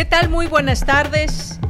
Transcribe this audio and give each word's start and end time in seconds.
¿Qué 0.00 0.06
tal? 0.06 0.30
Muy 0.30 0.46
buenas 0.46 0.86
tardes. 0.86 1.60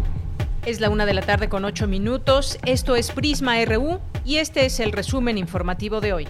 Es 0.65 0.79
la 0.79 0.89
una 0.89 1.05
de 1.05 1.15
la 1.15 1.23
tarde 1.23 1.49
con 1.49 1.65
ocho 1.65 1.89
minutos. 1.89 2.61
Esto 2.65 2.95
es 2.95 3.11
Prisma 3.11 3.57
RU 3.65 3.99
y 4.25 4.37
este 4.37 4.67
es 4.67 4.79
el 4.79 4.93
resumen 4.93 5.37
informativo 5.37 6.01
de 6.01 6.13
hoy. 6.13 6.29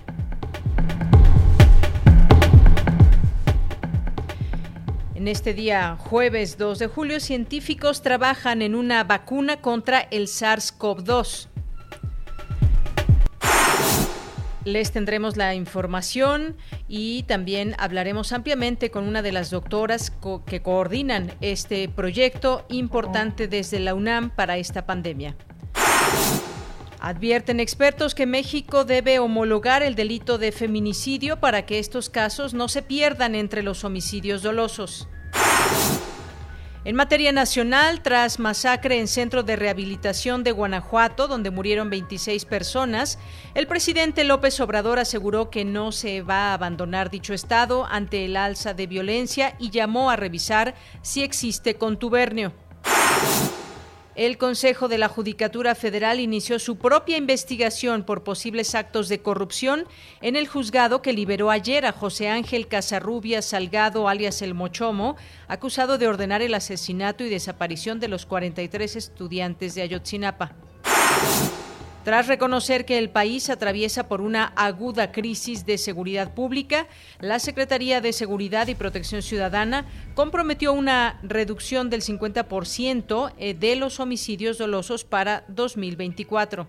En 5.14 5.28
este 5.28 5.52
día, 5.52 5.98
jueves 5.98 6.56
2 6.56 6.78
de 6.78 6.86
julio, 6.86 7.20
científicos 7.20 8.00
trabajan 8.00 8.62
en 8.62 8.74
una 8.74 9.04
vacuna 9.04 9.60
contra 9.60 10.00
el 10.00 10.26
SARS-CoV-2. 10.26 11.49
Les 14.64 14.92
tendremos 14.92 15.36
la 15.36 15.54
información 15.54 16.56
y 16.86 17.22
también 17.22 17.74
hablaremos 17.78 18.32
ampliamente 18.32 18.90
con 18.90 19.08
una 19.08 19.22
de 19.22 19.32
las 19.32 19.50
doctoras 19.50 20.12
que 20.46 20.60
coordinan 20.60 21.32
este 21.40 21.88
proyecto 21.88 22.66
importante 22.68 23.48
desde 23.48 23.80
la 23.80 23.94
UNAM 23.94 24.30
para 24.30 24.58
esta 24.58 24.84
pandemia. 24.84 25.34
Advierten 27.00 27.60
expertos 27.60 28.14
que 28.14 28.26
México 28.26 28.84
debe 28.84 29.18
homologar 29.18 29.82
el 29.82 29.94
delito 29.94 30.36
de 30.36 30.52
feminicidio 30.52 31.40
para 31.40 31.64
que 31.64 31.78
estos 31.78 32.10
casos 32.10 32.52
no 32.52 32.68
se 32.68 32.82
pierdan 32.82 33.34
entre 33.34 33.62
los 33.62 33.84
homicidios 33.84 34.42
dolosos. 34.42 35.08
En 36.82 36.96
materia 36.96 37.30
nacional, 37.30 38.02
tras 38.02 38.38
masacre 38.38 38.98
en 38.98 39.06
centro 39.06 39.42
de 39.42 39.54
rehabilitación 39.54 40.42
de 40.42 40.52
Guanajuato, 40.52 41.28
donde 41.28 41.50
murieron 41.50 41.90
26 41.90 42.46
personas, 42.46 43.18
el 43.54 43.66
presidente 43.66 44.24
López 44.24 44.58
Obrador 44.60 44.98
aseguró 44.98 45.50
que 45.50 45.66
no 45.66 45.92
se 45.92 46.22
va 46.22 46.50
a 46.50 46.54
abandonar 46.54 47.10
dicho 47.10 47.34
estado 47.34 47.84
ante 47.84 48.24
el 48.24 48.34
alza 48.34 48.72
de 48.72 48.86
violencia 48.86 49.56
y 49.58 49.68
llamó 49.68 50.10
a 50.10 50.16
revisar 50.16 50.74
si 51.02 51.22
existe 51.22 51.74
contubernio. 51.74 52.54
El 54.20 54.36
Consejo 54.36 54.88
de 54.88 54.98
la 54.98 55.08
Judicatura 55.08 55.74
Federal 55.74 56.20
inició 56.20 56.58
su 56.58 56.76
propia 56.76 57.16
investigación 57.16 58.02
por 58.02 58.22
posibles 58.22 58.74
actos 58.74 59.08
de 59.08 59.22
corrupción 59.22 59.86
en 60.20 60.36
el 60.36 60.46
juzgado 60.46 61.00
que 61.00 61.14
liberó 61.14 61.50
ayer 61.50 61.86
a 61.86 61.92
José 61.92 62.28
Ángel 62.28 62.68
Casarrubia 62.68 63.40
Salgado, 63.40 64.10
alias 64.10 64.42
El 64.42 64.52
Mochomo, 64.52 65.16
acusado 65.48 65.96
de 65.96 66.06
ordenar 66.06 66.42
el 66.42 66.52
asesinato 66.52 67.24
y 67.24 67.30
desaparición 67.30 67.98
de 67.98 68.08
los 68.08 68.26
43 68.26 68.94
estudiantes 68.94 69.74
de 69.74 69.80
Ayotzinapa. 69.80 70.54
Tras 72.04 72.28
reconocer 72.28 72.86
que 72.86 72.96
el 72.96 73.10
país 73.10 73.50
atraviesa 73.50 74.08
por 74.08 74.22
una 74.22 74.46
aguda 74.56 75.12
crisis 75.12 75.66
de 75.66 75.76
seguridad 75.76 76.32
pública, 76.32 76.86
la 77.20 77.38
Secretaría 77.38 78.00
de 78.00 78.14
Seguridad 78.14 78.68
y 78.68 78.74
Protección 78.74 79.20
Ciudadana 79.20 79.84
comprometió 80.14 80.72
una 80.72 81.20
reducción 81.22 81.90
del 81.90 82.00
50% 82.00 83.32
eh, 83.36 83.54
de 83.54 83.76
los 83.76 84.00
homicidios 84.00 84.56
dolosos 84.56 85.04
para 85.04 85.44
2024. 85.48 86.66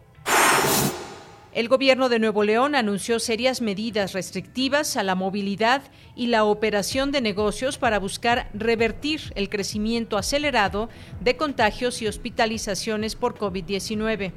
El 1.54 1.68
gobierno 1.68 2.08
de 2.08 2.18
Nuevo 2.18 2.46
León 2.46 2.76
anunció 2.76 3.20
serias 3.20 3.60
medidas 3.60 4.14
restrictivas 4.14 4.96
a 4.96 5.04
la 5.04 5.16
movilidad 5.16 5.82
y 6.16 6.28
la 6.28 6.46
operación 6.46 7.12
de 7.12 7.20
negocios 7.20 7.78
para 7.78 8.00
buscar 8.00 8.50
revertir 8.54 9.34
el 9.36 9.50
crecimiento 9.50 10.18
acelerado 10.18 10.88
de 11.20 11.36
contagios 11.36 12.02
y 12.02 12.08
hospitalizaciones 12.08 13.18
por 13.18 13.38
COVID-19. 13.38 14.32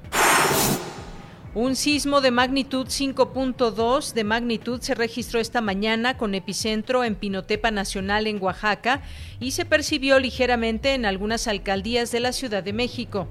Un 1.54 1.76
sismo 1.76 2.20
de 2.20 2.32
magnitud 2.32 2.88
5.2 2.88 4.12
de 4.12 4.24
magnitud 4.24 4.80
se 4.80 4.96
registró 4.96 5.38
esta 5.38 5.60
mañana 5.60 6.16
con 6.16 6.34
epicentro 6.34 7.04
en 7.04 7.14
Pinotepa 7.14 7.70
Nacional 7.70 8.26
en 8.26 8.42
Oaxaca 8.42 9.02
y 9.38 9.52
se 9.52 9.64
percibió 9.64 10.18
ligeramente 10.18 10.94
en 10.94 11.06
algunas 11.06 11.46
alcaldías 11.46 12.10
de 12.10 12.18
la 12.18 12.32
Ciudad 12.32 12.64
de 12.64 12.72
México. 12.72 13.28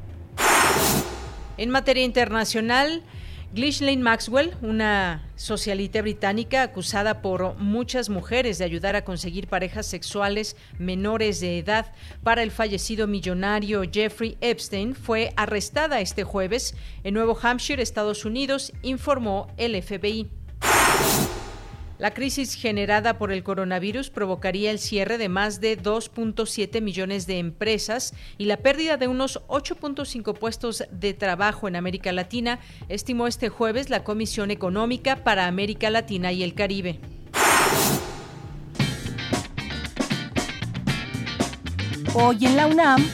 En 1.58 1.70
materia 1.70 2.06
internacional, 2.06 3.04
Ghislaine 3.54 4.02
Maxwell, 4.02 4.56
una 4.64 5.30
socialite 5.36 6.02
británica 6.02 6.64
acusada 6.64 7.22
por 7.22 7.56
muchas 7.60 8.10
mujeres 8.10 8.58
de 8.58 8.66
ayudar 8.66 8.96
a 8.96 9.06
conseguir 9.06 9.48
parejas 9.48 9.86
sexuales 9.86 10.56
menores 10.80 11.40
de 11.40 11.60
edad 11.60 11.94
para 12.24 12.42
el 12.42 12.50
fallecido 12.50 13.06
millonario 13.06 13.84
Jeffrey 13.84 14.40
Epstein, 14.42 14.96
fue 14.96 15.34
arrestada 15.36 16.02
este 16.02 16.24
jueves 16.24 16.76
en 17.04 17.14
Nuevo 17.14 17.38
Hampshire, 17.40 17.84
Estados 17.84 18.26
Unidos, 18.26 18.74
informó 18.82 19.54
el 19.58 19.80
FBI. 19.84 20.43
La 22.00 22.12
crisis 22.14 22.56
generada 22.56 23.20
por 23.20 23.32
el 23.32 23.44
coronavirus 23.44 24.10
provocaría 24.10 24.72
el 24.72 24.80
cierre 24.80 25.20
de 25.20 25.30
más 25.30 25.62
de 25.62 25.80
2.7 25.80 26.82
millones 26.82 27.28
de 27.28 27.38
empresas 27.38 28.14
y 28.40 28.46
la 28.46 28.58
pérdida 28.58 28.98
de 28.98 29.08
unos 29.08 29.42
8.5 29.48 30.34
puestos 30.38 30.84
de 30.92 31.14
trabajo 31.14 31.68
en 31.68 31.76
América 31.76 32.12
Latina, 32.12 32.60
estimó 32.90 33.28
este 33.28 33.50
jueves 33.50 33.92
la 33.92 34.04
Comisión 34.04 34.50
Económica 34.50 35.24
para 35.24 35.46
América 35.46 35.92
Latina 35.92 36.32
y 36.32 36.42
el 36.42 36.56
Caribe. 36.56 37.00
Hoy 42.16 42.46
en 42.46 42.56
la 42.56 42.68
UNAM, 42.68 43.06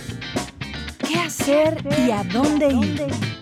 ¿qué 1.07 1.19
hacer 1.19 1.77
y 2.05 2.11
a 2.11 2.23
dónde 2.23 2.67
ir? 2.73 3.38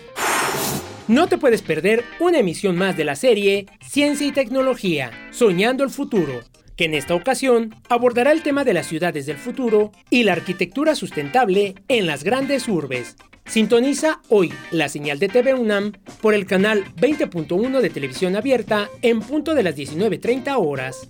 No 1.08 1.28
te 1.28 1.38
puedes 1.38 1.62
perder 1.62 2.02
una 2.18 2.40
emisión 2.40 2.76
más 2.76 2.96
de 2.96 3.04
la 3.04 3.14
serie 3.14 3.66
Ciencia 3.80 4.26
y 4.26 4.32
Tecnología, 4.32 5.12
Soñando 5.30 5.84
el 5.84 5.90
Futuro, 5.90 6.40
que 6.76 6.84
en 6.84 6.94
esta 6.94 7.14
ocasión 7.14 7.74
abordará 7.88 8.32
el 8.32 8.42
tema 8.42 8.64
de 8.64 8.74
las 8.74 8.86
ciudades 8.86 9.26
del 9.26 9.38
futuro 9.38 9.92
y 10.10 10.22
la 10.24 10.32
arquitectura 10.32 10.94
sustentable 10.94 11.74
en 11.88 12.06
las 12.06 12.22
grandes 12.22 12.68
urbes. 12.68 13.16
Sintoniza 13.46 14.20
hoy 14.28 14.52
la 14.70 14.88
señal 14.88 15.18
de 15.18 15.28
TV 15.28 15.54
UNAM 15.54 15.92
por 16.20 16.34
el 16.34 16.46
canal 16.46 16.84
20.1 16.96 17.80
de 17.80 17.90
televisión 17.90 18.36
abierta 18.36 18.90
en 19.02 19.20
punto 19.20 19.54
de 19.54 19.62
las 19.62 19.76
19.30 19.76 20.56
horas. 20.58 21.08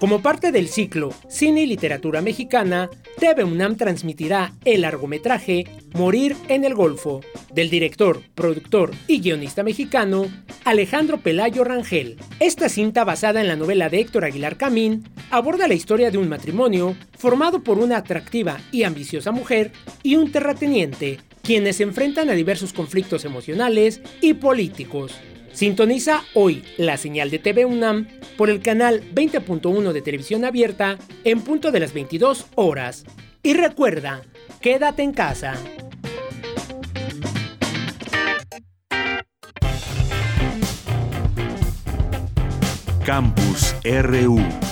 Como 0.00 0.22
parte 0.22 0.52
del 0.52 0.68
ciclo 0.68 1.12
Cine 1.28 1.62
y 1.62 1.66
Literatura 1.66 2.22
Mexicana, 2.22 2.88
TV 3.18 3.42
UNAM 3.42 3.76
transmitirá 3.76 4.52
el 4.64 4.82
largometraje 4.82 5.64
Morir 5.94 6.36
en 6.48 6.64
el 6.64 6.76
Golfo, 6.76 7.20
del 7.52 7.68
director, 7.68 8.22
productor 8.36 8.92
y 9.08 9.20
guionista 9.20 9.64
mexicano 9.64 10.26
Alejandro 10.64 11.18
Pelayo 11.18 11.64
Rangel. 11.64 12.16
Esta 12.38 12.68
cinta, 12.68 13.02
basada 13.02 13.40
en 13.40 13.48
la 13.48 13.56
novela 13.56 13.88
de 13.88 13.98
Héctor 13.98 14.24
Aguilar 14.24 14.56
Camín, 14.56 15.02
aborda 15.30 15.66
la 15.66 15.74
historia 15.74 16.12
de 16.12 16.18
un 16.18 16.28
matrimonio 16.28 16.94
formado 17.16 17.64
por 17.64 17.80
una 17.80 17.96
atractiva 17.96 18.60
y 18.70 18.84
ambiciosa 18.84 19.32
mujer 19.32 19.72
y 20.04 20.14
un 20.14 20.30
terrateniente 20.30 21.18
quienes 21.42 21.76
se 21.76 21.82
enfrentan 21.82 22.30
a 22.30 22.34
diversos 22.34 22.72
conflictos 22.72 23.24
emocionales 23.24 24.00
y 24.20 24.34
políticos. 24.34 25.14
Sintoniza 25.52 26.22
hoy 26.34 26.64
la 26.76 26.96
señal 26.96 27.30
de 27.30 27.38
TV 27.38 27.64
UNAM 27.64 28.06
por 28.36 28.50
el 28.50 28.60
canal 28.60 29.02
20.1 29.14 29.92
de 29.92 30.02
televisión 30.02 30.44
abierta 30.44 30.98
en 31.24 31.40
punto 31.40 31.70
de 31.70 31.80
las 31.80 31.92
22 31.92 32.46
horas. 32.54 33.04
Y 33.42 33.54
recuerda, 33.54 34.22
quédate 34.60 35.02
en 35.02 35.12
casa. 35.12 35.54
Campus 43.04 43.74
RU 43.84 44.67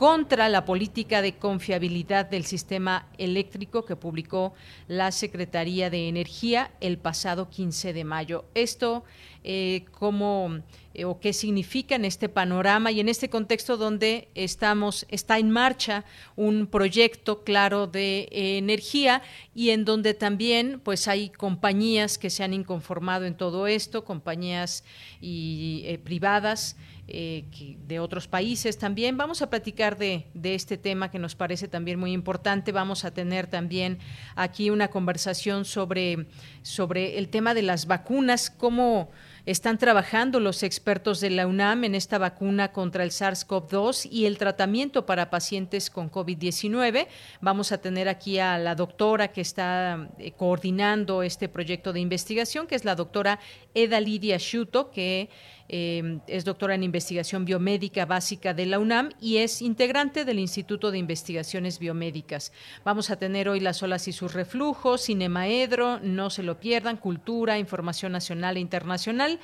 contra 0.00 0.48
la 0.48 0.64
política 0.64 1.20
de 1.20 1.36
confiabilidad 1.36 2.24
del 2.24 2.46
sistema 2.46 3.06
eléctrico 3.18 3.84
que 3.84 3.96
publicó 3.96 4.54
la 4.88 5.12
Secretaría 5.12 5.90
de 5.90 6.08
Energía 6.08 6.70
el 6.80 6.96
pasado 6.96 7.50
15 7.50 7.92
de 7.92 8.04
mayo. 8.04 8.46
Esto 8.54 9.04
eh, 9.44 9.84
cómo 9.90 10.60
eh, 10.94 11.04
o 11.04 11.20
qué 11.20 11.34
significa 11.34 11.96
en 11.96 12.06
este 12.06 12.30
panorama 12.30 12.90
y 12.90 13.00
en 13.00 13.10
este 13.10 13.28
contexto 13.28 13.76
donde 13.76 14.28
estamos 14.34 15.04
está 15.10 15.38
en 15.38 15.50
marcha 15.50 16.06
un 16.34 16.66
proyecto 16.66 17.44
claro 17.44 17.86
de 17.86 18.28
eh, 18.32 18.56
energía 18.56 19.20
y 19.54 19.68
en 19.68 19.84
donde 19.84 20.14
también 20.14 20.80
pues 20.82 21.08
hay 21.08 21.28
compañías 21.28 22.16
que 22.16 22.30
se 22.30 22.42
han 22.42 22.54
inconformado 22.54 23.26
en 23.26 23.36
todo 23.36 23.66
esto 23.66 24.06
compañías 24.06 24.82
y 25.20 25.98
privadas 26.04 26.76
de 27.10 28.00
otros 28.00 28.28
países 28.28 28.78
también. 28.78 29.16
Vamos 29.16 29.42
a 29.42 29.50
platicar 29.50 29.98
de, 29.98 30.26
de, 30.34 30.54
este 30.54 30.78
tema 30.78 31.10
que 31.10 31.18
nos 31.18 31.34
parece 31.34 31.66
también 31.66 31.98
muy 31.98 32.12
importante. 32.12 32.70
Vamos 32.72 33.04
a 33.04 33.10
tener 33.10 33.48
también 33.48 33.98
aquí 34.36 34.70
una 34.70 34.88
conversación 34.88 35.64
sobre, 35.64 36.26
sobre 36.62 37.18
el 37.18 37.28
tema 37.28 37.54
de 37.54 37.62
las 37.62 37.86
vacunas, 37.86 38.50
cómo 38.50 39.10
están 39.46 39.78
trabajando 39.78 40.38
los 40.38 40.62
expertos 40.62 41.20
de 41.20 41.30
la 41.30 41.46
UNAM 41.46 41.84
en 41.84 41.94
esta 41.94 42.18
vacuna 42.18 42.72
contra 42.72 43.04
el 43.04 43.10
SARS-CoV-2 43.10 44.08
y 44.10 44.26
el 44.26 44.38
tratamiento 44.38 45.06
para 45.06 45.30
pacientes 45.30 45.90
con 45.90 46.10
COVID-19. 46.10 47.06
Vamos 47.40 47.72
a 47.72 47.78
tener 47.78 48.08
aquí 48.08 48.38
a 48.38 48.58
la 48.58 48.74
doctora 48.74 49.28
que 49.28 49.40
está 49.40 50.08
eh, 50.18 50.32
coordinando 50.32 51.22
este 51.22 51.48
proyecto 51.48 51.92
de 51.92 52.00
investigación, 52.00 52.66
que 52.66 52.74
es 52.74 52.84
la 52.84 52.94
doctora 52.94 53.38
Eda 53.74 54.00
Lidia 54.00 54.38
Schuto, 54.38 54.90
que 54.90 55.30
eh, 55.72 56.18
es 56.26 56.44
doctora 56.44 56.74
en 56.74 56.82
investigación 56.82 57.44
biomédica 57.44 58.04
básica 58.04 58.54
de 58.54 58.66
la 58.66 58.80
UNAM 58.80 59.10
y 59.20 59.36
es 59.36 59.62
integrante 59.62 60.24
del 60.24 60.40
Instituto 60.40 60.90
de 60.90 60.98
Investigaciones 60.98 61.78
Biomédicas. 61.78 62.52
Vamos 62.84 63.08
a 63.10 63.16
tener 63.20 63.48
hoy 63.48 63.60
las 63.60 63.80
olas 63.84 64.08
y 64.08 64.12
sus 64.12 64.34
reflujos, 64.34 65.04
Cinemaedro, 65.04 66.00
no 66.00 66.28
se 66.28 66.42
lo 66.42 66.58
pierdan, 66.58 66.96
cultura, 66.96 67.56
información 67.56 68.10
nacional 68.10 68.56
e 68.56 68.60
internacional. 68.60 69.38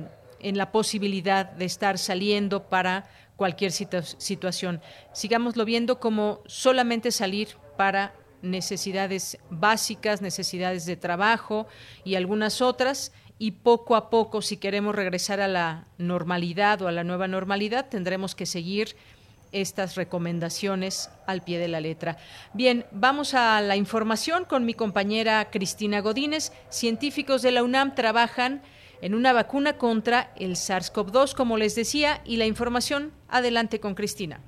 en 0.43 0.59
la 0.59 0.73
posibilidad 0.73 1.47
de 1.47 1.65
estar 1.65 1.99
saliendo 1.99 2.69
para 2.69 3.09
cualquier 3.37 3.73
situación. 3.73 4.81
Sigámoslo 5.13 5.65
viendo 5.65 5.99
como 5.99 6.41
solamente 6.47 7.11
salir 7.11 7.49
para 7.77 8.15
necesidades 8.43 9.39
básicas, 9.51 10.21
necesidades 10.21 10.85
de 10.85 10.97
trabajo 10.97 11.67
y 12.05 12.17
algunas 12.17 12.61
otras, 12.61 13.13
y 13.39 13.53
poco 13.53 13.97
a 13.97 14.09
poco, 14.11 14.41
si 14.43 14.57
queremos 14.57 14.95
regresar 14.95 15.41
a 15.41 15.49
la 15.49 15.87
normalidad 15.99 16.81
o 16.83 16.87
a 16.87 16.93
la 16.93 17.03
nueva 17.03 17.27
normalidad, 17.27 17.89
tendremos 17.89 18.37
que 18.37 18.47
seguir 18.47 18.95
estas 19.51 19.97
recomendaciones 19.97 21.11
al 21.27 21.43
pie 21.43 21.59
de 21.59 21.69
la 21.69 21.81
letra. 21.81 22.19
Bien, 22.53 22.87
vamos 22.93 23.35
a 23.35 23.61
la 23.61 23.77
información 23.77 24.45
con 24.45 24.65
mi 24.65 24.75
compañera 24.75 25.51
Cristina 25.51 26.01
Godínez. 26.01 26.53
Científicos 26.69 27.43
de 27.43 27.51
la 27.51 27.65
UNAM 27.65 27.95
trabajan 27.95 28.63
en 29.03 29.15
una 29.15 29.35
vacuna 29.35 29.75
contra 29.75 30.33
el 30.39 30.53
SARS-CoV-2, 30.53 31.35
como 31.37 31.59
les 31.59 31.75
decía, 31.75 32.23
y 32.25 32.39
la 32.39 32.47
información, 32.47 33.13
adelante 33.29 33.81
con 33.81 33.95
Cristina. 33.95 34.41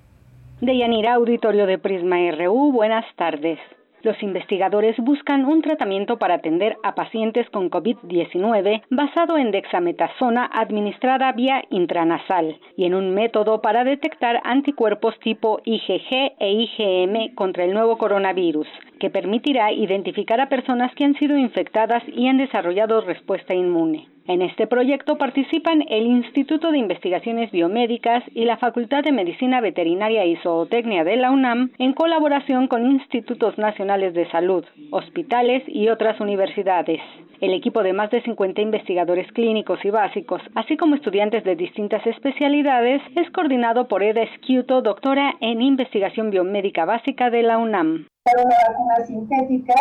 Deyanira, 0.61 1.15
auditorio 1.15 1.67
de 1.67 1.79
Prisma 1.79 2.17
RU, 2.31 2.73
buenas 2.73 3.05
tardes. 3.17 3.59
Los 4.05 4.23
investigadores 4.23 4.95
buscan 4.99 5.47
un 5.47 5.63
tratamiento 5.63 6.19
para 6.19 6.35
atender 6.35 6.77
a 6.83 6.95
pacientes 6.95 7.49
con 7.49 7.71
COVID-19 7.71 8.83
basado 8.91 9.39
en 9.39 9.51
dexametasona 9.51 10.51
administrada 10.53 11.33
vía 11.33 11.65
intranasal 11.71 12.59
y 12.77 12.85
en 12.85 12.95
un 12.95 13.15
método 13.15 13.63
para 13.63 13.83
detectar 13.83 14.43
anticuerpos 14.45 15.19
tipo 15.21 15.61
IgG 15.65 16.35
e 16.39 16.53
IgM 16.53 17.35
contra 17.35 17.65
el 17.65 17.73
nuevo 17.73 17.97
coronavirus, 17.97 18.69
que 19.05 19.11
permitirá 19.11 19.71
identificar 19.71 20.41
a 20.41 20.49
personas 20.49 20.95
que 20.95 21.05
han 21.05 21.15
sido 21.17 21.37
infectadas 21.37 22.03
y 22.09 22.27
han 22.27 22.39
desarrollado 22.39 23.03
respuesta 23.03 23.53
inmune. 23.53 24.09
En 24.27 24.41
este 24.41 24.67
proyecto 24.67 25.19
participan 25.19 25.85
el 25.91 26.07
Instituto 26.07 26.73
de 26.73 26.79
Investigaciones 26.79 27.51
Biomédicas 27.51 28.25
y 28.35 28.47
la 28.47 28.57
Facultad 28.57 29.05
de 29.05 29.13
Medicina 29.13 29.61
Veterinaria 29.61 30.25
y 30.25 30.37
Zootecnia 30.37 31.05
de 31.05 31.17
la 31.17 31.33
UNAM 31.33 31.73
en 31.77 31.93
colaboración 31.93 32.67
con 32.67 32.87
institutos 32.87 33.59
nacionales 33.59 34.15
de 34.15 34.27
salud, 34.31 34.65
hospitales 34.91 35.63
y 35.67 35.91
otras 35.91 36.19
universidades. 36.19 37.03
El 37.43 37.53
equipo 37.53 37.83
de 37.83 37.93
más 37.93 38.11
de 38.11 38.23
50 38.23 38.63
investigadores 38.63 39.31
clínicos 39.33 39.85
y 39.85 39.91
básicos, 39.91 40.41
así 40.55 40.79
como 40.79 40.95
estudiantes 40.95 41.45
de 41.45 41.57
distintas 41.57 42.07
especialidades, 42.07 43.03
es 43.17 43.31
coordinado 43.33 43.87
por 43.87 44.03
Eda 44.03 44.23
Esquiuto, 44.23 44.81
doctora 44.81 45.35
en 45.43 45.61
investigación 45.61 46.31
biomédica 46.31 46.87
básica 46.87 47.29
de 47.29 47.43
la 47.43 47.59
UNAM. 47.59 48.07
Una 48.27 48.57
vacuna 48.71 49.05
sintética 49.05 49.75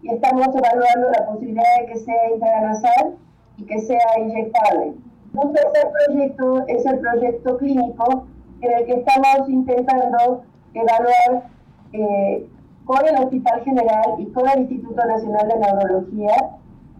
y 0.00 0.08
estamos 0.08 0.46
evaluando 0.46 1.10
la 1.10 1.26
posibilidad 1.26 1.62
de 1.78 1.86
que 1.88 1.98
sea 1.98 2.30
intranasal 2.32 3.18
y 3.58 3.66
que 3.66 3.78
sea 3.80 4.18
inyectable. 4.18 4.94
Un 5.34 5.52
tercer 5.52 5.90
proyecto 6.06 6.66
es 6.68 6.86
el 6.86 7.00
proyecto 7.00 7.58
clínico 7.58 8.24
en 8.62 8.72
el 8.72 8.86
que 8.86 8.94
estamos 8.94 9.46
intentando 9.46 10.42
evaluar 10.72 11.50
eh, 11.92 12.48
con 12.86 13.06
el 13.06 13.24
Hospital 13.24 13.62
General 13.62 14.14
y 14.16 14.24
con 14.32 14.48
el 14.48 14.60
Instituto 14.60 15.04
Nacional 15.04 15.48
de 15.48 15.58
Neurología 15.58 16.36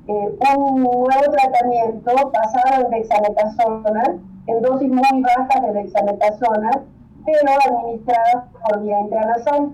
eh, 0.09 0.39
un 0.59 0.83
nuevo 0.83 1.09
tratamiento 1.09 2.31
basado 2.35 2.85
en 2.85 2.91
dexametasona, 2.91 4.19
en 4.47 4.61
dosis 4.61 4.91
muy 4.91 5.23
bajas 5.23 5.63
de 5.63 5.73
dexametasona, 5.73 6.71
pero 7.25 7.51
administradas 7.65 8.45
por 8.61 8.83
vía 8.83 9.01
intranasal. 9.01 9.73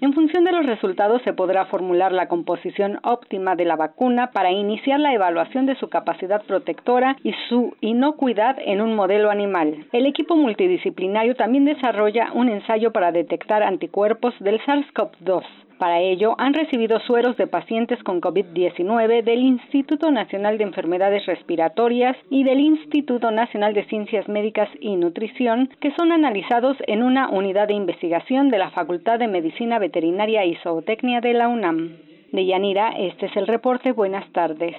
En 0.00 0.12
función 0.12 0.44
de 0.44 0.52
los 0.52 0.64
resultados 0.64 1.22
se 1.22 1.32
podrá 1.32 1.66
formular 1.66 2.12
la 2.12 2.28
composición 2.28 3.00
óptima 3.02 3.56
de 3.56 3.64
la 3.64 3.74
vacuna 3.74 4.30
para 4.30 4.52
iniciar 4.52 5.00
la 5.00 5.12
evaluación 5.12 5.66
de 5.66 5.74
su 5.74 5.88
capacidad 5.88 6.40
protectora 6.44 7.16
y 7.24 7.32
su 7.48 7.74
inocuidad 7.80 8.56
en 8.64 8.80
un 8.80 8.94
modelo 8.94 9.28
animal. 9.28 9.86
El 9.90 10.06
equipo 10.06 10.36
multidisciplinario 10.36 11.34
también 11.34 11.64
desarrolla 11.64 12.30
un 12.32 12.48
ensayo 12.48 12.92
para 12.92 13.10
detectar 13.10 13.64
anticuerpos 13.64 14.34
del 14.38 14.60
SARS-CoV-2. 14.60 15.42
Para 15.78 16.00
ello, 16.00 16.34
han 16.38 16.54
recibido 16.54 16.98
sueros 17.00 17.36
de 17.36 17.46
pacientes 17.46 18.02
con 18.02 18.20
COVID-19 18.20 19.22
del 19.22 19.38
Instituto 19.38 20.10
Nacional 20.10 20.58
de 20.58 20.64
Enfermedades 20.64 21.24
Respiratorias 21.26 22.16
y 22.30 22.42
del 22.42 22.58
Instituto 22.58 23.30
Nacional 23.30 23.74
de 23.74 23.84
Ciencias 23.84 24.28
Médicas 24.28 24.68
y 24.80 24.96
Nutrición, 24.96 25.70
que 25.80 25.92
son 25.92 26.10
analizados 26.10 26.76
en 26.88 27.04
una 27.04 27.28
unidad 27.30 27.68
de 27.68 27.74
investigación 27.74 28.50
de 28.50 28.58
la 28.58 28.70
Facultad 28.70 29.20
de 29.20 29.28
Medicina 29.28 29.78
Veterinaria 29.78 30.44
y 30.44 30.56
Zootecnia 30.56 31.20
de 31.20 31.34
la 31.34 31.46
UNAM. 31.46 31.96
De 32.32 32.44
Yanira, 32.44 32.90
este 32.98 33.26
es 33.26 33.36
el 33.36 33.46
reporte. 33.46 33.92
Buenas 33.92 34.28
tardes. 34.32 34.74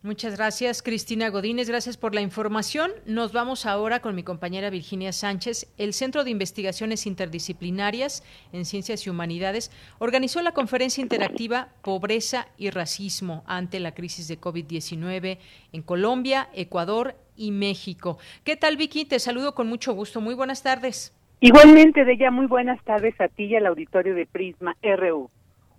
Muchas 0.00 0.36
gracias, 0.36 0.80
Cristina 0.80 1.28
Godínez. 1.28 1.68
Gracias 1.68 1.96
por 1.96 2.14
la 2.14 2.20
información. 2.20 2.92
Nos 3.04 3.32
vamos 3.32 3.66
ahora 3.66 3.98
con 3.98 4.14
mi 4.14 4.22
compañera 4.22 4.70
Virginia 4.70 5.12
Sánchez. 5.12 5.74
El 5.76 5.92
Centro 5.92 6.22
de 6.22 6.30
Investigaciones 6.30 7.04
Interdisciplinarias 7.04 8.22
en 8.52 8.64
Ciencias 8.64 9.04
y 9.04 9.10
Humanidades 9.10 9.72
organizó 9.98 10.40
la 10.40 10.52
conferencia 10.52 11.02
interactiva 11.02 11.70
Pobreza 11.82 12.46
y 12.56 12.70
Racismo 12.70 13.42
ante 13.48 13.80
la 13.80 13.92
crisis 13.92 14.28
de 14.28 14.40
COVID-19 14.40 15.38
en 15.72 15.82
Colombia, 15.82 16.48
Ecuador 16.54 17.16
y 17.36 17.50
México. 17.50 18.18
¿Qué 18.44 18.54
tal, 18.54 18.76
Vicky? 18.76 19.04
Te 19.04 19.18
saludo 19.18 19.56
con 19.56 19.66
mucho 19.66 19.94
gusto. 19.94 20.20
Muy 20.20 20.34
buenas 20.34 20.62
tardes. 20.62 21.12
Igualmente, 21.40 22.04
de 22.04 22.12
ella, 22.12 22.30
muy 22.30 22.46
buenas 22.46 22.80
tardes 22.84 23.20
a 23.20 23.26
ti 23.26 23.46
y 23.46 23.56
al 23.56 23.66
auditorio 23.66 24.14
de 24.14 24.26
Prisma 24.26 24.76
RU. 24.80 25.28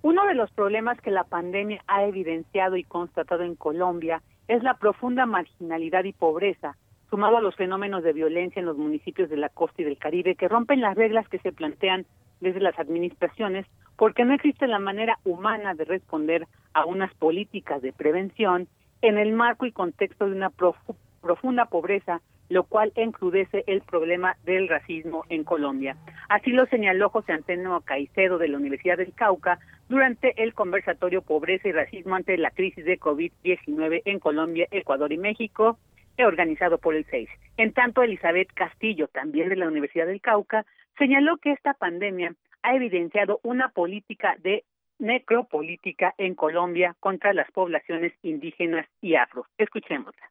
Uno 0.01 0.25
de 0.25 0.33
los 0.33 0.49
problemas 0.51 0.99
que 1.01 1.11
la 1.11 1.25
pandemia 1.25 1.83
ha 1.87 2.05
evidenciado 2.05 2.77
y 2.77 2.85
constatado 2.85 3.43
en 3.43 3.55
Colombia 3.55 4.21
es 4.47 4.63
la 4.63 4.75
profunda 4.75 5.25
marginalidad 5.25 6.05
y 6.05 6.13
pobreza, 6.13 6.77
sumado 7.09 7.35
a 7.35 7.41
los 7.41 7.55
fenómenos 7.55 8.01
de 8.03 8.13
violencia 8.13 8.61
en 8.61 8.65
los 8.65 8.77
municipios 8.77 9.29
de 9.29 9.35
la 9.35 9.49
costa 9.49 9.81
y 9.81 9.85
del 9.85 9.97
Caribe 9.97 10.35
que 10.35 10.47
rompen 10.47 10.79
las 10.79 10.95
reglas 10.95 11.27
que 11.27 11.39
se 11.39 11.51
plantean 11.51 12.05
desde 12.39 12.61
las 12.61 12.79
administraciones 12.79 13.65
porque 13.97 14.23
no 14.23 14.33
existe 14.33 14.67
la 14.67 14.79
manera 14.79 15.19
humana 15.25 15.73
de 15.73 15.83
responder 15.83 16.47
a 16.73 16.85
unas 16.85 17.13
políticas 17.15 17.81
de 17.81 17.91
prevención 17.91 18.69
en 19.01 19.17
el 19.17 19.33
marco 19.33 19.65
y 19.65 19.73
contexto 19.73 20.27
de 20.29 20.35
una 20.35 20.49
profunda 20.49 21.65
pobreza 21.65 22.21
lo 22.49 22.63
cual 22.63 22.91
encrudece 22.95 23.63
el 23.67 23.81
problema 23.81 24.35
del 24.43 24.67
racismo 24.67 25.23
en 25.29 25.43
Colombia. 25.43 25.95
Así 26.27 26.51
lo 26.51 26.65
señaló 26.65 27.09
José 27.09 27.33
Antonio 27.33 27.81
Caicedo 27.81 28.37
de 28.37 28.47
la 28.47 28.57
Universidad 28.57 28.97
del 28.97 29.13
Cauca 29.13 29.59
durante 29.87 30.41
el 30.41 30.53
conversatorio 30.53 31.21
Pobreza 31.21 31.67
y 31.67 31.71
Racismo 31.71 32.15
ante 32.15 32.37
la 32.37 32.51
crisis 32.51 32.83
de 32.85 32.99
COVID-19 32.99 34.01
en 34.05 34.19
Colombia, 34.19 34.67
Ecuador 34.71 35.11
y 35.13 35.17
México, 35.17 35.77
organizado 36.17 36.77
por 36.79 36.95
el 36.95 37.05
SEIS. 37.05 37.29
En 37.57 37.73
tanto, 37.73 38.03
Elizabeth 38.03 38.51
Castillo, 38.53 39.07
también 39.07 39.49
de 39.49 39.55
la 39.55 39.67
Universidad 39.67 40.05
del 40.05 40.21
Cauca, 40.21 40.65
señaló 40.97 41.37
que 41.37 41.51
esta 41.51 41.73
pandemia 41.73 42.33
ha 42.61 42.75
evidenciado 42.75 43.39
una 43.43 43.69
política 43.69 44.35
de 44.39 44.65
necropolítica 44.97 46.13
en 46.17 46.35
Colombia 46.35 46.95
contra 46.99 47.33
las 47.33 47.49
poblaciones 47.51 48.13
indígenas 48.21 48.85
y 49.01 49.15
afro. 49.15 49.45
Escuchémosla. 49.57 50.29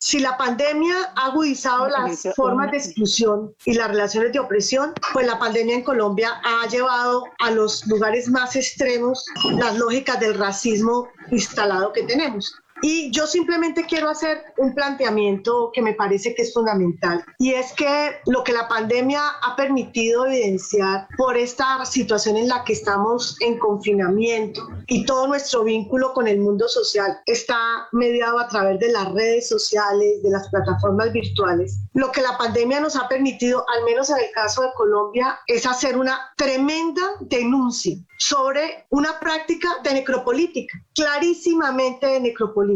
Si 0.00 0.20
la 0.20 0.36
pandemia 0.36 1.12
ha 1.16 1.26
agudizado 1.26 1.88
las 1.88 2.22
formas 2.36 2.70
de 2.70 2.76
exclusión 2.76 3.52
y 3.64 3.74
las 3.74 3.88
relaciones 3.88 4.32
de 4.32 4.38
opresión, 4.38 4.94
pues 5.12 5.26
la 5.26 5.40
pandemia 5.40 5.74
en 5.74 5.82
Colombia 5.82 6.40
ha 6.44 6.68
llevado 6.68 7.24
a 7.40 7.50
los 7.50 7.84
lugares 7.88 8.28
más 8.28 8.54
extremos 8.54 9.26
las 9.56 9.76
lógicas 9.76 10.20
del 10.20 10.34
racismo 10.34 11.08
instalado 11.32 11.92
que 11.92 12.04
tenemos. 12.04 12.54
Y 12.82 13.10
yo 13.10 13.26
simplemente 13.26 13.84
quiero 13.84 14.08
hacer 14.08 14.42
un 14.56 14.74
planteamiento 14.74 15.70
que 15.72 15.82
me 15.82 15.94
parece 15.94 16.34
que 16.34 16.42
es 16.42 16.52
fundamental 16.52 17.24
y 17.38 17.52
es 17.52 17.72
que 17.72 18.16
lo 18.26 18.44
que 18.44 18.52
la 18.52 18.68
pandemia 18.68 19.20
ha 19.42 19.56
permitido 19.56 20.26
evidenciar 20.26 21.08
por 21.16 21.36
esta 21.36 21.84
situación 21.84 22.36
en 22.36 22.48
la 22.48 22.64
que 22.64 22.72
estamos 22.72 23.36
en 23.40 23.58
confinamiento 23.58 24.68
y 24.86 25.04
todo 25.04 25.26
nuestro 25.26 25.64
vínculo 25.64 26.12
con 26.12 26.28
el 26.28 26.38
mundo 26.40 26.68
social 26.68 27.18
está 27.26 27.88
mediado 27.92 28.38
a 28.38 28.48
través 28.48 28.78
de 28.78 28.92
las 28.92 29.12
redes 29.12 29.48
sociales, 29.48 30.22
de 30.22 30.30
las 30.30 30.48
plataformas 30.48 31.12
virtuales. 31.12 31.78
Lo 31.94 32.12
que 32.12 32.22
la 32.22 32.38
pandemia 32.38 32.80
nos 32.80 32.96
ha 32.96 33.08
permitido, 33.08 33.64
al 33.76 33.84
menos 33.84 34.10
en 34.10 34.18
el 34.18 34.30
caso 34.32 34.62
de 34.62 34.68
Colombia, 34.76 35.38
es 35.46 35.66
hacer 35.66 35.96
una 35.96 36.18
tremenda 36.36 37.02
denuncia 37.20 37.96
sobre 38.18 38.86
una 38.90 39.18
práctica 39.20 39.68
de 39.82 39.94
necropolítica, 39.94 40.78
clarísimamente 40.94 42.06
de 42.06 42.20
necropolítica, 42.20 42.67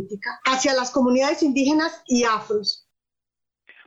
hacia 0.44 0.74
las 0.74 0.90
comunidades 0.90 1.42
indígenas 1.42 2.02
y 2.06 2.24
afros. 2.24 2.88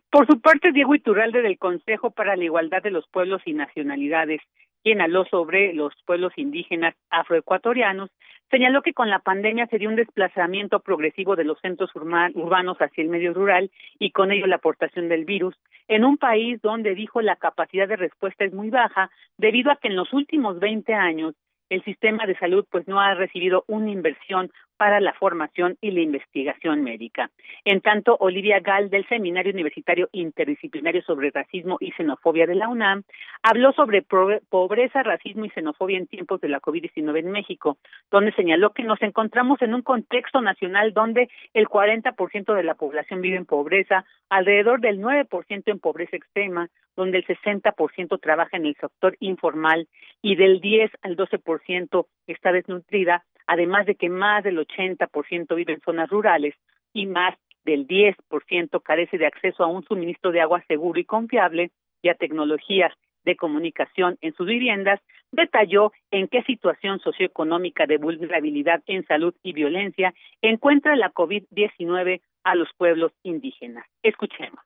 Por 0.10 0.28
su 0.28 0.40
parte, 0.40 0.72
Diego 0.72 0.96
Iturralde 0.96 1.42
del 1.42 1.58
Consejo 1.58 2.12
para 2.12 2.36
la 2.36 2.44
Igualdad 2.44 2.82
de 2.82 2.92
los 2.92 3.08
Pueblos 3.10 3.42
y 3.46 3.54
Nacionalidades, 3.54 4.42
quien 4.84 5.02
habló 5.02 5.26
sobre 5.26 5.74
los 5.74 5.94
pueblos 6.06 6.32
indígenas 6.38 6.96
afroecuatorianos, 7.10 8.10
señaló 8.52 8.82
que 8.82 8.94
con 8.94 9.10
la 9.10 9.20
pandemia 9.20 9.68
se 9.68 9.80
dio 9.80 9.90
un 9.90 9.96
desplazamiento 9.96 10.80
progresivo 10.80 11.36
de 11.36 11.44
los 11.44 11.60
centros 11.60 11.90
urbanos 11.96 12.78
hacia 12.78 13.02
el 13.02 13.10
medio 13.10 13.34
rural 13.34 13.72
y 14.00 14.12
con 14.12 14.32
ello 14.32 14.48
la 14.48 14.58
aportación 14.58 15.10
del 15.10 15.26
virus 15.26 15.56
en 15.88 16.04
un 16.04 16.18
país 16.18 16.62
donde 16.62 16.96
dijo 16.96 17.22
la 17.22 17.36
capacidad 17.36 17.88
de 17.88 17.96
respuesta 17.96 18.46
es 18.46 18.54
muy 18.54 18.70
baja 18.70 19.10
debido 19.38 19.72
a 19.72 19.78
que 19.78 19.88
en 19.88 19.96
los 19.96 20.14
últimos 20.14 20.60
20 20.60 20.94
años 20.94 21.36
el 21.70 21.84
sistema 21.84 22.26
de 22.26 22.38
salud 22.38 22.66
pues 22.70 22.88
no 22.88 23.00
ha 23.00 23.16
recibido 23.16 23.64
una 23.68 23.90
inversión 23.90 24.52
para 24.78 25.00
la 25.00 25.14
formación 25.14 25.78
y 25.82 25.92
la 25.92 26.02
investigación 26.02 26.84
médica. 26.84 27.30
En 27.64 27.82
tanto, 27.82 28.18
Olivia 28.20 28.60
Gall 28.60 28.90
del 28.90 29.08
Seminario 29.08 29.54
Universitario 29.54 30.10
Interdisciplinario 30.12 31.02
sobre 31.04 31.32
Racismo 31.32 31.78
y 31.80 31.92
Xenofobia 31.92 32.46
de 32.46 32.56
la 32.56 32.68
UNAM 32.68 33.04
habló 33.44 33.72
sobre 33.74 34.02
pobreza, 34.02 35.04
racismo 35.04 35.46
y 35.46 35.50
xenofobia 35.50 35.98
en 35.98 36.08
tiempos 36.08 36.42
de 36.42 36.50
la 36.50 36.62
COVID-19 36.62 37.20
en 37.20 37.32
México, 37.32 37.78
donde 38.12 38.34
señaló 38.34 38.74
que 38.74 38.84
nos 38.84 39.02
encontramos 39.02 39.62
en 39.62 39.74
un 39.74 39.82
contexto 39.82 40.42
nacional 40.42 40.94
donde 40.94 41.30
el 41.54 41.68
40% 41.68 42.54
de 42.54 42.64
la 42.64 42.76
población 42.76 43.22
vive 43.22 43.38
en 43.38 43.46
pobreza, 43.46 44.06
alrededor 44.30 44.82
del 44.82 45.00
9% 45.00 45.64
en 45.66 45.80
pobreza 45.80 46.16
extrema, 46.16 46.70
donde 46.96 47.20
el 47.20 47.26
60% 47.26 48.20
trabaja 48.20 48.58
en 48.58 48.66
el 48.66 48.76
sector 48.76 49.16
informal 49.20 49.88
y 50.22 50.36
del 50.36 50.62
10 50.62 50.92
al 51.02 51.18
12% 51.18 52.06
está 52.28 52.52
desnutrida, 52.52 53.24
además 53.48 53.86
de 53.86 53.96
que 53.96 54.10
más 54.10 54.44
del 54.44 54.58
80% 54.58 55.56
vive 55.56 55.74
en 55.74 55.82
zonas 55.82 56.10
rurales 56.10 56.56
y 56.94 57.06
más 57.06 57.36
del 57.64 57.88
10% 57.88 58.82
carece 58.84 59.18
de 59.18 59.26
acceso 59.26 59.64
a 59.64 59.68
un 59.68 59.84
suministro 59.84 60.32
de 60.32 60.42
agua 60.42 60.64
seguro 60.68 61.00
y 61.00 61.06
confiable 61.06 61.72
y 62.02 62.10
a 62.10 62.16
tecnologías 62.16 62.94
de 63.26 63.36
comunicación 63.36 64.18
en 64.22 64.34
sus 64.36 64.46
viviendas, 64.46 65.02
detalló 65.32 65.92
en 66.12 66.28
qué 66.28 66.44
situación 66.44 67.00
socioeconómica 67.00 67.88
de 67.88 67.98
vulnerabilidad 67.98 68.84
en 68.86 69.06
salud 69.08 69.34
y 69.42 69.54
violencia 69.54 70.14
encuentra 70.42 70.96
la 70.96 71.12
COVID-19 71.12 72.22
a 72.44 72.56
los 72.56 72.70
pueblos 72.78 73.12
indígenas. 73.24 73.86
Escuchemos. 74.04 74.60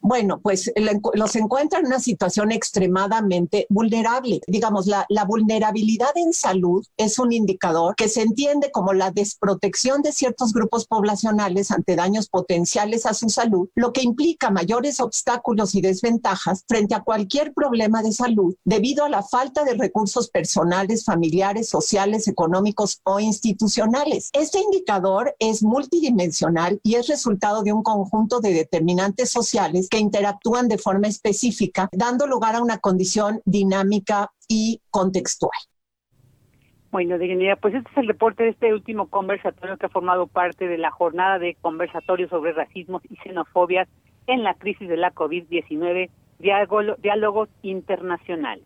Bueno, 0.00 0.40
pues 0.42 0.70
los 1.14 1.36
encuentra 1.36 1.80
en 1.80 1.86
una 1.86 2.00
situación 2.00 2.52
extremadamente 2.52 3.66
vulnerable. 3.68 4.40
Digamos, 4.46 4.86
la, 4.86 5.06
la, 5.08 5.24
vulnerabilidad 5.24 6.16
en 6.16 6.32
salud 6.32 6.84
es 6.96 7.18
un 7.18 7.32
indicador 7.32 7.94
que 7.96 8.08
se 8.08 8.22
entiende 8.22 8.70
como 8.70 8.92
la 8.92 9.10
desprotección 9.10 10.02
de 10.02 10.12
ciertos 10.12 10.52
grupos 10.52 10.86
poblacionales 10.86 11.70
ante 11.70 11.96
daños 11.96 12.28
potenciales 12.28 13.06
a 13.06 13.14
su 13.14 13.28
salud, 13.28 13.68
lo 13.74 13.92
que 13.92 14.02
implica 14.02 14.50
mayores 14.50 15.00
obstáculos 15.00 15.74
y 15.74 15.80
desventajas 15.80 16.64
frente 16.66 16.94
a 16.94 17.02
cualquier 17.02 17.52
problema 17.52 18.02
de 18.02 18.12
salud 18.12 18.54
debido 18.64 19.04
a 19.04 19.08
la 19.08 19.22
falta 19.22 19.64
de 19.64 19.74
recursos 19.74 20.30
personales, 20.30 21.04
familiares, 21.04 21.68
sociales, 21.68 22.28
económicos 22.28 23.00
o 23.04 23.20
institucionales. 23.20 24.30
Este 24.32 24.60
indicador 24.60 25.34
es 25.38 25.62
multidimensional 25.62 26.80
y 26.82 26.94
es 26.94 27.08
resultado 27.08 27.62
de 27.62 27.72
un 27.72 27.82
conjunto 27.82 28.40
de 28.40 28.52
determinantes 28.52 29.30
sociales 29.30 29.77
que 29.88 29.98
interactúan 29.98 30.66
de 30.66 30.78
forma 30.78 31.06
específica, 31.06 31.88
dando 31.92 32.26
lugar 32.26 32.56
a 32.56 32.62
una 32.62 32.78
condición 32.78 33.40
dinámica 33.44 34.30
y 34.48 34.80
contextual. 34.90 35.52
Bueno, 36.90 37.18
dignidad, 37.18 37.58
pues 37.60 37.74
este 37.74 37.90
es 37.90 37.98
el 37.98 38.08
reporte 38.08 38.44
de 38.44 38.48
este 38.50 38.72
último 38.72 39.08
conversatorio 39.10 39.76
que 39.76 39.86
ha 39.86 39.90
formado 39.90 40.26
parte 40.26 40.66
de 40.66 40.78
la 40.78 40.90
jornada 40.90 41.38
de 41.38 41.54
conversatorio 41.60 42.28
sobre 42.30 42.52
racismo 42.52 43.02
y 43.10 43.16
xenofobias 43.16 43.86
en 44.26 44.42
la 44.42 44.54
crisis 44.54 44.88
de 44.88 44.96
la 44.96 45.12
COVID-19, 45.12 46.08
diálogos 46.38 47.50
internacionales. 47.60 48.64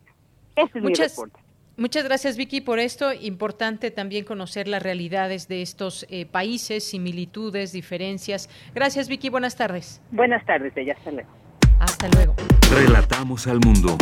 Ese 0.55 0.79
es 0.79 0.83
mi 0.83 0.93
reporte. 0.93 1.42
Muchas 1.75 2.03
gracias 2.03 2.37
Vicky 2.37 2.61
por 2.61 2.77
esto. 2.77 3.13
Importante 3.13 3.89
también 3.89 4.25
conocer 4.25 4.67
las 4.67 4.83
realidades 4.83 5.47
de 5.47 5.63
estos 5.63 6.05
eh, 6.09 6.25
países, 6.25 6.83
similitudes, 6.83 7.71
diferencias. 7.71 8.49
Gracias 8.75 9.07
Vicky, 9.07 9.29
buenas 9.29 9.55
tardes. 9.55 10.01
Buenas 10.11 10.45
tardes, 10.45 10.71
ella. 10.75 10.93
Hasta 10.95 11.11
luego. 11.11 11.29
Hasta 11.79 12.07
luego. 12.09 12.35
Relatamos 12.71 13.47
al 13.47 13.59
mundo. 13.59 13.97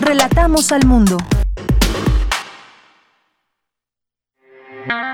Relatamos 0.00 0.70
al 0.70 0.84
mundo. 0.86 1.16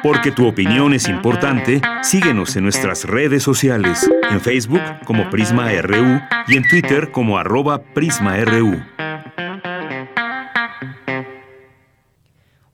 Porque 0.02 0.30
tu 0.30 0.46
opinión 0.46 0.94
es 0.94 1.08
importante, 1.08 1.80
síguenos 2.02 2.56
en 2.56 2.64
nuestras 2.64 3.04
redes 3.04 3.42
sociales, 3.42 4.08
en 4.30 4.40
Facebook 4.40 4.80
como 5.04 5.28
Prisma 5.30 5.70
RU 5.82 6.20
y 6.46 6.56
en 6.56 6.68
Twitter 6.68 7.10
como 7.10 7.38
arroba 7.38 7.82
PrismaRU. 7.94 8.82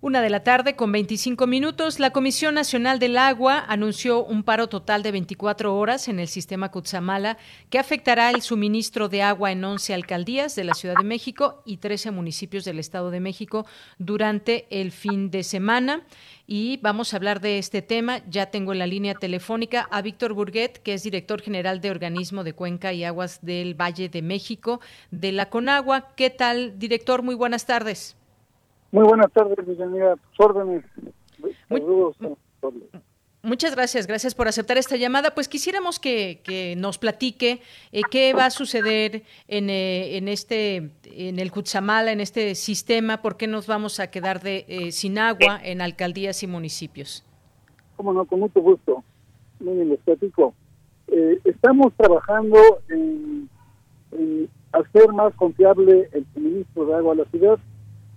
Una 0.04 0.20
de 0.20 0.28
la 0.28 0.44
tarde 0.44 0.76
con 0.76 0.92
25 0.92 1.46
minutos, 1.46 1.98
la 1.98 2.10
Comisión 2.10 2.56
Nacional 2.56 2.98
del 2.98 3.16
Agua 3.16 3.64
anunció 3.66 4.22
un 4.22 4.42
paro 4.42 4.68
total 4.68 5.02
de 5.02 5.12
24 5.12 5.74
horas 5.74 6.08
en 6.08 6.20
el 6.20 6.28
sistema 6.28 6.70
Cutzamala 6.70 7.38
que 7.70 7.78
afectará 7.78 8.28
el 8.28 8.42
suministro 8.42 9.08
de 9.08 9.22
agua 9.22 9.50
en 9.50 9.64
11 9.64 9.94
alcaldías 9.94 10.56
de 10.56 10.64
la 10.64 10.74
Ciudad 10.74 10.96
de 10.96 11.04
México 11.04 11.62
y 11.64 11.78
13 11.78 12.10
municipios 12.10 12.66
del 12.66 12.80
Estado 12.80 13.10
de 13.10 13.20
México 13.20 13.64
durante 13.96 14.66
el 14.68 14.92
fin 14.92 15.30
de 15.30 15.42
semana. 15.42 16.02
Y 16.46 16.76
vamos 16.82 17.14
a 17.14 17.16
hablar 17.16 17.40
de 17.40 17.56
este 17.56 17.80
tema. 17.80 18.20
Ya 18.28 18.50
tengo 18.50 18.74
en 18.74 18.80
la 18.80 18.86
línea 18.86 19.14
telefónica 19.14 19.88
a 19.90 20.02
Víctor 20.02 20.34
Burguet, 20.34 20.82
que 20.82 20.92
es 20.92 21.02
director 21.02 21.40
general 21.40 21.80
de 21.80 21.90
Organismo 21.90 22.44
de 22.44 22.52
Cuenca 22.52 22.92
y 22.92 23.04
Aguas 23.04 23.38
del 23.40 23.72
Valle 23.72 24.10
de 24.10 24.20
México 24.20 24.82
de 25.10 25.32
la 25.32 25.48
Conagua. 25.48 26.12
¿Qué 26.14 26.28
tal, 26.28 26.78
director? 26.78 27.22
Muy 27.22 27.36
buenas 27.36 27.64
tardes. 27.64 28.18
Muy 28.94 29.08
buenas 29.08 29.32
tardes, 29.32 29.56
bienvenida. 29.66 30.14
Tus 30.14 30.46
órdenes. 30.46 30.84
Muchas 33.42 33.74
gracias, 33.74 34.06
gracias 34.06 34.36
por 34.36 34.46
aceptar 34.46 34.78
esta 34.78 34.94
llamada. 34.94 35.34
Pues 35.34 35.48
quisiéramos 35.48 35.98
que, 35.98 36.76
nos 36.78 36.98
platique 36.98 37.60
eh, 37.90 38.02
qué 38.08 38.32
va 38.34 38.46
a 38.46 38.50
suceder 38.50 39.24
en, 39.48 39.68
eh, 39.68 40.16
en, 40.16 40.28
este, 40.28 40.92
en 41.06 41.40
el 41.40 41.50
Cutzamala, 41.50 42.12
en 42.12 42.20
este 42.20 42.54
sistema, 42.54 43.20
por 43.20 43.36
qué 43.36 43.48
nos 43.48 43.66
vamos 43.66 43.98
a 43.98 44.12
quedar 44.12 44.40
de, 44.40 44.64
eh, 44.68 44.92
sin 44.92 45.18
agua 45.18 45.58
en 45.60 45.80
alcaldías 45.80 46.44
y 46.44 46.46
municipios. 46.46 47.24
Cómo 47.96 48.12
no, 48.12 48.24
con 48.26 48.38
mucho 48.38 48.60
gusto. 48.60 49.02
Muy 49.58 49.74
bien, 49.74 49.88
les 49.88 49.98
platico. 50.02 50.54
estamos 51.42 51.92
trabajando 51.96 52.60
en 52.88 53.50
hacer 54.70 55.12
más 55.12 55.34
confiable 55.34 56.08
el 56.12 56.24
suministro 56.32 56.86
de 56.86 56.94
agua 56.94 57.14
a 57.14 57.16
la 57.16 57.24
ciudad 57.24 57.58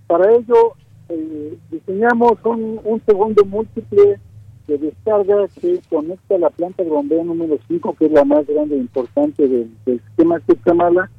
para 0.08 0.34
ello, 0.34 0.74
eh, 1.10 1.58
diseñamos 1.70 2.34
un, 2.44 3.02
segundo 3.06 3.46
múltiple 3.46 4.20
de 4.68 4.78
descarga 4.78 5.48
que 5.62 5.80
conecta 5.90 6.38
la 6.38 6.50
planta 6.50 6.84
de 6.84 6.90
bombeo 6.90 7.24
número 7.24 7.58
5, 7.68 7.96
que 7.98 8.06
es 8.06 8.12
la 8.12 8.26
más 8.26 8.46
grande 8.48 8.76
e 8.76 8.80
importante 8.80 9.48
del, 9.48 9.70
sistema 9.86 10.40
Cucamala, 10.42 11.10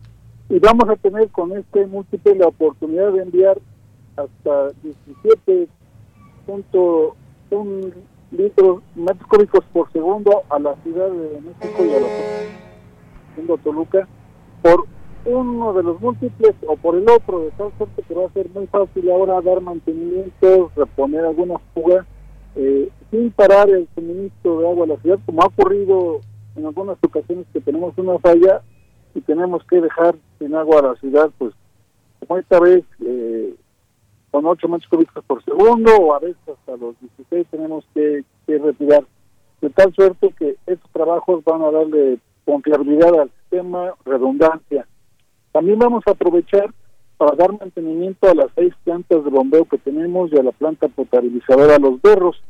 y 0.49 0.59
vamos 0.59 0.89
a 0.89 0.97
tener 0.97 1.29
con 1.29 1.57
este 1.57 1.87
múltiple 1.87 2.35
la 2.35 2.49
oportunidad 2.49 3.13
de 3.13 3.23
enviar 3.23 3.59
hasta 4.17 4.73
17.1 6.47 7.93
litros, 8.31 8.83
metros 8.95 9.27
cúbicos 9.29 9.65
por 9.73 9.91
segundo 9.93 10.43
a 10.51 10.59
la 10.59 10.75
Ciudad 10.83 11.09
de 11.11 11.41
México 11.41 11.85
y 11.85 11.93
a 11.93 12.01
la 12.01 12.09
segundo 13.35 13.57
Toluca 13.59 14.09
por 14.63 14.87
uno 15.29 15.73
de 15.73 15.83
los 15.83 16.01
múltiples 16.01 16.55
o 16.67 16.77
por 16.77 16.97
el 16.97 17.09
otro, 17.09 17.41
de 17.41 17.51
tal 17.53 17.73
suerte 17.77 18.03
que 18.03 18.15
va 18.15 18.27
a 18.27 18.33
ser 18.33 18.49
muy 18.51 18.67
fácil 18.67 19.11
ahora 19.11 19.41
dar 19.41 19.61
mantenimiento, 19.61 20.71
reponer 20.77 21.25
alguna 21.25 21.59
fuga, 21.75 22.07
eh, 22.57 22.89
sin 23.11 23.31
parar 23.33 23.69
el 23.71 23.89
suministro 23.95 24.61
de 24.61 24.69
agua 24.69 24.85
a 24.85 24.89
la 24.89 24.97
ciudad, 24.97 25.19
como 25.25 25.43
ha 25.43 25.47
ocurrido 25.47 26.21
en 26.57 26.67
algunas 26.67 26.99
ocasiones 27.03 27.47
que 27.53 27.61
tenemos 27.61 27.97
una 27.97 28.19
falla 28.19 28.63
y 29.15 29.21
tenemos 29.21 29.63
que 29.65 29.81
dejar 29.81 30.17
sin 30.39 30.55
agua 30.55 30.81
a 30.81 30.83
la 30.83 30.95
ciudad, 30.97 31.31
pues 31.39 31.55
como 32.21 32.39
esta 32.39 32.61
vez 32.61 32.85
eh, 33.05 33.55
con 34.31 34.45
8 34.47 34.69
metros 34.69 34.89
cúbicos 34.89 35.25
por 35.25 35.45
segundo 35.45 35.97
o 35.97 36.15
a 36.15 36.19
veces 36.19 36.37
hasta 36.47 36.77
los 36.77 36.99
16 37.01 37.47
tenemos 37.51 37.85
que, 37.95 38.25
retirar. 38.47 39.05
de 39.61 39.71
tal 39.71 39.93
suerte 39.95 40.35
que 40.39 40.57
estos 40.67 40.91
trabajos 40.91 41.45
van 41.45 41.63
a 41.63 41.71
darle 41.71 42.19
confiabilidad 42.45 43.21
al 43.21 43.31
sistema, 43.31 43.93
redundancia. 44.05 44.87
También 45.59 45.81
vamos 45.81 46.05
a 46.07 46.13
aprovechar 46.13 46.73
para 47.17 47.35
dar 47.35 47.51
mantenimiento 47.59 48.31
a 48.31 48.35
las 48.37 48.47
seis 48.55 48.73
plantas 48.85 49.25
de 49.25 49.31
bombeo 49.31 49.65
que 49.65 49.77
tenemos 49.77 50.31
y 50.31 50.39
a 50.39 50.43
la 50.45 50.53
planta 50.53 50.87
potabilizadora 50.87 51.81
Los 51.81 52.01
Berros. 52.01 52.41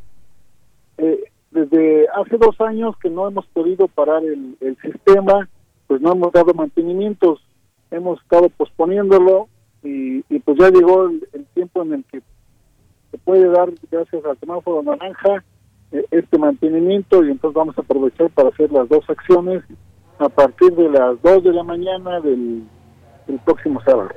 Eh, 0.99 1.25
desde 1.51 2.07
hace 2.09 2.37
dos 2.37 2.61
años 2.61 2.99
que 2.99 3.09
no 3.09 3.27
hemos 3.27 3.47
podido 3.47 3.89
parar 3.89 4.23
el, 4.23 4.59
sistema, 4.83 5.49
pues 5.87 6.03
no 6.03 6.13
hemos 6.13 6.33
dado 6.35 6.53
mantenimientos, 6.53 7.41
hemos 7.91 8.21
estado 8.21 8.51
posponiéndolo 8.51 9.49
y, 9.83 10.21
pues 10.41 10.59
ya 10.59 10.69
llegó 10.69 11.07
el, 11.07 11.47
tiempo 11.55 11.81
en 11.85 11.95
el 11.95 12.05
que 12.05 12.21
se 13.11 13.17
puede 13.17 13.49
dar, 13.49 13.71
gracias 13.91 14.23
al 14.23 14.39
semáforo 14.39 14.83
naranja, 14.83 15.43
eh, 15.93 16.05
este 16.11 16.37
mantenimiento 16.37 17.25
y 17.25 17.31
entonces 17.31 17.55
vamos 17.55 17.79
a 17.79 17.81
aprovechar 17.81 18.29
para 18.33 18.51
hacer 18.51 18.71
las 18.71 18.87
dos 18.91 19.09
acciones 19.09 19.65
a 20.19 20.29
partir 20.29 20.73
de 20.73 20.91
las 20.91 21.23
dos 21.23 21.43
de 21.43 21.55
la 21.55 21.63
mañana 21.63 22.21
del 22.21 22.65
próximo 23.37 23.83
sábado 23.83 24.11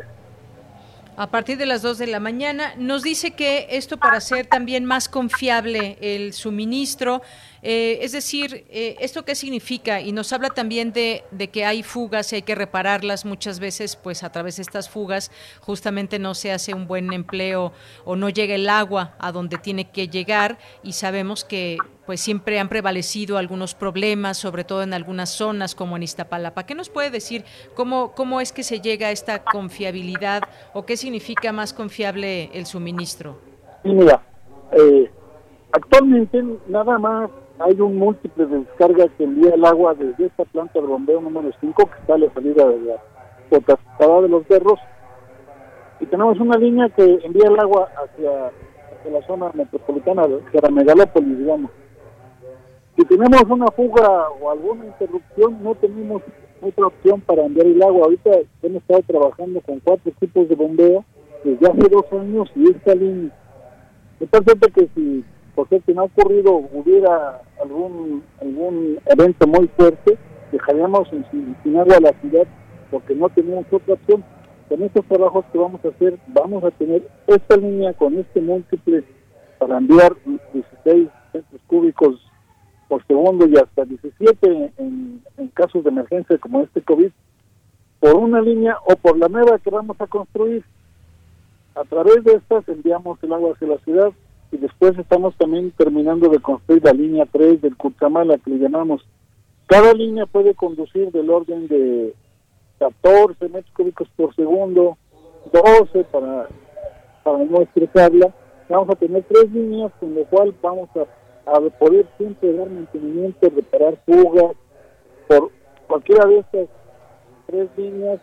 a 1.18 1.28
partir 1.28 1.58
de 1.58 1.68
las 1.68 1.82
2 1.82 2.00
de 2.00 2.08
la 2.08 2.20
mañana. 2.20 2.74
Nos 2.78 3.04
dice 3.04 3.32
que 3.32 3.68
esto 3.70 3.98
para 3.98 4.18
hacer 4.18 4.48
también 4.48 4.86
más 4.86 5.08
confiable 5.08 5.98
el 6.02 6.34
suministro, 6.34 7.22
eh, 7.64 8.00
es 8.02 8.12
decir, 8.12 8.66
eh, 8.70 8.96
¿esto 9.00 9.24
qué 9.24 9.36
significa? 9.36 10.02
Y 10.02 10.12
nos 10.12 10.34
habla 10.34 10.50
también 10.50 10.92
de, 10.94 11.24
de, 11.32 11.50
que 11.50 11.66
hay 11.66 11.84
fugas 11.84 12.32
y 12.32 12.38
hay 12.38 12.42
que 12.42 12.56
repararlas 12.56 13.26
muchas 13.26 13.60
veces, 13.60 13.96
pues 13.96 14.24
a 14.24 14.32
través 14.32 14.56
de 14.56 14.64
estas 14.64 14.90
fugas 14.90 15.32
justamente 15.60 16.18
no 16.18 16.34
se 16.34 16.52
hace 16.52 16.74
un 16.74 16.88
buen 16.88 17.14
empleo 17.14 17.72
o 18.04 18.16
no 18.16 18.30
llega 18.30 18.56
el 18.56 18.68
agua 18.68 19.16
a 19.20 19.32
donde 19.32 19.58
tiene 19.58 19.90
que 19.92 20.08
llegar 20.08 20.58
y 20.82 20.94
sabemos 20.94 21.44
que 21.44 21.78
pues 22.06 22.20
siempre 22.20 22.60
han 22.60 22.68
prevalecido 22.68 23.38
algunos 23.38 23.76
problemas, 23.76 24.38
sobre 24.38 24.64
todo 24.64 24.84
en 24.84 24.94
algunas 24.94 25.30
zonas 25.30 25.76
como 25.76 25.96
en 25.96 26.04
Iztapalapa. 26.04 26.66
¿Qué 26.66 26.76
nos 26.76 26.90
puede 26.90 27.10
decir 27.12 27.46
cómo, 27.76 28.14
cómo 28.14 28.42
es 28.42 28.52
que 28.52 28.64
se 28.64 28.82
llega 28.82 29.08
a 29.08 29.12
esta 29.12 29.44
confiabilidad 29.44 30.42
o 30.74 30.86
qué 30.86 30.98
significa 30.98 31.52
más 31.52 31.74
confiable 31.74 32.50
el 32.54 32.66
suministro? 32.66 33.38
mira, 33.84 34.22
eh, 34.74 35.10
actualmente 35.72 36.44
nada 36.68 37.00
más 37.00 37.30
hay 37.64 37.80
un 37.80 37.98
múltiple 37.98 38.46
de 38.46 38.60
descarga 38.60 39.08
que 39.18 39.24
envía 39.24 39.54
el 39.54 39.66
agua 39.66 39.94
desde 39.94 40.26
esta 40.26 40.46
planta 40.46 40.80
de 40.80 40.88
bombeo 40.88 41.22
número 41.22 41.52
5 41.60 41.86
que 41.86 42.00
está 42.00 42.16
a 42.16 42.18
la 42.18 42.34
salida 42.34 42.68
de 42.68 42.80
la 42.82 42.96
potabilizadora 43.50 44.22
de 44.22 44.30
los 44.30 44.48
berros 44.48 44.80
y 46.00 46.06
tenemos 46.08 46.40
una 46.40 46.58
línea 46.58 46.90
que 46.90 47.20
envía 47.24 47.48
el 47.48 47.60
agua 47.60 47.88
hacia, 47.96 48.48
hacia 48.48 49.12
la 49.12 49.26
zona 49.28 49.52
metropolitana, 49.54 50.24
hacia 50.24 50.62
la 50.62 50.70
megalópolis, 50.72 51.38
digamos. 51.38 51.72
Si 52.98 53.06
tenemos 53.06 53.44
una 53.48 53.68
fuga 53.68 54.30
o 54.42 54.50
alguna 54.50 54.86
interrupción, 54.86 55.62
no 55.64 55.76
tenemos 55.76 56.24
otra 56.62 56.88
opción 56.88 57.22
para 57.22 57.46
enviar 57.46 57.68
el 57.68 57.82
agua. 57.84 58.06
Ahorita 58.06 58.32
hemos 58.64 58.82
estado 58.82 59.02
trabajando 59.08 59.62
con 59.62 59.80
cuatro 59.80 60.12
equipos 60.12 60.50
de 60.50 60.56
bombeo 60.56 61.06
desde 61.44 61.68
hace 61.68 61.90
dos 61.90 62.06
años 62.14 62.50
y 62.56 62.72
esta 62.72 62.96
línea. 62.96 63.32
Entonces, 64.20 64.56
que 64.74 64.88
si 64.96 65.24
porque 65.56 65.82
si 65.86 65.94
no 65.94 66.02
ha 66.02 66.06
ocurrido, 66.06 66.54
hubiera 66.74 67.42
algún 67.62 68.24
algún 68.42 69.00
evento 69.06 69.48
muy 69.48 69.68
fuerte, 69.70 70.18
dejaríamos 70.52 71.10
sin, 71.32 71.78
agua 71.78 72.00
la 72.00 72.14
ciudad 72.22 72.48
porque 72.90 73.16
no 73.16 73.30
tenemos 73.30 73.66
otra 73.72 73.94
opción. 73.94 74.24
Con 74.68 74.84
estos 74.84 75.06
trabajos 75.06 75.46
que 75.52 75.58
vamos 75.58 75.84
a 75.84 75.90
hacer, 75.90 76.18
vamos 76.28 76.64
a 76.64 76.72
tener 76.72 77.06
esta 77.28 77.58
línea 77.58 77.94
con 77.94 78.18
este 78.18 78.40
múltiple 78.40 79.04
para 79.60 79.78
enviar 79.78 80.16
16 80.54 81.10
centros 81.32 81.62
cúbicos 81.68 82.22
por 82.88 83.06
segundo 83.06 83.48
y 83.48 83.58
hasta 83.58 83.86
17 83.86 84.74
en, 84.78 85.22
en 85.38 85.48
casos 85.50 85.84
de 85.84 85.90
emergencia 85.90 86.38
como 86.38 86.62
este 86.62 86.82
COVID, 86.82 87.12
por 88.00 88.16
una 88.16 88.42
línea 88.42 88.78
o 88.86 88.96
por 88.96 89.18
la 89.18 89.28
nueva 89.28 89.60
que 89.60 89.70
vamos 89.70 90.00
a 90.00 90.08
construir. 90.08 90.64
A 91.76 91.84
través 91.84 92.24
de 92.24 92.34
estas 92.34 92.68
enviamos 92.68 93.22
el 93.24 93.34
agua 93.34 93.54
hacia 93.54 93.68
la 93.68 93.78
ciudad 93.80 94.12
y 94.52 94.58
después 94.58 94.98
estamos 94.98 95.34
también 95.38 95.72
terminando 95.72 96.30
de 96.30 96.40
construir 96.40 96.84
la 96.84 96.92
línea 96.92 97.26
3 97.32 97.62
del 97.62 97.78
Cutamala, 97.78 98.38
que 98.38 98.52
le 98.52 98.58
llamamos. 98.58 99.02
Cada 99.66 99.94
línea 99.94 100.26
puede 100.26 100.54
conducir 100.54 101.12
del 101.12 101.30
orden 101.30 101.68
de 101.70 102.14
14 102.80 103.48
metros 103.48 103.74
cúbicos 103.74 104.10
por 104.18 104.36
segundo, 104.36 104.98
12 105.54 106.04
para, 106.06 106.50
para 107.24 107.38
no. 107.46 107.66
Vamos 108.68 108.90
a 108.90 108.96
tener 108.96 109.24
tres 109.24 109.52
líneas 109.52 109.92
con 110.00 110.16
lo 110.16 110.24
cual 110.26 110.54
vamos 110.62 110.90
a, 110.96 111.52
a 111.52 111.60
poder 111.78 112.06
siempre 112.18 112.54
dar 112.54 112.70
mantenimiento, 112.70 113.50
reparar 113.50 113.98
fugas 114.06 114.56
por 115.28 115.52
cualquiera 115.88 116.26
de 116.28 116.40
estas 116.40 116.68
tres 117.48 117.70
líneas, 117.78 118.20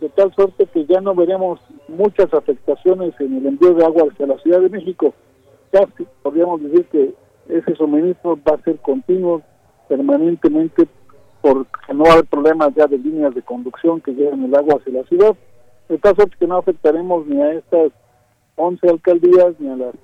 de 0.00 0.08
tal 0.10 0.34
suerte 0.34 0.66
que 0.66 0.84
ya 0.84 1.00
no 1.00 1.14
veremos 1.14 1.60
muchas 1.88 2.32
afectaciones 2.34 3.14
en 3.20 3.38
el 3.38 3.46
envío 3.46 3.74
de 3.74 3.84
agua 3.84 4.08
hacia 4.10 4.26
la 4.26 4.38
Ciudad 4.38 4.60
de 4.60 4.68
México 4.68 5.14
casi 5.70 6.06
podríamos 6.22 6.62
decir 6.62 6.84
que 6.86 7.14
ese 7.48 7.74
suministro 7.76 8.38
va 8.46 8.54
a 8.54 8.62
ser 8.62 8.76
continuo 8.78 9.42
permanentemente 9.88 10.86
porque 11.40 11.94
no 11.94 12.04
haber 12.06 12.24
problemas 12.24 12.74
ya 12.74 12.86
de 12.86 12.98
líneas 12.98 13.34
de 13.34 13.42
conducción 13.42 14.00
que 14.00 14.12
llevan 14.12 14.44
el 14.44 14.54
agua 14.54 14.76
hacia 14.80 15.00
la 15.00 15.04
ciudad. 15.04 15.36
De 15.88 15.98
tal 15.98 16.16
suerte 16.16 16.36
que 16.38 16.46
no 16.46 16.56
afectaremos 16.56 17.26
ni 17.26 17.40
a 17.40 17.52
estas 17.52 17.92
11 18.56 18.88
alcaldías 18.88 19.54
ni 19.60 19.68
a 19.68 19.76
las 19.76 19.94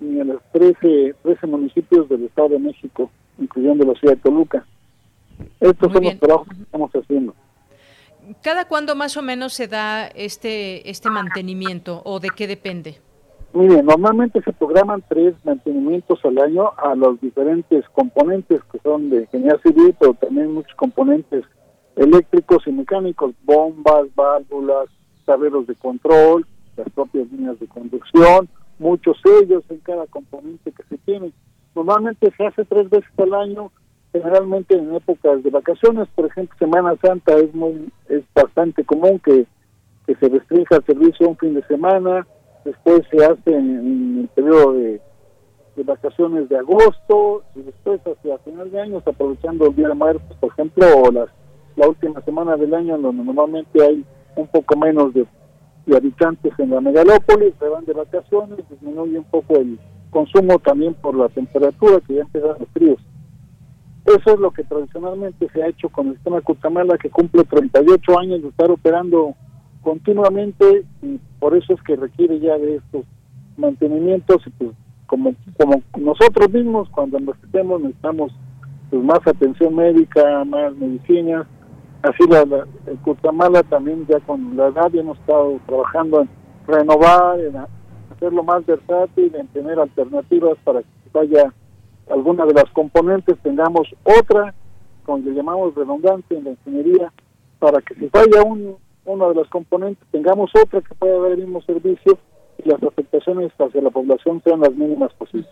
ni 0.00 0.18
a 0.18 0.24
los 0.24 0.42
13, 0.52 1.14
13 1.22 1.46
municipios 1.46 2.08
del 2.08 2.24
Estado 2.24 2.50
de 2.50 2.58
México, 2.58 3.10
incluyendo 3.38 3.84
la 3.84 3.98
ciudad 3.98 4.14
de 4.14 4.22
Toluca. 4.22 4.64
Estos 5.60 5.92
son 5.92 6.04
los 6.04 6.18
trabajos 6.18 6.48
que 6.48 6.62
estamos 6.62 6.90
haciendo. 6.90 7.34
¿Cada 8.42 8.66
cuándo 8.66 8.94
más 8.96 9.16
o 9.16 9.22
menos 9.22 9.52
se 9.52 9.68
da 9.68 10.06
este, 10.06 10.88
este 10.88 11.10
mantenimiento 11.10 12.00
o 12.04 12.20
de 12.20 12.30
qué 12.30 12.46
depende? 12.46 12.98
Mire, 13.52 13.82
normalmente 13.82 14.40
se 14.42 14.52
programan 14.52 15.02
tres 15.08 15.34
mantenimientos 15.44 16.24
al 16.24 16.38
año 16.38 16.70
a 16.76 16.94
los 16.94 17.20
diferentes 17.20 17.84
componentes 17.90 18.60
que 18.70 18.78
son 18.78 19.10
de 19.10 19.22
ingeniería 19.22 19.58
civil, 19.58 19.94
pero 19.98 20.14
también 20.14 20.54
muchos 20.54 20.74
componentes 20.76 21.44
eléctricos 21.96 22.62
y 22.66 22.72
mecánicos, 22.72 23.34
bombas, 23.42 24.06
válvulas, 24.14 24.86
tableros 25.24 25.66
de 25.66 25.74
control, 25.74 26.46
las 26.76 26.88
propias 26.90 27.30
líneas 27.32 27.58
de 27.58 27.66
conducción, 27.66 28.48
muchos 28.78 29.16
sellos 29.22 29.64
en 29.68 29.78
cada 29.78 30.06
componente 30.06 30.70
que 30.70 30.84
se 30.84 30.98
tiene. 30.98 31.32
Normalmente 31.74 32.32
se 32.36 32.46
hace 32.46 32.64
tres 32.64 32.88
veces 32.88 33.10
al 33.18 33.34
año, 33.34 33.72
generalmente 34.12 34.76
en 34.76 34.94
épocas 34.94 35.42
de 35.42 35.50
vacaciones, 35.50 36.06
por 36.14 36.26
ejemplo, 36.26 36.56
Semana 36.56 36.94
Santa 37.02 37.36
es 37.36 37.52
muy 37.52 37.90
es 38.08 38.22
bastante 38.32 38.84
común 38.84 39.18
que, 39.18 39.44
que 40.06 40.14
se 40.14 40.28
restrinja 40.28 40.76
el 40.76 40.84
servicio 40.84 41.28
un 41.28 41.36
fin 41.36 41.54
de 41.54 41.66
semana, 41.66 42.26
después 42.64 43.02
se 43.10 43.24
hace 43.24 43.56
en, 43.56 44.20
el 44.20 44.28
periodo 44.28 44.72
de, 44.74 45.00
vacaciones 45.82 46.46
de 46.50 46.58
agosto 46.58 47.42
y 47.54 47.62
después 47.62 48.02
hacia 48.02 48.36
final 48.40 48.70
de 48.70 48.80
año, 48.82 48.98
aprovechando 48.98 49.66
el 49.66 49.74
Día 49.74 49.88
de 49.88 49.94
Muertos, 49.94 50.36
por 50.38 50.52
ejemplo, 50.52 50.86
o 50.94 51.10
las, 51.10 51.30
la 51.76 51.88
última 51.88 52.20
semana 52.20 52.54
del 52.58 52.74
año 52.74 52.98
donde 52.98 53.24
normalmente 53.24 53.82
hay 53.82 54.04
un 54.36 54.46
poco 54.48 54.76
menos 54.76 55.14
de, 55.14 55.26
habitantes 55.96 56.52
en 56.58 56.70
la 56.70 56.80
megalópolis, 56.80 57.54
se 57.58 57.66
van 57.66 57.84
de 57.86 57.94
vacaciones, 57.94 58.58
disminuye 58.68 59.18
un 59.18 59.24
poco 59.24 59.56
el 59.56 59.78
consumo 60.10 60.58
también 60.58 60.94
por 60.94 61.16
la 61.16 61.28
temperatura 61.30 62.00
que 62.06 62.14
ya 62.14 62.22
empiezan 62.22 62.56
los 62.58 62.68
fríos. 62.68 62.98
Eso 64.04 64.34
es 64.34 64.38
lo 64.38 64.50
que 64.50 64.64
tradicionalmente 64.64 65.48
se 65.52 65.62
ha 65.62 65.68
hecho 65.68 65.88
con 65.88 66.08
el 66.08 66.14
sistema 66.14 66.40
Cutamala 66.42 66.98
que 66.98 67.10
cumple 67.10 67.44
38 67.44 68.18
años 68.18 68.42
de 68.42 68.48
estar 68.48 68.70
operando 68.70 69.34
continuamente 69.82 70.84
y 71.02 71.18
por 71.38 71.56
eso 71.56 71.74
es 71.74 71.82
que 71.82 71.96
requiere 71.96 72.38
ya 72.40 72.58
de 72.58 72.76
estos 72.76 73.04
mantenimientos 73.56 74.38
y 74.46 74.50
pues 74.50 74.70
como 75.06 75.34
como 75.56 75.82
nosotros 75.98 76.50
mismos 76.50 76.88
cuando 76.90 77.18
nos 77.18 77.36
estemos 77.42 77.80
necesitamos 77.80 78.32
pues 78.90 79.02
más 79.02 79.20
atención 79.24 79.74
médica, 79.74 80.44
más 80.44 80.74
medicinas, 80.74 81.46
así 82.02 82.26
la, 82.28 82.42
el 82.86 82.98
Cutamala 82.98 83.62
también 83.62 84.06
ya 84.08 84.18
con 84.20 84.56
la 84.56 84.68
edad 84.68 84.94
hemos 84.94 85.18
estado 85.18 85.60
trabajando 85.66 86.22
en 86.22 86.28
renovar, 86.66 87.38
en 87.40 87.56
hacerlo 88.12 88.42
más 88.42 88.66
versátil, 88.66 89.34
en 89.34 89.46
tener 89.48 89.78
alternativas 89.78 90.58
para 90.64 90.80
que 90.82 90.88
vaya 91.12 91.52
alguna 92.10 92.44
de 92.46 92.54
las 92.54 92.68
componentes 92.72 93.38
tengamos 93.42 93.88
otra, 94.02 94.52
como 95.04 95.18
le 95.18 95.32
llamamos 95.32 95.74
redundante 95.74 96.36
en 96.36 96.44
la 96.44 96.50
ingeniería, 96.50 97.12
para 97.58 97.80
que 97.80 97.94
si 97.94 98.08
falla 98.08 98.42
un, 98.44 98.76
una 99.04 99.28
de 99.28 99.34
las 99.34 99.48
componentes, 99.48 100.06
tengamos 100.10 100.50
otra 100.54 100.80
que 100.80 100.94
pueda 100.94 101.18
dar 101.18 101.32
el 101.32 101.38
mismo 101.38 101.62
servicio 101.62 102.18
y 102.58 102.68
las 102.68 102.82
afectaciones 102.82 103.52
hacia 103.58 103.80
la 103.80 103.90
población 103.90 104.42
sean 104.44 104.60
las 104.60 104.74
mínimas 104.74 105.12
posibles. 105.14 105.48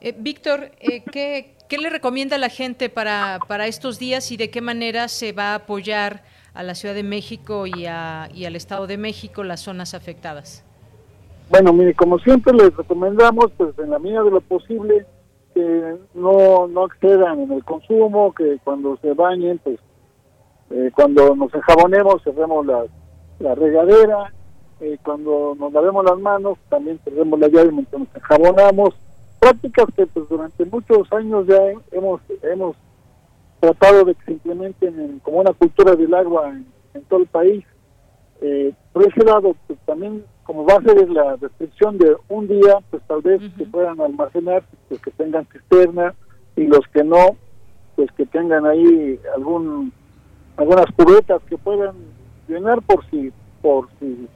Eh, 0.00 0.14
Víctor, 0.16 0.70
eh, 0.80 1.02
¿qué, 1.10 1.54
¿qué, 1.68 1.78
le 1.78 1.90
recomienda 1.90 2.36
a 2.36 2.38
la 2.38 2.48
gente 2.48 2.88
para, 2.88 3.38
para 3.48 3.66
estos 3.66 3.98
días 3.98 4.30
y 4.30 4.36
de 4.36 4.50
qué 4.50 4.60
manera 4.60 5.08
se 5.08 5.32
va 5.32 5.52
a 5.52 5.54
apoyar 5.56 6.22
a 6.54 6.62
la 6.62 6.74
Ciudad 6.74 6.94
de 6.94 7.02
México 7.02 7.66
y, 7.66 7.86
a, 7.86 8.28
y 8.34 8.44
al 8.44 8.56
Estado 8.56 8.86
de 8.86 8.98
México 8.98 9.44
las 9.44 9.60
zonas 9.60 9.94
afectadas? 9.94 10.64
Bueno, 11.50 11.72
mire, 11.72 11.94
como 11.94 12.18
siempre 12.18 12.52
les 12.54 12.76
recomendamos, 12.76 13.52
pues 13.56 13.78
en 13.78 13.90
la 13.90 13.98
medida 13.98 14.22
de 14.22 14.30
lo 14.30 14.40
posible, 14.40 15.06
que 15.54 15.96
no, 16.14 16.66
no 16.66 16.86
excedan 16.86 17.40
en 17.40 17.52
el 17.52 17.64
consumo, 17.64 18.34
que 18.34 18.58
cuando 18.64 18.98
se 18.98 19.12
bañen, 19.14 19.58
pues 19.58 19.78
eh, 20.70 20.90
cuando 20.94 21.34
nos 21.36 21.54
enjabonemos 21.54 22.22
cerremos 22.22 22.66
la, 22.66 22.84
la 23.38 23.54
regadera, 23.54 24.32
eh, 24.80 24.98
cuando 25.02 25.56
nos 25.58 25.72
lavemos 25.72 26.04
las 26.04 26.18
manos 26.18 26.58
también 26.68 26.98
cerremos 27.04 27.38
la 27.38 27.48
llave 27.48 27.72
mientras 27.72 28.00
nos 28.00 28.14
enjabonamos. 28.14 28.94
Prácticas 29.38 29.86
que 29.94 30.06
pues 30.06 30.28
durante 30.28 30.64
muchos 30.64 31.12
años 31.12 31.46
ya 31.46 31.58
hemos, 31.92 32.20
hemos 32.42 32.76
tratado 33.60 34.04
de 34.04 34.14
que 34.14 34.24
se 34.24 34.32
implementen 34.32 35.20
como 35.22 35.38
una 35.38 35.52
cultura 35.52 35.94
del 35.94 36.12
agua 36.14 36.50
en, 36.50 37.02
todo 37.08 37.20
el 37.20 37.26
país. 37.26 37.64
Eh, 38.40 38.72
por 38.92 39.06
ese 39.06 39.24
lado, 39.24 39.54
pues 39.66 39.78
también 39.86 40.24
como 40.44 40.64
va 40.64 40.74
a 40.74 40.82
ser 40.82 41.08
la 41.10 41.36
restricción 41.36 41.98
de 41.98 42.16
un 42.28 42.46
día, 42.46 42.78
pues 42.90 43.02
tal 43.06 43.20
vez 43.20 43.40
se 43.56 43.64
puedan 43.66 44.00
almacenar, 44.00 44.62
pues 44.88 45.00
que 45.00 45.10
tengan 45.10 45.46
cisterna 45.46 46.14
y 46.54 46.64
los 46.66 46.86
que 46.92 47.02
no, 47.02 47.36
pues 47.96 48.10
que 48.12 48.26
tengan 48.26 48.64
ahí 48.64 49.18
algún 49.34 49.92
algunas 50.56 50.86
cubetas 50.96 51.42
que 51.48 51.58
puedan 51.58 51.94
llenar 52.48 52.82
por 52.82 53.04
si 53.10 53.32
por 53.62 53.88
si 53.98 54.28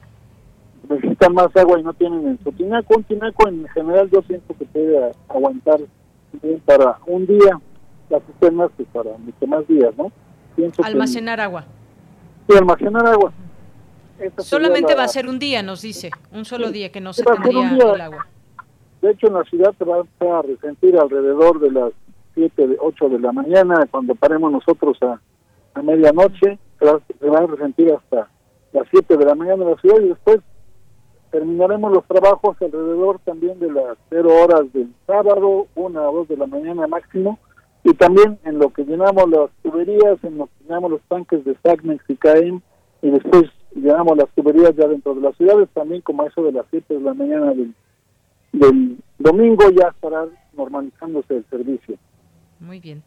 necesitan 0.89 1.33
más 1.33 1.55
agua 1.55 1.79
y 1.79 1.83
no 1.83 1.93
tienen 1.93 2.27
en 2.27 2.39
su 2.43 2.51
tinaco. 2.51 2.95
Un 2.97 3.03
tinaco 3.03 3.47
en 3.47 3.67
general 3.69 4.09
yo 4.11 4.21
siento 4.23 4.55
que 4.57 4.65
puede 4.65 5.11
aguantar 5.29 5.79
bien 6.41 6.59
para 6.65 6.97
un 7.05 7.25
día 7.25 7.59
las 8.09 8.21
cisternas 8.23 8.71
pues 8.75 8.87
para 8.91 9.17
mucho 9.17 9.47
más 9.47 9.67
días, 9.67 9.93
¿no? 9.97 10.11
almacenar 10.83 11.39
agua. 11.39 11.65
Sí, 12.47 12.57
almacenar 12.57 13.07
agua. 13.07 13.31
Solamente 14.37 14.93
va 14.93 15.05
a 15.05 15.07
ser 15.07 15.27
un 15.27 15.39
día, 15.39 15.63
nos 15.63 15.81
dice, 15.81 16.11
un 16.31 16.45
solo 16.45 16.71
día 16.71 16.91
que 16.91 17.01
no 17.01 17.13
se 17.13 17.23
tendría 17.23 17.71
el 17.71 18.01
agua. 18.01 18.27
De 19.01 19.11
hecho, 19.11 19.27
en 19.27 19.33
la 19.33 19.43
ciudad 19.45 19.73
se 19.77 19.85
va 19.85 20.03
a 20.39 20.41
resentir 20.43 20.95
alrededor 20.95 21.59
de 21.59 21.71
las 21.71 21.91
7, 22.35 22.67
de 22.67 22.77
8 22.79 23.09
de 23.09 23.19
la 23.19 23.31
mañana, 23.31 23.87
cuando 23.89 24.13
paremos 24.13 24.51
nosotros 24.51 24.97
a, 25.01 25.19
a 25.73 25.81
medianoche, 25.81 26.59
se 26.79 27.29
va, 27.29 27.39
a 27.39 27.47
resentir 27.47 27.91
hasta 27.93 28.29
las 28.73 28.87
7 28.91 29.17
de 29.17 29.25
la 29.25 29.35
mañana 29.35 29.63
en 29.63 29.71
la 29.71 29.77
ciudad 29.77 30.01
y 30.01 30.09
después 30.09 30.39
terminaremos 31.31 31.91
los 31.93 32.05
trabajos 32.05 32.57
alrededor 32.61 33.19
también 33.23 33.59
de 33.59 33.71
las 33.71 33.97
0 34.09 34.29
horas 34.43 34.73
del 34.73 34.93
sábado, 35.07 35.67
1 35.75 36.09
o 36.09 36.17
2 36.17 36.27
de 36.27 36.37
la 36.37 36.47
mañana 36.47 36.87
máximo, 36.87 37.39
y 37.83 37.93
también 37.93 38.37
en 38.43 38.59
lo 38.59 38.71
que 38.73 38.83
llenamos 38.83 39.29
las 39.29 39.49
tuberías, 39.63 40.23
en 40.23 40.37
lo 40.37 40.47
que 40.47 40.63
llenamos 40.63 40.91
los 40.91 41.01
tanques 41.07 41.43
de 41.45 41.55
Sagmex 41.63 42.03
y 42.09 42.15
CAEM, 42.15 42.61
y 43.01 43.09
después 43.09 43.43
llenamos 43.73 44.17
las 44.17 44.29
tuberías 44.35 44.75
ya 44.75 44.87
dentro 44.87 45.15
de 45.15 45.21
las 45.21 45.35
ciudades, 45.37 45.69
también 45.73 46.01
como 46.01 46.23
eso 46.23 46.43
de 46.43 46.51
las 46.51 46.65
7 46.69 46.93
de 46.93 46.99
la 46.99 47.13
mañana 47.13 47.53
del, 47.53 47.73
del 48.51 48.97
domingo 49.17 49.69
ya 49.69 49.87
estará 49.87 50.27
normalizándose 50.53 51.37
el 51.37 51.45
servicio. 51.49 51.97
Muy 52.59 52.79
bien. 52.79 53.01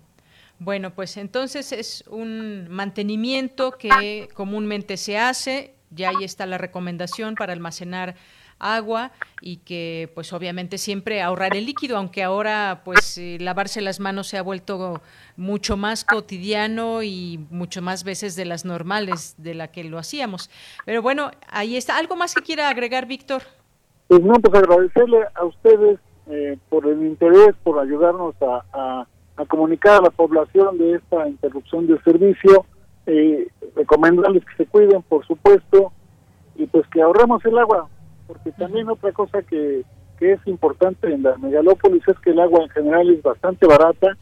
Bueno, 0.64 0.94
pues 0.94 1.18
entonces 1.18 1.72
es 1.72 2.04
un 2.08 2.68
mantenimiento 2.70 3.72
que 3.72 4.30
comúnmente 4.32 4.96
se 4.96 5.18
hace, 5.18 5.74
ya 5.90 6.08
ahí 6.08 6.24
está 6.24 6.46
la 6.46 6.56
recomendación 6.56 7.34
para 7.34 7.52
almacenar 7.52 8.14
agua 8.58 9.12
y 9.42 9.58
que 9.58 10.10
pues 10.14 10.32
obviamente 10.32 10.78
siempre 10.78 11.20
ahorrar 11.20 11.54
el 11.54 11.66
líquido, 11.66 11.98
aunque 11.98 12.22
ahora 12.22 12.80
pues 12.82 13.18
eh, 13.18 13.36
lavarse 13.40 13.82
las 13.82 14.00
manos 14.00 14.28
se 14.28 14.38
ha 14.38 14.42
vuelto 14.42 15.02
mucho 15.36 15.76
más 15.76 16.02
cotidiano 16.02 17.02
y 17.02 17.46
mucho 17.50 17.82
más 17.82 18.02
veces 18.02 18.34
de 18.34 18.46
las 18.46 18.64
normales 18.64 19.34
de 19.36 19.52
la 19.52 19.68
que 19.68 19.84
lo 19.84 19.98
hacíamos. 19.98 20.48
Pero 20.86 21.02
bueno, 21.02 21.30
ahí 21.50 21.76
está. 21.76 21.98
¿Algo 21.98 22.16
más 22.16 22.34
que 22.34 22.40
quiera 22.40 22.70
agregar, 22.70 23.04
Víctor? 23.04 23.42
Pues 24.08 24.22
no, 24.22 24.32
pues 24.34 24.54
agradecerle 24.54 25.18
a 25.34 25.44
ustedes 25.44 25.98
eh, 26.26 26.56
por 26.70 26.86
el 26.86 27.02
interés, 27.02 27.54
por 27.62 27.78
ayudarnos 27.78 28.34
a, 28.40 28.64
a, 28.72 29.06
comunicar 29.48 29.98
a 29.98 30.02
la 30.02 30.10
población 30.10 30.78
de 30.78 30.94
esta 30.94 31.28
interrupción 31.28 31.86
de 31.86 32.00
servicio, 32.02 32.64
eh, 33.06 33.48
recomendarles 33.74 34.44
que 34.44 34.64
se 34.64 34.66
cuiden, 34.66 35.02
por 35.02 35.26
supuesto, 35.26 35.92
y 36.54 36.66
pues 36.66 36.86
que 36.88 37.02
ahorremos 37.02 37.44
el 37.44 37.58
agua, 37.58 37.88
porque 38.26 38.52
también 38.52 38.88
otra 38.88 39.12
cosa 39.12 39.42
que, 39.42 39.82
que 40.18 40.32
es 40.32 40.46
importante 40.46 41.12
en 41.12 41.24
la 41.24 41.36
megalópolis 41.36 42.06
es 42.06 42.18
que 42.20 42.30
el 42.30 42.40
agua 42.40 42.62
en 42.62 42.70
general 42.70 43.10
es 43.10 43.22
bastante 43.22 43.66
barata, 43.66 44.16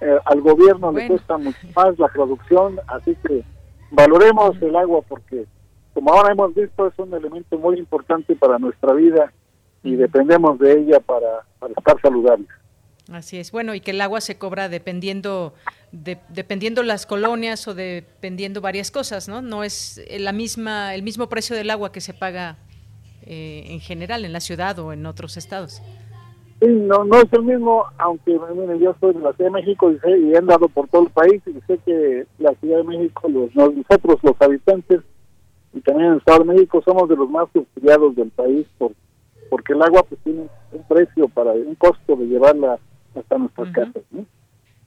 eh, 0.00 0.18
al 0.24 0.40
gobierno 0.40 0.92
le 0.92 1.08
cuesta 1.08 1.38
mucho 1.38 1.58
más 1.74 1.98
la 1.98 2.08
producción, 2.08 2.78
así 2.86 3.16
que 3.26 3.42
valoremos 3.90 4.60
el 4.62 4.76
agua 4.76 5.00
porque 5.06 5.46
como 5.92 6.12
ahora 6.12 6.32
hemos 6.32 6.54
visto 6.54 6.86
es 6.86 6.98
un 6.98 7.12
elemento 7.12 7.58
muy 7.58 7.78
importante 7.78 8.34
para 8.36 8.58
nuestra 8.58 8.92
vida 8.92 9.32
y 9.82 9.96
dependemos 9.96 10.58
de 10.58 10.78
ella 10.78 11.00
para, 11.00 11.44
para 11.58 11.72
estar 11.76 12.00
saludables. 12.00 12.48
Así 13.12 13.38
es. 13.38 13.50
Bueno, 13.50 13.74
y 13.74 13.80
que 13.80 13.90
el 13.90 14.00
agua 14.00 14.20
se 14.20 14.38
cobra 14.38 14.68
dependiendo 14.68 15.52
de, 15.90 16.18
dependiendo 16.28 16.82
las 16.82 17.06
colonias 17.06 17.66
o 17.66 17.74
dependiendo 17.74 18.60
varias 18.60 18.90
cosas, 18.90 19.28
¿no? 19.28 19.42
No 19.42 19.64
es 19.64 20.00
la 20.18 20.32
misma 20.32 20.94
el 20.94 21.02
mismo 21.02 21.28
precio 21.28 21.56
del 21.56 21.70
agua 21.70 21.90
que 21.90 22.00
se 22.00 22.14
paga 22.14 22.56
eh, 23.26 23.64
en 23.66 23.80
general 23.80 24.24
en 24.24 24.32
la 24.32 24.40
ciudad 24.40 24.78
o 24.78 24.92
en 24.92 25.06
otros 25.06 25.36
estados. 25.36 25.82
Sí, 26.60 26.66
no, 26.68 27.04
no 27.04 27.16
es 27.16 27.32
el 27.32 27.42
mismo, 27.42 27.84
aunque 27.98 28.32
yo 28.32 28.94
soy 29.00 29.14
de 29.14 29.20
la 29.20 29.32
Ciudad 29.32 29.50
de 29.50 29.60
México 29.60 29.90
y, 29.90 30.32
he 30.32 30.36
andado 30.36 30.68
por 30.68 30.88
todo 30.88 31.04
el 31.04 31.10
país 31.10 31.42
y 31.46 31.52
sé 31.66 31.78
que 31.86 32.26
la 32.38 32.54
Ciudad 32.56 32.78
de 32.78 32.84
México, 32.84 33.28
los, 33.28 33.54
nosotros 33.54 34.18
los 34.22 34.36
habitantes 34.40 35.00
y 35.72 35.80
también 35.80 36.12
el 36.12 36.18
Estado 36.18 36.40
de 36.40 36.52
México 36.52 36.82
somos 36.84 37.08
de 37.08 37.16
los 37.16 37.30
más 37.30 37.48
subsidiados 37.52 38.14
del 38.14 38.30
país 38.30 38.66
por, 38.76 38.92
porque 39.48 39.72
el 39.72 39.82
agua 39.82 40.02
pues 40.02 40.20
tiene 40.22 40.48
un 40.72 40.82
precio 40.86 41.28
para 41.28 41.52
un 41.52 41.74
costo 41.76 42.14
de 42.16 42.26
llevarla 42.26 42.78
hasta 43.14 43.38
nuestras 43.38 43.72
casas. 43.72 44.02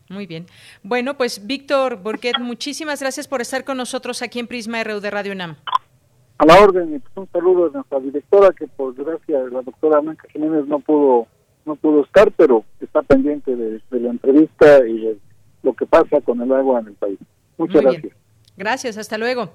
Muy 0.10 0.28
bien. 0.28 0.46
Bueno, 0.84 1.18
pues 1.18 1.46
Víctor 1.48 1.98
Burquet, 1.98 2.40
muchísimas 2.40 3.02
gracias 3.02 3.28
por 3.28 3.42
estar 3.42 3.64
con 3.64 3.78
nosotros 3.78 4.22
aquí 4.22 4.40
en 4.40 4.48
Prisma 4.48 4.84
RU 4.84 5.00
de 5.00 5.10
Radio 5.10 5.34
UNAM. 5.34 5.56
A 6.38 6.46
la 6.46 6.62
orden, 6.62 7.02
pues 7.02 7.14
un 7.16 7.30
saludo 7.32 7.68
a 7.68 7.70
nuestra 7.70 8.00
directora, 8.00 8.52
que 8.52 8.68
por 8.68 8.96
desgracia 8.96 9.40
la 9.52 9.62
doctora 9.62 10.00
Blanca 10.00 10.28
Jiménez 10.32 10.66
no 10.68 10.80
pudo 10.80 11.28
no 11.66 11.76
pudo 11.76 12.04
estar, 12.04 12.32
pero 12.34 12.66
está 12.82 13.02
pendiente 13.02 13.56
de, 13.56 13.82
la 13.92 14.10
entrevista 14.10 14.86
y 14.86 15.00
de 15.00 15.18
lo 15.62 15.74
que 15.74 15.86
pasa 15.86 16.20
con 16.22 16.42
el 16.42 16.52
agua 16.52 16.82
en 16.82 16.88
el 16.88 16.94
país. 16.94 17.20
Muchas 17.58 17.82
gracias. 17.82 18.14
Gracias, 18.58 18.98
hasta 18.98 19.18
luego. 19.18 19.54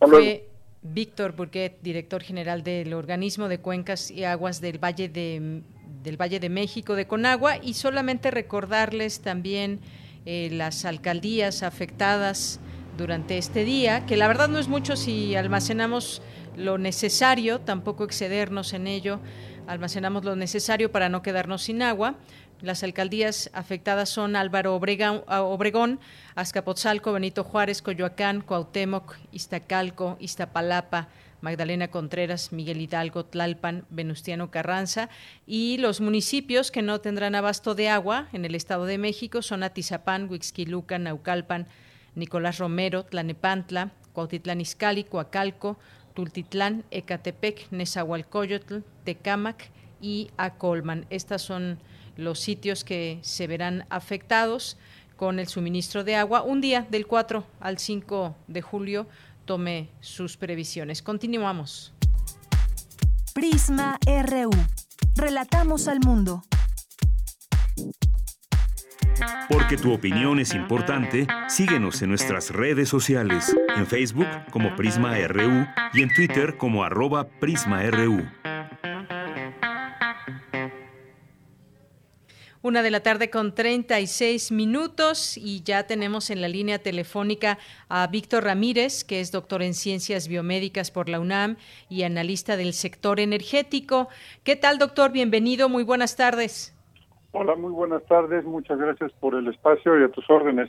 Fue 0.00 0.48
Víctor 0.82 1.36
Burguet, 1.36 1.78
director 1.82 2.22
general 2.22 2.62
del 2.62 2.92
organismo 2.94 3.48
de 3.48 3.60
cuencas 3.60 4.10
y 4.10 4.24
aguas 4.24 4.60
del 4.60 4.82
Valle 4.82 5.08
de 5.08 5.62
del 6.06 6.16
Valle 6.16 6.40
de 6.40 6.48
México 6.48 6.94
de 6.94 7.06
Conagua 7.06 7.58
y 7.60 7.74
solamente 7.74 8.30
recordarles 8.30 9.20
también 9.20 9.80
eh, 10.24 10.48
las 10.52 10.84
alcaldías 10.84 11.64
afectadas 11.64 12.60
durante 12.96 13.36
este 13.36 13.64
día, 13.64 14.06
que 14.06 14.16
la 14.16 14.28
verdad 14.28 14.48
no 14.48 14.58
es 14.58 14.68
mucho 14.68 14.96
si 14.96 15.34
almacenamos 15.34 16.22
lo 16.56 16.78
necesario, 16.78 17.60
tampoco 17.60 18.04
excedernos 18.04 18.72
en 18.72 18.86
ello 18.86 19.20
almacenamos 19.66 20.24
lo 20.24 20.36
necesario 20.36 20.92
para 20.92 21.08
no 21.08 21.22
quedarnos 21.22 21.62
sin 21.62 21.82
agua. 21.82 22.14
Las 22.62 22.82
alcaldías 22.82 23.50
afectadas 23.52 24.08
son 24.08 24.34
Álvaro 24.34 24.74
Obregón, 24.74 25.22
ah, 25.26 25.42
Obregón, 25.42 26.00
Azcapotzalco, 26.34 27.12
Benito 27.12 27.44
Juárez, 27.44 27.82
Coyoacán, 27.82 28.40
Cuauhtémoc, 28.40 29.16
Iztacalco, 29.32 30.16
Iztapalapa, 30.20 31.08
Magdalena 31.46 31.86
Contreras, 31.86 32.50
Miguel 32.50 32.80
Hidalgo, 32.80 33.24
Tlalpan, 33.24 33.84
Venustiano 33.88 34.50
Carranza 34.50 35.08
y 35.46 35.78
los 35.78 36.00
municipios 36.00 36.72
que 36.72 36.82
no 36.82 37.00
tendrán 37.00 37.36
abasto 37.36 37.76
de 37.76 37.88
agua 37.88 38.26
en 38.32 38.44
el 38.44 38.56
Estado 38.56 38.84
de 38.84 38.98
México 38.98 39.42
son 39.42 39.62
Atizapán, 39.62 40.28
Huixquilucan, 40.28 41.04
Naucalpan, 41.04 41.68
Nicolás 42.16 42.58
Romero, 42.58 43.04
Tlanepantla, 43.04 43.92
Cuautitlán 44.12 44.60
Izcalli, 44.60 45.04
Coacalco, 45.04 45.78
Tultitlán, 46.14 46.82
Ecatepec, 46.90 47.70
Nezahualcóyotl, 47.70 48.78
Tecámac 49.04 49.70
y 50.00 50.32
Acolman. 50.38 51.06
Estos 51.10 51.42
son 51.42 51.78
los 52.16 52.40
sitios 52.40 52.82
que 52.82 53.20
se 53.22 53.46
verán 53.46 53.86
afectados 53.88 54.78
con 55.14 55.38
el 55.38 55.46
suministro 55.46 56.02
de 56.02 56.16
agua. 56.16 56.42
Un 56.42 56.60
día 56.60 56.88
del 56.90 57.06
4 57.06 57.46
al 57.60 57.78
5 57.78 58.34
de 58.48 58.62
julio 58.62 59.06
tome 59.46 59.88
sus 60.00 60.36
previsiones. 60.36 61.00
Continuamos. 61.02 61.94
Prisma 63.32 63.98
RU. 64.04 64.50
Relatamos 65.14 65.88
al 65.88 66.00
mundo. 66.00 66.42
Porque 69.48 69.76
tu 69.76 69.92
opinión 69.92 70.38
es 70.40 70.54
importante, 70.54 71.26
síguenos 71.48 72.02
en 72.02 72.10
nuestras 72.10 72.50
redes 72.50 72.88
sociales, 72.88 73.56
en 73.74 73.86
Facebook 73.86 74.26
como 74.50 74.76
Prisma 74.76 75.16
RU 75.26 75.66
y 75.94 76.02
en 76.02 76.12
Twitter 76.12 76.58
como 76.58 76.84
arroba 76.84 77.26
PrismaRU. 77.40 78.26
Una 82.66 82.82
de 82.82 82.90
la 82.90 82.98
tarde 82.98 83.30
con 83.30 83.54
36 83.54 84.50
minutos 84.50 85.38
y 85.38 85.62
ya 85.62 85.86
tenemos 85.86 86.30
en 86.30 86.40
la 86.40 86.48
línea 86.48 86.80
telefónica 86.80 87.58
a 87.88 88.04
Víctor 88.08 88.42
Ramírez, 88.42 89.04
que 89.04 89.20
es 89.20 89.30
doctor 89.30 89.62
en 89.62 89.72
ciencias 89.72 90.26
biomédicas 90.26 90.90
por 90.90 91.08
la 91.08 91.20
UNAM 91.20 91.58
y 91.88 92.02
analista 92.02 92.56
del 92.56 92.72
sector 92.72 93.20
energético. 93.20 94.08
¿Qué 94.42 94.56
tal, 94.56 94.78
doctor? 94.78 95.12
Bienvenido, 95.12 95.68
muy 95.68 95.84
buenas 95.84 96.16
tardes. 96.16 96.74
Hola, 97.30 97.54
muy 97.54 97.70
buenas 97.70 98.04
tardes. 98.06 98.44
Muchas 98.44 98.78
gracias 98.78 99.12
por 99.20 99.36
el 99.36 99.46
espacio 99.46 100.00
y 100.00 100.02
a 100.02 100.08
tus 100.08 100.28
órdenes. 100.28 100.68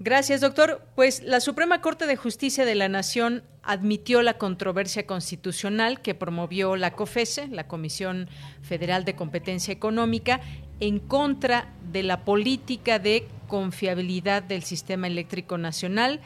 Gracias, 0.00 0.40
doctor. 0.40 0.82
Pues 0.94 1.24
la 1.24 1.40
Suprema 1.40 1.80
Corte 1.80 2.06
de 2.06 2.14
Justicia 2.14 2.64
de 2.64 2.76
la 2.76 2.88
Nación 2.88 3.42
admitió 3.64 4.22
la 4.22 4.38
controversia 4.38 5.04
constitucional 5.06 6.00
que 6.00 6.14
promovió 6.14 6.76
la 6.76 6.92
COFESE, 6.92 7.48
la 7.48 7.66
Comisión 7.66 8.28
Federal 8.62 9.04
de 9.04 9.16
Competencia 9.16 9.74
Económica, 9.74 10.40
en 10.80 10.98
contra 10.98 11.72
de 11.92 12.02
la 12.02 12.24
política 12.24 12.98
de 12.98 13.26
confiabilidad 13.46 14.42
del 14.42 14.62
sistema 14.62 15.06
eléctrico 15.06 15.58
nacional 15.58 16.20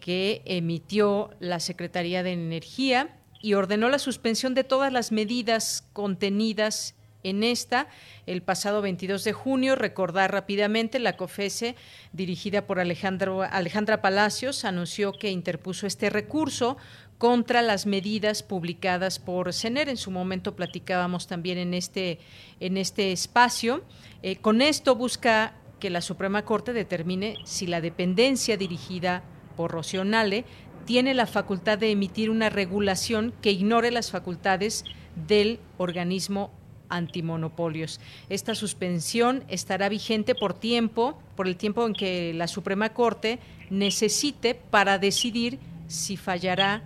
que 0.00 0.42
emitió 0.44 1.30
la 1.40 1.60
Secretaría 1.60 2.22
de 2.22 2.32
Energía 2.32 3.16
y 3.40 3.54
ordenó 3.54 3.88
la 3.88 3.98
suspensión 3.98 4.54
de 4.54 4.64
todas 4.64 4.92
las 4.92 5.12
medidas 5.12 5.84
contenidas 5.92 6.94
en 7.22 7.42
esta 7.42 7.88
el 8.26 8.42
pasado 8.42 8.82
22 8.82 9.24
de 9.24 9.32
junio. 9.32 9.74
Recordar 9.74 10.32
rápidamente, 10.32 10.98
la 10.98 11.16
COFESE, 11.16 11.74
dirigida 12.12 12.66
por 12.66 12.78
Alejandro, 12.78 13.42
Alejandra 13.42 14.00
Palacios, 14.00 14.64
anunció 14.64 15.12
que 15.12 15.30
interpuso 15.30 15.86
este 15.86 16.10
recurso 16.10 16.76
contra 17.18 17.62
las 17.62 17.86
medidas 17.86 18.42
publicadas 18.42 19.18
por 19.18 19.52
CENER. 19.52 19.88
En 19.88 19.96
su 19.96 20.10
momento 20.10 20.54
platicábamos 20.54 21.26
también 21.26 21.58
en 21.58 21.74
este, 21.74 22.18
en 22.60 22.76
este 22.76 23.12
espacio. 23.12 23.82
Eh, 24.22 24.36
con 24.36 24.60
esto 24.62 24.94
busca 24.96 25.54
que 25.80 25.90
la 25.90 26.00
Suprema 26.00 26.44
Corte 26.44 26.72
determine 26.72 27.36
si 27.44 27.66
la 27.66 27.80
dependencia 27.80 28.56
dirigida 28.56 29.22
por 29.56 29.70
Rocío 29.70 30.04
tiene 30.84 31.14
la 31.14 31.26
facultad 31.26 31.78
de 31.78 31.90
emitir 31.90 32.30
una 32.30 32.48
regulación 32.48 33.34
que 33.42 33.50
ignore 33.50 33.90
las 33.90 34.10
facultades 34.10 34.84
del 35.26 35.58
organismo 35.78 36.52
antimonopolios. 36.88 38.00
Esta 38.28 38.54
suspensión 38.54 39.44
estará 39.48 39.88
vigente 39.88 40.34
por 40.34 40.54
tiempo, 40.54 41.18
por 41.34 41.48
el 41.48 41.56
tiempo 41.56 41.84
en 41.86 41.92
que 41.92 42.32
la 42.34 42.46
Suprema 42.46 42.90
Corte 42.90 43.40
necesite 43.68 44.54
para 44.54 44.98
decidir 44.98 45.58
si 45.88 46.16
fallará 46.16 46.84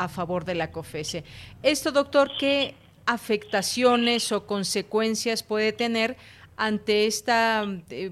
a 0.00 0.08
favor 0.08 0.44
de 0.44 0.54
la 0.54 0.70
COFESE. 0.70 1.24
Esto, 1.62 1.92
doctor, 1.92 2.30
¿qué 2.38 2.74
afectaciones 3.06 4.32
o 4.32 4.46
consecuencias 4.46 5.42
puede 5.42 5.72
tener 5.72 6.16
ante 6.56 7.06
estas 7.06 7.68
eh, 7.90 8.10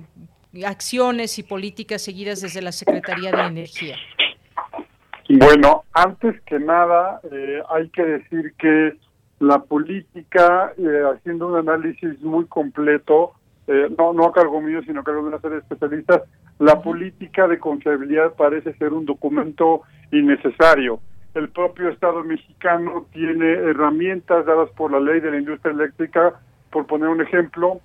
acciones 0.67 1.39
y 1.39 1.43
políticas 1.43 2.03
seguidas 2.03 2.43
desde 2.43 2.61
la 2.63 2.73
Secretaría 2.73 3.33
de 3.33 3.43
Energía? 3.43 3.97
Bueno, 5.31 5.85
antes 5.93 6.41
que 6.43 6.59
nada, 6.59 7.21
eh, 7.31 7.63
hay 7.71 7.89
que 7.91 8.03
decir 8.03 8.55
que 8.59 8.97
la 9.41 9.59
política, 9.61 10.73
eh, 10.77 11.03
haciendo 11.15 11.49
un 11.49 11.57
análisis 11.57 12.21
muy 12.23 12.47
completo, 12.47 13.33
eh, 13.67 13.89
no, 13.97 14.13
no 14.13 14.25
a 14.25 14.33
cargo 14.33 14.61
mío, 14.61 14.83
sino 14.83 15.01
a 15.01 15.05
cargo 15.05 15.23
de 15.23 15.29
una 15.29 15.41
serie 15.41 15.57
de 15.57 15.63
especialistas, 15.63 16.23
la 16.59 16.81
política 16.83 17.47
de 17.47 17.59
confiabilidad 17.59 18.35
parece 18.35 18.75
ser 18.75 18.93
un 18.93 19.05
documento 19.05 19.83
innecesario. 20.11 21.01
El 21.35 21.49
propio 21.51 21.91
Estado 21.91 22.25
mexicano 22.25 23.07
tiene 23.13 23.53
herramientas 23.53 24.47
dadas 24.47 24.71
por 24.71 24.93
la 24.93 25.01
ley 25.01 25.21
de 25.21 25.31
la 25.31 25.39
industria 25.39 25.73
eléctrica, 25.73 26.41
por 26.71 26.87
poner 26.87 27.09
un 27.09 27.21
ejemplo, 27.21 27.81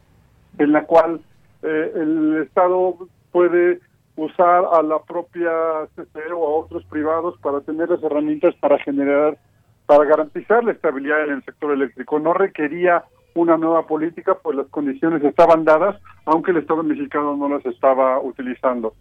en 0.58 0.72
la 0.72 0.86
cual 0.86 1.22
eh, 1.62 1.92
el 1.96 2.44
Estado 2.44 2.98
puede 3.32 3.80
usar 4.16 4.64
a 4.72 4.82
la 4.82 5.00
propia 5.00 5.52
CCE 5.96 6.32
o 6.34 6.46
a 6.46 6.64
otros 6.64 6.84
privados 6.86 7.38
para 7.40 7.62
tener 7.62 7.90
las 7.90 8.04
herramientas 8.04 8.54
para 8.56 8.78
generar 8.80 9.38
para 9.86 10.06
garantizar 10.06 10.64
la 10.64 10.72
estabilidad 10.72 11.26
en 11.26 11.32
el 11.36 11.44
sector 11.44 11.72
eléctrico. 11.72 12.20
No 12.20 12.34
requería 12.34 13.04
una 13.36 13.58
nueva 13.58 13.86
política, 13.88 14.38
pues 14.42 14.56
las 14.56 14.68
condiciones 14.68 15.24
estaban 15.24 15.66
dadas, 15.66 16.00
aunque 16.26 16.52
el 16.52 16.58
Estado 16.58 16.84
mexicano 16.84 17.36
no 17.36 17.50
las 17.50 17.66
estaba 17.66 18.20
utilizando. 18.22 18.94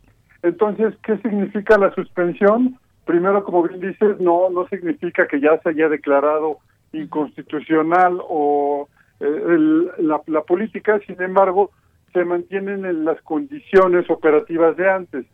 Entonces, 0.43 0.95
¿qué 1.05 1.19
significa 1.19 1.79
la 1.79 1.95
suspensión? 1.95 2.79
Primero, 3.05 3.43
como 3.45 3.63
bien 3.63 3.81
dices, 3.81 4.21
no, 4.21 4.49
no 4.51 4.67
significa 4.69 5.27
que 5.27 5.41
ya 5.41 5.59
se 5.59 5.71
haya 5.71 5.89
declarado 5.89 6.59
inconstitucional 6.93 8.19
o 8.21 8.89
eh, 9.21 9.89
la, 9.99 10.21
la 10.27 10.43
política, 10.43 11.01
sin 11.07 11.21
embargo, 11.21 11.71
se 12.13 12.25
mantienen 12.25 12.85
en 12.85 13.05
las 13.05 13.21
condiciones 13.23 14.09
operativas 14.11 14.77
de 14.77 14.91
antes, 14.91 15.27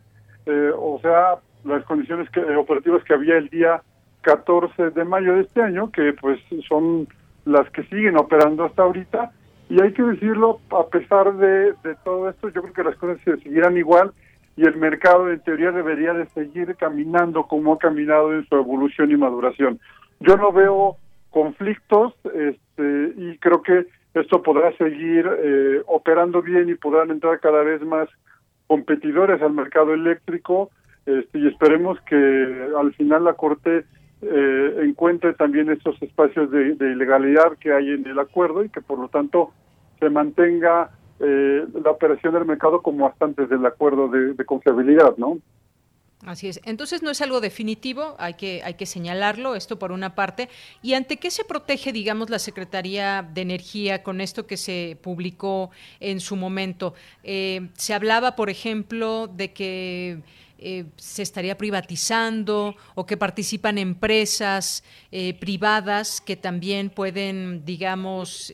eh, 0.45 0.71
o 0.75 0.99
sea, 1.01 1.35
las 1.63 1.83
condiciones 1.85 2.29
que, 2.29 2.39
operativas 2.55 3.03
que 3.03 3.13
había 3.13 3.37
el 3.37 3.49
día 3.49 3.81
14 4.21 4.91
de 4.91 5.03
mayo 5.03 5.35
de 5.35 5.41
este 5.41 5.61
año, 5.61 5.91
que 5.91 6.13
pues 6.13 6.39
son 6.67 7.07
las 7.45 7.69
que 7.71 7.83
siguen 7.83 8.17
operando 8.17 8.65
hasta 8.65 8.83
ahorita. 8.83 9.31
Y 9.69 9.81
hay 9.81 9.93
que 9.93 10.01
decirlo, 10.01 10.59
a 10.71 10.87
pesar 10.87 11.33
de, 11.35 11.73
de 11.83 11.95
todo 12.03 12.29
esto, 12.29 12.49
yo 12.49 12.61
creo 12.61 12.73
que 12.73 12.83
las 12.83 12.95
cosas 12.95 13.19
se 13.23 13.37
seguirán 13.37 13.77
igual 13.77 14.13
y 14.59 14.65
el 14.65 14.75
mercado 14.75 15.31
en 15.31 15.39
teoría 15.39 15.71
debería 15.71 16.13
de 16.13 16.25
seguir 16.31 16.75
caminando 16.75 17.43
como 17.43 17.71
ha 17.71 17.77
caminado 17.79 18.33
en 18.33 18.45
su 18.49 18.55
evolución 18.55 19.09
y 19.09 19.15
maduración. 19.15 19.79
Yo 20.19 20.35
no 20.35 20.51
veo 20.51 20.97
conflictos 21.29 22.13
este, 22.25 23.13
y 23.15 23.37
creo 23.37 23.61
que 23.61 23.85
esto 24.13 24.43
podrá 24.43 24.75
seguir 24.75 25.25
eh, 25.31 25.81
operando 25.87 26.41
bien 26.41 26.67
y 26.67 26.75
podrán 26.75 27.09
entrar 27.09 27.39
cada 27.39 27.63
vez 27.63 27.81
más 27.83 28.09
competidores 28.67 29.41
al 29.41 29.53
mercado 29.53 29.93
eléctrico 29.93 30.71
este, 31.05 31.39
y 31.39 31.47
esperemos 31.47 31.97
que 32.01 32.69
al 32.77 32.93
final 32.95 33.23
la 33.23 33.35
Corte 33.35 33.85
eh, 34.21 34.79
encuentre 34.81 35.35
también 35.35 35.71
estos 35.71 35.95
espacios 36.01 36.51
de, 36.51 36.75
ilegalidad 36.81 37.57
que 37.61 37.71
hay 37.71 37.91
en 37.91 38.05
el 38.05 38.19
acuerdo 38.19 38.65
y 38.65 38.69
que 38.69 38.81
por 38.81 38.99
lo 38.99 39.07
tanto 39.07 39.53
se 40.01 40.09
mantenga 40.09 40.89
eh, 41.19 41.65
la 41.83 41.91
operación 41.91 42.33
del 42.33 42.45
mercado 42.45 42.81
como 42.81 43.05
hasta 43.05 43.25
antes 43.25 43.49
del 43.49 43.65
acuerdo 43.65 44.07
de, 44.07 44.45
confiabilidad, 44.45 45.17
¿no? 45.17 45.37
Así 46.25 46.47
es. 46.47 46.61
Entonces 46.65 47.01
no 47.01 47.11
es 47.11 47.21
algo 47.21 47.41
definitivo, 47.41 48.15
hay 48.19 48.33
que, 48.35 48.61
hay 48.63 48.73
que 48.73 48.85
señalarlo, 48.85 49.55
esto 49.55 49.79
por 49.79 49.91
una 49.91 50.15
parte. 50.15 50.49
¿Y 50.81 50.93
ante 50.93 51.17
qué 51.17 51.31
se 51.31 51.45
protege, 51.45 51.93
digamos, 51.93 52.29
la 52.29 52.39
Secretaría 52.39 53.21
de 53.21 53.41
Energía 53.41 54.03
con 54.03 54.19
esto 54.19 54.45
que 54.45 54.57
se 54.57 54.97
publicó 55.01 55.71
en 55.99 56.19
su 56.19 56.35
momento? 56.35 56.93
Eh, 57.23 57.69
se 57.73 57.93
hablaba, 57.93 58.35
por 58.35 58.49
ejemplo, 58.49 59.27
de 59.27 59.53
que 59.53 60.21
eh, 60.57 60.85
se 60.97 61.21
estaría 61.21 61.57
privatizando 61.57 62.75
o 62.95 63.05
que 63.05 63.15
participan 63.15 63.77
empresas 63.77 64.83
eh, 65.11 65.33
privadas 65.39 66.19
que 66.19 66.35
también 66.35 66.89
pueden, 66.89 67.63
digamos, 67.63 68.53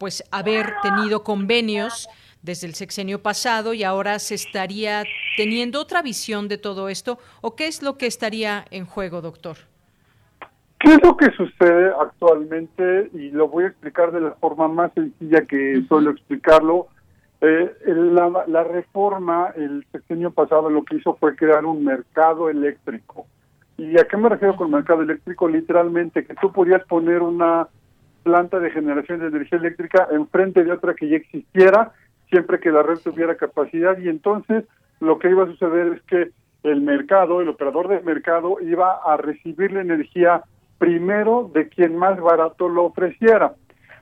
pues 0.00 0.24
haber 0.32 0.72
tenido 0.82 1.22
convenios 1.22 2.08
desde 2.42 2.66
el 2.66 2.74
sexenio 2.74 3.22
pasado 3.22 3.74
y 3.74 3.84
ahora 3.84 4.18
se 4.18 4.34
estaría 4.34 5.04
teniendo 5.36 5.78
otra 5.78 6.00
visión 6.00 6.48
de 6.48 6.56
todo 6.56 6.88
esto 6.88 7.18
o 7.42 7.54
qué 7.54 7.66
es 7.66 7.82
lo 7.82 7.98
que 7.98 8.06
estaría 8.06 8.64
en 8.70 8.86
juego, 8.86 9.20
doctor? 9.20 9.58
¿Qué 10.78 10.94
es 10.94 11.02
lo 11.02 11.18
que 11.18 11.30
sucede 11.32 11.92
actualmente? 12.00 13.10
Y 13.12 13.30
lo 13.30 13.48
voy 13.48 13.64
a 13.64 13.66
explicar 13.66 14.10
de 14.10 14.22
la 14.22 14.30
forma 14.30 14.68
más 14.68 14.90
sencilla 14.94 15.42
que 15.42 15.84
suelo 15.86 16.12
explicarlo 16.12 16.88
eh, 17.42 17.70
la, 17.84 18.44
la, 18.46 18.64
reforma, 18.64 19.52
el 19.54 19.84
sexenio 19.92 20.30
pasado 20.30 20.70
lo 20.70 20.82
que 20.84 20.96
hizo 20.96 21.14
fue 21.16 21.36
crear 21.36 21.66
un 21.66 21.84
mercado 21.84 22.48
eléctrico. 22.48 23.26
¿Y 23.76 23.98
a 23.98 24.04
qué 24.04 24.16
me 24.16 24.30
refiero 24.30 24.56
con 24.56 24.70
mercado 24.70 25.02
eléctrico? 25.02 25.46
Literalmente 25.46 26.24
que 26.24 26.34
tú 26.34 26.52
podías 26.52 26.84
poner 26.86 27.20
una 27.20 27.68
planta 28.22 28.58
de 28.58 28.70
generación 28.70 29.20
de 29.20 29.28
energía 29.28 29.58
eléctrica 29.58 30.08
enfrente 30.10 30.64
de 30.64 30.72
otra 30.72 30.94
que 30.94 31.08
ya 31.08 31.16
existiera, 31.16 31.92
siempre 32.28 32.60
que 32.60 32.70
la 32.70 32.82
red 32.82 32.98
tuviera 32.98 33.36
capacidad, 33.36 33.98
y 33.98 34.08
entonces 34.08 34.64
lo 35.00 35.18
que 35.18 35.30
iba 35.30 35.44
a 35.44 35.46
suceder 35.46 35.94
es 35.94 36.02
que 36.02 36.30
el 36.62 36.80
mercado, 36.82 37.40
el 37.40 37.48
operador 37.48 37.88
del 37.88 38.04
mercado, 38.04 38.58
iba 38.60 39.00
a 39.04 39.16
recibir 39.16 39.72
la 39.72 39.80
energía 39.80 40.42
primero 40.78 41.50
de 41.54 41.68
quien 41.68 41.96
más 41.96 42.20
barato 42.20 42.68
lo 42.68 42.84
ofreciera. 42.84 43.54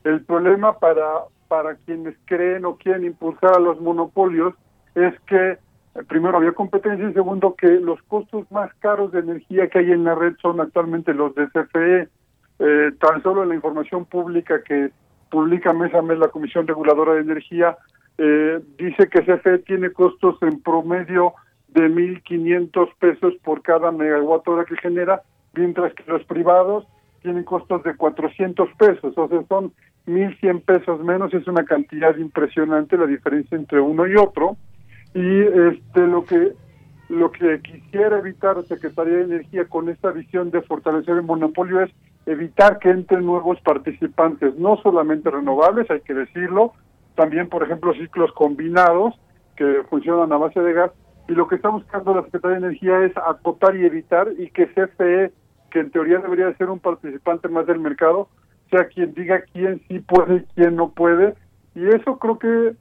El 0.04 0.24
problema 0.24 0.78
para 0.78 1.04
para 1.48 1.76
quienes 1.76 2.14
creen 2.26 2.64
o 2.66 2.76
quieren 2.76 3.06
impulsar 3.06 3.56
a 3.56 3.58
los 3.58 3.80
monopolios 3.80 4.54
es 4.94 5.18
que 5.20 5.52
eh, 5.52 5.58
primero 6.06 6.36
había 6.36 6.52
competencia 6.52 7.08
y 7.08 7.14
segundo 7.14 7.56
que 7.56 7.68
los 7.68 8.00
costos 8.02 8.50
más 8.52 8.72
caros 8.74 9.10
de 9.12 9.20
energía 9.20 9.68
que 9.68 9.78
hay 9.78 9.92
en 9.92 10.04
la 10.04 10.14
red 10.14 10.34
son 10.40 10.60
actualmente 10.60 11.14
los 11.14 11.34
de 11.34 11.48
CFE. 11.48 12.08
Eh, 12.58 12.90
tan 13.00 13.22
solo 13.22 13.42
en 13.42 13.50
la 13.50 13.54
información 13.54 14.04
pública 14.04 14.62
que 14.62 14.90
publica 15.30 15.72
mes 15.72 15.94
a 15.94 16.02
mes 16.02 16.18
la 16.18 16.28
Comisión 16.28 16.66
Reguladora 16.66 17.14
de 17.14 17.20
Energía 17.20 17.76
eh, 18.16 18.60
dice 18.78 19.08
que 19.08 19.22
CFE 19.22 19.58
tiene 19.58 19.90
costos 19.92 20.36
en 20.42 20.60
promedio 20.60 21.34
de 21.68 21.88
1.500 21.88 22.88
pesos 22.98 23.34
por 23.44 23.62
cada 23.62 23.92
megawatt 23.92 24.48
hora 24.48 24.64
que 24.64 24.76
genera, 24.76 25.22
mientras 25.54 25.94
que 25.94 26.02
los 26.10 26.24
privados 26.24 26.86
tienen 27.22 27.44
costos 27.44 27.82
de 27.84 27.94
400 27.94 28.68
pesos, 28.78 29.16
o 29.16 29.28
sea, 29.28 29.42
son 29.48 29.72
1.100 30.06 30.62
pesos 30.62 31.04
menos, 31.04 31.32
es 31.34 31.46
una 31.46 31.64
cantidad 31.64 32.16
impresionante 32.16 32.96
la 32.96 33.06
diferencia 33.06 33.56
entre 33.56 33.80
uno 33.80 34.06
y 34.06 34.16
otro, 34.16 34.56
y 35.14 35.40
este 35.40 36.06
lo 36.06 36.24
que 36.24 36.52
lo 37.08 37.30
que 37.32 37.60
quisiera 37.62 38.18
evitar 38.18 38.62
Secretaría 38.64 39.16
de 39.16 39.22
Energía 39.22 39.64
con 39.66 39.88
esta 39.88 40.10
visión 40.10 40.50
de 40.50 40.60
fortalecer 40.60 41.16
el 41.16 41.22
monopolio 41.22 41.80
es 41.80 41.90
evitar 42.28 42.78
que 42.78 42.90
entren 42.90 43.24
nuevos 43.24 43.58
participantes, 43.62 44.54
no 44.56 44.76
solamente 44.82 45.30
renovables, 45.30 45.90
hay 45.90 46.02
que 46.02 46.14
decirlo, 46.14 46.74
también, 47.14 47.48
por 47.48 47.62
ejemplo, 47.62 47.94
ciclos 47.94 48.30
combinados 48.32 49.18
que 49.56 49.82
funcionan 49.88 50.32
a 50.32 50.36
base 50.36 50.60
de 50.60 50.72
gas. 50.72 50.92
Y 51.26 51.32
lo 51.32 51.48
que 51.48 51.56
está 51.56 51.70
buscando 51.70 52.14
la 52.14 52.22
Secretaría 52.24 52.58
de 52.58 52.66
Energía 52.66 53.00
es 53.00 53.16
acotar 53.16 53.74
y 53.76 53.84
evitar 53.84 54.28
y 54.38 54.50
que 54.50 54.66
CFE, 54.68 55.32
que 55.70 55.80
en 55.80 55.90
teoría 55.90 56.18
debería 56.18 56.54
ser 56.56 56.70
un 56.70 56.78
participante 56.78 57.48
más 57.48 57.66
del 57.66 57.80
mercado, 57.80 58.28
sea 58.70 58.86
quien 58.88 59.14
diga 59.14 59.42
quién 59.52 59.80
sí 59.88 59.98
puede 60.00 60.36
y 60.36 60.44
quién 60.54 60.76
no 60.76 60.90
puede. 60.90 61.34
Y 61.74 61.86
eso 61.88 62.18
creo 62.18 62.38
que 62.38 62.76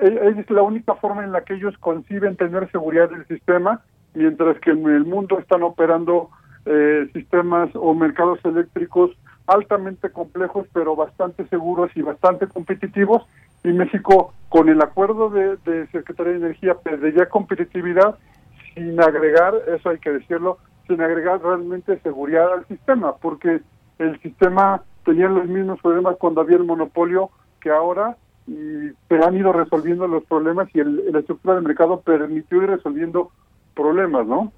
es 0.00 0.50
la 0.50 0.62
única 0.62 0.94
forma 0.94 1.24
en 1.24 1.32
la 1.32 1.42
que 1.42 1.54
ellos 1.54 1.76
conciben 1.78 2.36
tener 2.36 2.70
seguridad 2.70 3.10
del 3.10 3.26
sistema, 3.26 3.82
mientras 4.14 4.58
que 4.60 4.70
en 4.70 4.86
el 4.86 5.04
mundo 5.04 5.38
están 5.38 5.62
operando 5.62 6.30
eh, 6.66 7.08
sistemas 7.12 7.70
o 7.74 7.94
mercados 7.94 8.38
eléctricos 8.44 9.10
altamente 9.46 10.10
complejos, 10.10 10.66
pero 10.72 10.94
bastante 10.94 11.46
seguros 11.48 11.90
y 11.94 12.02
bastante 12.02 12.46
competitivos. 12.46 13.22
Y 13.64 13.72
México, 13.72 14.32
con 14.48 14.68
el 14.68 14.80
acuerdo 14.80 15.30
de, 15.30 15.86
Secretaría 15.88 16.32
de 16.32 16.38
Energía, 16.38 16.74
perdería 16.74 17.28
competitividad 17.28 18.16
sin 18.74 19.00
agregar, 19.00 19.54
eso 19.68 19.90
hay 19.90 19.98
que 19.98 20.12
decirlo, 20.12 20.58
sin 20.86 21.00
agregar 21.00 21.42
realmente 21.42 21.98
seguridad 22.00 22.52
al 22.52 22.66
sistema, 22.66 23.16
porque 23.16 23.60
el 23.98 24.20
sistema 24.20 24.82
tenía 25.04 25.28
los 25.28 25.46
mismos 25.46 25.80
problemas 25.80 26.16
cuando 26.16 26.40
había 26.40 26.56
el 26.56 26.64
monopolio 26.64 27.30
que 27.60 27.70
ahora 27.70 28.16
y 28.46 28.90
se 29.08 29.16
han 29.22 29.36
ido 29.36 29.52
resolviendo 29.52 30.08
los 30.08 30.24
problemas 30.24 30.68
y 30.74 30.80
el, 30.80 31.12
la 31.12 31.20
estructura 31.20 31.54
del 31.54 31.64
mercado 31.64 32.00
permitió 32.00 32.62
ir 32.62 32.70
resolviendo 32.70 33.30
problemas, 33.74 34.26
¿no? 34.26 34.52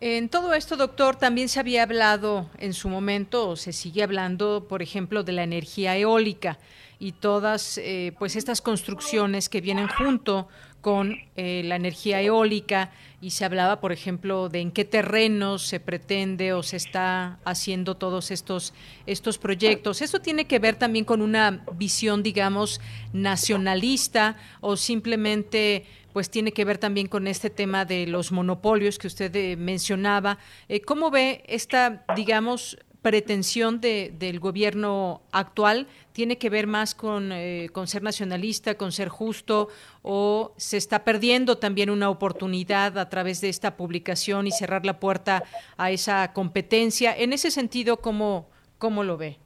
En 0.00 0.28
todo 0.28 0.52
esto, 0.52 0.76
doctor, 0.76 1.16
también 1.16 1.48
se 1.48 1.58
había 1.58 1.82
hablado 1.82 2.50
en 2.58 2.74
su 2.74 2.90
momento, 2.90 3.48
o 3.48 3.56
se 3.56 3.72
sigue 3.72 4.02
hablando, 4.02 4.66
por 4.68 4.82
ejemplo, 4.82 5.22
de 5.22 5.32
la 5.32 5.42
energía 5.42 5.96
eólica 5.96 6.58
y 6.98 7.12
todas 7.12 7.78
eh, 7.78 8.12
pues 8.18 8.36
estas 8.36 8.60
construcciones 8.60 9.48
que 9.48 9.62
vienen 9.62 9.88
junto 9.88 10.48
con 10.82 11.16
eh, 11.36 11.62
la 11.64 11.76
energía 11.76 12.20
eólica 12.20 12.92
y 13.22 13.30
se 13.30 13.44
hablaba, 13.44 13.80
por 13.80 13.90
ejemplo, 13.90 14.50
de 14.50 14.60
en 14.60 14.70
qué 14.70 14.84
terrenos 14.84 15.62
se 15.66 15.80
pretende 15.80 16.52
o 16.52 16.62
se 16.62 16.76
está 16.76 17.38
haciendo 17.44 17.96
todos 17.96 18.30
estos, 18.30 18.74
estos 19.06 19.38
proyectos. 19.38 20.02
¿Eso 20.02 20.20
tiene 20.20 20.44
que 20.44 20.58
ver 20.58 20.76
también 20.76 21.06
con 21.06 21.22
una 21.22 21.64
visión, 21.74 22.22
digamos, 22.22 22.80
nacionalista 23.12 24.36
o 24.60 24.76
simplemente 24.76 25.86
pues 26.16 26.30
tiene 26.30 26.52
que 26.52 26.64
ver 26.64 26.78
también 26.78 27.08
con 27.08 27.26
este 27.26 27.50
tema 27.50 27.84
de 27.84 28.06
los 28.06 28.32
monopolios 28.32 28.98
que 28.98 29.06
usted 29.06 29.36
eh, 29.36 29.54
mencionaba. 29.54 30.38
Eh, 30.66 30.80
¿Cómo 30.80 31.10
ve 31.10 31.44
esta, 31.46 32.06
digamos, 32.16 32.78
pretensión 33.02 33.82
de, 33.82 34.14
del 34.18 34.40
gobierno 34.40 35.20
actual 35.30 35.88
tiene 36.12 36.38
que 36.38 36.48
ver 36.48 36.66
más 36.66 36.94
con, 36.94 37.32
eh, 37.32 37.68
con, 37.70 37.86
ser 37.86 38.02
nacionalista, 38.02 38.76
con 38.76 38.92
ser 38.92 39.10
justo, 39.10 39.68
o 40.00 40.54
se 40.56 40.78
está 40.78 41.04
perdiendo 41.04 41.58
también 41.58 41.90
una 41.90 42.08
oportunidad 42.08 42.96
a 42.96 43.10
través 43.10 43.42
de 43.42 43.50
esta 43.50 43.76
publicación 43.76 44.46
y 44.46 44.52
cerrar 44.52 44.86
la 44.86 44.98
puerta 44.98 45.42
a 45.76 45.90
esa 45.90 46.32
competencia. 46.32 47.14
En 47.14 47.34
ese 47.34 47.50
sentido, 47.50 47.98
¿cómo, 47.98 48.48
cómo 48.78 49.04
lo 49.04 49.18
ve? 49.18 49.36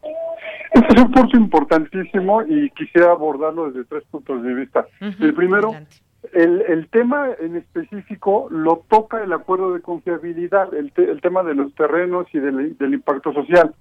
Este 0.72 0.94
es 0.94 1.02
un 1.02 1.10
punto 1.10 1.36
importantísimo 1.36 2.42
y 2.42 2.70
quisiera 2.70 3.10
abordarlo 3.10 3.72
desde 3.72 3.84
tres 3.86 4.04
puntos 4.08 4.40
de 4.44 4.54
vista. 4.54 4.86
el 5.00 5.34
primero, 5.34 5.74
el, 6.32 6.62
el, 6.68 6.88
tema 6.88 7.28
en 7.38 7.56
específico 7.56 8.48
lo 8.50 8.84
toca 8.88 9.22
el 9.22 9.32
acuerdo 9.32 9.72
de 9.72 9.80
confiabilidad, 9.80 10.72
el, 10.74 10.92
el 10.96 11.20
tema 11.20 11.42
de 11.42 11.54
los 11.54 11.74
terrenos 11.74 12.26
y 12.32 12.38
del, 12.38 12.76
del 12.76 12.94
impacto 12.94 13.32
social. 13.32 13.74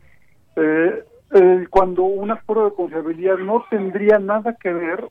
Eh, 0.56 1.04
eh, 1.32 1.68
cuando 1.70 2.04
un 2.04 2.32
acuerdo 2.32 2.70
de 2.70 2.76
confiabilidad 2.76 3.38
no 3.38 3.66
tendría 3.70 4.20
nada 4.20 4.56
que 4.56 4.74
ver, 4.74 5.06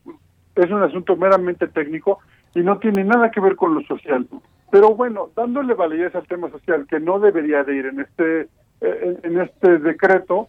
es 0.56 0.70
un 0.70 0.82
asunto 0.82 1.16
meramente 1.16 1.68
técnico 1.68 2.18
y 2.54 2.60
no 2.60 2.78
tiene 2.78 3.04
nada 3.04 3.30
que 3.30 3.40
ver 3.40 3.56
con 3.56 3.74
lo 3.74 3.82
social. 3.82 4.26
Pero 4.70 4.94
bueno, 4.94 5.30
dándole 5.36 5.74
validez 5.74 6.14
al 6.14 6.26
tema 6.26 6.50
social, 6.50 6.86
que 6.88 6.98
no 6.98 7.18
debería 7.18 7.62
de 7.62 7.76
ir 7.76 7.86
en 7.86 8.00
este, 8.00 8.40
eh, 8.80 9.16
en, 9.22 9.32
en 9.32 9.40
este 9.40 9.78
decreto, 9.78 10.48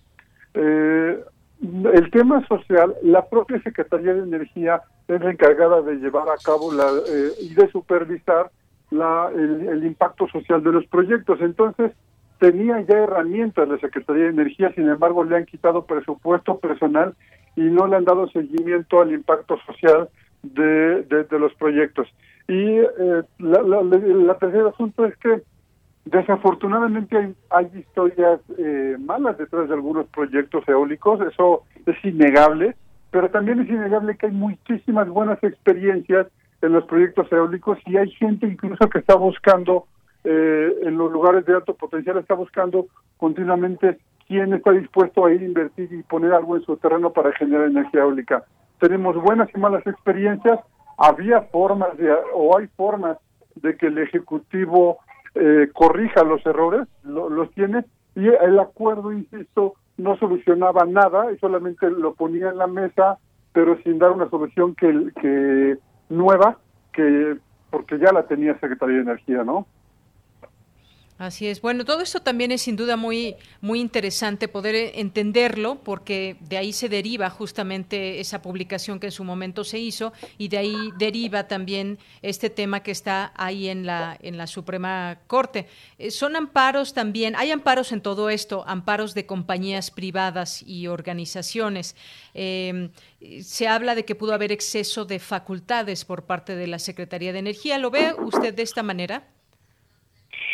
eh, 0.53 1.19
el 1.61 2.09
tema 2.11 2.45
social, 2.47 2.95
la 3.03 3.25
propia 3.27 3.61
Secretaría 3.61 4.13
de 4.13 4.23
Energía 4.23 4.81
es 5.07 5.21
la 5.21 5.31
encargada 5.31 5.81
de 5.81 5.95
llevar 5.95 6.29
a 6.29 6.37
cabo 6.43 6.71
la, 6.71 6.87
eh, 7.07 7.31
y 7.41 7.53
de 7.53 7.69
supervisar 7.71 8.49
la, 8.91 9.29
el, 9.35 9.83
impacto 9.83 10.27
social 10.29 10.63
de 10.63 10.71
los 10.71 10.85
proyectos. 10.87 11.39
Entonces, 11.41 11.91
tenía 12.39 12.79
ya 12.81 12.99
herramientas 12.99 13.67
la 13.67 13.77
Secretaría 13.79 14.23
de 14.23 14.29
Energía, 14.29 14.71
sin 14.73 14.87
embargo, 14.87 15.23
le 15.23 15.35
han 15.35 15.45
quitado 15.45 15.85
presupuesto 15.85 16.59
personal 16.59 17.13
y 17.55 17.61
no 17.61 17.87
le 17.87 17.97
han 17.97 18.05
dado 18.05 18.29
seguimiento 18.29 19.01
al 19.01 19.11
impacto 19.11 19.57
social 19.65 20.09
de, 20.43 21.03
de, 21.03 21.39
los 21.39 21.53
proyectos. 21.55 22.07
Y 22.47 22.77
eh, 22.77 23.23
la, 23.39 23.61
la, 23.61 23.81
la 23.83 24.37
tercer 24.37 24.65
asunto 24.65 25.05
es 25.05 25.15
que 25.17 25.41
Desafortunadamente 26.11 27.35
hay, 27.51 27.71
historias 27.75 28.39
eh, 28.57 28.97
malas 28.99 29.37
detrás 29.37 29.67
de 29.67 29.75
algunos 29.75 30.07
proyectos 30.07 30.67
eólicos, 30.67 31.21
eso 31.21 31.65
es 31.85 32.03
innegable, 32.03 32.75
pero 33.11 33.29
también 33.29 33.59
es 33.59 33.69
innegable 33.69 34.17
que 34.17 34.25
hay 34.25 34.31
muchísimas 34.31 35.07
buenas 35.07 35.37
experiencias 35.43 36.25
en 36.63 36.73
los 36.73 36.85
proyectos 36.85 37.31
eólicos 37.31 37.77
y 37.85 37.97
hay 37.97 38.09
gente 38.11 38.47
incluso 38.47 38.89
que 38.89 38.97
está 38.97 39.15
buscando 39.15 39.85
eh, 40.23 40.73
en 40.81 40.97
los 40.97 41.11
lugares 41.11 41.45
de 41.45 41.53
alto 41.53 41.75
potencial, 41.75 42.17
está 42.17 42.33
buscando 42.33 42.87
continuamente 43.17 43.99
quién 44.27 44.51
está 44.53 44.71
dispuesto 44.71 45.25
a 45.25 45.31
ir 45.31 45.41
a 45.41 45.45
invertir 45.45 45.93
y 45.93 46.01
poner 46.01 46.33
algo 46.33 46.55
en 46.55 46.63
su 46.63 46.75
terreno 46.77 47.13
para 47.13 47.33
generar 47.33 47.67
energía 47.67 48.01
eólica. 48.01 48.43
Tenemos 48.79 49.15
buenas 49.15 49.49
y 49.53 49.59
malas 49.59 49.85
experiencias, 49.85 50.59
había 50.97 51.41
formas 51.41 51.95
de, 51.97 52.11
o 52.33 52.57
hay 52.57 52.65
formas 52.75 53.17
de 53.55 53.77
que 53.77 53.87
el 53.87 53.99
Ejecutivo 53.99 54.97
eh, 55.35 55.69
corrija 55.73 56.23
los 56.23 56.45
errores, 56.45 56.87
los 57.03 57.51
tiene, 57.51 57.85
y 58.15 58.27
el 58.27 58.59
acuerdo, 58.59 59.11
insisto, 59.11 59.75
no 59.97 60.17
solucionaba 60.17 60.85
nada 60.85 61.31
y 61.31 61.37
solamente 61.37 61.89
lo 61.89 62.13
ponía 62.13 62.49
en 62.49 62.57
la 62.57 62.67
mesa, 62.67 63.17
pero 63.53 63.77
sin 63.83 63.99
dar 63.99 64.11
una 64.11 64.29
solución 64.29 64.75
que, 64.75 65.11
que 65.21 65.77
nueva, 66.09 66.57
que 66.93 67.37
porque 67.69 67.99
ya 67.99 68.11
la 68.11 68.23
tenía 68.23 68.59
Secretaría 68.59 68.95
de 68.95 69.01
Energía, 69.03 69.43
¿no? 69.43 69.67
Así 71.19 71.47
es. 71.47 71.59
Bueno, 71.59 71.83
todo 71.83 71.99
esto 71.99 72.21
también 72.21 72.53
es 72.53 72.61
sin 72.61 72.77
duda 72.77 72.95
muy, 72.95 73.35
muy 73.59 73.81
interesante 73.81 74.47
poder 74.47 74.73
eh, 74.73 75.01
entenderlo, 75.01 75.75
porque 75.83 76.37
de 76.39 76.57
ahí 76.57 76.71
se 76.71 76.87
deriva 76.87 77.29
justamente 77.29 78.21
esa 78.21 78.41
publicación 78.41 79.01
que 79.01 79.07
en 79.07 79.11
su 79.11 79.25
momento 79.25 79.65
se 79.65 79.79
hizo 79.79 80.13
y 80.37 80.47
de 80.47 80.59
ahí 80.59 80.77
deriva 80.97 81.45
también 81.49 81.99
este 82.21 82.49
tema 82.49 82.83
que 82.83 82.91
está 82.91 83.33
ahí 83.35 83.67
en 83.67 83.85
la, 83.85 84.17
en 84.21 84.37
la 84.37 84.47
Suprema 84.47 85.19
Corte. 85.27 85.67
Eh, 85.97 86.09
son 86.09 86.37
amparos 86.37 86.93
también, 86.93 87.35
hay 87.35 87.51
amparos 87.51 87.91
en 87.91 87.99
todo 87.99 88.29
esto, 88.29 88.63
amparos 88.65 89.13
de 89.13 89.25
compañías 89.25 89.91
privadas 89.91 90.63
y 90.65 90.87
organizaciones. 90.87 91.97
Em, 92.33 92.91
se 93.41 93.67
habla 93.67 93.93
de 93.93 94.05
que 94.05 94.15
pudo 94.15 94.33
haber 94.33 94.53
exceso 94.53 95.03
de 95.03 95.19
facultades 95.19 96.05
por 96.05 96.23
parte 96.23 96.55
de 96.55 96.67
la 96.67 96.79
Secretaría 96.79 97.33
de 97.33 97.39
Energía. 97.39 97.77
¿Lo 97.77 97.91
ve 97.91 98.15
usted 98.17 98.53
de 98.53 98.63
esta 98.63 98.83
manera? 98.83 99.27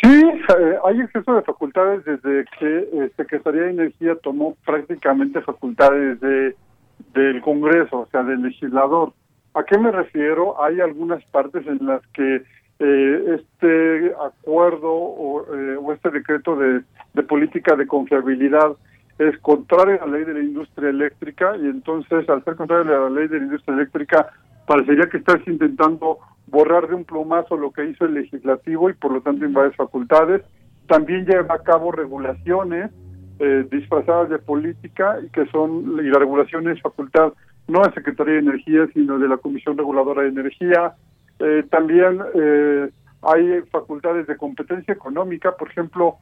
Sí, 0.02 0.22
eh, 0.58 0.78
hay 0.84 1.00
exceso 1.00 1.34
de 1.34 1.42
facultades 1.42 2.04
desde 2.04 2.44
que 2.58 2.88
eh, 2.92 3.10
Secretaría 3.16 3.62
de 3.62 3.70
Energía 3.70 4.14
tomó 4.22 4.54
prácticamente 4.64 5.40
facultades 5.40 6.20
de 6.20 6.54
del 7.12 7.42
Congreso, 7.42 8.00
o 8.00 8.06
sea, 8.06 8.22
del 8.22 8.42
legislador. 8.42 9.12
¿A 9.54 9.64
qué 9.64 9.78
me 9.78 9.90
refiero? 9.90 10.62
Hay 10.62 10.80
algunas 10.80 11.22
partes 11.26 11.66
en 11.66 11.86
las 11.86 12.00
que 12.08 12.42
eh, 12.78 13.38
este 13.38 14.12
acuerdo 14.14 14.92
o, 14.92 15.46
o 15.80 15.92
este 15.92 16.10
decreto 16.10 16.56
de, 16.56 16.82
de, 17.14 17.22
política 17.22 17.74
de 17.76 17.86
confiabilidad 17.86 18.76
es 19.18 19.38
contrario 19.38 20.02
a 20.02 20.06
la 20.06 20.12
ley 20.18 20.24
de 20.24 20.34
la 20.34 20.40
industria 20.40 20.90
eléctrica 20.90 21.56
y 21.56 21.66
entonces 21.66 22.28
al 22.28 22.44
ser 22.44 22.56
contrario 22.56 22.96
a 22.96 23.08
la 23.08 23.20
ley 23.20 23.28
de 23.28 23.38
la 23.38 23.44
industria 23.44 23.76
eléctrica 23.76 24.30
parecería 24.66 25.08
que 25.08 25.18
estás 25.18 25.40
intentando 25.46 26.18
borrar 26.46 26.88
de 26.88 26.94
un 26.94 27.04
plumazo 27.04 27.56
lo 27.56 27.72
que 27.72 27.84
hizo 27.84 28.04
el 28.04 28.14
legislativo 28.14 28.88
y 28.90 28.94
por 28.94 29.12
lo 29.12 29.20
tanto 29.20 29.44
invade 29.44 29.72
facultades. 29.72 30.42
También 30.86 31.26
lleva 31.26 31.54
a 31.54 31.62
cabo 31.62 31.90
regulaciones 31.90 32.90
eh, 33.38 33.66
disfrazadas 33.70 34.30
de 34.30 34.38
política 34.38 35.18
y 35.24 35.28
que 35.30 35.46
son, 35.46 35.98
y 36.00 36.08
la 36.08 36.18
regulación 36.18 36.68
es 36.70 36.80
facultad 36.80 37.32
no 37.68 37.82
de 37.82 37.92
Secretaría 37.92 38.34
de 38.34 38.40
Energía, 38.40 38.86
sino 38.94 39.18
de 39.18 39.28
la 39.28 39.38
Comisión 39.38 39.76
Reguladora 39.76 40.22
de 40.22 40.28
Energía. 40.28 40.94
Eh, 41.40 41.64
también 41.68 42.20
eh, 42.34 42.88
hay 43.22 43.60
facultades 43.72 44.28
de 44.28 44.36
competencia 44.36 44.94
económica, 44.94 45.56
por 45.56 45.68
ejemplo, 45.68 46.16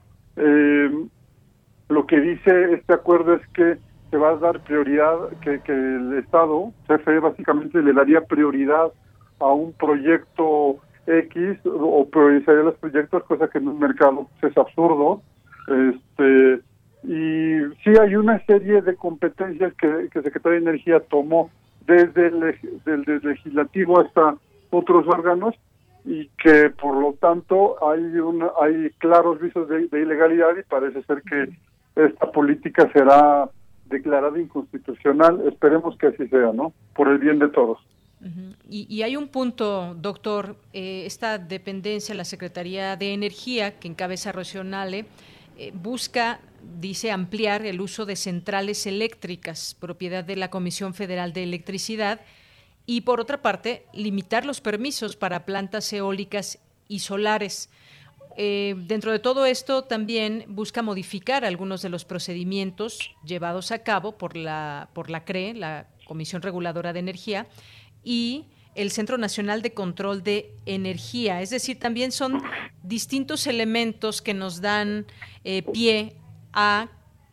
lo 1.88 2.06
que 2.06 2.20
dice 2.20 2.72
este 2.72 2.92
acuerdo 2.92 3.34
es 3.34 3.46
que 3.48 3.78
se 4.10 4.16
va 4.16 4.30
a 4.30 4.36
dar 4.36 4.58
prioridad, 4.64 5.16
que, 5.42 5.60
que 5.60 5.72
el 5.72 6.14
Estado, 6.14 6.72
CFE, 6.88 7.20
básicamente 7.20 7.80
le 7.80 7.92
daría 7.92 8.22
prioridad 8.22 8.92
a 9.40 9.46
un 9.46 9.72
proyecto 9.72 10.78
X 11.06 11.58
o 11.64 12.08
priorizaría 12.10 12.62
los 12.62 12.76
proyectos, 12.76 13.24
cosa 13.24 13.48
que 13.48 13.58
en 13.58 13.68
un 13.68 13.78
mercado 13.78 14.28
es 14.42 14.56
absurdo. 14.56 15.22
Este, 15.68 16.60
y 17.02 17.60
sí 17.82 17.90
hay 18.00 18.16
una 18.16 18.44
serie 18.46 18.80
de 18.82 18.96
competencias 18.96 19.74
que, 19.74 20.08
que 20.10 20.22
Secretaría 20.22 20.60
de 20.60 20.70
Energía 20.70 21.00
tomó 21.00 21.50
desde 21.86 22.28
el, 22.28 23.20
legislativo 23.22 24.00
hasta 24.00 24.36
otros 24.70 25.06
órganos 25.06 25.54
y 26.04 26.28
que 26.42 26.70
por 26.70 26.96
lo 26.96 27.14
tanto 27.14 27.76
hay 27.88 28.02
una, 28.18 28.50
hay 28.60 28.90
claros 28.98 29.40
visos 29.40 29.68
de, 29.68 29.82
ilegalidad 29.82 30.56
y 30.58 30.62
parece 30.62 31.02
ser 31.04 31.22
que 31.22 31.48
esta 31.96 32.30
política 32.32 32.90
será 32.92 33.48
declarada 33.86 34.38
inconstitucional. 34.38 35.46
Esperemos 35.46 35.96
que 35.98 36.08
así 36.08 36.26
sea, 36.28 36.52
¿no? 36.52 36.72
Por 36.94 37.08
el 37.08 37.18
bien 37.18 37.38
de 37.38 37.48
todos. 37.48 37.78
Y, 38.68 39.02
hay 39.02 39.16
un 39.16 39.28
punto, 39.28 39.94
doctor, 39.94 40.56
eh, 40.72 41.02
esta 41.04 41.38
dependencia, 41.38 42.14
la 42.14 42.24
Secretaría 42.24 42.96
de 42.96 43.12
Energía, 43.12 43.78
que 43.78 43.88
encabeza 43.88 44.32
Rocío 44.32 44.62
eh, 45.56 45.72
busca, 45.74 46.40
dice, 46.80 47.10
ampliar 47.10 47.66
el 47.66 47.80
uso 47.80 48.06
de 48.06 48.16
centrales 48.16 48.86
eléctricas, 48.86 49.76
propiedad 49.78 50.24
de 50.24 50.36
la 50.36 50.50
Comisión 50.50 50.94
Federal 50.94 51.32
de 51.32 51.42
Electricidad, 51.42 52.22
y 52.86 53.02
por 53.02 53.20
otra 53.20 53.42
parte, 53.42 53.86
limitar 53.92 54.44
los 54.44 54.60
permisos 54.60 55.16
para 55.16 55.44
plantas 55.44 55.92
eólicas 55.92 56.58
y 56.88 57.00
solares. 57.00 57.68
Eh, 58.36 58.74
dentro 58.76 59.12
de 59.12 59.20
todo 59.20 59.46
esto 59.46 59.84
también 59.84 60.44
busca 60.48 60.82
modificar 60.82 61.44
algunos 61.44 61.82
de 61.82 61.88
los 61.88 62.04
procedimientos 62.04 63.14
llevados 63.24 63.70
a 63.70 63.80
cabo 63.84 64.18
por 64.18 64.36
la, 64.36 64.88
por 64.92 65.08
la 65.08 65.24
CRE, 65.24 65.54
la 65.54 65.86
Comisión 66.04 66.42
Reguladora 66.42 66.92
de 66.92 66.98
Energía, 66.98 67.46
y 68.04 68.46
el 68.74 68.90
Centro 68.90 69.18
Nacional 69.18 69.62
de 69.62 69.72
Control 69.72 70.22
de 70.22 70.52
Energía. 70.66 71.40
Es 71.40 71.50
decir, 71.50 71.78
también 71.78 72.12
son 72.12 72.42
distintos 72.82 73.46
elementos 73.46 74.20
que 74.20 74.34
nos 74.34 74.60
dan 74.60 75.06
eh, 75.44 75.62
pie 75.62 76.16
a 76.52 76.88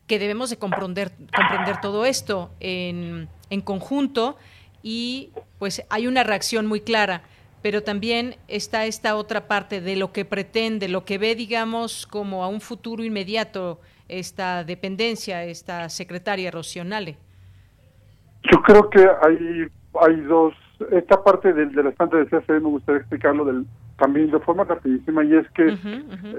que 0.07 0.19
debemos 0.19 0.49
de 0.49 0.57
comprender, 0.57 1.11
comprender 1.35 1.79
todo 1.81 2.05
esto 2.05 2.51
en, 2.59 3.29
en 3.49 3.61
conjunto 3.61 4.37
y 4.83 5.29
pues 5.59 5.83
hay 5.89 6.07
una 6.07 6.23
reacción 6.23 6.65
muy 6.65 6.81
clara 6.81 7.23
pero 7.61 7.83
también 7.83 8.35
está 8.47 8.85
esta 8.85 9.15
otra 9.15 9.47
parte 9.47 9.81
de 9.81 9.95
lo 9.95 10.11
que 10.11 10.25
pretende, 10.25 10.87
lo 10.87 11.05
que 11.05 11.17
ve, 11.17 11.35
digamos, 11.35 12.07
como 12.07 12.43
a 12.43 12.47
un 12.47 12.61
futuro 12.61 13.03
inmediato 13.03 13.79
esta 14.07 14.63
dependencia, 14.63 15.43
esta 15.43 15.87
secretaria 15.89 16.51
Rocionale. 16.51 17.17
Yo 18.51 18.61
creo 18.63 18.89
que 18.89 18.99
hay, 18.99 19.67
hay 20.01 20.21
dos 20.21 20.53
esta 20.91 21.23
parte 21.23 21.53
de, 21.53 21.67
de 21.67 21.83
la 21.83 21.91
planta 21.91 22.17
de 22.17 22.25
CFE 22.25 22.59
me 22.59 22.69
gustaría 22.69 23.01
explicarlo 23.01 23.45
del, 23.45 23.65
también 23.97 24.31
de 24.31 24.39
forma 24.39 24.63
rapidísima 24.63 25.23
y 25.23 25.35
es 25.35 25.49
que 25.51 25.77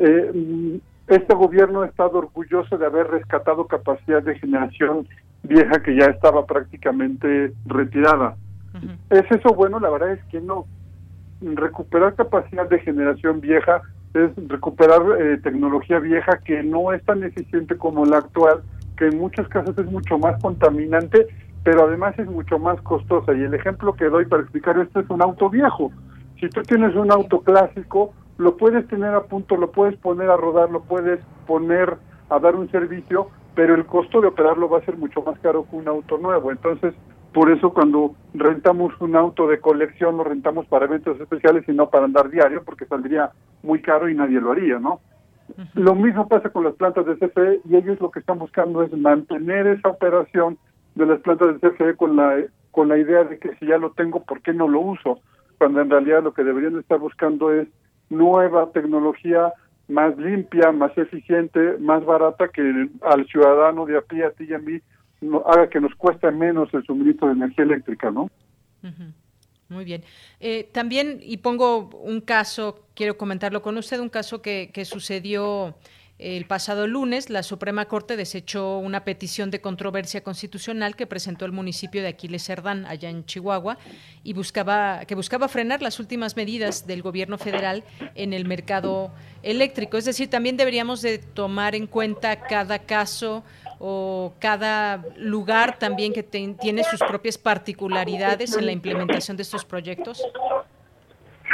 eh, 0.01 0.81
este 1.07 1.35
gobierno 1.35 1.83
ha 1.83 1.87
estado 1.87 2.19
orgulloso 2.19 2.77
de 2.77 2.87
haber 2.87 3.09
rescatado 3.09 3.67
capacidad 3.67 4.23
de 4.23 4.39
generación 4.39 5.07
vieja 5.45 5.83
que 5.83 5.97
ya 5.97 6.07
estaba 6.07 6.45
prácticamente 6.47 7.53
retirada. 7.67 8.37
¿Es 9.11 9.25
eso 9.31 9.55
bueno? 9.55 9.79
La 9.79 9.91
verdad 9.91 10.13
es 10.13 10.25
que 10.25 10.41
no. 10.41 10.67
Recuperar 11.41 12.15
capacidad 12.15 12.69
de 12.69 12.79
generación 12.81 13.41
vieja 13.41 13.83
es 14.15 14.31
recuperar 14.49 15.03
eh, 15.21 15.39
tecnología 15.43 15.99
vieja 15.99 16.39
que 16.45 16.63
no 16.63 16.93
es 16.93 17.05
tan 17.05 17.23
eficiente 17.23 17.77
como 17.77 18.05
la 18.05 18.19
actual, 18.19 18.63
que 18.97 19.07
en 19.07 19.19
muchos 19.19 19.49
casos 19.49 19.77
es 19.79 19.87
mucho 19.87 20.19
más 20.19 20.41
contaminante 20.43 21.27
pero 21.65 21.85
además 21.85 22.19
es 22.19 22.27
mucho 22.27 22.59
más 22.59 22.81
costosa. 22.83 23.33
Y 23.35 23.43
el 23.43 23.55
ejemplo 23.55 23.95
que 23.95 24.07
doy 24.07 24.27
para 24.27 24.43
explicar 24.43 24.79
esto 24.79 25.01
es 25.01 25.11
un 25.11 25.23
auto 25.23 25.49
viejo. 25.49 25.91
Si 26.41 26.49
tú 26.49 26.63
tienes 26.63 26.95
un 26.97 27.13
auto 27.13 27.41
clásico, 27.41 28.13
lo 28.39 28.57
puedes 28.57 28.87
tener 28.89 29.15
a 29.15 29.23
punto, 29.23 29.57
lo 29.57 29.71
puedes 29.71 29.97
poner 29.99 30.29
a 30.31 30.37
rodar, 30.37 30.71
lo 30.71 30.83
puedes 30.83 31.21
poner 31.47 31.97
a 32.31 32.39
dar 32.39 32.57
un 32.57 32.71
servicio, 32.71 33.29
pero 33.55 33.75
el 33.75 33.87
costo 33.87 34.21
de 34.21 34.29
operarlo 34.29 34.69
va 34.69 34.79
a 34.79 34.85
ser 34.85 34.97
mucho 34.97 35.23
más 35.23 35.39
caro 35.41 35.67
que 35.71 35.77
un 35.77 35.87
auto 35.87 36.19
nuevo. 36.19 36.51
Entonces, 36.51 36.95
por 37.33 37.51
eso 37.51 37.73
cuando 37.73 38.15
rentamos 38.35 38.93
un 39.01 39.17
auto 39.17 39.47
de 39.47 39.61
colección, 39.61 40.17
lo 40.17 40.25
rentamos 40.25 40.67
para 40.67 40.87
eventos 40.87 41.21
especiales 41.21 41.65
y 41.69 41.73
no 41.73 41.89
para 41.89 42.05
andar 42.05 42.29
diario, 42.31 42.63
porque 42.65 42.87
saldría 42.87 43.31
muy 43.63 43.81
caro 43.81 44.09
y 44.09 44.15
nadie 44.15 44.41
lo 44.41 44.53
haría, 44.53 44.79
¿no? 44.79 45.01
Lo 45.75 45.95
mismo 45.95 46.29
pasa 46.29 46.51
con 46.51 46.65
las 46.65 46.75
plantas 46.75 47.07
de 47.07 47.17
CFE 47.17 47.61
y 47.69 47.77
ellos 47.77 48.01
lo 48.01 48.11
que 48.11 48.21
están 48.21 48.39
buscando 48.39 48.83
es 48.83 48.93
mantener 48.93 49.67
esa 49.67 49.89
operación 49.89 50.59
de 50.95 51.07
las 51.07 51.21
plantas 51.21 51.61
del 51.61 51.73
CFE 51.73 51.97
con 51.97 52.17
la 52.17 52.45
con 52.73 52.89
la 52.89 52.99
idea 52.99 53.25
de 53.25 53.39
que 53.39 53.55
si 53.57 53.67
ya 53.67 53.77
lo 53.77 53.93
tengo, 53.93 54.25
¿por 54.25 54.41
qué 54.41 54.53
no 54.53 54.67
lo 54.67 54.81
uso? 54.81 55.21
Cuando 55.59 55.83
en 55.83 55.91
realidad 55.91 56.23
lo 56.23 56.33
que 56.33 56.43
deberían 56.43 56.79
estar 56.79 56.99
buscando 56.99 57.53
es 57.53 57.69
nueva 58.09 58.71
tecnología 58.73 59.53
más 59.89 60.17
limpia, 60.17 60.73
más 60.73 60.97
eficiente, 60.97 61.77
más 61.79 62.05
barata 62.05 62.49
que 62.49 62.89
al 63.03 63.27
ciudadano 63.27 63.85
de 63.85 63.99
a 63.99 64.01
pie, 64.01 64.25
a 64.25 64.31
ti 64.31 64.47
y 64.49 64.55
a 64.55 64.59
mí, 64.59 64.81
haga 65.47 65.69
que 65.69 65.81
nos 65.81 65.95
cueste 65.95 66.31
menos 66.31 66.73
el 66.73 66.85
suministro 66.85 67.29
de 67.29 67.35
energía 67.35 67.65
eléctrica, 67.65 68.11
¿no? 68.11 68.31
Muy 69.69 69.85
bien. 69.85 70.03
Eh, 70.41 70.69
también, 70.73 71.19
y 71.21 71.39
pongo 71.39 71.91
un 72.03 72.21
caso, 72.21 72.87
quiero 72.95 73.17
comentarlo 73.17 73.61
con 73.63 73.77
usted, 73.77 74.01
un 74.01 74.09
caso 74.09 74.41
que, 74.41 74.71
que 74.73 74.85
sucedió 74.85 75.75
el 76.23 76.45
pasado 76.47 76.87
lunes, 76.87 77.31
la 77.31 77.43
Suprema 77.43 77.87
Corte 77.87 78.17
desechó 78.17 78.79
una 78.79 79.05
petición 79.05 79.51
de 79.51 79.61
controversia 79.61 80.23
constitucional 80.23 80.95
que 80.95 81.07
presentó 81.07 81.45
el 81.45 81.53
municipio 81.53 82.01
de 82.01 82.09
Aquiles 82.09 82.45
Cerdán, 82.45 82.87
allá 82.87 83.11
en 83.11 83.25
Chihuahua, 83.25 83.77
y 84.23 84.33
buscaba, 84.33 85.05
que 85.05 85.17
buscaba 85.17 85.49
frenar 85.49 85.83
las 85.83 85.99
últimas 85.99 86.37
medidas 86.37 86.87
del 86.87 87.03
gobierno 87.03 87.39
federal 87.39 87.83
en 88.15 88.33
el 88.33 88.45
mercado 88.45 89.11
eléctrico. 89.43 89.97
Es 89.97 90.05
decir, 90.05 90.31
también 90.31 90.57
deberíamos 90.57 91.03
de 91.03 91.19
tomar 91.19 91.75
en 91.75 91.89
cuenta 91.89 92.37
cada 92.37 92.79
caso 92.79 93.43
o 93.81 94.33
cada 94.39 95.05
lugar 95.17 95.79
también 95.81 96.13
que 96.13 96.23
tiene 96.23 96.85
sus 96.85 97.01
propias 97.01 97.37
particularidades 97.37 98.57
en 98.57 98.67
la 98.67 98.73
implementación 98.73 99.37
de 99.37 99.43
estos 99.43 99.65
proyectos. 99.65 100.23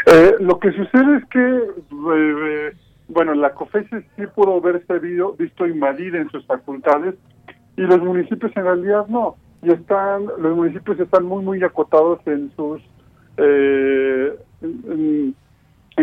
Eh, 0.07 0.35
lo 0.41 0.59
que 0.59 0.71
sucede 0.73 1.17
es 1.17 1.25
que 1.31 1.41
eh, 1.41 2.73
bueno, 3.09 3.35
la 3.35 3.55
COFESE 3.55 4.05
sí 4.17 4.27
pudo 4.35 4.61
verse 4.61 4.99
visto 5.39 5.67
invadida 5.67 6.19
en 6.19 6.31
sus 6.31 6.47
facultades 6.47 7.15
y 7.77 7.83
los 7.83 8.01
municipios 8.03 8.53
en 8.55 8.65
realidad 8.65 9.07
no. 9.09 9.37
Y 9.63 9.73
están, 9.73 10.27
los 10.27 10.57
municipios 10.57 11.01
están 11.01 11.25
muy, 11.25 11.43
muy 11.43 11.63
acotados 11.65 12.21
en 12.27 12.53
sus, 12.55 12.83
eh, 13.39 14.39
en, 14.63 15.35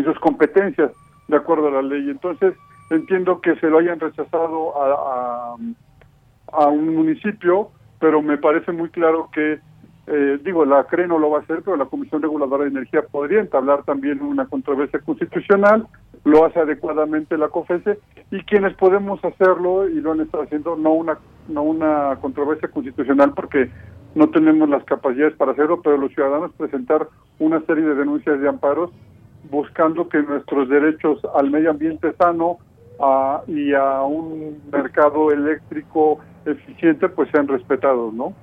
sus 0.03 0.19
competencias, 0.19 0.91
de 1.27 1.37
acuerdo 1.37 1.67
a 1.67 1.71
la 1.71 1.81
ley. 1.83 2.09
Entonces, 2.09 2.55
entiendo 2.89 3.39
que 3.39 3.55
se 3.57 3.69
lo 3.69 3.77
hayan 3.77 3.99
rechazado 3.99 4.73
a, 4.81 5.55
a, 6.51 6.67
un 6.67 6.95
municipio, 6.95 7.69
pero 7.99 8.21
me 8.21 8.37
parece 8.37 8.71
muy 8.71 8.89
claro 8.89 9.29
que 9.31 9.59
eh, 10.07 10.39
digo, 10.43 10.65
la 10.65 10.83
CRE 10.83 11.07
no 11.07 11.17
lo 11.17 11.31
va 11.31 11.39
a 11.39 11.41
hacer, 11.41 11.61
pero 11.63 11.77
la 11.77 11.85
Comisión 11.85 12.21
Reguladora 12.21 12.63
de 12.63 12.69
Energía 12.69 13.01
podría 13.03 13.39
entablar 13.39 13.83
también 13.83 14.21
una 14.21 14.45
controversia 14.45 14.99
constitucional 14.99 15.87
lo 16.25 16.43
hace 16.43 16.59
adecuadamente 16.59 17.37
la 17.37 17.47
COFESE 17.47 17.99
y 18.31 18.41
quienes 18.43 18.73
podemos 18.73 19.23
hacerlo 19.23 19.87
y 19.87 20.01
lo 20.01 20.11
han 20.11 20.21
estado 20.21 20.43
haciendo 20.43 20.75
no 20.75 20.91
una 20.91 21.17
no 21.47 21.61
una 21.61 22.17
controversia 22.19 22.67
constitucional 22.67 23.33
porque 23.33 23.69
no 24.15 24.29
tenemos 24.29 24.67
las 24.69 24.83
capacidades 24.85 25.35
para 25.35 25.51
hacerlo, 25.51 25.81
pero 25.81 25.97
los 25.97 26.11
ciudadanos 26.13 26.51
presentar 26.57 27.07
una 27.37 27.61
serie 27.65 27.83
de 27.83 27.95
denuncias 27.95 28.39
de 28.39 28.47
amparos 28.49 28.91
buscando 29.51 30.09
que 30.09 30.23
nuestros 30.23 30.67
derechos 30.69 31.19
al 31.35 31.51
medio 31.51 31.69
ambiente 31.69 32.13
sano 32.13 32.57
y 33.47 33.73
a 33.73 34.01
un 34.03 34.61
mercado 34.71 35.31
eléctrico 35.31 36.19
eficiente 36.45 37.09
pues 37.09 37.29
sean 37.31 37.47
respetados, 37.47 38.13
¿no? 38.13 38.33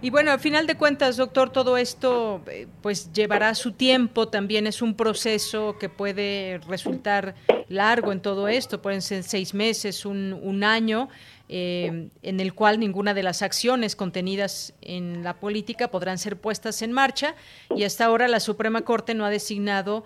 Y 0.00 0.10
bueno, 0.10 0.30
al 0.30 0.40
final 0.40 0.66
de 0.66 0.76
cuentas, 0.76 1.16
doctor, 1.16 1.50
todo 1.50 1.76
esto 1.76 2.42
eh, 2.46 2.66
pues 2.82 3.12
llevará 3.12 3.54
su 3.54 3.72
tiempo, 3.72 4.28
también 4.28 4.66
es 4.66 4.80
un 4.80 4.94
proceso 4.94 5.76
que 5.78 5.88
puede 5.88 6.60
resultar 6.68 7.34
largo 7.68 8.12
en 8.12 8.20
todo 8.20 8.48
esto, 8.48 8.80
pueden 8.80 9.02
ser 9.02 9.22
seis 9.22 9.54
meses, 9.54 10.06
un, 10.06 10.64
año, 10.64 11.08
eh, 11.48 12.08
en 12.22 12.40
el 12.40 12.54
cual 12.54 12.78
ninguna 12.78 13.14
de 13.14 13.22
las 13.22 13.42
acciones 13.42 13.96
contenidas 13.96 14.74
en 14.80 15.24
la 15.24 15.34
política 15.40 15.90
podrán 15.90 16.18
ser 16.18 16.36
puestas 16.36 16.82
en 16.82 16.92
marcha. 16.92 17.34
Y 17.74 17.84
hasta 17.84 18.04
ahora 18.04 18.28
la 18.28 18.40
Suprema 18.40 18.82
Corte 18.82 19.14
no 19.14 19.24
ha 19.24 19.30
designado 19.30 20.04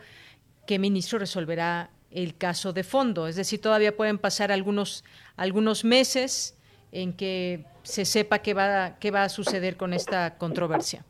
qué 0.67 0.79
ministro 0.79 1.19
resolverá 1.19 1.91
el 2.11 2.37
caso 2.37 2.73
de 2.73 2.85
fondo, 2.85 3.27
es 3.27 3.37
decir, 3.37 3.61
todavía 3.61 3.97
pueden 3.97 4.19
pasar 4.19 4.53
algunos, 4.53 5.03
algunos 5.37 5.83
meses 5.83 6.57
en 6.93 7.15
que 7.15 7.65
se 7.83 8.05
sepa 8.05 8.41
qué 8.41 8.55
va, 8.55 8.99
qué 9.01 9.11
va 9.11 9.25
a 9.25 9.29
suceder 9.29 9.77
con 9.77 9.93
esta 9.93 10.37
controversia. 10.37 11.05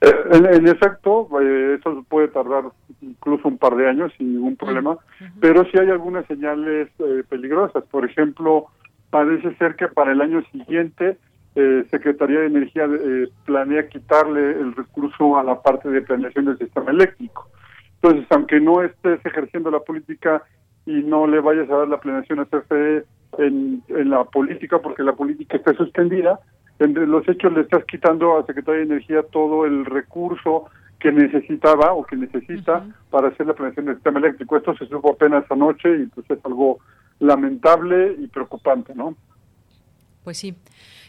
Eh, 0.00 0.12
en, 0.32 0.66
efecto, 0.66 1.28
eh, 1.40 1.76
eso 1.78 2.04
puede 2.08 2.26
tardar 2.28 2.64
incluso 3.00 3.46
un 3.46 3.56
par 3.56 3.76
de 3.76 3.88
años 3.88 4.12
sin 4.18 4.34
ningún 4.34 4.56
problema, 4.56 4.98
pero 5.40 5.64
sí 5.64 5.78
hay 5.78 5.90
algunas 5.90 6.26
señales 6.26 6.88
eh, 6.98 7.22
peligrosas. 7.28 7.84
Por 7.84 8.04
ejemplo, 8.04 8.66
parece 9.10 9.54
ser 9.56 9.76
que 9.76 9.86
para 9.86 10.12
el 10.12 10.20
año 10.20 10.42
siguiente 10.52 11.16
Secretaría 11.90 12.40
de 12.40 12.46
Energía 12.46 12.88
planea 13.44 13.86
quitarle 13.86 14.52
el 14.52 14.74
recurso 14.74 15.36
a 15.36 15.44
la 15.44 15.60
parte 15.60 15.90
de 15.90 16.00
planeación 16.00 16.46
del 16.46 16.56
sistema 16.56 16.90
eléctrico. 16.90 17.46
Entonces, 17.96 18.26
aunque 18.30 18.58
no 18.58 18.82
estés 18.82 19.20
ejerciendo 19.26 19.70
la 19.70 19.80
política 19.80 20.42
y 20.86 21.02
no 21.02 21.26
le 21.26 21.40
vayas 21.40 21.68
a 21.68 21.76
dar 21.76 21.88
la 21.88 22.00
planeación 22.00 22.40
a 22.40 22.46
CFE 22.46 23.04
en, 23.38 23.82
la 23.88 24.24
política 24.24 24.78
porque 24.80 25.02
la 25.02 25.14
política 25.14 25.56
está 25.56 25.74
suspendida, 25.74 26.40
en 26.78 26.94
los 27.10 27.28
hechos 27.28 27.52
le 27.52 27.62
estás 27.62 27.84
quitando 27.84 28.38
a 28.38 28.46
Secretaría 28.46 28.80
de 28.80 28.86
Energía 28.86 29.22
todo 29.22 29.64
el 29.64 29.84
recurso 29.84 30.64
que 30.98 31.12
necesitaba 31.12 31.92
o 31.92 32.04
que 32.04 32.16
necesita 32.16 32.84
para 33.10 33.28
hacer 33.28 33.46
la 33.46 33.54
prevención 33.54 33.86
del 33.86 33.96
sistema 33.96 34.20
eléctrico. 34.20 34.56
Esto 34.56 34.76
se 34.76 34.86
supo 34.86 35.12
apenas 35.12 35.44
anoche 35.50 36.02
y 36.02 36.06
pues 36.06 36.28
es 36.30 36.44
algo 36.44 36.78
lamentable 37.18 38.16
y 38.18 38.26
preocupante, 38.28 38.94
¿no? 38.94 39.16
Pues 40.24 40.38
sí. 40.38 40.54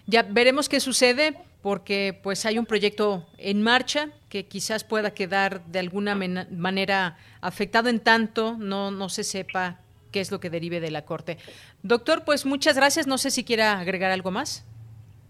Ya 0.07 0.23
veremos 0.23 0.67
qué 0.67 0.79
sucede 0.79 1.35
porque 1.61 2.19
pues 2.21 2.45
hay 2.45 2.59
un 2.59 2.65
proyecto 2.65 3.25
en 3.37 3.61
marcha 3.63 4.09
que 4.29 4.45
quizás 4.47 4.83
pueda 4.83 5.13
quedar 5.13 5.63
de 5.65 5.79
alguna 5.79 6.13
manera 6.15 7.17
afectado 7.41 7.89
en 7.89 7.99
tanto 7.99 8.57
no 8.59 8.91
no 8.91 9.07
se 9.07 9.23
sepa 9.23 9.79
qué 10.13 10.21
es 10.21 10.31
lo 10.31 10.39
que 10.39 10.49
derive 10.49 10.79
de 10.79 10.91
la 10.91 11.03
corte. 11.03 11.37
Doctor, 11.81 12.23
pues 12.23 12.45
muchas 12.45 12.77
gracias. 12.77 13.07
No 13.07 13.17
sé 13.17 13.31
si 13.31 13.43
quiera 13.43 13.79
agregar 13.79 14.11
algo 14.11 14.31
más. 14.31 14.65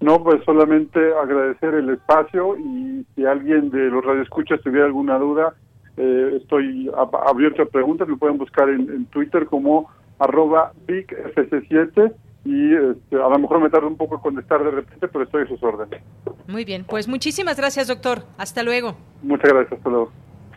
No, 0.03 0.21
pues 0.21 0.43
solamente 0.43 0.99
agradecer 1.15 1.73
el 1.75 1.89
espacio 1.89 2.57
y 2.57 3.05
si 3.15 3.25
alguien 3.25 3.69
de 3.69 3.89
los 3.89 4.03
radioescuchas 4.03 4.61
tuviera 4.61 4.85
alguna 4.85 5.17
duda, 5.17 5.55
eh, 5.95 6.39
estoy 6.41 6.91
abierto 7.25 7.61
a 7.61 7.65
preguntas, 7.65 8.07
me 8.07 8.17
pueden 8.17 8.37
buscar 8.37 8.67
en, 8.67 9.05
Twitter 9.05 9.45
como 9.45 9.89
arroba 10.19 10.73
BigFC7 10.87 12.13
y 12.43 12.73
este, 12.73 13.15
a 13.15 13.29
lo 13.29 13.39
mejor 13.39 13.61
me 13.61 13.69
tardo 13.69 13.87
un 13.87 13.95
poco 13.95 14.15
en 14.15 14.21
contestar 14.21 14.61
de 14.65 14.71
repente, 14.71 15.07
pero 15.07 15.23
estoy 15.23 15.43
a 15.43 15.47
sus 15.47 15.63
órdenes. 15.63 16.03
Muy 16.47 16.65
bien, 16.65 16.83
pues 16.83 17.07
muchísimas 17.07 17.55
gracias, 17.55 17.87
doctor. 17.87 18.23
Hasta 18.37 18.61
luego. 18.61 18.97
Muchas 19.21 19.53
gracias, 19.53 19.77
hasta 19.77 19.89
luego. 19.89 20.11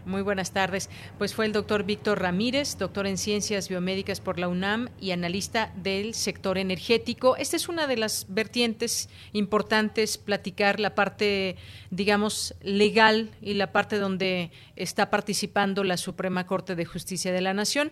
Muy 0.06 0.22
buenas 0.22 0.52
tardes. 0.52 0.88
Pues 1.18 1.34
fue 1.34 1.46
el 1.46 1.52
doctor 1.52 1.82
Víctor 1.82 2.22
Ramírez, 2.22 2.78
doctor 2.78 3.08
en 3.08 3.18
Ciencias 3.18 3.68
Biomédicas 3.68 4.20
por 4.20 4.38
la 4.38 4.46
UNAM 4.46 4.88
y 5.00 5.10
analista 5.10 5.72
del 5.74 6.14
sector 6.14 6.58
energético. 6.58 7.34
Esta 7.34 7.56
es 7.56 7.68
una 7.68 7.88
de 7.88 7.96
las 7.96 8.26
vertientes 8.28 9.08
importantes, 9.32 10.16
platicar 10.16 10.78
la 10.78 10.94
parte, 10.94 11.56
digamos, 11.90 12.54
legal 12.62 13.30
y 13.42 13.54
la 13.54 13.72
parte 13.72 13.98
donde 13.98 14.52
está 14.76 15.10
participando 15.10 15.82
la 15.82 15.96
Suprema 15.96 16.46
Corte 16.46 16.76
de 16.76 16.84
Justicia 16.84 17.32
de 17.32 17.40
la 17.40 17.52
Nación. 17.52 17.90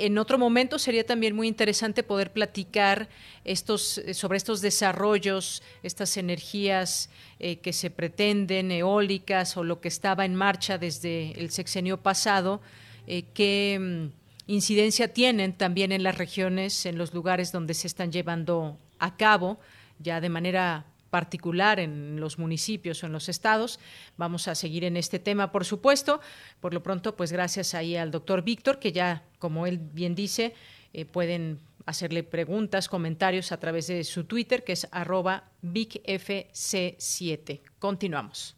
En 0.00 0.16
otro 0.16 0.38
momento 0.38 0.78
sería 0.78 1.04
también 1.04 1.34
muy 1.34 1.48
interesante 1.48 2.04
poder 2.04 2.32
platicar 2.32 3.08
estos, 3.44 3.98
eh, 3.98 4.14
sobre 4.14 4.36
estos 4.36 4.60
desarrollos, 4.60 5.60
estas 5.82 6.16
energías 6.16 7.10
eh, 7.40 7.56
que 7.56 7.72
se 7.72 7.90
pretenden, 7.90 8.70
eólicas 8.70 9.56
o 9.56 9.64
lo 9.64 9.80
que 9.80 9.88
estaba 9.88 10.24
en 10.24 10.36
marcha 10.36 10.78
desde 10.78 11.32
el 11.32 11.50
sexenio 11.50 11.96
pasado, 11.96 12.60
eh, 13.08 13.24
qué 13.34 13.76
mm, 13.80 14.52
incidencia 14.52 15.12
tienen 15.12 15.52
también 15.52 15.90
en 15.90 16.04
las 16.04 16.16
regiones, 16.16 16.86
en 16.86 16.96
los 16.96 17.12
lugares 17.12 17.50
donde 17.50 17.74
se 17.74 17.88
están 17.88 18.12
llevando 18.12 18.78
a 19.00 19.16
cabo, 19.16 19.58
ya 19.98 20.20
de 20.20 20.28
manera 20.28 20.86
particular 21.10 21.80
en 21.80 22.20
los 22.20 22.38
municipios 22.38 23.02
o 23.02 23.06
en 23.06 23.12
los 23.12 23.28
estados. 23.28 23.80
Vamos 24.16 24.48
a 24.48 24.54
seguir 24.54 24.84
en 24.84 24.96
este 24.96 25.18
tema, 25.18 25.50
por 25.52 25.64
supuesto. 25.64 26.20
Por 26.60 26.74
lo 26.74 26.82
pronto, 26.82 27.16
pues 27.16 27.32
gracias 27.32 27.74
ahí 27.74 27.96
al 27.96 28.10
doctor 28.10 28.42
Víctor, 28.42 28.78
que 28.78 28.92
ya, 28.92 29.24
como 29.38 29.66
él 29.66 29.78
bien 29.78 30.14
dice, 30.14 30.54
eh, 30.92 31.04
pueden 31.04 31.60
hacerle 31.86 32.22
preguntas, 32.22 32.88
comentarios 32.88 33.50
a 33.50 33.58
través 33.58 33.86
de 33.86 34.04
su 34.04 34.24
Twitter, 34.24 34.62
que 34.62 34.72
es 34.72 34.86
arroba 34.90 35.44
BigFC7. 35.62 37.60
Continuamos. 37.78 38.56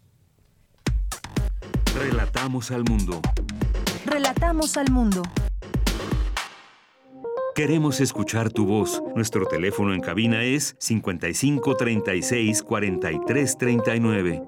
Relatamos 1.94 2.70
al 2.70 2.84
mundo. 2.84 3.20
Relatamos 4.06 4.76
al 4.76 4.90
mundo. 4.90 5.22
Queremos 7.54 8.00
escuchar 8.00 8.52
tu 8.52 8.64
voz. 8.64 9.02
Nuestro 9.16 9.46
teléfono 9.46 9.92
en 9.92 10.00
cabina 10.00 10.44
es 10.44 10.76
55 10.78 11.76
36 11.76 12.62
43 12.62 13.58
39. 13.58 14.42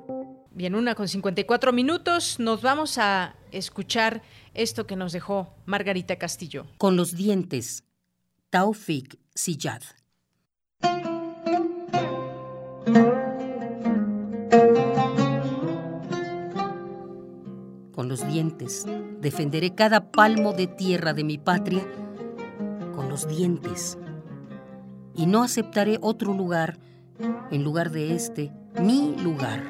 Bien, 0.52 0.74
una 0.74 0.94
con 0.94 1.08
54 1.08 1.72
minutos. 1.72 2.38
Nos 2.38 2.62
vamos 2.62 2.98
a 2.98 3.34
escuchar 3.50 4.22
esto 4.54 4.86
que 4.86 4.96
nos 4.96 5.12
dejó 5.12 5.52
Margarita 5.66 6.16
Castillo. 6.16 6.66
Con 6.78 6.96
los 6.96 7.16
dientes, 7.16 7.84
Taufik 8.50 9.18
Siyad. 9.34 9.82
Con 17.92 18.08
los 18.08 18.26
dientes, 18.28 18.86
defenderé 19.20 19.74
cada 19.74 20.12
palmo 20.12 20.52
de 20.52 20.66
tierra 20.66 21.14
de 21.14 21.24
mi 21.24 21.38
patria 21.38 21.84
los 23.12 23.28
dientes. 23.28 23.98
Y 25.14 25.26
no 25.26 25.42
aceptaré 25.42 25.98
otro 26.00 26.32
lugar 26.32 26.78
en 27.50 27.62
lugar 27.62 27.90
de 27.90 28.14
este, 28.14 28.50
mi 28.80 29.14
lugar. 29.22 29.62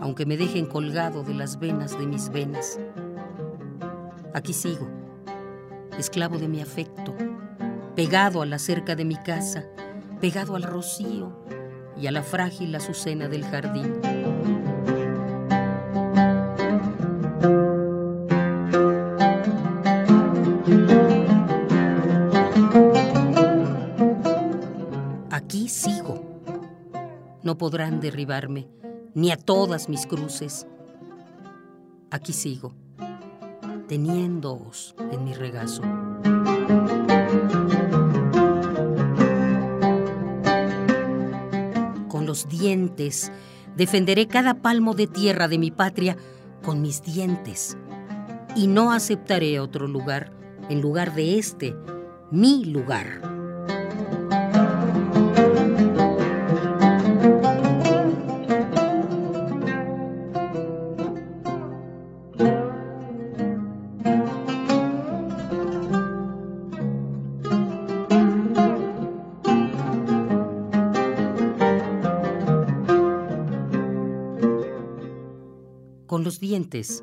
Aunque 0.00 0.24
me 0.24 0.36
dejen 0.36 0.66
colgado 0.66 1.24
de 1.24 1.34
las 1.34 1.58
venas 1.58 1.98
de 1.98 2.06
mis 2.06 2.30
venas. 2.30 2.78
Aquí 4.34 4.52
sigo, 4.52 4.86
esclavo 5.98 6.38
de 6.38 6.46
mi 6.46 6.60
afecto, 6.60 7.12
pegado 7.96 8.40
a 8.40 8.46
la 8.46 8.60
cerca 8.60 8.94
de 8.94 9.04
mi 9.04 9.16
casa, 9.16 9.64
pegado 10.20 10.54
al 10.54 10.62
rocío 10.62 11.32
y 12.00 12.06
a 12.06 12.12
la 12.12 12.22
frágil 12.22 12.72
azucena 12.76 13.26
del 13.26 13.44
jardín. 13.44 14.00
No 27.54 27.58
podrán 27.58 28.00
derribarme, 28.00 28.66
ni 29.14 29.30
a 29.30 29.36
todas 29.36 29.88
mis 29.88 30.06
cruces. 30.08 30.66
Aquí 32.10 32.32
sigo, 32.32 32.74
teniéndoos 33.86 34.96
en 35.12 35.22
mi 35.22 35.34
regazo. 35.34 35.82
Con 42.08 42.26
los 42.26 42.48
dientes 42.48 43.30
defenderé 43.76 44.26
cada 44.26 44.54
palmo 44.54 44.94
de 44.94 45.06
tierra 45.06 45.46
de 45.46 45.58
mi 45.58 45.70
patria 45.70 46.16
con 46.64 46.82
mis 46.82 47.02
dientes, 47.02 47.78
y 48.56 48.66
no 48.66 48.90
aceptaré 48.90 49.60
otro 49.60 49.86
lugar 49.86 50.32
en 50.68 50.80
lugar 50.80 51.14
de 51.14 51.38
este, 51.38 51.76
mi 52.32 52.64
lugar. 52.64 53.33
Dientes. 76.44 77.02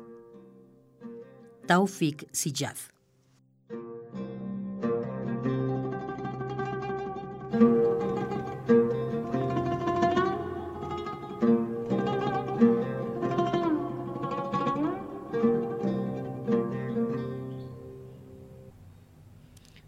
Taufik 1.66 2.28
Siyad. 2.32 2.76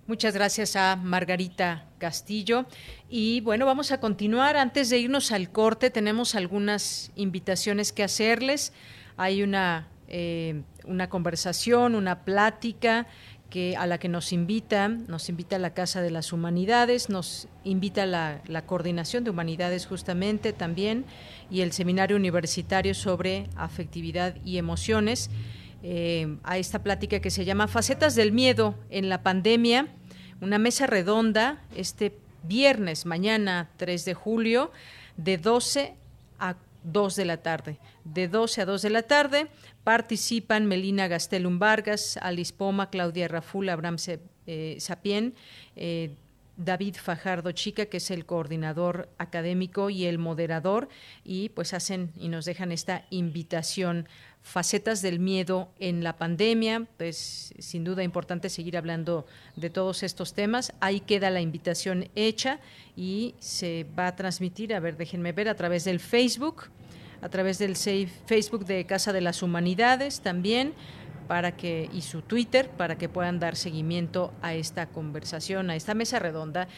Muchas 0.06 0.34
gracias 0.34 0.74
a 0.74 0.96
Margarita 0.96 1.88
Castillo. 1.98 2.66
Y 3.08 3.40
bueno, 3.42 3.66
vamos 3.66 3.92
a 3.92 4.00
continuar. 4.00 4.56
Antes 4.56 4.90
de 4.90 4.98
irnos 4.98 5.30
al 5.30 5.50
corte, 5.50 5.90
tenemos 5.90 6.34
algunas 6.34 7.12
invitaciones 7.14 7.92
que 7.92 8.02
hacerles 8.02 8.72
hay 9.16 9.42
una, 9.42 9.88
eh, 10.08 10.62
una 10.84 11.08
conversación, 11.08 11.94
una 11.94 12.24
plática 12.24 13.06
que, 13.50 13.76
a 13.76 13.86
la 13.86 13.98
que 13.98 14.08
nos 14.08 14.32
invita, 14.32 14.88
nos 14.88 15.28
invita 15.28 15.58
la 15.58 15.74
Casa 15.74 16.02
de 16.02 16.10
las 16.10 16.32
Humanidades, 16.32 17.08
nos 17.08 17.48
invita 17.62 18.06
la, 18.06 18.42
la 18.46 18.66
Coordinación 18.66 19.22
de 19.22 19.30
Humanidades 19.30 19.86
justamente 19.86 20.52
también 20.52 21.04
y 21.50 21.60
el 21.60 21.72
Seminario 21.72 22.16
Universitario 22.16 22.94
sobre 22.94 23.48
Afectividad 23.56 24.36
y 24.44 24.58
Emociones. 24.58 25.30
Eh, 25.86 26.38
a 26.44 26.56
esta 26.56 26.82
plática 26.82 27.20
que 27.20 27.30
se 27.30 27.44
llama 27.44 27.68
Facetas 27.68 28.14
del 28.14 28.32
Miedo 28.32 28.74
en 28.88 29.10
la 29.10 29.22
Pandemia, 29.22 29.88
una 30.40 30.58
mesa 30.58 30.86
redonda 30.86 31.62
este 31.76 32.16
viernes, 32.42 33.04
mañana 33.04 33.68
3 33.76 34.06
de 34.06 34.14
julio, 34.14 34.72
de 35.18 35.36
12 35.36 35.94
a 36.38 36.56
2 36.84 37.16
de 37.16 37.24
la 37.26 37.36
tarde. 37.36 37.78
De 38.04 38.28
12 38.28 38.62
a 38.62 38.66
2 38.66 38.82
de 38.82 38.90
la 38.90 39.02
tarde. 39.02 39.48
Participan 39.82 40.66
Melina 40.66 41.08
Gastelum 41.08 41.58
Vargas, 41.58 42.18
Alice 42.20 42.52
Poma, 42.52 42.90
Claudia 42.90 43.28
Raful, 43.28 43.68
Abraham 43.68 43.96
eh, 44.46 44.76
Sapien, 44.78 45.34
eh, 45.76 46.16
David 46.56 46.96
Fajardo 46.96 47.52
Chica, 47.52 47.86
que 47.86 47.96
es 47.96 48.10
el 48.10 48.26
coordinador 48.26 49.08
académico 49.18 49.90
y 49.90 50.04
el 50.04 50.18
moderador, 50.18 50.88
y 51.24 51.48
pues 51.50 51.74
hacen 51.74 52.12
y 52.16 52.28
nos 52.28 52.44
dejan 52.44 52.72
esta 52.72 53.04
invitación. 53.10 54.08
Facetas 54.42 55.00
del 55.00 55.20
miedo 55.20 55.70
en 55.78 56.04
la 56.04 56.18
pandemia, 56.18 56.86
pues 56.98 57.54
sin 57.58 57.82
duda 57.82 58.02
importante 58.02 58.50
seguir 58.50 58.76
hablando 58.76 59.26
de 59.56 59.70
todos 59.70 60.02
estos 60.02 60.34
temas. 60.34 60.74
Ahí 60.80 61.00
queda 61.00 61.30
la 61.30 61.40
invitación 61.40 62.10
hecha 62.14 62.60
y 62.94 63.34
se 63.38 63.86
va 63.98 64.08
a 64.08 64.16
transmitir, 64.16 64.74
a 64.74 64.80
ver, 64.80 64.98
déjenme 64.98 65.32
ver, 65.32 65.48
a 65.48 65.54
través 65.54 65.84
del 65.84 65.98
Facebook, 65.98 66.64
a 67.24 67.30
través 67.30 67.58
del 67.58 67.74
Facebook 67.74 68.66
de 68.66 68.84
Casa 68.84 69.14
de 69.14 69.22
las 69.22 69.42
Humanidades 69.42 70.20
también 70.20 70.74
para 71.26 71.56
que 71.56 71.88
y 71.90 72.02
su 72.02 72.20
Twitter 72.20 72.68
para 72.68 72.98
que 72.98 73.08
puedan 73.08 73.40
dar 73.40 73.56
seguimiento 73.56 74.34
a 74.42 74.52
esta 74.52 74.88
conversación, 74.90 75.70
a 75.70 75.76
esta 75.76 75.94
mesa 75.94 76.18
redonda 76.18 76.68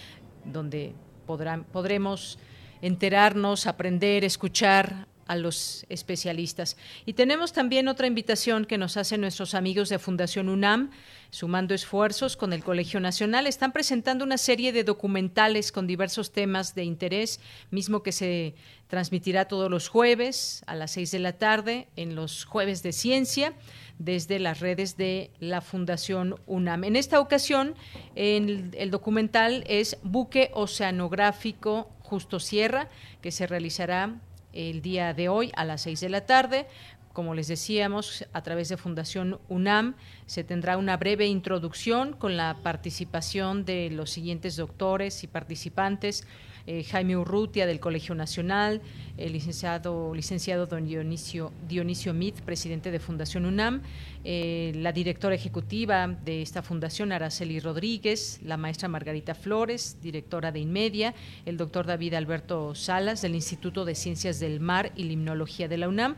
donde 0.44 0.94
podrán 1.26 1.64
podremos 1.64 2.38
enterarnos, 2.80 3.66
aprender, 3.66 4.22
escuchar 4.22 5.08
a 5.26 5.36
los 5.36 5.84
especialistas. 5.88 6.76
Y 7.04 7.14
tenemos 7.14 7.52
también 7.52 7.88
otra 7.88 8.06
invitación 8.06 8.64
que 8.64 8.78
nos 8.78 8.96
hacen 8.96 9.20
nuestros 9.20 9.54
amigos 9.54 9.88
de 9.88 9.98
Fundación 9.98 10.48
UNAM, 10.48 10.90
sumando 11.30 11.74
esfuerzos 11.74 12.36
con 12.36 12.52
el 12.52 12.62
Colegio 12.62 13.00
Nacional. 13.00 13.46
Están 13.46 13.72
presentando 13.72 14.24
una 14.24 14.38
serie 14.38 14.72
de 14.72 14.84
documentales 14.84 15.72
con 15.72 15.86
diversos 15.86 16.32
temas 16.32 16.74
de 16.74 16.84
interés, 16.84 17.40
mismo 17.70 18.02
que 18.02 18.12
se 18.12 18.54
transmitirá 18.86 19.46
todos 19.46 19.70
los 19.70 19.88
jueves 19.88 20.62
a 20.66 20.76
las 20.76 20.92
seis 20.92 21.10
de 21.10 21.18
la 21.18 21.32
tarde 21.32 21.88
en 21.96 22.14
los 22.14 22.44
jueves 22.44 22.82
de 22.82 22.92
ciencia 22.92 23.52
desde 23.98 24.38
las 24.38 24.60
redes 24.60 24.96
de 24.96 25.30
la 25.40 25.60
Fundación 25.60 26.36
UNAM. 26.46 26.84
En 26.84 26.96
esta 26.96 27.18
ocasión, 27.18 27.74
el, 28.14 28.70
el 28.76 28.90
documental 28.90 29.64
es 29.66 29.98
Buque 30.02 30.50
Oceanográfico 30.54 31.90
Justo 32.00 32.38
Sierra, 32.38 32.88
que 33.20 33.32
se 33.32 33.46
realizará 33.46 34.20
el 34.56 34.82
día 34.82 35.14
de 35.14 35.28
hoy 35.28 35.52
a 35.54 35.64
las 35.64 35.82
seis 35.82 36.00
de 36.00 36.08
la 36.08 36.24
tarde. 36.24 36.66
Como 37.12 37.34
les 37.34 37.48
decíamos, 37.48 38.26
a 38.32 38.42
través 38.42 38.68
de 38.68 38.76
Fundación 38.76 39.38
UNAM 39.48 39.94
se 40.26 40.44
tendrá 40.44 40.76
una 40.76 40.96
breve 40.96 41.26
introducción 41.26 42.12
con 42.12 42.36
la 42.36 42.56
participación 42.62 43.64
de 43.64 43.90
los 43.90 44.10
siguientes 44.10 44.56
doctores 44.56 45.22
y 45.24 45.26
participantes. 45.26 46.26
Eh, 46.68 46.82
Jaime 46.82 47.16
Urrutia 47.16 47.64
del 47.64 47.78
Colegio 47.78 48.16
Nacional, 48.16 48.82
el 49.18 49.32
licenciado, 49.32 50.12
licenciado 50.12 50.66
don 50.66 50.84
Dionisio, 50.84 51.52
Dionisio 51.68 52.12
Mit, 52.12 52.40
presidente 52.40 52.90
de 52.90 52.98
Fundación 52.98 53.46
UNAM, 53.46 53.82
eh, 54.24 54.72
la 54.74 54.90
directora 54.90 55.36
ejecutiva 55.36 56.08
de 56.08 56.42
esta 56.42 56.62
fundación, 56.62 57.12
Araceli 57.12 57.60
Rodríguez, 57.60 58.40
la 58.42 58.56
maestra 58.56 58.88
Margarita 58.88 59.36
Flores, 59.36 59.98
directora 60.02 60.50
de 60.50 60.58
Inmedia, 60.58 61.14
el 61.44 61.56
doctor 61.56 61.86
David 61.86 62.14
Alberto 62.14 62.74
Salas 62.74 63.22
del 63.22 63.36
Instituto 63.36 63.84
de 63.84 63.94
Ciencias 63.94 64.40
del 64.40 64.58
Mar 64.58 64.90
y 64.96 65.04
Limnología 65.04 65.68
de 65.68 65.76
la 65.76 65.88
UNAM, 65.88 66.16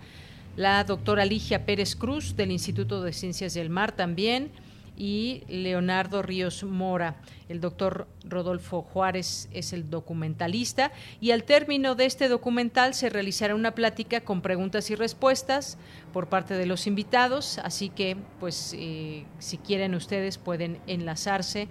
la 0.56 0.82
doctora 0.84 1.26
Ligia 1.26 1.66
Pérez 1.66 1.94
Cruz 1.94 2.36
del 2.36 2.52
Instituto 2.52 3.02
de 3.02 3.12
Ciencias 3.12 3.52
del 3.52 3.68
Mar 3.68 3.92
también, 3.92 4.50
y 4.98 5.44
Leonardo 5.48 6.22
Ríos 6.22 6.64
Mora. 6.64 7.16
El 7.48 7.60
doctor 7.60 8.08
Rodolfo 8.24 8.82
Juárez 8.82 9.48
es 9.52 9.72
el 9.72 9.88
documentalista 9.88 10.90
y 11.20 11.30
al 11.30 11.44
término 11.44 11.94
de 11.94 12.04
este 12.04 12.28
documental 12.28 12.94
se 12.94 13.08
realizará 13.08 13.54
una 13.54 13.74
plática 13.74 14.22
con 14.22 14.42
preguntas 14.42 14.90
y 14.90 14.96
respuestas 14.96 15.78
por 16.12 16.28
parte 16.28 16.54
de 16.54 16.66
los 16.66 16.86
invitados, 16.86 17.58
así 17.58 17.88
que 17.90 18.16
pues 18.40 18.74
eh, 18.76 19.24
si 19.38 19.56
quieren 19.58 19.94
ustedes 19.94 20.36
pueden 20.36 20.80
enlazarse 20.88 21.68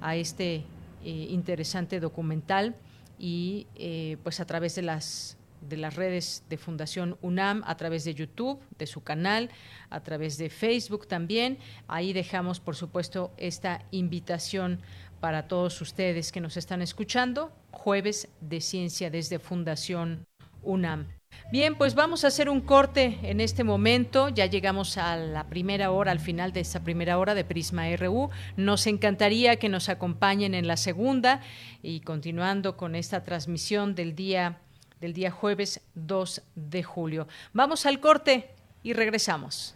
a 0.00 0.14
este 0.14 0.64
eh, 1.04 1.26
interesante 1.30 1.98
documental 1.98 2.76
y 3.18 3.66
eh, 3.74 4.18
pues 4.22 4.38
a 4.38 4.46
través 4.46 4.76
de 4.76 4.82
las 4.82 5.37
de 5.60 5.76
las 5.76 5.96
redes 5.96 6.44
de 6.48 6.56
Fundación 6.56 7.16
UNAM, 7.22 7.62
a 7.66 7.76
través 7.76 8.04
de 8.04 8.14
YouTube, 8.14 8.60
de 8.78 8.86
su 8.86 9.02
canal, 9.02 9.50
a 9.90 10.00
través 10.02 10.38
de 10.38 10.50
Facebook 10.50 11.06
también. 11.06 11.58
Ahí 11.86 12.12
dejamos, 12.12 12.60
por 12.60 12.76
supuesto, 12.76 13.32
esta 13.36 13.84
invitación 13.90 14.80
para 15.20 15.48
todos 15.48 15.80
ustedes 15.80 16.32
que 16.32 16.40
nos 16.40 16.56
están 16.56 16.82
escuchando, 16.82 17.52
jueves 17.70 18.28
de 18.40 18.60
ciencia 18.60 19.10
desde 19.10 19.38
Fundación 19.38 20.26
UNAM. 20.62 21.06
Bien, 21.50 21.76
pues 21.76 21.94
vamos 21.94 22.24
a 22.24 22.28
hacer 22.28 22.50
un 22.50 22.60
corte 22.60 23.18
en 23.22 23.40
este 23.40 23.64
momento. 23.64 24.28
Ya 24.28 24.46
llegamos 24.46 24.98
a 24.98 25.16
la 25.16 25.48
primera 25.48 25.90
hora, 25.90 26.12
al 26.12 26.20
final 26.20 26.52
de 26.52 26.60
esta 26.60 26.80
primera 26.80 27.18
hora 27.18 27.34
de 27.34 27.44
Prisma 27.44 27.84
RU. 27.96 28.30
Nos 28.56 28.86
encantaría 28.86 29.56
que 29.56 29.68
nos 29.68 29.88
acompañen 29.88 30.54
en 30.54 30.66
la 30.66 30.76
segunda 30.76 31.40
y 31.82 32.00
continuando 32.00 32.76
con 32.76 32.94
esta 32.94 33.22
transmisión 33.22 33.94
del 33.94 34.14
día 34.14 34.58
del 35.00 35.12
día 35.12 35.30
jueves 35.30 35.80
2 35.94 36.42
de 36.54 36.82
julio. 36.82 37.28
Vamos 37.52 37.86
al 37.86 38.00
corte 38.00 38.54
y 38.82 38.92
regresamos. 38.92 39.74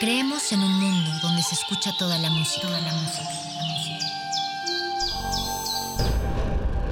Creemos 0.00 0.52
en 0.52 0.60
un 0.60 0.72
mundo 0.72 1.10
donde 1.22 1.42
se 1.42 1.54
escucha 1.56 1.90
toda 1.98 2.18
la 2.18 2.30
música, 2.30 2.68
toda 2.68 2.80
la 2.80 2.92
música, 2.92 3.28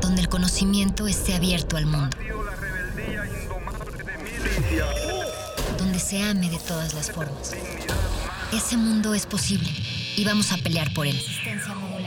donde 0.00 0.22
el 0.22 0.28
conocimiento 0.28 1.06
esté 1.06 1.34
abierto 1.34 1.76
al 1.76 1.86
mundo, 1.86 2.16
donde 5.78 6.00
se 6.00 6.20
ame 6.20 6.50
de 6.50 6.58
todas 6.58 6.94
las 6.94 7.12
formas. 7.12 7.54
Ese 8.52 8.76
mundo 8.76 9.14
es 9.14 9.24
posible 9.26 9.70
y 10.16 10.24
vamos 10.24 10.50
a 10.50 10.56
pelear 10.56 10.92
por 10.92 11.06
él. 11.06 11.20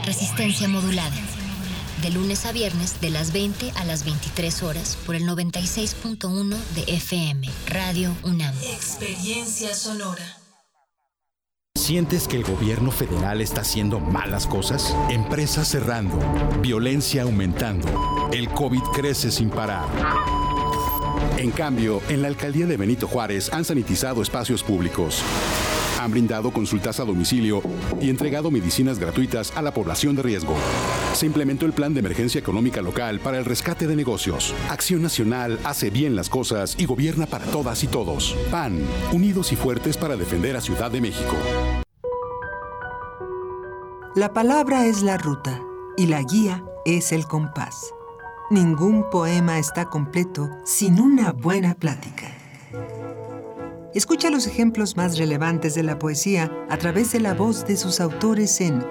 Resistencia 0.06 0.68
modulada 0.68 1.16
de 2.02 2.12
lunes 2.12 2.46
a 2.46 2.52
viernes 2.52 3.02
de 3.02 3.10
las 3.10 3.34
20 3.34 3.72
a 3.76 3.86
las 3.86 4.06
23 4.06 4.64
horas 4.64 4.98
por 5.06 5.16
el 5.16 5.24
96.1 5.24 6.56
de 6.76 6.84
FM, 6.94 7.50
Radio 7.68 8.16
UNAM. 8.24 8.56
Experiencia 8.64 9.74
sonora. 9.74 10.38
¿Sientes 11.76 12.28
que 12.28 12.38
el 12.38 12.44
gobierno 12.44 12.92
federal 12.92 13.42
está 13.42 13.62
haciendo 13.62 14.00
malas 14.00 14.46
cosas? 14.46 14.96
Empresas 15.10 15.68
cerrando, 15.68 16.20
violencia 16.62 17.24
aumentando, 17.24 18.30
el 18.32 18.50
COVID 18.50 18.84
crece 18.94 19.32
sin 19.32 19.50
parar. 19.50 19.88
En 21.38 21.52
cambio, 21.52 22.02
en 22.10 22.22
la 22.22 22.28
alcaldía 22.28 22.66
de 22.66 22.78
Benito 22.78 23.08
Juárez 23.08 23.52
han 23.54 23.66
sanitizado 23.66 24.22
espacios 24.22 24.62
públicos 24.62 25.24
han 26.10 26.12
brindado 26.12 26.52
consultas 26.52 27.00
a 27.00 27.06
domicilio 27.06 27.62
y 28.02 28.10
entregado 28.10 28.50
medicinas 28.50 28.98
gratuitas 28.98 29.54
a 29.56 29.62
la 29.62 29.72
población 29.74 30.16
de 30.16 30.24
riesgo. 30.24 30.56
Se 31.14 31.28
implementó 31.28 31.68
el 31.68 31.74
Plan 31.74 31.94
de 31.94 32.00
Emergencia 32.00 32.40
Económica 32.40 32.82
Local 32.82 33.20
para 33.20 33.38
el 33.38 33.46
rescate 33.46 33.86
de 33.86 33.96
negocios. 33.96 34.56
Acción 34.70 35.04
Nacional 35.04 35.60
hace 35.64 35.92
bien 35.92 36.16
las 36.16 36.30
cosas 36.30 36.76
y 36.80 36.86
gobierna 36.86 37.28
para 37.28 37.46
todas 37.46 37.84
y 37.84 37.88
todos. 37.88 38.36
PAN, 38.50 38.82
unidos 39.12 39.52
y 39.52 39.56
fuertes 39.56 39.98
para 39.98 40.16
defender 40.16 40.56
a 40.56 40.62
Ciudad 40.62 40.90
de 40.90 41.02
México. 41.02 41.36
La 44.16 44.34
palabra 44.34 44.88
es 44.88 45.04
la 45.04 45.18
ruta 45.18 45.62
y 45.96 46.08
la 46.08 46.24
guía 46.24 46.64
es 46.86 47.12
el 47.12 47.26
compás. 47.28 47.94
Ningún 48.50 49.08
poema 49.12 49.60
está 49.60 49.86
completo 49.86 50.50
sin 50.66 51.00
una 51.00 51.32
buena 51.32 51.76
plática. 51.76 52.39
Escucha 53.94 54.30
los 54.30 54.46
ejemplos 54.46 54.98
más 54.98 55.18
relevantes 55.18 55.74
de 55.74 55.82
la 55.82 55.98
poesía 55.98 56.52
a 56.70 56.78
través 56.78 57.12
de 57.12 57.20
la 57.20 57.34
voz 57.34 57.66
de 57.66 57.76
sus 57.76 58.00
autores 58.00 58.62
en 58.62 58.86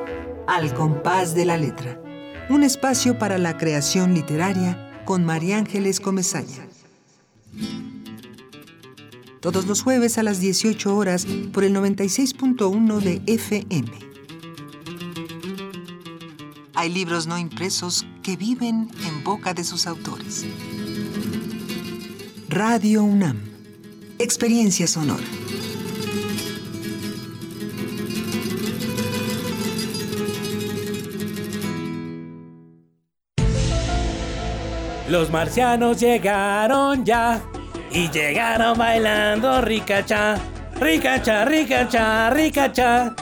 Al 0.49 0.75
compás 0.75 1.37
de 1.37 1.45
la 1.45 1.57
letra, 1.57 2.03
un 2.51 2.65
espacio 2.65 3.17
para 3.17 3.39
la 3.39 3.57
creación 3.57 4.13
literaria 4.13 5.03
con 5.05 5.25
María 5.25 5.57
Ángeles 5.59 6.01
Comezaña. 6.01 6.67
Todos 9.41 9.67
los 9.67 9.83
jueves 9.83 10.19
a 10.19 10.25
las 10.25 10.41
18 10.41 10.97
horas 10.97 11.27
por 11.53 11.63
el 11.63 11.77
96.1 11.77 12.99
de 12.99 13.23
FM. 13.27 13.93
Hay 16.75 16.93
libros 16.93 17.29
no 17.29 17.39
impresos 17.39 18.05
que 18.25 18.37
viven 18.37 18.91
en 19.07 19.23
boca 19.23 19.55
de 19.55 19.63
sus 19.63 19.87
autores. 19.87 20.45
Radio 22.49 23.05
UNAM 23.05 23.48
Experiencia 24.21 24.89
sonora. 24.89 25.23
Los 35.09 35.31
marcianos 35.31 36.01
llegaron 36.01 37.05
ya 37.05 37.41
y 37.93 38.11
llegaron 38.11 38.77
bailando 38.77 39.61
ricacha, 39.61 40.37
ricacha, 40.81 41.45
ricacha, 41.45 42.31
ricacha. 42.31 43.15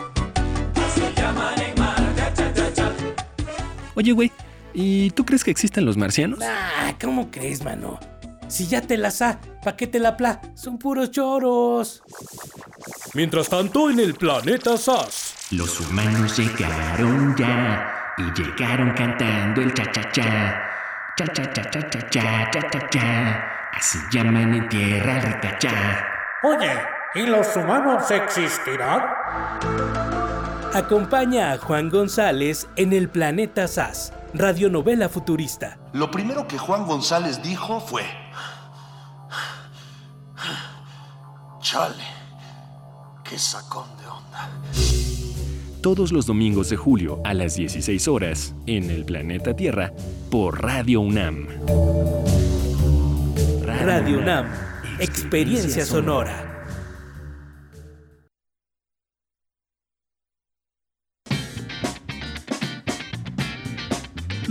Oye, 3.95 4.13
güey, 4.13 4.33
¿y 4.73 5.11
tú 5.11 5.27
crees 5.27 5.45
que 5.45 5.51
existen 5.51 5.85
los 5.85 5.99
marcianos? 5.99 6.39
Ah, 6.43 6.95
¿cómo 6.99 7.31
crees, 7.31 7.63
mano? 7.63 8.01
Si 8.49 8.67
ya 8.67 8.81
te 8.81 8.97
la 8.97 9.11
sa, 9.11 9.39
¿pa' 9.63 9.77
qué 9.77 9.87
te 9.87 9.99
la 9.99 10.17
pla? 10.17 10.41
Son 10.55 10.79
puros 10.79 11.11
choros. 11.11 12.03
Mientras 13.15 13.49
tanto, 13.49 13.91
en 13.91 14.01
el 14.01 14.15
planeta 14.15 14.77
SAS. 14.77 15.35
Los 15.51 15.81
humanos 15.81 16.39
llegaron 16.39 17.35
ya 17.37 18.15
y 18.19 18.41
llegaron 18.41 18.93
cantando 18.95 19.61
el 19.61 19.75
cha-cha-cha. 19.75 20.63
Cha-cha-cha-cha-cha-cha-cha-cha. 21.17 23.45
Así 23.73 23.99
llaman 24.13 24.55
en 24.55 24.69
tierra 24.69 25.21
ricachá. 25.21 26.05
Oye, 26.43 26.73
¿y 27.15 27.27
los 27.27 27.55
humanos 27.57 28.11
existirán? 28.11 29.03
Acompaña 30.75 31.53
a 31.53 31.59
Juan 31.59 31.91
González 31.91 32.69
en 32.77 32.93
el 32.93 33.09
planeta 33.09 33.67
SAS, 33.67 34.13
radionovela 34.39 35.09
futurista. 35.09 35.78
Lo 35.93 36.11
primero 36.11 36.47
que 36.47 36.59
Juan 36.59 36.87
González 36.87 37.43
dijo 37.43 37.80
fue... 37.80 38.03
Chale, 41.61 42.05
qué 43.24 43.39
sacón 43.39 43.89
de 43.99 44.07
onda. 44.07 44.49
Todos 45.82 46.12
los 46.12 46.26
domingos 46.26 46.70
de 46.70 46.76
julio 46.76 47.20
a 47.24 47.34
las 47.34 47.57
16 47.57 48.09
horas 48.09 48.55
en 48.66 48.91
el 48.91 49.05
planeta 49.05 49.55
Tierra 49.55 49.93
por 50.30 50.62
Radio 50.62 51.01
UNAM. 51.01 51.49
Radio 53.64 54.18
UNAM, 54.18 54.47
experiencia 55.01 55.84
sonora. 55.84 56.56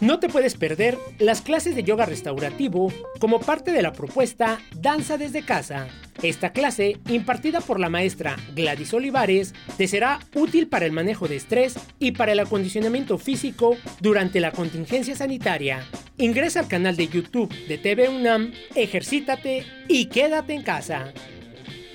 No 0.00 0.18
te 0.18 0.28
puedes 0.28 0.56
perder 0.56 0.98
las 1.18 1.40
clases 1.40 1.74
de 1.74 1.82
yoga 1.82 2.04
restaurativo 2.04 2.92
como 3.18 3.40
parte 3.40 3.72
de 3.72 3.80
la 3.80 3.92
propuesta 3.92 4.60
Danza 4.74 5.16
desde 5.16 5.42
casa. 5.42 5.88
Esta 6.22 6.52
clase, 6.52 6.98
impartida 7.08 7.62
por 7.62 7.80
la 7.80 7.88
maestra 7.88 8.36
Gladys 8.54 8.92
Olivares, 8.92 9.54
te 9.78 9.88
será 9.88 10.20
útil 10.34 10.68
para 10.68 10.84
el 10.84 10.92
manejo 10.92 11.28
de 11.28 11.36
estrés 11.36 11.76
y 11.98 12.12
para 12.12 12.32
el 12.32 12.40
acondicionamiento 12.40 13.16
físico 13.16 13.76
durante 14.00 14.40
la 14.40 14.52
contingencia 14.52 15.16
sanitaria. 15.16 15.82
Ingresa 16.18 16.60
al 16.60 16.68
canal 16.68 16.96
de 16.96 17.08
YouTube 17.08 17.54
de 17.66 17.78
TV 17.78 18.10
UNAM, 18.10 18.52
ejercítate 18.74 19.64
y 19.88 20.06
quédate 20.06 20.52
en 20.52 20.62
casa. 20.62 21.12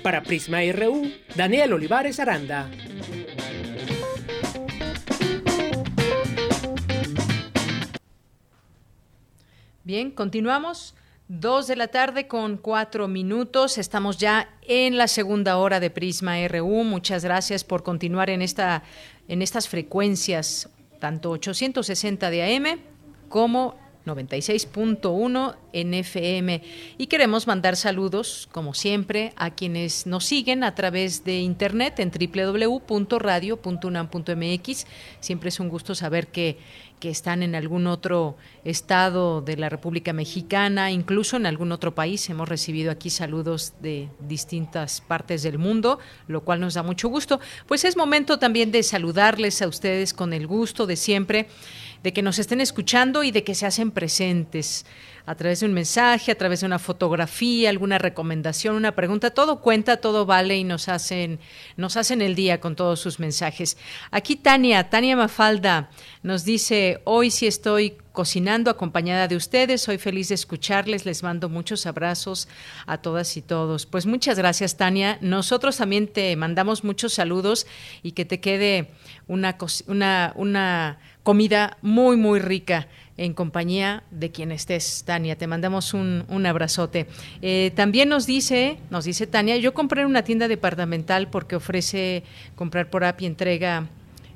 Para 0.01 0.23
Prisma 0.23 0.59
RU, 0.71 1.11
Daniel 1.35 1.73
Olivares 1.73 2.19
Aranda. 2.19 2.67
Bien, 9.83 10.11
continuamos. 10.11 10.93
Dos 11.27 11.65
de 11.65 11.75
la 11.75 11.87
tarde 11.87 12.27
con 12.27 12.57
cuatro 12.57 13.07
minutos. 13.07 13.79
Estamos 13.79 14.19
ya 14.19 14.47
en 14.61 14.95
la 14.95 15.07
segunda 15.07 15.57
hora 15.57 15.79
de 15.79 15.89
Prisma 15.89 16.35
RU. 16.47 16.83
Muchas 16.83 17.23
gracias 17.23 17.63
por 17.63 17.81
continuar 17.81 18.29
en, 18.29 18.43
esta, 18.43 18.83
en 19.27 19.41
estas 19.41 19.67
frecuencias, 19.67 20.69
tanto 20.99 21.31
860 21.31 22.29
de 22.29 22.55
AM 22.55 22.79
como 23.27 23.75
96.1 24.05 25.55
en 25.73 25.93
FM. 25.93 26.63
Y 26.97 27.07
queremos 27.07 27.47
mandar 27.47 27.75
saludos, 27.75 28.47
como 28.51 28.73
siempre, 28.73 29.33
a 29.35 29.51
quienes 29.51 30.07
nos 30.07 30.25
siguen 30.25 30.63
a 30.63 30.75
través 30.75 31.23
de 31.23 31.39
internet 31.39 31.99
en 31.99 32.11
www.radio.unam.mx. 32.11 34.87
Siempre 35.19 35.49
es 35.49 35.59
un 35.59 35.69
gusto 35.69 35.95
saber 35.95 36.27
que 36.27 36.57
que 37.01 37.09
están 37.09 37.41
en 37.41 37.55
algún 37.55 37.87
otro 37.87 38.37
estado 38.63 39.41
de 39.41 39.57
la 39.57 39.69
República 39.69 40.13
Mexicana, 40.13 40.91
incluso 40.91 41.35
en 41.35 41.47
algún 41.47 41.71
otro 41.71 41.95
país. 41.95 42.29
Hemos 42.29 42.47
recibido 42.47 42.91
aquí 42.91 43.09
saludos 43.09 43.73
de 43.81 44.07
distintas 44.19 45.01
partes 45.01 45.41
del 45.41 45.57
mundo, 45.57 45.97
lo 46.27 46.41
cual 46.41 46.61
nos 46.61 46.75
da 46.75 46.83
mucho 46.83 47.09
gusto. 47.09 47.39
Pues 47.65 47.85
es 47.85 47.97
momento 47.97 48.37
también 48.37 48.71
de 48.71 48.83
saludarles 48.83 49.63
a 49.63 49.67
ustedes 49.67 50.13
con 50.13 50.31
el 50.31 50.45
gusto 50.45 50.85
de 50.85 50.95
siempre, 50.95 51.47
de 52.03 52.13
que 52.13 52.21
nos 52.21 52.39
estén 52.39 52.61
escuchando 52.61 53.23
y 53.23 53.31
de 53.31 53.43
que 53.43 53.55
se 53.55 53.65
hacen 53.65 53.91
presentes 53.91 54.85
a 55.25 55.35
través 55.35 55.59
de 55.59 55.67
un 55.67 55.73
mensaje, 55.73 56.31
a 56.31 56.35
través 56.35 56.61
de 56.61 56.65
una 56.65 56.79
fotografía, 56.79 57.69
alguna 57.69 57.97
recomendación, 57.97 58.75
una 58.75 58.95
pregunta, 58.95 59.29
todo 59.29 59.61
cuenta, 59.61 59.97
todo 59.97 60.25
vale 60.25 60.57
y 60.57 60.63
nos 60.63 60.89
hacen, 60.89 61.39
nos 61.77 61.95
hacen 61.97 62.21
el 62.21 62.35
día 62.35 62.59
con 62.59 62.75
todos 62.75 62.99
sus 62.99 63.19
mensajes. 63.19 63.77
Aquí 64.09 64.35
Tania, 64.35 64.89
Tania 64.89 65.15
Mafalda 65.15 65.89
nos 66.23 66.43
dice, 66.43 67.01
hoy 67.03 67.29
sí 67.29 67.47
estoy 67.47 67.97
cocinando 68.11 68.69
acompañada 68.69 69.27
de 69.27 69.35
ustedes. 69.35 69.81
Soy 69.81 69.97
feliz 69.97 70.29
de 70.29 70.35
escucharles. 70.35 71.05
Les 71.05 71.23
mando 71.23 71.49
muchos 71.49 71.85
abrazos 71.85 72.47
a 72.85 72.97
todas 72.97 73.37
y 73.37 73.41
todos. 73.41 73.85
Pues 73.85 74.05
muchas 74.05 74.37
gracias, 74.37 74.75
Tania. 74.75 75.17
Nosotros 75.21 75.77
también 75.77 76.07
te 76.07 76.35
mandamos 76.35 76.83
muchos 76.83 77.13
saludos 77.13 77.65
y 78.03 78.11
que 78.11 78.25
te 78.25 78.39
quede 78.39 78.89
una, 79.27 79.57
una, 79.87 80.33
una 80.35 80.99
comida 81.23 81.77
muy, 81.81 82.17
muy 82.17 82.39
rica 82.39 82.87
en 83.17 83.33
compañía 83.33 84.03
de 84.09 84.31
quien 84.31 84.51
estés, 84.51 85.03
Tania. 85.05 85.37
Te 85.37 85.47
mandamos 85.47 85.93
un, 85.93 86.25
un 86.27 86.45
abrazote. 86.45 87.07
Eh, 87.41 87.71
también 87.75 88.09
nos 88.09 88.25
dice, 88.25 88.77
nos 88.89 89.05
dice 89.05 89.27
Tania, 89.27 89.57
yo 89.57 89.73
compré 89.73 90.01
en 90.01 90.07
una 90.07 90.23
tienda 90.23 90.47
departamental 90.47 91.29
porque 91.29 91.55
ofrece 91.55 92.23
comprar 92.55 92.89
por 92.89 93.03
app 93.03 93.21
y 93.21 93.27
entrega 93.27 93.87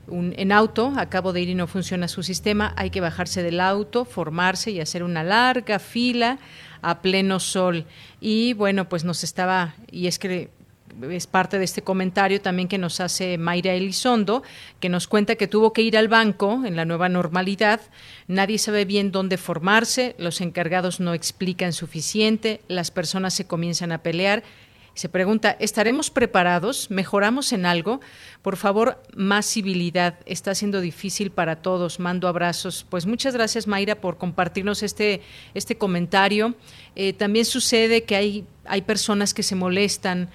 un, 0.08 0.34
en 0.38 0.52
auto, 0.52 0.94
acabo 0.98 1.34
de 1.34 1.42
ir 1.42 1.50
y 1.50 1.56
no 1.56 1.68
funciona 1.68 2.08
su 2.08 2.22
sistema, 2.22 2.74
hay 2.76 2.92
que 2.92 3.02
bajarse 3.02 3.42
del 3.42 3.60
auto, 3.60 4.06
formarse 4.06 4.72
y 4.72 4.80
hacer 4.80 5.04
una 5.04 5.24
larga 5.24 5.80
fila 5.80 6.38
a 6.82 7.02
pleno 7.02 7.40
sol. 7.40 7.86
Y 8.22 8.54
bueno, 8.54 8.88
pues 8.88 9.04
nos 9.04 9.24
estaba, 9.24 9.74
y 9.92 10.08
es 10.08 10.20
que 10.20 10.52
es 11.10 11.28
parte 11.28 11.60
de 11.60 11.66
este 11.66 11.82
comentario 11.82 12.42
también 12.42 12.68
que 12.68 12.78
nos 12.78 13.00
hace 13.00 13.38
Mayra 13.38 13.74
Elizondo, 13.74 14.44
que 14.80 14.90
nos 14.90 15.08
cuenta 15.08 15.36
que 15.36 15.48
tuvo 15.48 15.74
que 15.74 15.82
ir 15.82 15.98
al 15.98 16.08
banco 16.08 16.64
en 16.66 16.76
la 16.76 16.86
nueva 16.86 17.10
normalidad, 17.10 17.82
nadie 18.28 18.58
sabe 18.58 18.86
bien 18.86 19.12
dónde 19.12 19.38
formarse, 19.38 20.16
los 20.18 20.42
encargados 20.42 21.00
no 21.00 21.14
explican 21.14 21.74
suficiente, 21.74 22.62
las 22.68 22.92
personas 22.92 23.34
se 23.34 23.48
comienzan 23.48 23.92
a 23.92 24.00
pelear. 24.00 24.44
Se 24.96 25.10
pregunta, 25.10 25.58
¿estaremos 25.60 26.10
preparados? 26.10 26.90
¿Mejoramos 26.90 27.52
en 27.52 27.66
algo? 27.66 28.00
Por 28.42 28.56
favor, 28.56 29.04
más 29.14 29.46
civilidad. 29.46 30.16
Está 30.26 30.56
siendo 30.56 30.80
difícil 30.80 31.32
para 31.32 31.58
todos. 31.58 32.00
Mando 32.00 32.30
abrazos. 32.30 32.86
Pues 32.90 33.06
muchas 33.06 33.34
gracias, 33.34 33.68
Mayra, 33.68 33.96
por 33.96 34.18
compartirnos 34.18 34.84
este, 34.84 35.22
este 35.54 35.78
comentario. 35.78 36.56
Eh, 36.96 37.12
también 37.12 37.44
sucede 37.44 38.06
que 38.06 38.16
hay, 38.16 38.46
hay 38.64 38.84
personas 38.84 39.34
que 39.34 39.44
se 39.44 39.56
molestan 39.56 40.30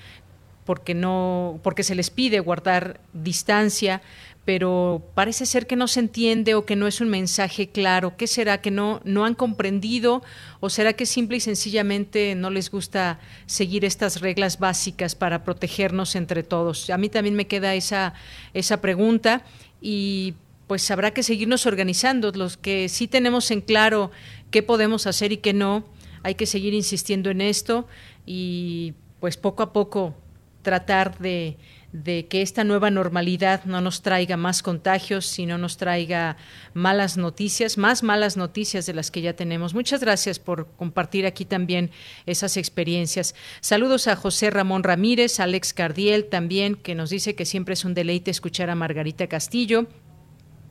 porque 0.64 0.94
no 0.94 1.60
porque 1.62 1.82
se 1.82 1.94
les 1.94 2.10
pide 2.10 2.40
guardar 2.40 3.00
distancia, 3.12 4.02
pero 4.44 5.02
parece 5.14 5.46
ser 5.46 5.66
que 5.66 5.76
no 5.76 5.86
se 5.88 6.00
entiende 6.00 6.54
o 6.54 6.64
que 6.64 6.76
no 6.76 6.86
es 6.86 7.00
un 7.00 7.08
mensaje 7.08 7.68
claro. 7.68 8.16
¿Qué 8.16 8.26
será 8.26 8.60
que 8.60 8.70
no 8.70 9.00
no 9.04 9.24
han 9.24 9.34
comprendido 9.34 10.22
o 10.60 10.70
será 10.70 10.92
que 10.92 11.06
simple 11.06 11.38
y 11.38 11.40
sencillamente 11.40 12.34
no 12.34 12.50
les 12.50 12.70
gusta 12.70 13.18
seguir 13.46 13.84
estas 13.84 14.20
reglas 14.20 14.58
básicas 14.58 15.14
para 15.14 15.44
protegernos 15.44 16.16
entre 16.16 16.42
todos? 16.42 16.90
A 16.90 16.98
mí 16.98 17.08
también 17.08 17.34
me 17.34 17.46
queda 17.46 17.74
esa 17.74 18.14
esa 18.54 18.80
pregunta 18.80 19.42
y 19.80 20.34
pues 20.66 20.88
habrá 20.92 21.10
que 21.10 21.24
seguirnos 21.24 21.66
organizando. 21.66 22.30
Los 22.30 22.56
que 22.56 22.88
sí 22.88 23.08
tenemos 23.08 23.50
en 23.50 23.60
claro 23.60 24.12
qué 24.52 24.62
podemos 24.62 25.06
hacer 25.08 25.32
y 25.32 25.38
qué 25.38 25.52
no, 25.52 25.84
hay 26.22 26.36
que 26.36 26.46
seguir 26.46 26.74
insistiendo 26.74 27.30
en 27.30 27.40
esto 27.40 27.88
y 28.24 28.94
pues 29.18 29.36
poco 29.36 29.62
a 29.62 29.72
poco 29.72 30.14
tratar 30.62 31.18
de 31.18 31.56
de 31.92 32.26
que 32.26 32.42
esta 32.42 32.62
nueva 32.62 32.90
normalidad 32.90 33.64
no 33.64 33.80
nos 33.80 34.02
traiga 34.02 34.36
más 34.36 34.62
contagios, 34.62 35.26
sino 35.26 35.58
nos 35.58 35.76
traiga 35.76 36.36
malas 36.72 37.16
noticias, 37.16 37.78
más 37.78 38.02
malas 38.02 38.36
noticias 38.36 38.86
de 38.86 38.94
las 38.94 39.10
que 39.10 39.22
ya 39.22 39.34
tenemos. 39.34 39.74
Muchas 39.74 40.00
gracias 40.00 40.38
por 40.38 40.68
compartir 40.76 41.26
aquí 41.26 41.44
también 41.44 41.90
esas 42.26 42.56
experiencias. 42.56 43.34
Saludos 43.60 44.06
a 44.06 44.16
José 44.16 44.50
Ramón 44.50 44.84
Ramírez, 44.84 45.40
Alex 45.40 45.74
Cardiel 45.74 46.26
también, 46.26 46.76
que 46.76 46.94
nos 46.94 47.10
dice 47.10 47.34
que 47.34 47.44
siempre 47.44 47.74
es 47.74 47.84
un 47.84 47.94
deleite 47.94 48.30
escuchar 48.30 48.70
a 48.70 48.76
Margarita 48.76 49.26
Castillo. 49.26 49.88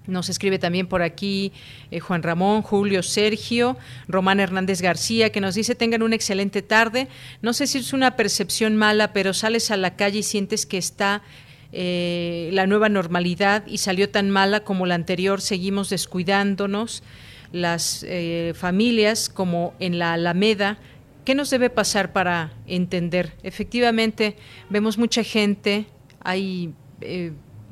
Nos 0.09 0.29
escribe 0.29 0.59
también 0.59 0.87
por 0.87 1.01
aquí 1.01 1.51
eh, 1.91 1.99
Juan 1.99 2.23
Ramón, 2.23 2.61
Julio, 2.61 3.03
Sergio, 3.03 3.77
Román 4.07 4.39
Hernández 4.39 4.81
García, 4.81 5.31
que 5.31 5.41
nos 5.41 5.55
dice 5.55 5.75
tengan 5.75 6.01
una 6.01 6.15
excelente 6.15 6.61
tarde. 6.61 7.07
No 7.41 7.53
sé 7.53 7.67
si 7.67 7.77
es 7.77 7.93
una 7.93 8.15
percepción 8.15 8.75
mala, 8.75 9.13
pero 9.13 9.33
sales 9.33 9.71
a 9.71 9.77
la 9.77 9.95
calle 9.95 10.19
y 10.19 10.23
sientes 10.23 10.65
que 10.65 10.77
está 10.77 11.21
eh, 11.71 12.49
la 12.53 12.65
nueva 12.65 12.89
normalidad 12.89 13.65
y 13.67 13.77
salió 13.77 14.09
tan 14.09 14.29
mala 14.29 14.61
como 14.61 14.85
la 14.85 14.95
anterior. 14.95 15.41
Seguimos 15.41 15.89
descuidándonos 15.89 17.03
las 17.51 18.05
eh, 18.07 18.53
familias 18.55 19.29
como 19.29 19.73
en 19.79 19.99
la 19.99 20.13
Alameda. 20.13 20.79
¿Qué 21.25 21.35
nos 21.35 21.49
debe 21.49 21.69
pasar 21.69 22.11
para 22.11 22.53
entender? 22.65 23.33
Efectivamente, 23.43 24.35
vemos 24.69 24.97
mucha 24.97 25.23
gente, 25.23 25.85
hay 26.23 26.73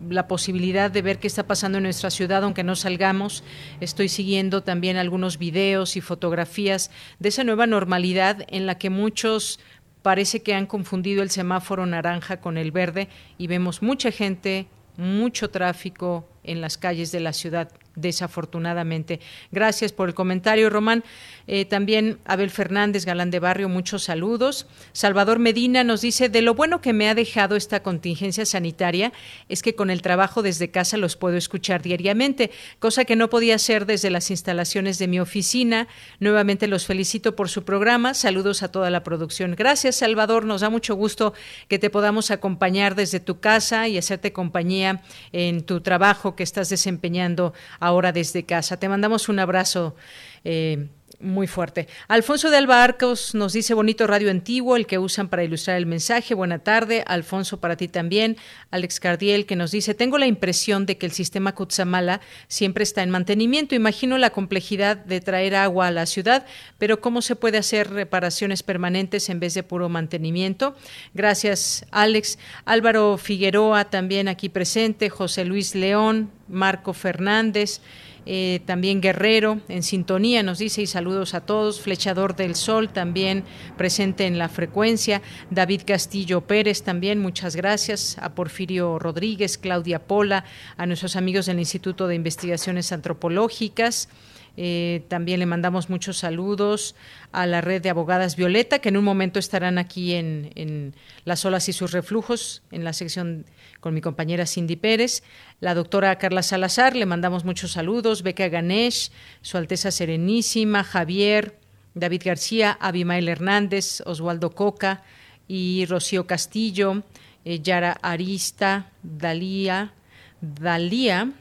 la 0.09 0.27
posibilidad 0.27 0.91
de 0.91 1.01
ver 1.01 1.19
qué 1.19 1.27
está 1.27 1.47
pasando 1.47 1.77
en 1.77 1.83
nuestra 1.83 2.09
ciudad, 2.09 2.43
aunque 2.43 2.63
no 2.63 2.75
salgamos. 2.75 3.43
Estoy 3.79 4.09
siguiendo 4.09 4.63
también 4.63 4.97
algunos 4.97 5.37
videos 5.37 5.97
y 5.97 6.01
fotografías 6.01 6.91
de 7.19 7.29
esa 7.29 7.43
nueva 7.43 7.67
normalidad 7.67 8.45
en 8.47 8.65
la 8.65 8.77
que 8.77 8.89
muchos 8.89 9.59
parece 10.01 10.41
que 10.41 10.53
han 10.53 10.67
confundido 10.67 11.23
el 11.23 11.29
semáforo 11.29 11.85
naranja 11.85 12.39
con 12.39 12.57
el 12.57 12.71
verde 12.71 13.09
y 13.37 13.47
vemos 13.47 13.81
mucha 13.81 14.11
gente, 14.11 14.67
mucho 14.95 15.49
tráfico 15.49 16.29
en 16.43 16.61
las 16.61 16.77
calles 16.77 17.11
de 17.11 17.19
la 17.19 17.33
ciudad 17.33 17.69
desafortunadamente. 17.97 19.19
Gracias 19.51 19.91
por 19.91 20.07
el 20.07 20.15
comentario, 20.15 20.69
Román. 20.69 21.03
Eh, 21.47 21.65
también 21.65 22.19
Abel 22.25 22.49
Fernández, 22.49 23.05
Galán 23.05 23.31
de 23.31 23.39
Barrio, 23.39 23.67
muchos 23.67 24.03
saludos. 24.03 24.67
Salvador 24.93 25.39
Medina 25.39 25.83
nos 25.83 26.01
dice, 26.01 26.29
de 26.29 26.41
lo 26.41 26.53
bueno 26.53 26.79
que 26.79 26.93
me 26.93 27.09
ha 27.09 27.15
dejado 27.15 27.55
esta 27.55 27.81
contingencia 27.81 28.45
sanitaria 28.45 29.11
es 29.49 29.61
que 29.61 29.75
con 29.75 29.89
el 29.89 30.01
trabajo 30.01 30.43
desde 30.43 30.69
casa 30.69 30.97
los 30.97 31.15
puedo 31.15 31.37
escuchar 31.37 31.81
diariamente, 31.81 32.51
cosa 32.79 33.03
que 33.05 33.15
no 33.15 33.29
podía 33.29 33.55
hacer 33.55 33.85
desde 33.85 34.09
las 34.09 34.29
instalaciones 34.29 34.99
de 34.99 35.07
mi 35.07 35.19
oficina. 35.19 35.87
Nuevamente 36.19 36.67
los 36.67 36.85
felicito 36.85 37.35
por 37.35 37.49
su 37.49 37.63
programa. 37.63 38.13
Saludos 38.13 38.61
a 38.61 38.71
toda 38.71 38.89
la 38.89 39.03
producción. 39.03 39.55
Gracias, 39.55 39.95
Salvador. 39.95 40.45
Nos 40.45 40.61
da 40.61 40.69
mucho 40.69 40.95
gusto 40.95 41.33
que 41.67 41.79
te 41.79 41.89
podamos 41.89 42.29
acompañar 42.29 42.93
desde 42.93 43.19
tu 43.19 43.39
casa 43.39 43.87
y 43.87 43.97
hacerte 43.97 44.33
compañía 44.33 45.01
en 45.31 45.63
tu 45.63 45.81
trabajo 45.81 46.35
que 46.35 46.43
estás 46.43 46.69
desempeñando 46.69 47.53
ahora 47.79 47.86
desde 48.11 48.45
casa. 48.45 48.77
Te 48.77 48.89
mandamos 48.89 49.29
un 49.29 49.39
abrazo. 49.39 49.95
Eh, 50.43 50.89
muy 51.19 51.47
fuerte. 51.47 51.87
Alfonso 52.07 52.49
de 52.51 52.57
Alba 52.57 52.83
Arcos 52.83 53.33
nos 53.33 53.53
dice 53.53 53.73
bonito 53.73 54.05
radio 54.05 54.29
antiguo, 54.29 54.75
el 54.75 54.85
que 54.85 54.99
usan 54.99 55.29
para 55.29 55.43
ilustrar 55.43 55.77
el 55.77 55.87
mensaje. 55.87 56.35
Buena 56.35 56.59
tarde, 56.59 57.03
Alfonso, 57.07 57.59
para 57.59 57.75
ti 57.75 57.87
también. 57.87 58.37
Alex 58.69 58.99
Cardiel 58.99 59.45
que 59.45 59.55
nos 59.55 59.71
dice, 59.71 59.95
tengo 59.95 60.17
la 60.19 60.27
impresión 60.27 60.85
de 60.85 60.97
que 60.97 61.07
el 61.07 61.11
sistema 61.11 61.55
Kutsamala 61.55 62.21
siempre 62.47 62.83
está 62.83 63.01
en 63.01 63.09
mantenimiento. 63.09 63.73
Imagino 63.73 64.17
la 64.17 64.29
complejidad 64.29 64.97
de 64.97 65.19
traer 65.21 65.55
agua 65.55 65.87
a 65.87 65.91
la 65.91 66.05
ciudad, 66.05 66.45
pero 66.77 67.01
¿cómo 67.01 67.21
se 67.21 67.35
puede 67.35 67.57
hacer 67.57 67.89
reparaciones 67.89 68.61
permanentes 68.61 69.29
en 69.29 69.39
vez 69.39 69.55
de 69.55 69.63
puro 69.63 69.89
mantenimiento? 69.89 70.75
Gracias, 71.15 71.85
Alex. 71.91 72.37
Álvaro 72.65 73.17
Figueroa 73.17 73.85
también 73.85 74.27
aquí 74.27 74.49
presente, 74.49 75.09
José 75.09 75.45
Luis 75.45 75.73
León, 75.73 76.29
Marco 76.47 76.93
Fernández. 76.93 77.81
Eh, 78.29 78.59
también 78.65 78.99
Guerrero 78.99 79.61
en 79.69 79.83
sintonía 79.83 80.43
nos 80.43 80.59
dice 80.59 80.81
y 80.81 80.85
saludos 80.85 81.33
a 81.33 81.45
todos, 81.45 81.79
Flechador 81.79 82.35
del 82.35 82.55
Sol 82.55 82.89
también 82.89 83.45
presente 83.77 84.25
en 84.25 84.37
la 84.37 84.49
frecuencia, 84.49 85.21
David 85.49 85.83
Castillo 85.87 86.41
Pérez 86.41 86.83
también, 86.83 87.21
muchas 87.21 87.55
gracias, 87.55 88.17
a 88.19 88.35
Porfirio 88.35 88.99
Rodríguez, 88.99 89.57
Claudia 89.57 89.99
Pola, 89.99 90.43
a 90.75 90.85
nuestros 90.85 91.15
amigos 91.15 91.45
del 91.45 91.57
Instituto 91.59 92.05
de 92.09 92.15
Investigaciones 92.15 92.91
Antropológicas. 92.91 94.09
Eh, 94.57 95.05
también 95.07 95.39
le 95.39 95.45
mandamos 95.45 95.89
muchos 95.89 96.17
saludos 96.17 96.95
a 97.31 97.45
la 97.45 97.61
red 97.61 97.81
de 97.81 97.91
abogadas 97.91 98.35
Violeta, 98.35 98.79
que 98.79 98.89
en 98.89 98.97
un 98.97 99.05
momento 99.05 99.39
estarán 99.39 99.77
aquí 99.77 100.15
en, 100.15 100.51
en 100.55 100.95
Las 101.23 101.45
olas 101.45 101.69
y 101.69 101.73
sus 101.73 101.91
reflujos, 101.93 102.61
en 102.71 102.83
la 102.83 102.91
sección 102.91 103.45
con 103.79 103.93
mi 103.93 104.01
compañera 104.01 104.45
Cindy 104.45 104.75
Pérez, 104.75 105.23
la 105.59 105.73
doctora 105.73 106.17
Carla 106.17 106.43
Salazar, 106.43 106.95
le 106.95 107.05
mandamos 107.05 107.45
muchos 107.45 107.71
saludos, 107.71 108.23
Beca 108.23 108.47
Ganesh, 108.47 109.11
Su 109.41 109.57
Alteza 109.57 109.91
Serenísima, 109.91 110.83
Javier, 110.83 111.59
David 111.93 112.21
García, 112.25 112.77
Abimael 112.79 113.29
Hernández, 113.29 114.01
Oswaldo 114.05 114.51
Coca 114.51 115.03
y 115.47 115.85
Rocío 115.87 116.27
Castillo, 116.27 117.03
eh, 117.45 117.59
Yara 117.61 117.97
Arista, 118.01 118.91
Dalía, 119.03 119.93
Dalía, 120.41 121.31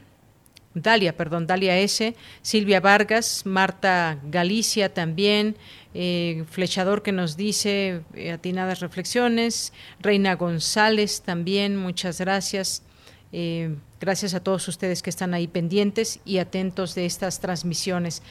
Dalia, 0.73 1.15
perdón, 1.17 1.47
Dalia 1.47 1.77
S., 1.79 2.15
Silvia 2.41 2.79
Vargas, 2.79 3.45
Marta 3.45 4.19
Galicia 4.23 4.93
también, 4.93 5.57
eh, 5.99 6.45
Flechador 6.51 7.01
que 7.01 7.11
nos 7.11 7.37
dice 7.37 8.03
eh, 8.13 8.31
atinadas 8.31 8.81
reflexiones, 8.81 9.73
Reina 9.99 10.35
González 10.35 11.23
también, 11.23 11.75
muchas 11.75 12.19
gracias. 12.19 12.83
Eh, 13.31 13.75
gracias 13.99 14.35
a 14.35 14.43
todos 14.43 14.67
ustedes 14.67 15.01
que 15.01 15.09
están 15.09 15.33
ahí 15.33 15.47
pendientes 15.47 16.19
y 16.23 16.37
atentos 16.37 16.93
de 16.93 17.07
estas 17.07 17.39
transmisiones. 17.39 18.21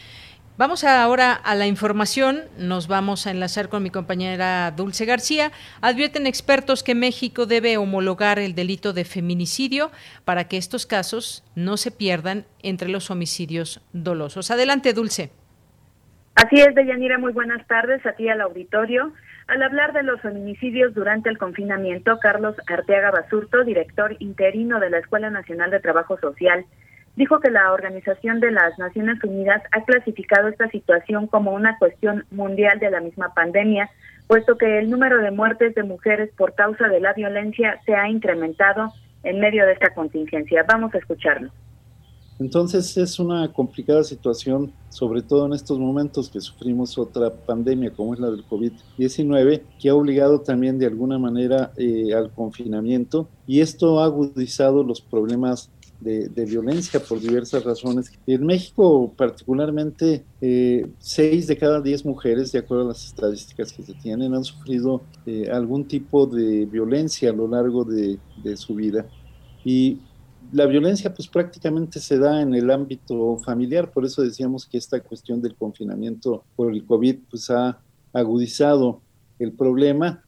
Vamos 0.56 0.84
ahora 0.84 1.32
a 1.32 1.56
la 1.56 1.66
información. 1.66 2.44
Nos 2.56 2.86
vamos 2.86 3.26
a 3.26 3.32
enlazar 3.32 3.68
con 3.68 3.82
mi 3.82 3.90
compañera 3.90 4.70
Dulce 4.70 5.04
García. 5.04 5.50
Advierten 5.80 6.28
expertos 6.28 6.84
que 6.84 6.94
México 6.94 7.46
debe 7.46 7.78
homologar 7.78 8.38
el 8.38 8.54
delito 8.54 8.92
de 8.92 9.04
feminicidio 9.04 9.90
para 10.24 10.46
que 10.46 10.56
estos 10.56 10.86
casos 10.86 11.42
no 11.56 11.76
se 11.76 11.90
pierdan 11.90 12.46
entre 12.62 12.88
los 12.88 13.10
homicidios 13.10 13.80
dolosos. 13.92 14.52
Adelante, 14.52 14.92
Dulce. 14.92 15.32
Así 16.36 16.60
es, 16.60 16.74
Deyanira. 16.74 17.16
Muy 17.16 17.32
buenas 17.32 17.66
tardes 17.66 18.04
a 18.04 18.12
ti 18.12 18.28
al 18.28 18.42
auditorio. 18.42 19.10
Al 19.46 19.62
hablar 19.62 19.94
de 19.94 20.02
los 20.02 20.20
feminicidios 20.20 20.92
durante 20.92 21.30
el 21.30 21.38
confinamiento, 21.38 22.18
Carlos 22.18 22.54
Arteaga 22.66 23.10
Basurto, 23.10 23.64
director 23.64 24.14
interino 24.18 24.78
de 24.78 24.90
la 24.90 24.98
Escuela 24.98 25.30
Nacional 25.30 25.70
de 25.70 25.80
Trabajo 25.80 26.18
Social, 26.18 26.66
dijo 27.16 27.40
que 27.40 27.50
la 27.50 27.72
Organización 27.72 28.40
de 28.40 28.50
las 28.50 28.78
Naciones 28.78 29.24
Unidas 29.24 29.62
ha 29.72 29.82
clasificado 29.84 30.48
esta 30.48 30.68
situación 30.68 31.26
como 31.26 31.52
una 31.52 31.78
cuestión 31.78 32.26
mundial 32.30 32.80
de 32.80 32.90
la 32.90 33.00
misma 33.00 33.32
pandemia, 33.32 33.88
puesto 34.26 34.58
que 34.58 34.78
el 34.78 34.90
número 34.90 35.22
de 35.22 35.30
muertes 35.30 35.74
de 35.74 35.84
mujeres 35.84 36.28
por 36.36 36.54
causa 36.54 36.88
de 36.88 37.00
la 37.00 37.14
violencia 37.14 37.80
se 37.86 37.94
ha 37.94 38.10
incrementado 38.10 38.92
en 39.22 39.40
medio 39.40 39.64
de 39.64 39.72
esta 39.72 39.94
contingencia. 39.94 40.66
Vamos 40.68 40.94
a 40.94 40.98
escucharlo. 40.98 41.50
Entonces 42.38 42.96
es 42.96 43.18
una 43.18 43.52
complicada 43.52 44.04
situación, 44.04 44.72
sobre 44.90 45.22
todo 45.22 45.46
en 45.46 45.54
estos 45.54 45.78
momentos 45.78 46.28
que 46.28 46.40
sufrimos 46.40 46.98
otra 46.98 47.32
pandemia 47.32 47.90
como 47.90 48.14
es 48.14 48.20
la 48.20 48.30
del 48.30 48.46
COVID-19, 48.46 49.62
que 49.78 49.88
ha 49.88 49.94
obligado 49.94 50.40
también 50.40 50.78
de 50.78 50.86
alguna 50.86 51.18
manera 51.18 51.72
eh, 51.76 52.12
al 52.14 52.30
confinamiento 52.32 53.28
y 53.46 53.60
esto 53.60 54.00
ha 54.00 54.04
agudizado 54.04 54.82
los 54.84 55.00
problemas 55.00 55.70
de, 56.00 56.44
violencia 56.44 57.00
por 57.00 57.20
diversas 57.20 57.64
razones. 57.64 58.12
En 58.26 58.44
México 58.44 59.12
particularmente, 59.16 60.24
eh, 60.40 60.86
seis 60.98 61.46
de 61.46 61.56
cada 61.56 61.80
diez 61.80 62.04
mujeres, 62.04 62.52
de 62.52 62.58
acuerdo 62.58 62.84
a 62.84 62.88
las 62.88 63.06
estadísticas 63.06 63.72
que 63.72 63.82
se 63.82 63.94
tienen, 63.94 64.34
han 64.34 64.44
sufrido 64.44 65.02
eh, 65.24 65.48
algún 65.50 65.86
tipo 65.86 66.26
de 66.26 66.66
violencia 66.66 67.30
a 67.30 67.32
lo 67.32 67.48
largo 67.48 67.84
de, 67.84 68.18
de 68.42 68.56
su 68.56 68.74
vida. 68.74 69.06
Y 69.64 69.98
la 70.52 70.66
violencia 70.66 71.12
pues 71.12 71.28
prácticamente 71.28 72.00
se 72.00 72.18
da 72.18 72.40
en 72.40 72.54
el 72.54 72.70
ámbito 72.70 73.38
familiar, 73.38 73.90
por 73.90 74.04
eso 74.04 74.22
decíamos 74.22 74.66
que 74.66 74.78
esta 74.78 75.00
cuestión 75.00 75.40
del 75.42 75.54
confinamiento 75.54 76.44
por 76.54 76.72
el 76.72 76.84
COVID 76.84 77.16
pues 77.30 77.50
ha 77.50 77.78
agudizado 78.12 79.00
el 79.38 79.52
problema 79.52 80.22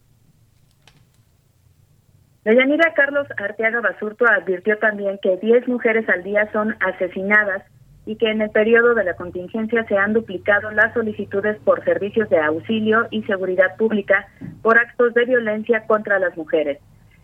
Deyanira 2.49 2.93
Carlos 2.95 3.27
Arteaga 3.37 3.81
Basurto 3.81 4.25
advirtió 4.25 4.77
también 4.79 5.19
que 5.21 5.37
10 5.37 5.67
mujeres 5.67 6.07
al 6.09 6.23
día 6.23 6.49
son 6.51 6.75
asesinadas 6.79 7.63
y 8.05 8.15
que 8.15 8.31
en 8.31 8.41
el 8.41 8.49
periodo 8.49 8.95
de 8.95 9.03
la 9.03 9.15
contingencia 9.15 9.85
se 9.87 9.97
han 9.97 10.13
duplicado 10.13 10.71
las 10.71 10.93
solicitudes 10.93 11.59
por 11.63 11.83
servicios 11.83 12.29
de 12.29 12.39
auxilio 12.39 13.07
y 13.11 13.21
seguridad 13.23 13.75
pública 13.77 14.27
por 14.63 14.79
actos 14.79 15.13
de 15.13 15.25
violencia 15.25 15.85
contra 15.85 16.17
las 16.17 16.35
mujeres. 16.37 16.79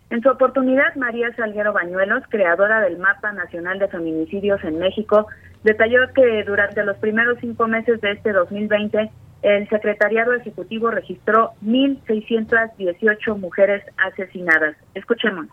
En 0.08 0.22
su 0.22 0.28
oportunidad, 0.28 0.94
María 0.94 1.34
Salguero 1.34 1.72
Bañuelos, 1.72 2.22
creadora 2.28 2.80
del 2.80 2.98
Mapa 2.98 3.32
Nacional 3.32 3.78
de 3.80 3.88
Feminicidios 3.88 4.62
en 4.62 4.78
México, 4.78 5.26
detalló 5.64 6.12
que 6.14 6.44
durante 6.44 6.84
los 6.84 6.96
primeros 6.98 7.38
cinco 7.40 7.66
meses 7.66 8.00
de 8.00 8.12
este 8.12 8.32
2020, 8.32 9.10
el 9.42 9.68
Secretariado 9.68 10.32
Ejecutivo 10.34 10.90
registró 10.90 11.52
1.618 11.64 13.38
mujeres 13.38 13.82
asesinadas. 13.96 14.76
Escuchemos. 14.94 15.48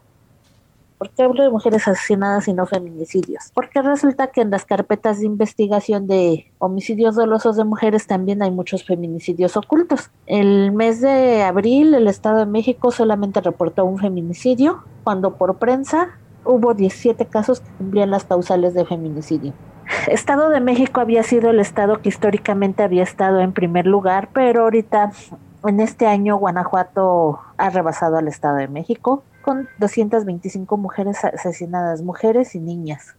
¿Por 1.04 1.12
qué 1.12 1.24
hablo 1.24 1.44
de 1.44 1.50
mujeres 1.50 1.86
asesinadas 1.86 2.48
y 2.48 2.54
no 2.54 2.66
feminicidios? 2.66 3.52
Porque 3.54 3.82
resulta 3.82 4.28
que 4.28 4.40
en 4.40 4.52
las 4.52 4.64
carpetas 4.64 5.20
de 5.20 5.26
investigación 5.26 6.08
de 6.08 6.50
homicidios 6.60 7.16
dolosos 7.16 7.58
de 7.58 7.66
mujeres 7.66 8.08
también 8.08 8.42
hay 8.42 8.52
muchos 8.52 8.86
feminicidios 8.86 9.58
ocultos. 9.58 10.12
El 10.28 10.72
mes 10.72 11.02
de 11.02 11.44
abril 11.44 11.94
el 11.94 12.08
Estado 12.08 12.40
de 12.40 12.46
México 12.46 12.90
solamente 12.90 13.42
reportó 13.42 13.84
un 13.84 14.00
feminicidio, 14.00 14.86
cuando 15.04 15.36
por 15.36 15.58
prensa 15.58 16.18
hubo 16.46 16.74
17 16.74 17.26
casos 17.26 17.60
que 17.60 17.70
cumplían 17.72 18.10
las 18.10 18.24
causales 18.24 18.74
de 18.74 18.86
feminicidio. 18.86 19.52
Estado 20.08 20.48
de 20.48 20.62
México 20.62 21.02
había 21.02 21.24
sido 21.24 21.50
el 21.50 21.60
estado 21.60 22.02
que 22.02 22.08
históricamente 22.08 22.82
había 22.82 23.04
estado 23.04 23.42
en 23.42 23.52
primer 23.52 23.88
lugar, 23.88 24.30
pero 24.32 24.62
ahorita 24.62 25.12
en 25.66 25.82
este 25.82 26.08
año 26.08 26.38
Guanajuato 26.38 27.42
ha 27.58 27.70
rebasado 27.70 28.16
al 28.16 28.30
Estado 28.30 28.56
de 28.56 28.70
México 28.70 29.26
con 29.44 29.70
225 29.78 30.78
mujeres 30.78 31.24
asesinadas, 31.24 32.02
mujeres 32.02 32.56
y 32.56 32.60
niñas. 32.60 33.16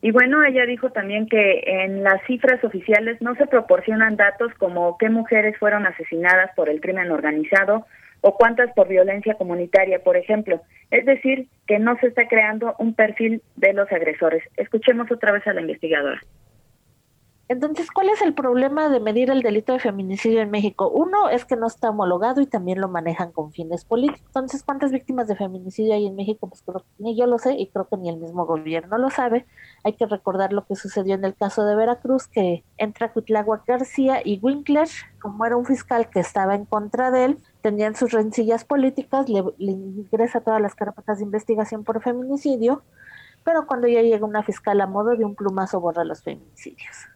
Y 0.00 0.10
bueno, 0.10 0.42
ella 0.42 0.64
dijo 0.64 0.90
también 0.90 1.28
que 1.28 1.62
en 1.64 2.02
las 2.02 2.20
cifras 2.26 2.64
oficiales 2.64 3.20
no 3.20 3.34
se 3.36 3.46
proporcionan 3.46 4.16
datos 4.16 4.52
como 4.58 4.96
qué 4.98 5.10
mujeres 5.10 5.56
fueron 5.58 5.86
asesinadas 5.86 6.50
por 6.56 6.68
el 6.68 6.80
crimen 6.80 7.10
organizado 7.12 7.86
o 8.20 8.34
cuántas 8.36 8.72
por 8.72 8.88
violencia 8.88 9.34
comunitaria, 9.34 10.02
por 10.02 10.16
ejemplo. 10.16 10.62
Es 10.90 11.04
decir, 11.04 11.48
que 11.66 11.78
no 11.78 11.96
se 11.98 12.08
está 12.08 12.26
creando 12.26 12.74
un 12.78 12.94
perfil 12.94 13.42
de 13.56 13.74
los 13.74 13.90
agresores. 13.92 14.42
Escuchemos 14.56 15.10
otra 15.12 15.32
vez 15.32 15.46
a 15.46 15.52
la 15.52 15.60
investigadora. 15.60 16.20
Entonces, 17.48 17.90
¿cuál 17.90 18.08
es 18.08 18.22
el 18.22 18.34
problema 18.34 18.88
de 18.88 19.00
medir 19.00 19.30
el 19.30 19.42
delito 19.42 19.72
de 19.72 19.78
feminicidio 19.78 20.40
en 20.40 20.50
México? 20.50 20.88
Uno 20.88 21.28
es 21.28 21.44
que 21.44 21.56
no 21.56 21.66
está 21.66 21.90
homologado 21.90 22.40
y 22.40 22.46
también 22.46 22.80
lo 22.80 22.88
manejan 22.88 23.32
con 23.32 23.52
fines 23.52 23.84
políticos. 23.84 24.22
Entonces, 24.26 24.62
¿cuántas 24.62 24.90
víctimas 24.90 25.28
de 25.28 25.36
feminicidio 25.36 25.92
hay 25.94 26.06
en 26.06 26.16
México? 26.16 26.48
Pues 26.48 26.62
creo 26.62 26.80
que 26.80 27.02
ni 27.02 27.16
yo 27.16 27.26
lo 27.26 27.38
sé 27.38 27.54
y 27.54 27.66
creo 27.66 27.88
que 27.88 27.96
ni 27.98 28.08
el 28.08 28.16
mismo 28.16 28.46
gobierno 28.46 28.96
lo 28.96 29.10
sabe. 29.10 29.44
Hay 29.84 29.94
que 29.94 30.06
recordar 30.06 30.52
lo 30.52 30.64
que 30.66 30.76
sucedió 30.76 31.14
en 31.14 31.24
el 31.24 31.34
caso 31.34 31.64
de 31.64 31.74
Veracruz, 31.74 32.26
que 32.26 32.64
entra 32.78 33.12
Cuitlagua 33.12 33.62
García 33.66 34.22
y 34.24 34.38
Winkler, 34.40 34.88
como 35.20 35.44
era 35.44 35.56
un 35.56 35.66
fiscal 35.66 36.08
que 36.08 36.20
estaba 36.20 36.54
en 36.54 36.64
contra 36.64 37.10
de 37.10 37.24
él, 37.24 37.38
tenían 37.60 37.94
sus 37.96 38.12
rencillas 38.12 38.64
políticas, 38.64 39.28
le, 39.28 39.44
le 39.58 39.72
ingresa 39.72 40.40
todas 40.40 40.60
las 40.60 40.74
carpetas 40.74 41.18
de 41.18 41.24
investigación 41.24 41.84
por 41.84 42.02
feminicidio, 42.02 42.82
pero 43.44 43.66
cuando 43.66 43.88
ya 43.88 44.02
llega 44.02 44.24
una 44.24 44.42
fiscal 44.42 44.80
a 44.80 44.86
modo 44.86 45.16
de 45.16 45.24
un 45.24 45.34
plumazo 45.34 45.80
borra 45.80 46.04
los 46.04 46.22
feminicidios. 46.22 47.12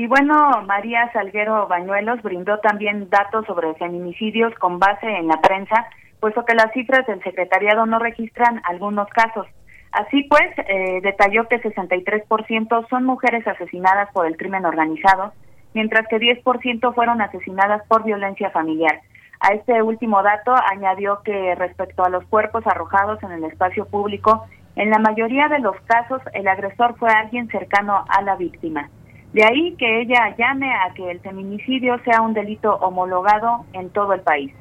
Y 0.00 0.06
bueno, 0.06 0.62
María 0.66 1.12
Salguero 1.12 1.68
Bañuelos 1.68 2.22
brindó 2.22 2.56
también 2.60 3.10
datos 3.10 3.44
sobre 3.44 3.74
feminicidios 3.74 4.54
con 4.54 4.78
base 4.78 5.06
en 5.06 5.28
la 5.28 5.42
prensa, 5.42 5.88
puesto 6.20 6.42
que 6.46 6.54
las 6.54 6.72
cifras 6.72 7.06
del 7.06 7.22
secretariado 7.22 7.84
no 7.84 7.98
registran 7.98 8.62
algunos 8.64 9.08
casos. 9.10 9.46
Así 9.92 10.22
pues, 10.22 10.48
eh, 10.56 11.00
detalló 11.02 11.46
que 11.48 11.60
63% 11.60 12.88
son 12.88 13.04
mujeres 13.04 13.46
asesinadas 13.46 14.10
por 14.14 14.24
el 14.24 14.38
crimen 14.38 14.64
organizado, 14.64 15.34
mientras 15.74 16.08
que 16.08 16.18
10% 16.18 16.94
fueron 16.94 17.20
asesinadas 17.20 17.86
por 17.86 18.02
violencia 18.02 18.48
familiar. 18.52 19.02
A 19.40 19.52
este 19.52 19.82
último 19.82 20.22
dato 20.22 20.54
añadió 20.72 21.20
que 21.22 21.54
respecto 21.56 22.04
a 22.04 22.08
los 22.08 22.24
cuerpos 22.24 22.66
arrojados 22.66 23.22
en 23.22 23.32
el 23.32 23.44
espacio 23.44 23.84
público, 23.84 24.46
en 24.76 24.88
la 24.88 24.98
mayoría 24.98 25.48
de 25.48 25.58
los 25.58 25.78
casos 25.82 26.22
el 26.32 26.48
agresor 26.48 26.96
fue 26.96 27.10
alguien 27.10 27.48
cercano 27.48 28.06
a 28.08 28.22
la 28.22 28.36
víctima. 28.36 28.88
De 29.32 29.44
ahí 29.44 29.76
que 29.78 30.02
ella 30.02 30.34
llame 30.36 30.72
a 30.72 30.92
que 30.94 31.10
el 31.10 31.20
feminicidio 31.20 31.98
sea 32.04 32.20
un 32.20 32.34
delito 32.34 32.74
homologado 32.76 33.64
en 33.72 33.90
todo 33.90 34.12
el 34.12 34.20
país. 34.20 34.52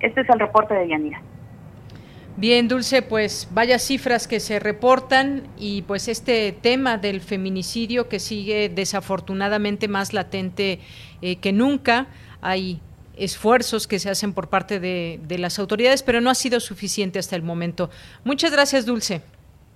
Este 0.00 0.22
es 0.22 0.28
el 0.28 0.40
reporte 0.40 0.74
de 0.74 0.88
Yanira. 0.88 1.20
Bien, 2.36 2.68
Dulce, 2.68 3.02
pues 3.02 3.48
vaya 3.52 3.80
cifras 3.80 4.28
que 4.28 4.38
se 4.38 4.60
reportan 4.60 5.48
y 5.56 5.82
pues 5.82 6.06
este 6.06 6.52
tema 6.52 6.96
del 6.96 7.20
feminicidio 7.20 8.08
que 8.08 8.20
sigue 8.20 8.68
desafortunadamente 8.68 9.88
más 9.88 10.12
latente 10.12 10.78
eh, 11.20 11.36
que 11.40 11.52
nunca. 11.52 12.06
Hay 12.40 12.80
esfuerzos 13.16 13.88
que 13.88 13.98
se 13.98 14.08
hacen 14.08 14.34
por 14.34 14.48
parte 14.48 14.78
de, 14.78 15.18
de 15.24 15.38
las 15.38 15.58
autoridades, 15.58 16.04
pero 16.04 16.20
no 16.20 16.30
ha 16.30 16.36
sido 16.36 16.60
suficiente 16.60 17.18
hasta 17.18 17.34
el 17.34 17.42
momento. 17.42 17.90
Muchas 18.22 18.52
gracias, 18.52 18.86
Dulce. 18.86 19.20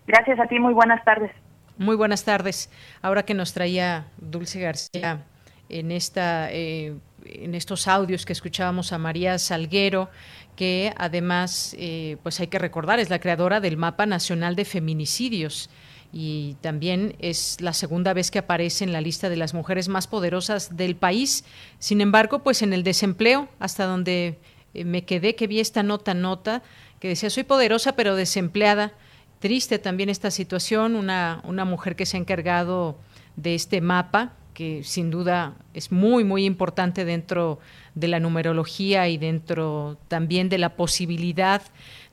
Gracias 0.07 0.39
a 0.39 0.47
ti, 0.47 0.61
muy 0.61 0.73
buenas 0.73 1.03
tardes. 1.05 1.33
Muy 1.79 1.97
buenas 1.97 2.25
tardes. 2.25 2.71
Ahora 3.01 3.25
que 3.25 3.35
nos 3.35 3.53
traía 3.53 4.07
Dulce 4.19 4.61
García 4.61 5.25
en 5.69 5.91
esta 5.91 6.53
eh, 6.53 6.95
en 7.25 7.55
estos 7.55 7.89
audios 7.89 8.27
que 8.27 8.33
escuchábamos 8.33 8.93
a 8.93 8.99
María 8.99 9.39
Salguero, 9.39 10.11
que 10.57 10.93
además, 10.97 11.75
eh, 11.79 12.17
pues 12.23 12.41
hay 12.41 12.49
que 12.49 12.59
recordar, 12.59 12.99
es 12.99 13.11
la 13.11 13.21
creadora 13.21 13.61
del 13.61 13.77
Mapa 13.77 14.07
Nacional 14.07 14.57
de 14.57 14.65
Feminicidios 14.65 15.71
y 16.13 16.57
también 16.61 17.17
es 17.21 17.61
la 17.61 17.73
segunda 17.73 18.13
vez 18.13 18.31
que 18.31 18.39
aparece 18.39 18.85
en 18.85 18.93
la 18.93 19.01
lista 19.01 19.31
de 19.31 19.37
las 19.37 19.55
mujeres 19.55 19.89
más 19.89 20.07
poderosas 20.07 20.77
del 20.77 20.95
país. 20.95 21.45
Sin 21.79 22.01
embargo, 22.01 22.43
pues 22.43 22.61
en 22.63 22.73
el 22.73 22.83
desempleo, 22.83 23.49
hasta 23.59 23.87
donde 23.87 24.39
eh, 24.75 24.85
me 24.85 25.05
quedé, 25.05 25.35
que 25.35 25.47
vi 25.47 25.61
esta 25.61 25.83
nota, 25.83 26.13
nota, 26.13 26.63
que 27.01 27.09
decía, 27.09 27.31
soy 27.31 27.45
poderosa 27.45 27.93
pero 27.97 28.15
desempleada 28.15 28.93
Triste 29.43 29.81
también 29.81 30.09
esta 30.09 30.31
situación, 30.31 30.95
una, 30.95 31.41
una 31.43 31.65
mujer 31.65 31.97
que 31.97 32.07
se 32.07 32.17
ha 32.17 32.21
encargado 32.21 32.97
de 33.35 33.57
este 33.57 33.81
mapa, 33.81 34.35
que 34.55 34.85
sin 34.85 35.11
duda 35.11 35.57
es 35.75 35.91
muy, 35.91 36.23
muy 36.23 36.45
importante 36.45 37.05
dentro 37.05 37.59
de 37.97 38.07
la 38.07 38.21
numerología 38.21 39.09
y 39.09 39.19
dentro 39.19 39.99
también 40.07 40.49
de 40.49 40.59
la 40.59 40.77
posibilidad 40.77 41.61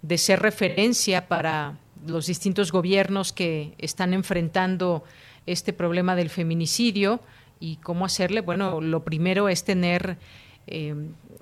de 0.02 0.18
ser 0.18 0.40
referencia 0.40 1.28
para 1.28 1.78
los 2.08 2.26
distintos 2.26 2.72
gobiernos 2.72 3.32
que 3.32 3.76
están 3.78 4.16
enfrentando 4.16 5.04
este 5.46 5.72
problema 5.72 6.16
del 6.16 6.32
feminicidio 6.32 7.20
y 7.60 7.76
cómo 7.76 8.06
hacerle. 8.06 8.42
Bueno, 8.42 8.82
lo 8.82 9.04
primero 9.04 9.50
es 9.50 9.64
tener, 9.64 10.18
eh, 10.66 10.96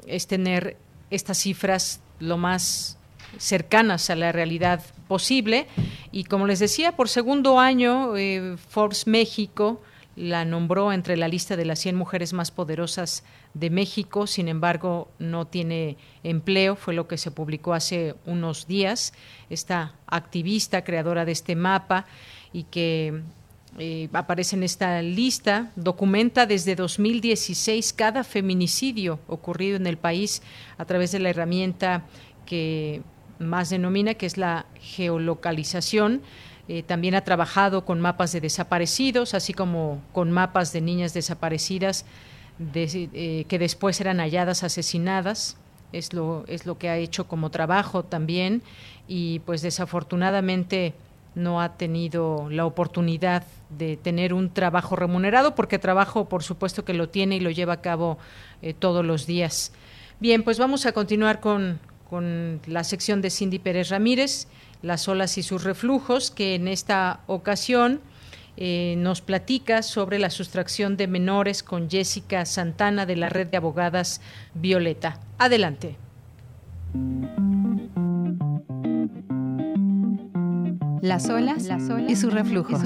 es 0.05 0.27
tener 0.27 0.75
estas 1.11 1.37
cifras 1.37 2.01
lo 2.19 2.37
más 2.37 2.96
cercanas 3.37 4.09
a 4.09 4.15
la 4.15 4.31
realidad 4.31 4.83
posible. 5.07 5.67
Y 6.11 6.25
como 6.25 6.47
les 6.47 6.59
decía, 6.59 6.95
por 6.95 7.09
segundo 7.09 7.59
año, 7.59 8.15
eh, 8.17 8.55
Forbes 8.69 9.07
México 9.07 9.81
la 10.17 10.45
nombró 10.45 10.91
entre 10.91 11.15
la 11.15 11.27
lista 11.27 11.55
de 11.55 11.65
las 11.65 11.77
100 11.79 11.95
mujeres 11.95 12.33
más 12.33 12.49
poderosas 12.49 13.23
de 13.53 13.69
México, 13.69 14.25
sin 14.25 14.47
embargo 14.47 15.09
no 15.19 15.45
tiene 15.45 15.95
empleo, 16.23 16.75
fue 16.75 16.95
lo 16.95 17.07
que 17.07 17.19
se 17.19 17.29
publicó 17.29 17.75
hace 17.75 18.15
unos 18.25 18.65
días. 18.65 19.13
Esta 19.51 19.93
activista, 20.07 20.83
creadora 20.83 21.23
de 21.23 21.33
este 21.33 21.55
mapa 21.55 22.07
y 22.51 22.63
que 22.63 23.21
eh, 23.77 24.09
aparece 24.11 24.55
en 24.55 24.63
esta 24.63 25.03
lista, 25.03 25.71
documenta 25.75 26.47
desde 26.47 26.75
2016 26.75 27.93
cada 27.93 28.23
feminicidio 28.23 29.19
ocurrido 29.27 29.77
en 29.77 29.85
el 29.85 29.97
país 29.97 30.41
a 30.79 30.85
través 30.85 31.11
de 31.11 31.19
la 31.19 31.29
herramienta 31.29 32.05
que 32.47 33.03
más 33.39 33.69
denomina, 33.69 34.13
que 34.13 34.25
es 34.25 34.37
la 34.37 34.65
geolocalización. 34.79 36.21
Eh, 36.67 36.83
también 36.83 37.15
ha 37.15 37.21
trabajado 37.21 37.85
con 37.85 38.01
mapas 38.01 38.31
de 38.33 38.41
desaparecidos, 38.41 39.33
así 39.33 39.53
como 39.53 40.01
con 40.11 40.31
mapas 40.31 40.73
de 40.73 40.81
niñas 40.81 41.13
desaparecidas 41.13 42.05
eh, 42.73 43.45
que 43.47 43.59
después 43.59 44.01
eran 44.01 44.17
halladas 44.19 44.63
asesinadas. 44.63 45.57
Es 45.93 46.11
lo, 46.11 46.43
es 46.47 46.65
lo 46.65 46.77
que 46.77 46.89
ha 46.89 46.97
hecho 46.97 47.27
como 47.27 47.49
trabajo 47.49 48.03
también 48.03 48.61
y 49.07 49.39
pues 49.39 49.61
desafortunadamente 49.61 50.93
no 51.33 51.61
ha 51.61 51.77
tenido 51.77 52.49
la 52.49 52.65
oportunidad 52.65 53.43
de 53.69 53.95
tener 53.95 54.33
un 54.33 54.49
trabajo 54.49 54.95
remunerado 54.95 55.55
porque 55.55 55.79
trabajo 55.79 56.25
por 56.25 56.43
supuesto 56.43 56.83
que 56.83 56.93
lo 56.93 57.09
tiene 57.09 57.37
y 57.37 57.39
lo 57.39 57.51
lleva 57.51 57.73
a 57.73 57.81
cabo 57.81 58.17
eh, 58.61 58.73
todos 58.73 59.05
los 59.05 59.27
días. 59.27 59.71
Bien, 60.19 60.43
pues 60.43 60.57
vamos 60.57 60.85
a 60.87 60.93
continuar 60.93 61.39
con, 61.39 61.79
con 62.09 62.61
la 62.67 62.83
sección 62.83 63.21
de 63.21 63.29
Cindy 63.29 63.59
Pérez 63.59 63.89
Ramírez, 63.89 64.47
las 64.81 65.07
olas 65.07 65.37
y 65.37 65.43
sus 65.43 65.63
reflujos, 65.63 66.31
que 66.31 66.55
en 66.55 66.67
esta 66.67 67.21
ocasión 67.27 67.99
eh, 68.55 68.95
nos 68.97 69.21
platica 69.21 69.83
sobre 69.83 70.17
la 70.17 70.29
sustracción 70.29 70.97
de 70.97 71.07
menores 71.07 71.63
con 71.63 71.89
Jessica 71.89 72.45
Santana 72.45 73.05
de 73.05 73.15
la 73.15 73.29
red 73.29 73.47
de 73.47 73.57
abogadas 73.57 74.21
Violeta. 74.53 75.19
Adelante. 75.37 75.97
Las 81.01 81.29
olas, 81.29 81.67
y 82.07 82.15
sus 82.15 82.33
reflujos. 82.33 82.81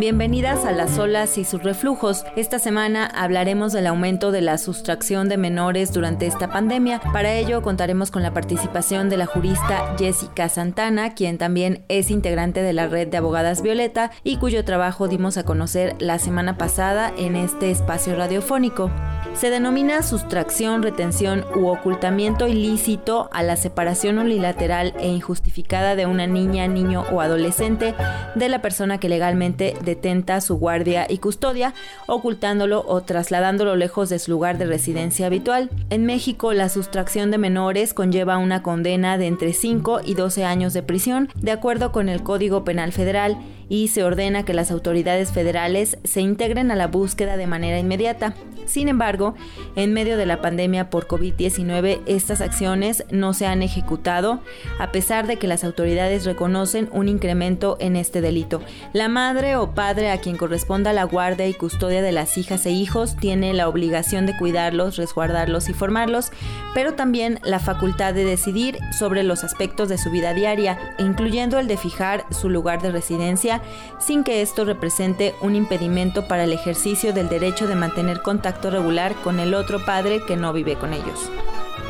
Bienvenidas 0.00 0.64
a 0.64 0.72
Las 0.72 0.98
olas 0.98 1.36
y 1.36 1.44
sus 1.44 1.62
reflujos. 1.62 2.24
Esta 2.34 2.58
semana 2.58 3.04
hablaremos 3.04 3.74
del 3.74 3.86
aumento 3.86 4.32
de 4.32 4.40
la 4.40 4.56
sustracción 4.56 5.28
de 5.28 5.36
menores 5.36 5.92
durante 5.92 6.26
esta 6.26 6.48
pandemia. 6.48 7.02
Para 7.12 7.34
ello 7.34 7.60
contaremos 7.60 8.10
con 8.10 8.22
la 8.22 8.32
participación 8.32 9.10
de 9.10 9.18
la 9.18 9.26
jurista 9.26 9.94
Jessica 9.98 10.48
Santana, 10.48 11.12
quien 11.12 11.36
también 11.36 11.84
es 11.88 12.10
integrante 12.10 12.62
de 12.62 12.72
la 12.72 12.86
red 12.86 13.08
de 13.08 13.18
abogadas 13.18 13.60
Violeta 13.60 14.10
y 14.24 14.38
cuyo 14.38 14.64
trabajo 14.64 15.06
dimos 15.06 15.36
a 15.36 15.44
conocer 15.44 15.96
la 15.98 16.18
semana 16.18 16.56
pasada 16.56 17.12
en 17.18 17.36
este 17.36 17.70
espacio 17.70 18.16
radiofónico. 18.16 18.90
Se 19.34 19.50
denomina 19.50 20.02
sustracción, 20.02 20.82
retención 20.82 21.44
u 21.54 21.68
ocultamiento 21.68 22.48
ilícito 22.48 23.28
a 23.32 23.42
la 23.42 23.56
separación 23.56 24.18
unilateral 24.18 24.94
e 24.98 25.08
injustificada 25.08 25.94
de 25.94 26.06
una 26.06 26.26
niña, 26.26 26.66
niño 26.68 27.04
o 27.12 27.20
adolescente 27.20 27.94
de 28.34 28.48
la 28.48 28.62
persona 28.62 28.98
que 28.98 29.10
legalmente 29.10 29.76
detenta 29.90 30.40
su 30.40 30.56
guardia 30.56 31.06
y 31.08 31.18
custodia, 31.18 31.74
ocultándolo 32.06 32.84
o 32.86 33.00
trasladándolo 33.02 33.76
lejos 33.76 34.08
de 34.08 34.18
su 34.18 34.30
lugar 34.30 34.56
de 34.56 34.66
residencia 34.66 35.26
habitual. 35.26 35.70
En 35.90 36.06
México, 36.06 36.52
la 36.52 36.68
sustracción 36.68 37.30
de 37.30 37.38
menores 37.38 37.92
conlleva 37.92 38.38
una 38.38 38.62
condena 38.62 39.18
de 39.18 39.26
entre 39.26 39.52
5 39.52 40.00
y 40.04 40.14
12 40.14 40.44
años 40.44 40.72
de 40.72 40.82
prisión, 40.82 41.28
de 41.34 41.50
acuerdo 41.50 41.92
con 41.92 42.08
el 42.08 42.22
Código 42.22 42.64
Penal 42.64 42.92
Federal, 42.92 43.36
y 43.70 43.88
se 43.88 44.04
ordena 44.04 44.44
que 44.44 44.52
las 44.52 44.70
autoridades 44.70 45.32
federales 45.32 45.96
se 46.04 46.20
integren 46.20 46.70
a 46.70 46.76
la 46.76 46.88
búsqueda 46.88 47.38
de 47.38 47.46
manera 47.46 47.78
inmediata. 47.78 48.34
Sin 48.66 48.88
embargo, 48.88 49.34
en 49.74 49.92
medio 49.92 50.16
de 50.16 50.26
la 50.26 50.40
pandemia 50.40 50.90
por 50.90 51.08
COVID-19, 51.08 52.02
estas 52.06 52.40
acciones 52.40 53.04
no 53.10 53.32
se 53.32 53.46
han 53.46 53.62
ejecutado, 53.62 54.40
a 54.78 54.92
pesar 54.92 55.26
de 55.26 55.38
que 55.38 55.48
las 55.48 55.64
autoridades 55.64 56.24
reconocen 56.24 56.88
un 56.92 57.08
incremento 57.08 57.76
en 57.80 57.96
este 57.96 58.20
delito. 58.20 58.60
La 58.92 59.08
madre 59.08 59.56
o 59.56 59.72
padre 59.72 60.10
a 60.10 60.20
quien 60.20 60.36
corresponda 60.36 60.92
la 60.92 61.04
guardia 61.04 61.48
y 61.48 61.54
custodia 61.54 62.02
de 62.02 62.12
las 62.12 62.38
hijas 62.38 62.66
e 62.66 62.70
hijos 62.70 63.16
tiene 63.16 63.54
la 63.54 63.68
obligación 63.68 64.26
de 64.26 64.36
cuidarlos, 64.36 64.96
resguardarlos 64.96 65.68
y 65.68 65.72
formarlos, 65.72 66.30
pero 66.74 66.94
también 66.94 67.40
la 67.44 67.58
facultad 67.58 68.14
de 68.14 68.24
decidir 68.24 68.78
sobre 68.96 69.22
los 69.22 69.44
aspectos 69.44 69.88
de 69.88 69.98
su 69.98 70.10
vida 70.10 70.34
diaria, 70.34 70.78
incluyendo 70.98 71.58
el 71.58 71.66
de 71.66 71.76
fijar 71.76 72.24
su 72.30 72.48
lugar 72.48 72.82
de 72.82 72.90
residencia, 72.90 73.59
sin 73.98 74.24
que 74.24 74.42
esto 74.42 74.64
represente 74.64 75.34
un 75.40 75.56
impedimento 75.56 76.26
para 76.28 76.44
el 76.44 76.52
ejercicio 76.52 77.12
del 77.12 77.28
derecho 77.28 77.66
de 77.66 77.74
mantener 77.74 78.22
contacto 78.22 78.70
regular 78.70 79.14
con 79.22 79.40
el 79.40 79.54
otro 79.54 79.84
padre 79.84 80.20
que 80.26 80.36
no 80.36 80.52
vive 80.52 80.76
con 80.76 80.92
ellos. 80.92 81.30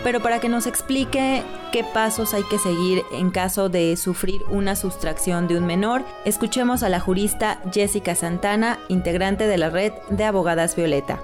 Pero 0.02 0.20
para 0.20 0.40
que 0.40 0.48
nos 0.48 0.66
explique 0.66 1.42
qué 1.72 1.84
pasos 1.84 2.32
hay 2.32 2.42
que 2.44 2.58
seguir 2.58 3.02
en 3.12 3.30
caso 3.30 3.68
de 3.68 3.96
sufrir 3.96 4.42
una 4.48 4.74
sustracción 4.74 5.46
de 5.46 5.58
un 5.58 5.66
menor, 5.66 6.04
escuchemos 6.24 6.82
a 6.82 6.88
la 6.88 7.00
jurista 7.00 7.60
Jessica 7.72 8.14
Santana, 8.14 8.78
integrante 8.88 9.46
de 9.46 9.58
la 9.58 9.68
red 9.68 9.92
de 10.08 10.24
Abogadas 10.24 10.74
Violeta 10.74 11.20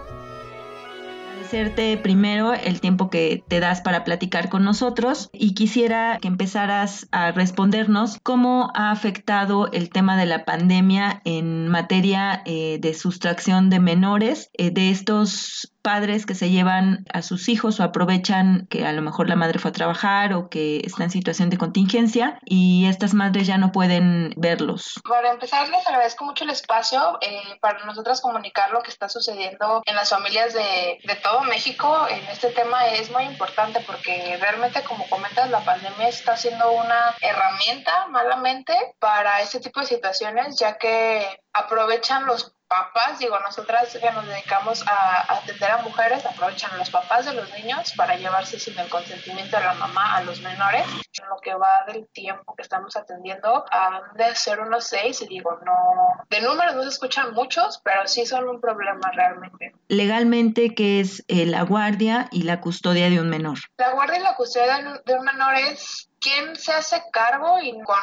primero 2.03 2.53
el 2.53 2.81
tiempo 2.81 3.09
que 3.11 3.43
te 3.49 3.61
das 3.61 3.81
para 3.81 4.05
platicar 4.05 4.49
con 4.49 4.65
nosotros 4.65 5.31
y 5.33 5.55
quisiera 5.55 6.19
que 6.21 6.29
empezaras 6.29 7.09
a 7.13 7.33
respondernos 7.33 8.19
cómo 8.23 8.71
ha 8.75 8.91
afectado 8.91 9.71
el 9.73 9.91
tema 9.91 10.17
de 10.17 10.27
la 10.27 10.45
pandemia 10.45 11.23
en 11.25 11.69
materia 11.69 12.43
eh, 12.45 12.79
de 12.81 12.95
sustracción 12.95 13.71
de 13.71 13.81
menores, 13.81 14.51
eh, 14.55 14.71
de 14.71 14.91
estos 14.91 15.73
padres 15.87 16.27
que 16.27 16.35
se 16.35 16.51
llevan 16.51 17.05
a 17.13 17.23
sus 17.23 17.49
hijos 17.49 17.79
o 17.79 17.85
aprovechan 17.85 18.67
que 18.69 18.85
a 18.85 18.91
lo 18.91 19.03
mejor 19.03 19.29
la 19.29 19.37
madre 19.37 19.61
fue 19.61 19.69
a 19.69 19.73
trabajar 19.73 20.33
o 20.33 20.49
que 20.51 20.79
está 20.79 21.05
en 21.05 21.11
situación 21.11 21.49
de 21.49 21.59
contingencia 21.59 22.41
y 22.45 22.87
estas 22.87 23.15
madres 23.15 23.47
ya 23.47 23.57
no 23.57 23.71
pueden 23.71 24.35
verlos. 24.37 25.01
Para 25.09 25.31
empezar, 25.31 25.69
les 25.69 25.87
agradezco 25.87 26.25
mucho 26.25 26.43
el 26.43 26.51
espacio 26.51 27.19
eh, 27.21 27.41
para 27.61 27.85
nosotras 27.85 28.21
comunicar 28.21 28.73
lo 28.73 28.83
que 28.83 28.91
está 28.91 29.09
sucediendo 29.09 29.81
en 29.87 29.95
las 29.95 30.11
familias 30.11 30.55
de, 30.55 30.99
de 31.05 31.15
todo 31.23 31.43
México. 31.43 32.09
En 32.11 32.27
este 32.33 32.49
tema 32.49 32.89
es 32.89 33.09
muy 33.13 33.23
importante 33.23 33.79
porque 33.87 34.39
realmente, 34.41 34.83
como 34.83 35.09
comentas, 35.09 35.49
la 35.51 35.61
pandemia 35.61 36.09
está 36.09 36.37
siendo 36.37 36.69
una 36.73 37.15
herramienta 37.21 38.09
malamente 38.09 38.75
para 38.99 39.41
este 39.41 39.61
tipo 39.61 39.79
de 39.79 39.87
situaciones, 39.87 40.59
ya 40.59 40.79
que 40.79 41.25
aprovechan 41.53 42.27
los 42.27 42.56
papás, 42.69 43.19
digo, 43.19 43.39
nosotras 43.41 43.97
que 43.97 44.11
nos 44.11 44.27
dedicamos 44.27 44.85
a, 44.87 45.33
atender 45.33 45.71
a 45.71 45.83
mujeres, 45.83 46.25
aprovechan 46.27 46.73
a 46.73 46.79
los 46.79 46.91
papás 46.91 47.27
de 47.27 47.35
los 47.35 47.51
niños 47.53 47.93
para 47.97 48.17
llevarse 48.17 48.59
sin 48.59 48.79
el 48.79 48.89
consentimiento 48.89 49.57
de 49.57 49.65
la 49.65 49.75
mamá 49.75 50.17
a 50.17 50.23
los 50.23 50.41
menores. 50.41 50.85
En 51.21 51.29
lo 51.29 51.37
que 51.39 51.55
va 51.55 51.85
del 51.87 52.07
tiempo 52.09 52.55
que 52.55 52.63
estamos 52.63 52.97
atendiendo, 52.97 53.65
han 53.71 54.03
de 54.17 54.35
ser 54.35 54.61
unos 54.61 54.87
seis, 54.87 55.23
y 55.23 55.27
digo, 55.27 55.59
no, 55.65 56.25
de 56.29 56.41
números 56.41 56.75
no 56.75 56.83
se 56.83 56.89
escuchan 56.89 57.33
muchos, 57.35 57.81
pero 57.85 58.07
sí 58.07 58.27
son 58.27 58.49
un 58.49 58.61
problema 58.61 59.11
realmente. 59.13 59.73
Legalmente, 59.89 60.75
¿qué 60.75 61.01
es 61.01 61.25
eh, 61.29 61.47
la 61.47 61.63
guardia 61.63 62.29
y 62.31 62.43
la 62.43 62.61
custodia 62.61 63.09
de 63.09 63.21
un 63.21 63.31
menor? 63.31 63.59
La 63.79 63.93
guardia 63.93 64.19
y 64.19 64.23
la 64.23 64.35
custodia 64.35 65.01
de 65.05 65.15
un 65.15 65.25
menor 65.25 65.55
es 65.55 66.11
quién 66.21 66.57
se 66.57 66.73
hace 66.73 67.03
cargo 67.13 67.59
y 67.61 67.73
con 67.83 67.97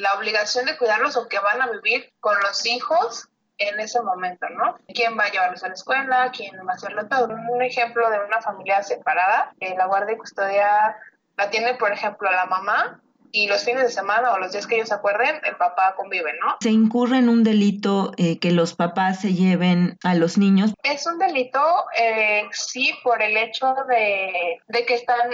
la 0.00 0.14
obligación 0.14 0.66
de 0.66 0.76
cuidarlos 0.76 1.16
o 1.16 1.28
que 1.28 1.38
van 1.38 1.62
a 1.62 1.70
vivir 1.70 2.12
con 2.20 2.38
los 2.40 2.66
hijos 2.66 3.28
en 3.58 3.80
ese 3.80 4.00
momento, 4.00 4.48
¿no? 4.50 4.76
¿Quién 4.94 5.18
va 5.18 5.24
a 5.24 5.30
llevarlos 5.30 5.62
a 5.64 5.68
la 5.68 5.74
escuela? 5.74 6.30
¿Quién 6.34 6.56
va 6.66 6.72
a 6.72 6.76
hacerlo 6.76 7.06
todo? 7.08 7.28
Un 7.50 7.62
ejemplo 7.62 8.08
de 8.10 8.20
una 8.20 8.40
familia 8.40 8.82
separada, 8.82 9.52
eh, 9.60 9.74
la 9.76 9.86
guardia 9.86 10.14
y 10.14 10.18
custodia 10.18 10.96
la 11.36 11.50
tiene, 11.50 11.74
por 11.74 11.92
ejemplo, 11.92 12.30
la 12.30 12.46
mamá 12.46 13.00
y 13.32 13.46
los 13.46 13.64
fines 13.64 13.82
de 13.82 13.90
semana 13.90 14.32
o 14.32 14.38
los 14.38 14.52
días 14.52 14.66
que 14.66 14.76
ellos 14.76 14.92
acuerden, 14.92 15.40
el 15.44 15.56
papá 15.56 15.94
convive, 15.96 16.32
¿no? 16.40 16.56
¿Se 16.60 16.70
incurre 16.70 17.18
en 17.18 17.28
un 17.28 17.44
delito 17.44 18.12
eh, 18.16 18.38
que 18.38 18.52
los 18.52 18.74
papás 18.74 19.20
se 19.20 19.34
lleven 19.34 19.98
a 20.02 20.14
los 20.14 20.38
niños? 20.38 20.72
Es 20.82 21.06
un 21.06 21.18
delito, 21.18 21.60
eh, 21.98 22.48
sí, 22.52 22.94
por 23.02 23.22
el 23.22 23.36
hecho 23.36 23.74
de, 23.88 24.60
de 24.66 24.86
que 24.86 24.94
están 24.94 25.30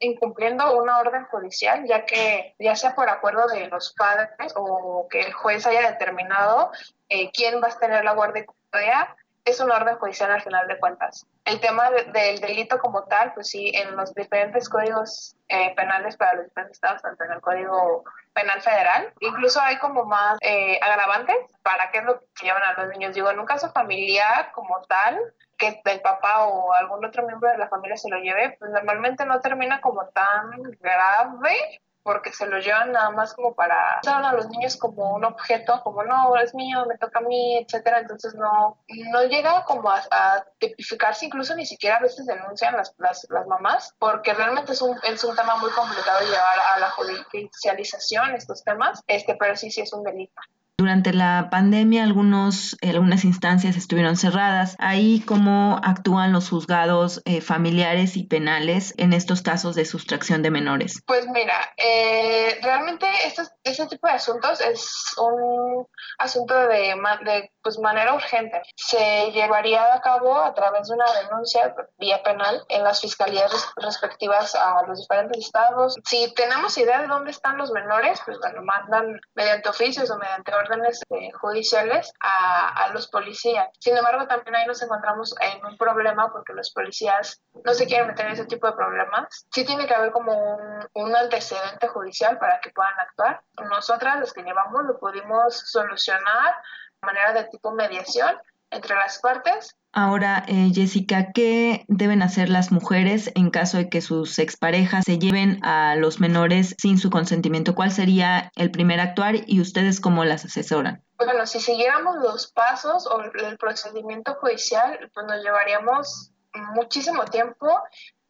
incumpliendo 0.00 0.78
una 0.78 0.98
orden 0.98 1.24
judicial, 1.24 1.84
ya 1.86 2.04
que 2.04 2.54
ya 2.58 2.76
sea 2.76 2.94
por 2.94 3.08
acuerdo 3.08 3.46
de 3.48 3.68
los 3.68 3.94
padres 3.94 4.52
o 4.54 5.06
que 5.10 5.20
el 5.20 5.32
juez 5.32 5.66
haya 5.66 5.90
determinado 5.90 6.70
eh, 7.12 7.30
quién 7.32 7.60
va 7.62 7.68
a 7.68 7.78
tener 7.78 8.04
la 8.04 8.14
guardia 8.14 8.42
y 8.42 8.46
custodia, 8.46 9.14
es 9.44 9.60
una 9.60 9.76
orden 9.76 9.96
judicial 9.96 10.30
al 10.30 10.40
final 10.40 10.66
de 10.66 10.78
cuentas. 10.78 11.26
El 11.44 11.60
tema 11.60 11.90
del 11.90 12.40
delito 12.40 12.78
como 12.78 13.04
tal, 13.04 13.34
pues 13.34 13.48
sí, 13.48 13.70
en 13.74 13.96
los 13.96 14.14
diferentes 14.14 14.68
códigos 14.68 15.36
eh, 15.48 15.74
penales 15.74 16.16
para 16.16 16.34
los 16.34 16.44
diferentes 16.46 16.76
estados, 16.76 17.02
tanto 17.02 17.24
en 17.24 17.32
el 17.32 17.40
Código 17.40 18.04
Penal 18.32 18.62
Federal, 18.62 19.12
incluso 19.20 19.60
hay 19.60 19.78
como 19.78 20.04
más 20.04 20.38
eh, 20.40 20.78
agravantes 20.80 21.36
para 21.62 21.90
qué 21.90 21.98
es 21.98 22.04
lo 22.04 22.20
que 22.20 22.46
llevan 22.46 22.62
a 22.62 22.80
los 22.80 22.96
niños. 22.96 23.14
Digo, 23.14 23.30
en 23.30 23.40
un 23.40 23.46
caso 23.46 23.70
familiar 23.72 24.52
como 24.52 24.80
tal, 24.88 25.18
que 25.58 25.82
el 25.84 26.00
papá 26.00 26.46
o 26.46 26.72
algún 26.72 27.04
otro 27.04 27.26
miembro 27.26 27.50
de 27.50 27.58
la 27.58 27.68
familia 27.68 27.96
se 27.96 28.08
lo 28.08 28.18
lleve, 28.20 28.56
pues 28.58 28.70
normalmente 28.70 29.26
no 29.26 29.40
termina 29.40 29.80
como 29.80 30.06
tan 30.08 30.50
grave, 30.80 31.82
porque 32.02 32.32
se 32.32 32.46
lo 32.46 32.58
llevan 32.58 32.92
nada 32.92 33.10
más 33.10 33.34
como 33.34 33.54
para 33.54 34.00
usar 34.02 34.24
a 34.24 34.32
los 34.32 34.48
niños 34.48 34.76
como 34.76 35.14
un 35.14 35.24
objeto, 35.24 35.80
como 35.82 36.02
no, 36.02 36.36
es 36.36 36.54
mío, 36.54 36.84
me 36.86 36.98
toca 36.98 37.20
a 37.20 37.22
mí, 37.22 37.58
etcétera, 37.58 38.00
entonces 38.00 38.34
no, 38.34 38.78
no 39.12 39.22
llega 39.24 39.64
como 39.64 39.90
a, 39.90 40.44
tipificarse, 40.58 41.26
incluso 41.26 41.54
ni 41.54 41.66
siquiera 41.66 41.96
a 41.96 42.00
veces 42.00 42.26
denuncian 42.26 42.76
las, 42.76 42.94
las, 42.98 43.26
las, 43.30 43.46
mamás, 43.46 43.94
porque 43.98 44.34
realmente 44.34 44.72
es 44.72 44.82
un, 44.82 44.98
es 45.04 45.22
un 45.24 45.36
tema 45.36 45.56
muy 45.56 45.70
complicado 45.70 46.20
llevar 46.20 46.58
a 46.74 46.78
la 46.78 46.90
judicialización 46.90 48.34
estos 48.34 48.64
temas, 48.64 49.02
este, 49.06 49.34
pero 49.34 49.56
sí, 49.56 49.70
sí 49.70 49.80
es 49.80 49.92
un 49.92 50.04
delito. 50.04 50.40
Durante 50.82 51.12
la 51.12 51.46
pandemia 51.48 52.02
algunos, 52.02 52.76
algunas 52.82 53.24
instancias 53.24 53.76
estuvieron 53.76 54.16
cerradas. 54.16 54.74
Ahí 54.80 55.22
cómo 55.24 55.78
actúan 55.84 56.32
los 56.32 56.50
juzgados 56.50 57.22
eh, 57.24 57.40
familiares 57.40 58.16
y 58.16 58.24
penales 58.24 58.92
en 58.96 59.12
estos 59.12 59.42
casos 59.42 59.76
de 59.76 59.84
sustracción 59.84 60.42
de 60.42 60.50
menores. 60.50 61.00
Pues 61.06 61.28
mira, 61.28 61.54
eh, 61.76 62.58
realmente 62.62 63.06
este, 63.24 63.86
tipo 63.86 64.08
de 64.08 64.14
asuntos 64.14 64.60
es 64.60 65.14
un 65.18 65.86
asunto 66.18 66.58
de, 66.66 66.96
de 67.26 67.52
pues, 67.62 67.78
manera 67.78 68.14
urgente. 68.14 68.60
Se 68.74 69.30
llevaría 69.30 69.94
a 69.94 70.00
cabo 70.00 70.36
a 70.36 70.52
través 70.52 70.88
de 70.88 70.94
una 70.94 71.04
denuncia 71.22 71.76
vía 71.98 72.24
penal 72.24 72.64
en 72.68 72.82
las 72.82 73.00
fiscalías 73.00 73.52
respectivas 73.76 74.56
a 74.56 74.82
los 74.88 74.98
diferentes 74.98 75.44
estados. 75.44 75.96
Si 76.04 76.34
tenemos 76.34 76.76
idea 76.76 77.02
de 77.02 77.06
dónde 77.06 77.30
están 77.30 77.56
los 77.56 77.70
menores, 77.70 78.20
pues 78.24 78.36
bueno, 78.40 78.62
mandan 78.62 79.20
mediante 79.36 79.68
oficios 79.68 80.10
o 80.10 80.18
mediante 80.18 80.52
orden 80.52 80.71
eh, 81.10 81.32
judiciales 81.32 82.12
a, 82.20 82.88
los 82.92 83.08
policías. 83.08 83.68
Sin 83.78 83.96
embargo, 83.96 84.26
también 84.26 84.54
ahí 84.54 84.66
nos 84.66 84.82
encontramos 84.82 85.34
en 85.40 85.64
un 85.64 85.76
problema 85.76 86.30
porque 86.32 86.52
los 86.52 86.70
policías 86.72 87.42
no 87.64 87.74
se 87.74 87.86
quieren 87.86 88.08
meter 88.08 88.26
en 88.26 88.32
ese 88.32 88.46
tipo 88.46 88.66
de 88.66 88.74
problemas. 88.74 89.46
Sí 89.52 89.64
tiene 89.64 89.86
que 89.86 89.94
haber 89.94 90.12
como 90.12 90.32
un, 90.32 90.88
un 90.94 91.16
antecedente 91.16 91.88
judicial 91.88 92.38
para 92.38 92.60
que 92.60 92.70
puedan 92.70 92.98
actuar. 93.00 93.42
Nosotras, 93.68 94.20
los 94.20 94.32
que 94.32 94.42
llevamos, 94.42 94.84
lo 94.84 94.98
pudimos 94.98 95.58
solucionar 95.70 96.54
de 97.00 97.06
manera 97.06 97.32
de 97.32 97.44
tipo 97.44 97.72
mediación 97.72 98.36
entre 98.72 98.96
las 98.96 99.18
partes. 99.20 99.76
Ahora, 99.92 100.44
eh, 100.48 100.70
Jessica, 100.74 101.32
¿qué 101.32 101.84
deben 101.86 102.22
hacer 102.22 102.48
las 102.48 102.72
mujeres 102.72 103.30
en 103.34 103.50
caso 103.50 103.76
de 103.76 103.90
que 103.90 104.00
sus 104.00 104.38
exparejas 104.38 105.04
se 105.04 105.18
lleven 105.18 105.62
a 105.62 105.96
los 105.96 106.18
menores 106.18 106.74
sin 106.78 106.98
su 106.98 107.10
consentimiento? 107.10 107.74
¿Cuál 107.74 107.92
sería 107.92 108.50
el 108.56 108.70
primer 108.70 109.00
actuar 109.00 109.34
y 109.46 109.60
ustedes 109.60 110.00
cómo 110.00 110.24
las 110.24 110.46
asesoran? 110.46 111.04
Bueno, 111.18 111.46
si 111.46 111.60
siguiéramos 111.60 112.16
los 112.16 112.50
pasos 112.50 113.06
o 113.06 113.20
el 113.20 113.58
procedimiento 113.58 114.34
judicial, 114.36 115.10
pues 115.12 115.26
nos 115.26 115.42
llevaríamos 115.42 116.32
muchísimo 116.74 117.24
tiempo 117.26 117.68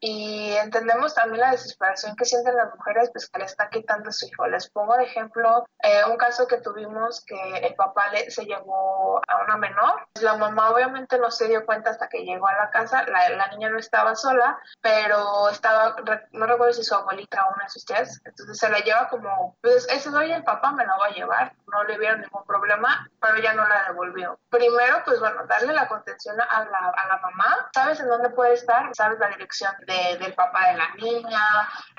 y 0.05 0.51
entendemos 0.57 1.15
también 1.15 1.39
la 1.39 1.51
desesperación 1.51 2.17
que 2.17 2.25
sienten 2.25 2.57
las 2.57 2.75
mujeres 2.75 3.09
pues 3.13 3.29
que 3.29 3.39
le 3.39 3.45
está 3.45 3.69
quitando 3.69 4.11
su 4.11 4.25
hijo. 4.25 4.45
Les 4.47 4.69
pongo 4.69 4.97
de 4.97 5.05
ejemplo 5.05 5.65
eh, 5.81 6.01
un 6.09 6.17
caso 6.17 6.45
que 6.45 6.57
tuvimos 6.57 7.23
que 7.25 7.57
el 7.59 7.73
papá 7.75 8.09
le, 8.09 8.29
se 8.29 8.43
llevó 8.43 9.21
a 9.25 9.43
una 9.45 9.55
menor. 9.55 10.05
La 10.19 10.35
mamá 10.35 10.71
obviamente 10.71 11.17
no 11.17 11.31
se 11.31 11.47
dio 11.47 11.65
cuenta 11.65 11.91
hasta 11.91 12.09
que 12.09 12.25
llegó 12.25 12.45
a 12.49 12.55
la 12.55 12.69
casa. 12.69 13.05
La, 13.07 13.29
la 13.29 13.47
niña 13.51 13.69
no 13.69 13.79
estaba 13.79 14.13
sola, 14.13 14.59
pero 14.81 15.47
estaba, 15.47 15.95
no 16.33 16.47
recuerdo 16.47 16.73
si 16.73 16.83
su 16.83 16.95
abuelita 16.95 17.45
o 17.45 17.53
una 17.53 17.63
de 17.63 17.69
sus 17.69 17.85
tías. 17.85 18.19
Entonces 18.25 18.57
se 18.57 18.69
la 18.69 18.79
lleva 18.79 19.07
como, 19.07 19.55
pues 19.61 19.87
ese 19.89 20.11
soy 20.11 20.33
el 20.33 20.43
papá, 20.43 20.73
me 20.73 20.85
la 20.85 20.97
va 20.97 21.05
a 21.05 21.11
llevar. 21.11 21.53
No 21.71 21.81
le 21.85 21.97
vieron 21.97 22.19
ningún 22.19 22.45
problema, 22.45 23.09
pero 23.21 23.37
ella 23.37 23.53
no 23.53 23.65
la 23.65 23.85
devolvió. 23.87 24.37
Primero, 24.49 25.01
pues 25.05 25.21
bueno, 25.21 25.45
darle 25.47 25.73
la 25.73 25.87
contención 25.87 26.39
a 26.41 26.65
la, 26.65 26.93
a 26.93 27.07
la 27.07 27.17
mamá. 27.19 27.69
¿Sabes 27.73 28.01
en 28.01 28.09
dónde 28.09 28.29
puede 28.31 28.53
estar? 28.53 28.93
¿Sabes 28.93 29.17
la 29.17 29.29
dirección 29.29 29.73
de 29.87 29.92
del 30.19 30.33
papá 30.33 30.71
de 30.71 30.77
la 30.77 30.93
niña. 30.95 31.41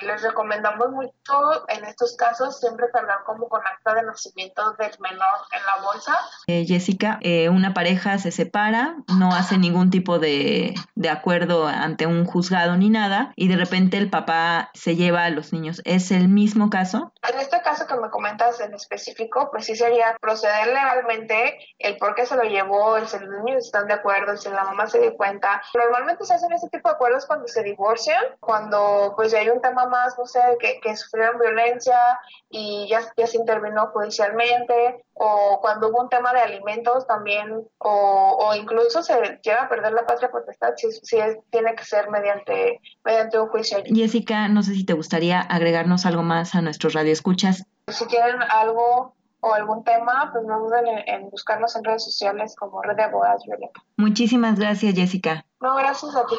Les 0.00 0.22
recomendamos 0.22 0.90
mucho 0.90 1.68
en 1.68 1.84
estos 1.84 2.16
casos 2.16 2.58
siempre 2.60 2.86
cargar 2.92 3.24
como 3.24 3.48
con 3.48 3.60
acta 3.66 3.94
de 3.94 4.02
nacimiento 4.02 4.72
del 4.72 4.92
menor 5.00 5.38
en 5.52 5.64
la 5.64 5.84
bolsa. 5.84 6.16
Eh, 6.46 6.64
Jessica, 6.66 7.18
eh, 7.20 7.48
una 7.48 7.74
pareja 7.74 8.18
se 8.18 8.30
separa, 8.30 8.96
no 9.18 9.34
hace 9.34 9.58
ningún 9.58 9.90
tipo 9.90 10.18
de, 10.18 10.74
de 10.94 11.10
acuerdo 11.10 11.66
ante 11.66 12.06
un 12.06 12.24
juzgado 12.24 12.76
ni 12.76 12.90
nada 12.90 13.32
y 13.36 13.48
de 13.48 13.56
repente 13.56 13.98
el 13.98 14.10
papá 14.10 14.70
se 14.74 14.96
lleva 14.96 15.24
a 15.24 15.30
los 15.30 15.52
niños. 15.52 15.80
¿Es 15.84 16.10
el 16.10 16.28
mismo 16.28 16.70
caso? 16.70 17.12
En 17.28 17.38
este 17.38 17.60
caso 17.62 17.86
que 17.86 17.96
me 17.96 18.10
comentas 18.10 18.60
en 18.60 18.74
específico, 18.74 19.48
pues 19.50 19.64
sí 19.64 19.76
sería 19.76 20.16
proceder 20.20 20.66
legalmente 20.68 21.58
el 21.78 21.96
por 21.96 22.14
qué 22.14 22.26
se 22.26 22.36
lo 22.36 22.42
llevó, 22.42 22.96
el 22.96 23.06
si 23.06 23.18
los 23.18 23.44
niños 23.44 23.66
están 23.66 23.86
de 23.86 23.94
acuerdo, 23.94 24.36
si 24.36 24.48
la 24.50 24.64
mamá 24.64 24.86
se 24.86 25.00
dio 25.00 25.16
cuenta. 25.16 25.62
Normalmente 25.74 26.24
se 26.24 26.34
hacen 26.34 26.52
ese 26.52 26.68
tipo 26.68 26.88
de 26.88 26.94
acuerdos 26.94 27.26
cuando 27.26 27.48
se 27.48 27.62
divorcian 27.85 28.23
cuando 28.40 29.12
pues 29.16 29.35
hay 29.35 29.48
un 29.48 29.61
tema 29.61 29.86
más, 29.86 30.16
no 30.19 30.27
sé, 30.27 30.40
que, 30.59 30.81
que 30.81 30.97
sufrieron 30.97 31.39
violencia 31.39 32.19
y 32.51 32.89
ya, 32.89 33.01
ya 33.16 33.27
se 33.27 33.36
intervino 33.36 33.89
judicialmente, 33.89 35.05
o 35.15 35.59
cuando 35.61 35.89
hubo 35.89 36.02
un 36.02 36.09
tema 36.09 36.32
de 36.32 36.40
alimentos 36.40 37.06
también, 37.06 37.66
o, 37.78 38.36
o 38.40 38.55
incluso 38.55 39.02
se 39.02 39.40
llega 39.43 39.62
a 39.62 39.69
perder 39.69 39.93
la 39.93 40.06
patria 40.06 40.31
potestad, 40.31 40.74
si, 40.77 40.90
si 40.93 41.19
tiene 41.51 41.74
que 41.74 41.85
ser 41.85 42.11
mediante, 42.11 42.81
mediante 43.05 43.39
un 43.39 43.48
juicio. 43.48 43.78
Jessica, 43.86 44.48
no 44.48 44.62
sé 44.62 44.74
si 44.74 44.85
te 44.85 44.93
gustaría 44.93 45.40
agregarnos 45.40 46.06
algo 46.06 46.23
más 46.23 46.55
a 46.55 46.62
nuestros 46.62 46.94
radioescuchas. 46.94 47.66
Si 47.89 48.06
tienen 48.06 48.43
algo 48.51 49.15
o 49.40 49.52
algún 49.52 49.85
tema, 49.85 50.31
pues 50.32 50.44
no 50.47 50.59
duden 50.61 50.86
en, 51.06 51.28
buscarnos 51.28 51.77
en 51.77 51.85
redes 51.85 52.05
sociales 52.05 52.56
como 52.56 52.81
Red 52.82 52.97
de 52.97 53.02
Abogados 53.02 53.43
Violeta. 53.47 53.82
Muchísimas 53.98 54.59
gracias, 54.59 54.94
Jessica. 54.94 55.44
No, 55.61 55.77
gracias 55.77 56.16
a 56.16 56.24
ti. 56.27 56.36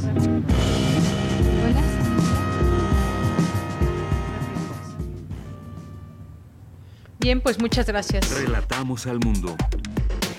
Bien, 7.25 7.41
pues 7.41 7.59
muchas 7.59 7.87
gracias. 7.87 8.29
Relatamos 8.39 9.07
al 9.07 9.17
mundo. 9.17 9.57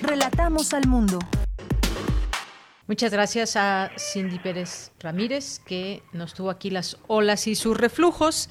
Relatamos 0.03 0.73
al 0.73 0.87
mundo. 0.87 1.19
Muchas 2.87 3.11
gracias 3.11 3.57
a 3.57 3.91
Cindy 3.99 4.39
Pérez 4.39 4.93
Ramírez 5.01 5.59
que 5.67 6.05
nos 6.13 6.33
tuvo 6.33 6.49
aquí 6.49 6.71
las 6.71 6.99
olas 7.09 7.49
y 7.49 7.57
sus 7.57 7.77
reflujos. 7.77 8.51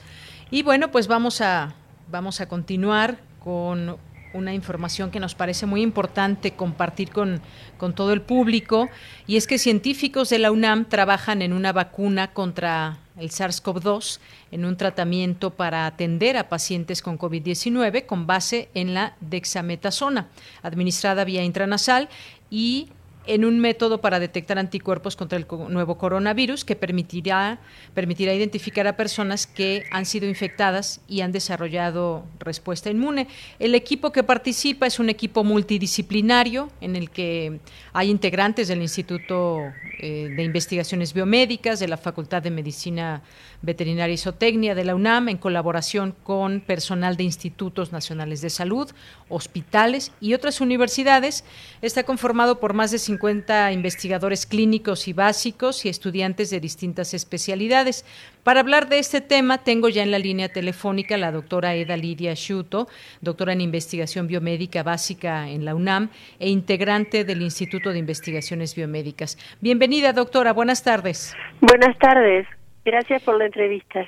Y 0.51 0.63
bueno, 0.63 0.91
pues 0.91 1.07
vamos 1.07 1.39
a, 1.39 1.75
vamos 2.11 2.41
a 2.41 2.49
continuar 2.49 3.21
con 3.39 3.95
una 4.33 4.53
información 4.53 5.11
que 5.11 5.21
nos 5.21 5.33
parece 5.33 5.65
muy 5.65 5.81
importante 5.81 6.57
compartir 6.57 7.11
con, 7.11 7.41
con 7.77 7.95
todo 7.95 8.11
el 8.11 8.21
público, 8.21 8.89
y 9.27 9.37
es 9.37 9.47
que 9.47 9.57
científicos 9.57 10.29
de 10.29 10.39
la 10.39 10.51
UNAM 10.51 10.89
trabajan 10.89 11.41
en 11.41 11.53
una 11.53 11.71
vacuna 11.71 12.33
contra 12.33 12.97
el 13.17 13.29
SARS-CoV-2 13.29 14.19
en 14.51 14.65
un 14.65 14.77
tratamiento 14.77 15.51
para 15.51 15.85
atender 15.85 16.37
a 16.37 16.49
pacientes 16.49 17.01
con 17.01 17.17
COVID-19 17.17 18.05
con 18.05 18.27
base 18.27 18.69
en 18.73 18.93
la 18.93 19.15
dexametasona, 19.21 20.29
administrada 20.61 21.23
vía 21.23 21.43
intranasal 21.43 22.09
y 22.49 22.89
en 23.27 23.45
un 23.45 23.59
método 23.59 24.01
para 24.01 24.19
detectar 24.19 24.57
anticuerpos 24.57 25.15
contra 25.15 25.37
el 25.37 25.45
nuevo 25.69 25.97
coronavirus 25.97 26.65
que 26.65 26.75
permitirá, 26.75 27.59
permitirá 27.93 28.33
identificar 28.33 28.87
a 28.87 28.95
personas 28.95 29.47
que 29.47 29.83
han 29.91 30.05
sido 30.05 30.27
infectadas 30.27 31.01
y 31.07 31.21
han 31.21 31.31
desarrollado 31.31 32.25
respuesta 32.39 32.89
inmune. 32.89 33.27
El 33.59 33.75
equipo 33.75 34.11
que 34.11 34.23
participa 34.23 34.85
es 34.87 34.99
un 34.99 35.09
equipo 35.09 35.43
multidisciplinario 35.43 36.69
en 36.81 36.95
el 36.95 37.09
que 37.09 37.59
hay 37.93 38.09
integrantes 38.09 38.67
del 38.67 38.81
Instituto 38.81 39.59
eh, 39.99 40.29
de 40.35 40.43
Investigaciones 40.43 41.13
Biomédicas, 41.13 41.79
de 41.79 41.87
la 41.87 41.97
Facultad 41.97 42.41
de 42.41 42.51
Medicina 42.51 43.21
Veterinaria 43.65 44.13
y 44.13 44.17
Zootecnia 44.17 44.75
de 44.75 44.85
la 44.85 44.95
UNAM, 44.95 45.29
en 45.29 45.37
colaboración 45.37 46.15
con 46.23 46.61
personal 46.61 47.17
de 47.17 47.23
institutos 47.23 47.91
nacionales 47.91 48.41
de 48.41 48.49
salud, 48.49 48.91
hospitales 49.29 50.11
y 50.21 50.33
otras 50.33 50.61
universidades. 50.61 51.43
Está 51.81 52.03
conformado 52.03 52.59
por 52.59 52.73
más 52.73 52.91
de 52.91 52.99
50 52.99 53.71
investigadores 53.71 54.45
clínicos 54.45 55.07
y 55.07 55.13
básicos 55.13 55.85
y 55.85 55.89
estudiantes 55.89 56.49
de 56.49 56.59
distintas 56.59 57.13
especialidades. 57.13 58.05
Para 58.43 58.59
hablar 58.59 58.89
de 58.89 58.99
este 58.99 59.21
tema, 59.21 59.63
tengo 59.63 59.89
ya 59.89 60.03
en 60.03 60.11
la 60.11 60.19
línea 60.19 60.49
telefónica 60.49 61.17
la 61.17 61.31
doctora 61.31 61.75
Eda 61.75 61.97
Lidia 61.97 62.35
Schuto, 62.35 62.87
doctora 63.21 63.53
en 63.53 63.61
investigación 63.61 64.27
biomédica 64.27 64.83
básica 64.83 65.49
en 65.49 65.65
la 65.65 65.73
UNAM 65.75 66.09
e 66.39 66.49
integrante 66.49 67.23
del 67.23 67.41
Instituto 67.41 67.91
de 67.91 67.99
Investigaciones 67.99 68.75
Biomédicas. 68.75 69.37
Bienvenida, 69.61 70.13
doctora. 70.13 70.53
Buenas 70.53 70.83
tardes. 70.83 71.33
Buenas 71.61 71.97
tardes. 71.97 72.47
Gracias 72.85 73.23
por 73.23 73.37
la 73.37 73.47
entrevista. 73.47 74.07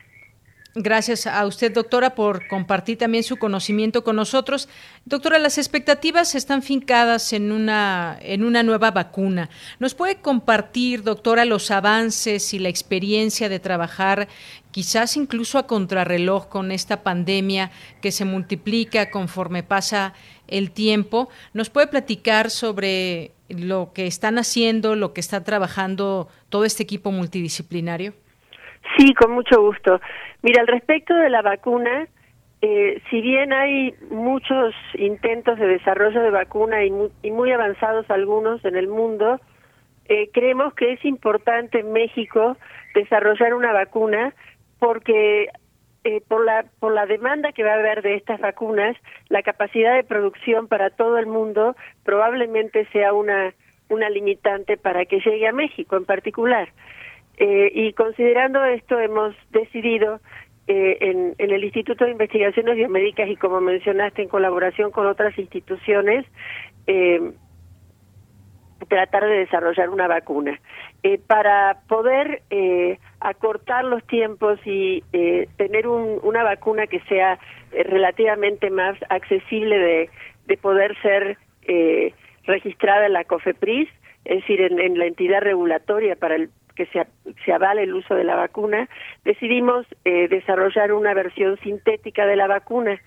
Gracias 0.80 1.26
a 1.26 1.44
usted, 1.48 1.74
doctora, 1.74 2.14
por 2.14 2.48
compartir 2.48 3.00
también 3.00 3.24
su 3.24 3.38
conocimiento 3.38 4.04
con 4.04 4.16
nosotros. 4.16 4.70
Doctora, 5.06 5.40
las 5.40 5.58
expectativas 5.58 6.36
están 6.36 6.62
fincadas 6.62 7.34
en 7.34 7.52
una, 7.52 8.16
en 8.22 8.44
una 8.44 8.62
nueva 8.62 8.92
vacuna. 8.92 9.50
¿Nos 9.80 9.96
puede 9.96 10.18
compartir, 10.18 11.02
doctora, 11.02 11.46
los 11.46 11.72
avances 11.72 12.54
y 12.54 12.60
la 12.60 12.70
experiencia 12.70 13.50
de 13.50 13.60
trabajar 13.60 14.28
quizás 14.70 15.18
incluso 15.18 15.58
a 15.58 15.66
contrarreloj 15.66 16.48
con 16.48 16.72
esta 16.72 17.02
pandemia 17.02 17.72
que 18.00 18.12
se 18.12 18.26
multiplica 18.26 19.10
conforme 19.10 19.64
pasa 19.64 20.14
el 20.48 20.70
tiempo? 20.70 21.30
¿Nos 21.54 21.72
puede 21.72 21.88
platicar 21.88 22.52
sobre 22.52 23.32
lo 23.50 23.94
que 23.94 24.06
están 24.06 24.38
haciendo, 24.38 24.96
lo 24.96 25.14
que 25.14 25.22
está 25.22 25.44
trabajando 25.44 26.28
todo 26.50 26.66
este 26.66 26.84
equipo 26.84 27.12
multidisciplinario? 27.12 28.14
Sí, 28.96 29.14
con 29.14 29.32
mucho 29.32 29.62
gusto. 29.62 30.00
Mira, 30.42 30.62
al 30.62 30.68
respecto 30.68 31.14
de 31.14 31.30
la 31.30 31.42
vacuna, 31.42 32.08
eh, 32.62 33.02
si 33.10 33.22
bien 33.22 33.54
hay 33.54 33.94
muchos 34.10 34.74
intentos 34.96 35.60
de 35.60 35.68
desarrollo 35.68 36.22
de 36.22 36.32
vacuna 36.32 36.84
y 36.84 36.92
muy, 36.92 37.10
y 37.22 37.32
muy 37.32 37.52
avanzados 37.52 38.10
algunos 38.10 38.64
en 38.66 38.76
el 38.76 38.88
mundo, 38.88 39.40
eh, 40.10 40.30
creemos 40.34 40.74
que 40.74 40.94
es 40.94 41.06
importante 41.06 41.80
en 41.82 41.92
México 41.92 42.58
desarrollar 42.96 43.54
una 43.54 43.74
vacuna 43.74 44.34
porque 44.80 45.50
eh, 46.04 46.22
por 46.28 46.46
la 46.46 46.66
por 46.80 46.94
la 46.94 47.06
demanda 47.06 47.52
que 47.52 47.64
va 47.64 47.72
a 47.72 47.80
haber 47.80 48.02
de 48.02 48.16
estas 48.16 48.40
vacunas, 48.40 48.96
la 49.30 49.44
capacidad 49.44 49.96
de 49.96 50.04
producción 50.04 50.68
para 50.68 50.90
todo 50.90 51.18
el 51.18 51.28
mundo 51.28 51.76
probablemente 52.04 52.88
sea 52.94 53.14
una 53.14 53.54
una 53.90 54.10
limitante 54.10 54.78
para 54.78 55.06
que 55.06 55.20
llegue 55.20 55.48
a 55.48 55.54
México 55.54 55.98
en 55.98 56.06
particular. 56.06 56.70
Eh, 57.38 57.72
y 57.74 57.94
considerando 57.94 58.64
esto, 58.66 59.00
hemos 59.00 59.36
decidido 59.52 60.20
eh, 60.68 60.98
en, 61.00 61.36
el 61.38 61.64
Instituto 61.64 62.04
de 62.04 62.12
Investigaciones 62.12 62.76
Biomédicas 62.76 63.30
y 63.30 63.38
como 63.38 63.62
mencionaste, 63.62 64.24
en 64.24 64.28
colaboración 64.28 64.92
con 64.92 65.08
otras 65.08 65.38
instituciones, 65.38 66.26
eh, 66.88 67.32
tratar 68.90 69.24
de 69.24 69.40
desarrollar 69.40 69.90
una 69.90 70.08
vacuna. 70.08 70.60
Eh, 71.04 71.20
para 71.26 71.80
poder 71.88 72.42
eh, 72.50 73.00
acortar 73.20 73.86
los 73.86 74.06
tiempos 74.08 74.60
y 74.66 75.04
tener 75.58 75.88
un, 75.88 76.20
una 76.24 76.44
vacuna 76.44 76.88
que 76.88 77.00
sea 77.02 77.40
relativamente 77.72 78.70
más 78.70 78.98
accesible 79.10 79.78
de, 79.78 80.10
de 80.48 80.58
poder 80.58 81.00
ser 81.02 81.38
registrada 82.44 83.06
en 83.06 83.14
la 83.14 83.26
COFEPRIS, 83.26 83.90
es 84.26 84.42
decir, 84.42 84.62
en, 84.62 84.80
en 84.80 84.98
la 84.98 85.06
entidad 85.06 85.42
regulatoria 85.42 86.16
para 86.16 86.36
el 86.36 86.50
que 86.78 86.86
se, 86.86 87.06
se 87.44 87.52
avale 87.52 87.84
el 87.84 87.94
uso 87.96 88.14
de 88.14 88.24
la 88.24 88.36
vacuna, 88.36 88.88
decidimos 89.26 89.86
eh, 90.06 90.28
desarrollar 90.28 90.94
una 90.94 91.14
versión 91.16 91.58
sintética 91.62 92.28
de 92.28 92.36
la 92.36 92.48
vacuna. 92.48 93.02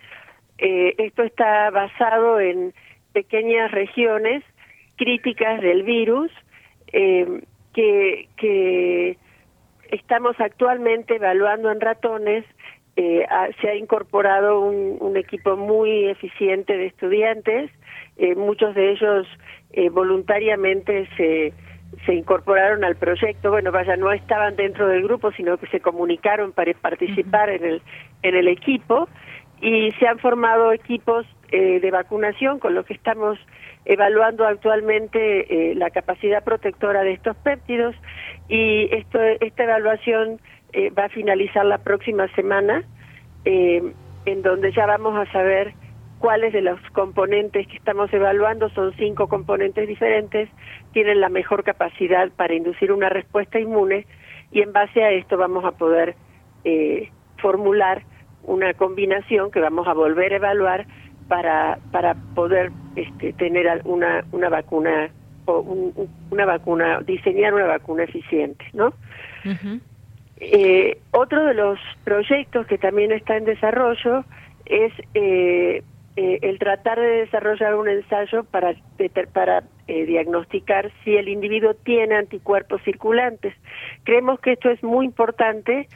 Eh, 0.59 0.95
esto 0.99 1.23
está 1.23 1.71
basado 1.71 2.41
en 2.41 2.75
pequeñas 3.13 3.71
regiones 3.71 4.43
críticas 4.97 5.63
del 5.63 5.85
virus 5.85 6.31
eh, 6.93 7.43
que, 7.73 8.29
que 8.37 9.17
estamos 9.93 10.39
actualmente 10.41 11.17
evaluando 11.17 11.71
en 11.71 11.81
ratones. 11.81 12.45
Ha, 13.31 13.49
se 13.63 13.69
ha 13.71 13.75
incorporado 13.77 14.61
un, 14.61 15.17
equipo 15.17 15.57
muy 15.57 16.11
eficiente 16.11 16.77
de 16.77 16.87
estudiantes, 16.87 17.71
muchos 18.37 18.75
de 18.75 18.91
ellos 18.91 19.27
voluntariamente 19.91 21.09
se, 21.17 21.55
se 22.07 22.15
incorporaron 22.15 22.85
al 22.85 22.97
proyecto. 22.97 23.51
Bueno, 23.51 23.73
vaya, 23.73 23.97
no 23.97 24.13
estaban 24.13 24.57
dentro 24.57 24.87
del 24.87 25.03
grupo, 25.03 25.33
sino 25.33 25.59
que 25.59 25.67
se 25.69 25.81
comunicaron 25.81 26.53
para 26.53 26.73
participar 26.75 27.51
en, 27.51 27.65
el, 27.65 27.83
en 28.23 28.35
el 28.35 28.49
equipo 28.49 29.09
y 29.61 29.91
se 29.93 30.07
han 30.07 30.19
formado 30.19 30.73
equipos 30.73 31.27
eh, 31.53 31.81
de 31.81 31.91
vacunación 31.91 32.59
con 32.59 32.75
lo 32.75 32.85
que 32.85 32.95
estamos 32.95 33.39
evaluando 33.85 34.47
actualmente 34.47 35.71
eh, 35.71 35.75
la 35.75 35.91
capacidad 35.91 36.45
protectora 36.45 37.03
de 37.03 37.13
estos 37.13 37.37
péptidos 37.39 37.95
y 38.49 38.89
esto, 38.95 39.21
esta 39.21 39.65
evaluación 39.65 40.41
eh, 40.73 40.91
va 40.91 41.07
a 41.07 41.09
finalizar 41.09 41.65
la 41.65 41.79
próxima 41.79 42.29
semana, 42.35 42.85
eh, 43.45 43.83
en 44.27 44.43
donde 44.43 44.73
ya 44.73 44.87
vamos 44.87 45.17
a 45.17 45.31
saber 45.33 45.75
cuáles 46.21 46.53
de 46.53 46.61
los 46.61 46.79
componentes 46.93 47.67
que 47.67 47.79
estamos 47.79 48.13
evaluando, 48.13 48.69
son 48.71 48.93
cinco 48.99 49.27
componentes 49.27 49.89
diferentes, 49.89 50.51
tienen 50.93 51.21
la 51.21 51.31
mejor 51.31 51.65
capacidad 51.65 52.31
para 52.37 52.55
inducir 52.55 52.93
una 52.93 53.09
respuesta 53.09 53.59
inmune 53.59 54.07
y 54.53 54.61
en 54.61 54.73
base 54.73 55.03
a 55.03 55.11
esto 55.13 55.39
vamos 55.39 55.65
a 55.65 55.73
poder 55.73 56.15
eh, 56.65 57.11
formular 57.39 58.03
una 58.43 58.75
combinación 58.75 59.51
que 59.51 59.61
vamos 59.61 59.89
a 59.89 59.95
volver 59.95 60.35
a 60.35 60.37
evaluar 60.37 60.87
para, 61.27 61.79
para 61.91 62.15
poder 62.35 62.71
este, 62.97 63.33
tener 63.33 63.81
una, 63.85 64.23
una 64.33 64.51
vacuna 64.51 65.09
o 65.47 65.61
un, 65.61 66.09
una 66.31 66.45
vacuna, 66.45 67.01
diseñar 67.01 67.55
una 67.55 67.67
vacuna 67.67 68.05
eficiente, 68.05 68.67
¿no? 68.75 68.89
Uh 69.45 69.49
-huh. 69.49 69.81
eh, 70.39 70.99
otro 71.13 71.47
de 71.47 71.55
los 71.55 71.79
proyectos 72.05 72.67
que 72.67 72.77
también 72.77 73.11
está 73.11 73.39
en 73.39 73.47
desarrollo 73.47 74.25
es 74.67 74.93
eh, 75.15 75.83
eh, 76.17 76.39
el 76.43 76.59
tratar 76.59 76.99
de 76.99 77.07
desarrollar 77.25 77.75
un 77.77 77.89
ensayo 77.89 78.45
para, 78.45 78.75
para 79.33 79.65
eh, 79.87 80.07
diagnosticar 80.07 80.91
si 81.05 81.17
el 81.17 81.29
individuo 81.29 81.75
tiene 81.75 82.17
anticuerpos 82.17 82.83
circulantes. 82.83 83.55
Creemos 84.05 84.41
que 84.41 84.53
esto 84.53 84.71
es 84.71 84.83
muy 84.83 85.07
importante 85.07 85.89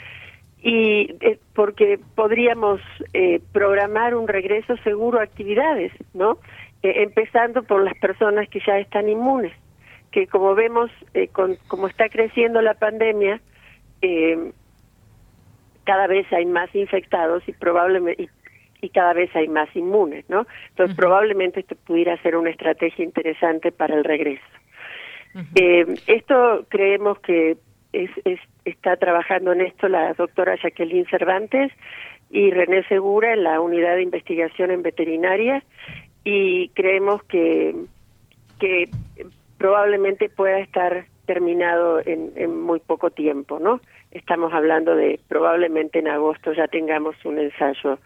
y 0.65 1.15
eh, 1.21 1.39
porque 1.55 2.01
podríamos 2.15 2.81
eh, 3.13 3.41
programar 3.53 4.15
un 4.15 4.27
regreso 4.27 4.79
seguro 4.79 5.21
a 5.21 5.25
actividades, 5.25 5.93
¿no? 6.15 6.39
Eh, 6.83 7.03
empezando 7.03 7.63
por 7.65 7.85
las 7.85 7.95
personas 7.99 8.49
que 8.49 8.61
ya 8.67 8.79
están 8.79 9.11
inmunes, 9.11 9.53
que 10.11 10.27
como 10.27 10.55
vemos, 10.55 10.91
con, 11.33 11.57
como 11.69 11.87
está 11.87 12.09
creciendo 12.09 12.63
la 12.63 12.75
pandemia, 12.75 13.41
cada 15.85 16.07
vez 16.07 16.31
hay 16.33 16.47
más 16.47 16.75
infectados 16.75 17.43
y 17.47 17.53
probablemente 17.53 18.29
y, 18.85 18.89
cada 18.91 19.13
vez 19.13 19.35
hay 19.35 19.49
más 19.49 19.75
inmunes, 19.75 20.25
¿no? 20.29 20.47
Entonces 20.71 20.95
uh 20.95 20.99
-huh. 20.99 21.03
probablemente 21.03 21.61
esto 21.61 21.77
pudiera 21.87 22.17
ser 22.23 22.37
una 22.37 22.51
estrategia 22.51 23.05
interesante 23.05 23.73
para 23.73 23.95
el 23.95 24.05
regreso. 24.05 24.43
Uh 25.35 25.39
-huh. 25.39 25.47
eh, 25.57 25.95
esto 26.07 26.67
creemos 26.69 27.19
que 27.21 27.57
es, 27.93 28.11
es, 28.25 28.41
está 28.65 28.97
trabajando 28.97 29.53
en 29.53 29.61
esto 29.61 29.89
la 29.89 30.13
doctora 30.15 30.57
Jacqueline 30.57 31.07
Cervantes 31.07 31.73
y 32.31 32.51
René 32.51 32.83
Segura 32.85 33.33
en 33.33 33.45
la 33.45 33.61
unidad 33.61 33.95
de 33.95 34.03
investigación 34.03 34.71
en 34.71 34.83
veterinaria 34.83 35.63
y 36.25 36.69
creemos 36.71 37.23
que, 37.25 37.75
que 38.59 38.89
probablemente 39.59 40.29
pueda 40.29 40.59
estar 40.59 41.07
terminado 41.27 42.01
en, 42.01 42.33
en 42.37 42.61
muy 42.61 42.81
poco 42.81 43.11
tiempo, 43.11 43.59
¿no? 43.59 43.81
Estamos 44.11 44.53
hablando 44.53 44.95
de 44.95 45.21
probablemente 45.29 45.99
en 45.99 46.09
agosto 46.09 46.53
ya 46.53 46.69
tengamos 46.69 47.17
un 47.25 47.39
ensayo 47.39 47.99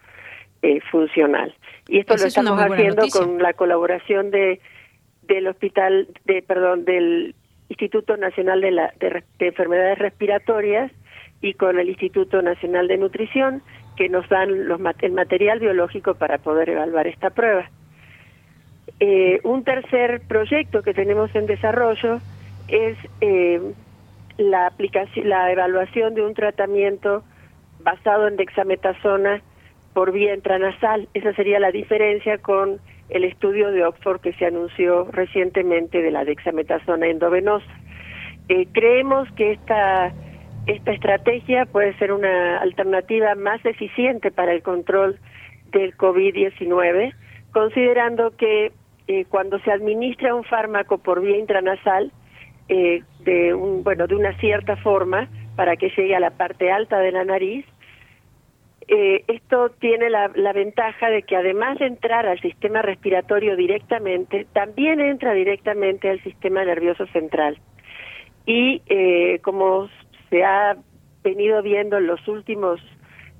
eh, 0.61 0.79
funcional. 0.91 1.53
Y 1.87 1.99
esto 1.99 2.15
Eso 2.15 2.23
lo 2.23 2.27
estamos 2.27 2.59
haciendo 2.59 3.07
con 3.09 3.41
la 3.41 3.53
colaboración 3.53 4.31
de 4.31 4.59
del 5.29 5.47
hospital 5.47 6.07
de 6.25 6.41
perdón 6.41 6.85
del 6.85 7.35
Instituto 7.69 8.17
Nacional 8.17 8.61
de, 8.61 8.71
la, 8.71 8.93
de, 8.99 9.23
de, 9.37 9.47
Enfermedades 9.47 9.99
Respiratorias 9.99 10.91
y 11.39 11.53
con 11.53 11.79
el 11.79 11.87
Instituto 11.87 12.41
Nacional 12.41 12.87
de 12.87 12.97
Nutrición, 12.97 13.61
que 13.95 14.09
nos 14.09 14.27
dan 14.27 14.67
los, 14.67 14.81
el 15.01 15.11
material 15.11 15.59
biológico 15.59 16.15
para 16.15 16.39
poder 16.39 16.69
evaluar 16.69 17.07
esta 17.07 17.29
prueba. 17.29 17.69
Eh, 18.99 19.39
un 19.43 19.63
tercer 19.63 20.21
proyecto 20.27 20.81
que 20.81 20.93
tenemos 20.93 21.33
en 21.35 21.45
desarrollo 21.45 22.19
es 22.67 22.97
eh, 23.21 23.61
la, 24.37 24.67
aplicación, 24.67 25.29
la 25.29 25.51
evaluación 25.51 26.15
de 26.15 26.23
un 26.23 26.33
tratamiento 26.33 27.23
basado 27.81 28.27
en 28.27 28.35
dexametasona 28.35 29.41
por 29.93 30.11
vía 30.11 30.33
intranasal. 30.33 31.07
Esa 31.13 31.33
sería 31.33 31.59
la 31.59 31.71
diferencia 31.71 32.37
con 32.37 32.79
el 33.09 33.23
estudio 33.23 33.71
de 33.71 33.85
Oxford 33.85 34.21
que 34.21 34.33
se 34.33 34.45
anunció 34.45 35.05
recientemente 35.11 36.01
de 36.01 36.11
la 36.11 36.25
dexametasona 36.25 37.07
endovenosa. 37.07 37.65
Eh, 38.49 38.67
creemos 38.71 39.31
que 39.33 39.51
esta, 39.51 40.13
esta 40.67 40.91
estrategia 40.91 41.65
puede 41.65 41.97
ser 41.97 42.11
una 42.11 42.59
alternativa 42.59 43.35
más 43.35 43.63
eficiente 43.65 44.31
para 44.31 44.53
el 44.53 44.61
control 44.61 45.19
del 45.71 45.95
COVID-19, 45.97 47.13
considerando 47.51 48.35
que 48.37 48.71
eh, 49.07 49.25
cuando 49.29 49.59
se 49.59 49.71
administra 49.71 50.35
un 50.35 50.43
fármaco 50.43 50.99
por 50.99 51.21
vía 51.21 51.37
intranasal, 51.37 52.11
eh, 52.67 53.01
de, 53.21 53.53
un, 53.55 53.83
bueno, 53.83 54.05
de 54.05 54.15
una 54.15 54.37
cierta 54.37 54.75
forma, 54.77 55.27
para 55.55 55.75
que 55.75 55.89
llegue 55.89 56.15
a 56.15 56.19
la 56.19 56.29
parte 56.29 56.71
alta 56.71 56.99
de 56.99 57.11
la 57.11 57.25
nariz, 57.25 57.65
eh, 58.91 59.23
esto 59.27 59.69
tiene 59.79 60.09
la, 60.09 60.31
la, 60.33 60.51
ventaja 60.51 61.11
de 61.11 61.21
que 61.21 61.35
además 61.35 61.77
de 61.77 61.85
entrar 61.85 62.25
al 62.25 62.41
sistema 62.41 62.81
respiratorio 62.81 63.55
directamente, 63.55 64.47
también 64.51 64.99
entra 64.99 65.33
directamente 65.33 66.09
al 66.09 66.19
sistema 66.23 66.65
nervioso 66.65 67.05
central. 67.07 67.59
Y 68.47 68.81
eh, 68.87 69.41
como 69.43 69.89
se 70.31 70.43
ha 70.43 70.75
venido 71.23 71.61
viendo 71.61 71.99
en 71.99 72.07
los 72.07 72.27
últimos, 72.27 72.81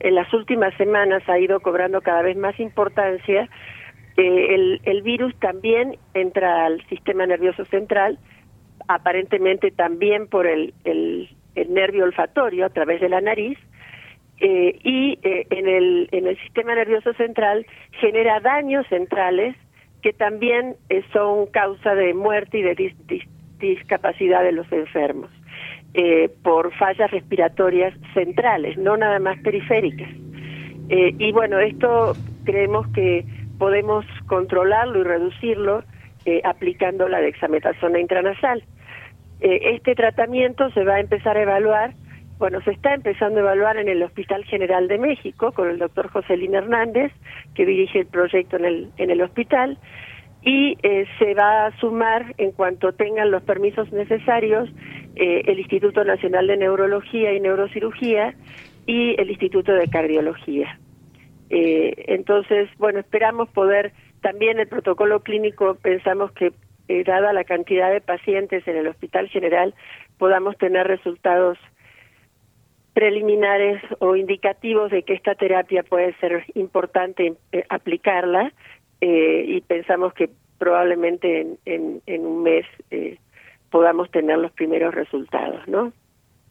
en 0.02 0.14
las 0.14 0.32
últimas 0.36 0.72
semanas, 0.76 1.28
ha 1.28 1.40
ido 1.40 1.60
cobrando 1.62 2.02
cada 2.02 2.22
vez 2.22 2.38
más 2.38 2.60
importancia. 2.60 3.50
Eh, 4.18 4.54
el, 4.54 4.82
el 4.84 5.02
virus 5.02 5.36
también 5.40 5.98
entra 6.14 6.68
al 6.68 6.86
sistema 6.90 7.26
nervioso 7.26 7.66
central, 7.66 8.20
aparentemente 8.88 9.72
también 9.72 10.28
por 10.28 10.46
el, 10.46 10.76
el, 10.84 11.28
el 11.56 11.74
nervio 11.74 12.04
olfatorio 12.04 12.68
a 12.68 12.70
través 12.70 13.02
de 13.02 13.10
la 13.10 13.20
nariz 13.20 13.58
eh, 14.42 14.80
y 14.84 15.20
eh, 15.24 15.48
en, 15.50 15.68
el, 15.68 16.10
en 16.12 16.28
el 16.28 16.38
sistema 16.40 16.76
nervioso 16.76 17.14
central 17.14 17.66
genera 18.00 18.40
daños 18.40 18.86
centrales 18.88 19.56
que 20.02 20.14
también 20.14 20.76
eh, 20.90 21.04
son 21.12 21.48
causa 21.48 21.96
de 21.96 22.14
muerte 22.14 22.60
y 22.60 22.62
de 22.62 22.76
dis, 22.76 23.08
dis, 23.08 23.24
discapacidad 23.60 24.44
de 24.44 24.54
los 24.54 24.72
enfermos 24.72 25.30
eh, 25.94 26.30
por 26.44 26.74
fallas 26.76 27.12
respiratorias 27.12 27.94
centrales, 28.14 28.78
no 28.78 28.96
nada 28.96 29.20
más 29.20 29.38
periféricas. 29.40 30.10
Eh, 30.90 31.14
y 31.18 31.32
bueno, 31.32 31.60
esto 31.60 32.14
creemos 32.46 32.88
que 32.94 33.26
podemos 33.58 34.06
controlarlo 34.28 35.00
y 35.00 35.04
reducirlo 35.04 35.84
aplicando 36.44 37.08
la 37.08 37.22
dexametasona 37.22 38.00
intranasal. 38.00 38.64
este 39.40 39.96
tratamiento 39.96 40.70
se 40.72 40.84
va 40.84 40.96
a 40.96 41.00
empezar 41.00 41.38
a 41.38 41.42
evaluar 41.42 41.94
bueno, 42.40 42.62
se 42.62 42.72
está 42.72 42.94
empezando 42.94 43.40
a 43.40 43.44
evaluar 43.44 43.78
en 43.78 43.90
el 43.90 44.02
Hospital 44.02 44.46
General 44.46 44.88
de 44.88 44.98
México 44.98 45.52
con 45.52 45.70
el 45.70 45.78
doctor 45.78 46.08
Joselín 46.08 46.56
Hernández, 46.56 47.12
que 47.54 47.66
dirige 47.66 48.00
el 48.00 48.06
proyecto 48.08 48.56
en 48.56 48.66
el, 48.66 48.92
en 48.96 49.12
el 49.12 49.22
hospital, 49.22 49.78
y 50.42 50.78
eh, 50.82 51.06
se 51.20 51.34
va 51.34 51.66
a 51.66 51.78
sumar 51.80 52.34
en 52.38 52.54
cuanto 52.54 52.94
tengan 52.94 53.30
los 53.30 53.44
permisos 53.44 53.92
necesarios 53.92 54.70
eh, 55.18 55.42
el 55.48 55.60
Instituto 55.60 56.06
Nacional 56.06 56.48
de 56.48 56.56
Neurología 56.56 57.34
y 57.34 57.42
Neurocirugía 57.42 58.34
y 58.86 59.20
el 59.20 59.30
Instituto 59.30 59.74
de 59.74 59.90
Cardiología. 59.90 60.80
Eh, 61.50 62.06
entonces, 62.08 62.70
bueno, 62.78 63.00
esperamos 63.00 63.50
poder, 63.50 63.92
también 64.22 64.60
el 64.60 64.68
protocolo 64.70 65.24
clínico, 65.24 65.76
pensamos 65.76 66.32
que 66.32 66.54
dada 67.06 67.34
la 67.34 67.44
cantidad 67.44 67.92
de 67.92 68.02
pacientes 68.02 68.68
en 68.68 68.78
el 68.78 68.88
Hospital 68.88 69.28
General, 69.28 69.76
podamos 70.18 70.58
tener 70.58 70.88
resultados 70.88 71.58
preliminares 73.00 73.82
o 74.00 74.18
indicativos 74.18 74.92
de 74.92 75.04
que 75.04 75.14
esta 75.14 75.34
terapia 75.34 75.84
puede 75.84 76.14
ser 76.16 76.44
importante 76.54 77.34
aplicarla 77.70 78.52
eh, 79.00 79.46
y 79.48 79.62
pensamos 79.62 80.12
que 80.12 80.30
probablemente 80.58 81.48
en, 81.64 82.02
en, 82.06 82.26
un 82.26 82.44
mes 82.44 82.66
eh, 82.92 83.18
podamos 83.72 84.12
tener 84.12 84.38
los 84.38 84.52
primeros 84.52 84.94
resultados, 84.94 85.66
¿no? 85.70 85.94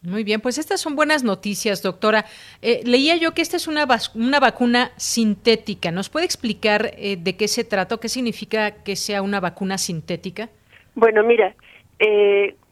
Muy 0.00 0.24
bien, 0.24 0.40
pues 0.40 0.56
estas 0.56 0.80
son 0.80 0.96
buenas 0.96 1.22
noticias, 1.22 1.82
doctora. 1.82 2.24
Eh, 2.62 2.80
leía 2.86 3.16
yo 3.16 3.34
que 3.34 3.42
esta 3.42 3.58
es 3.58 3.68
una, 3.68 3.86
una 4.14 4.40
vacuna 4.40 4.92
sintética. 4.96 5.90
¿Nos 5.90 6.08
puede 6.08 6.24
explicar 6.24 6.92
de 6.96 7.36
qué 7.36 7.46
se 7.46 7.64
trata 7.64 7.96
o 7.96 8.00
qué 8.00 8.08
significa 8.08 8.82
que 8.84 8.96
sea 8.96 9.20
una 9.20 9.38
vacuna 9.38 9.76
sintética? 9.76 10.48
Bueno, 10.94 11.22
mira, 11.24 11.54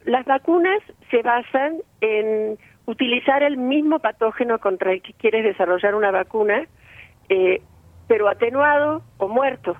las 0.06 0.24
vacunas 0.24 0.80
se 1.10 1.20
basan 1.20 1.82
en 2.00 2.56
utilizar 2.86 3.42
el 3.42 3.56
mismo 3.56 3.98
patógeno 3.98 4.58
contra 4.58 4.92
el 4.92 5.02
que 5.02 5.12
quieres 5.12 5.44
desarrollar 5.44 5.94
una 5.94 6.12
vacuna, 6.12 6.66
eh, 7.28 7.60
pero 8.06 8.28
atenuado 8.28 9.02
o 9.18 9.28
muerto. 9.28 9.76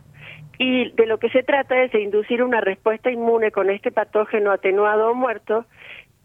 Y 0.59 0.91
de 0.93 1.07
lo 1.07 1.19
que 1.19 1.31
se 1.31 1.43
trata 1.43 1.83
es 1.83 1.93
de 1.93 2.03
inducir 2.03 2.43
una 2.43 2.61
respuesta 2.61 3.11
inmune 3.11 3.53
con 3.53 3.71
este 3.71 3.93
patógeno 3.93 4.51
atenuado 4.51 5.11
o 5.11 5.15
muerto 5.15 5.67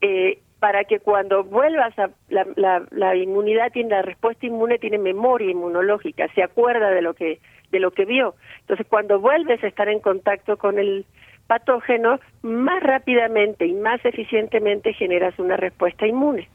eh, 0.02 0.40
para 0.60 0.84
que 0.86 1.00
cuando 1.00 1.44
vuelvas 1.44 1.98
a 2.00 2.10
la, 2.30 2.46
la, 2.56 2.84
la, 2.92 3.16
inmunidad 3.16 3.72
tiene 3.72 3.90
la 3.90 4.04
respuesta 4.04 4.46
inmune 4.46 4.78
tiene 4.78 4.98
memoria 5.00 5.50
inmunológica, 5.50 6.28
se 6.34 6.44
acuerda 6.44 6.92
de 6.92 7.02
lo 7.02 7.14
que 7.14 7.40
de 7.72 7.80
lo 7.80 7.92
que 7.92 8.06
vio. 8.06 8.36
Entonces 8.62 8.86
cuando 8.88 9.20
vuelves 9.20 9.64
a 9.64 9.68
estar 9.68 9.90
en 9.90 10.00
contacto 10.00 10.58
con 10.58 10.80
el 10.80 11.06
patógeno, 11.48 12.20
más 12.42 12.82
rápidamente 12.84 13.66
y 13.66 13.74
más 13.74 14.04
eficientemente 14.06 14.94
generas 14.94 15.38
una 15.40 15.58
respuesta 15.58 16.08
inmune 16.08 16.48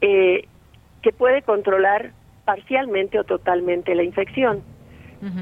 eh, 0.00 0.46
que 1.02 1.12
puede 1.12 1.42
controlar 1.42 2.12
parcialmente 2.44 3.18
o 3.18 3.24
totalmente 3.24 3.94
la 3.94 4.02
infección. 4.02 4.62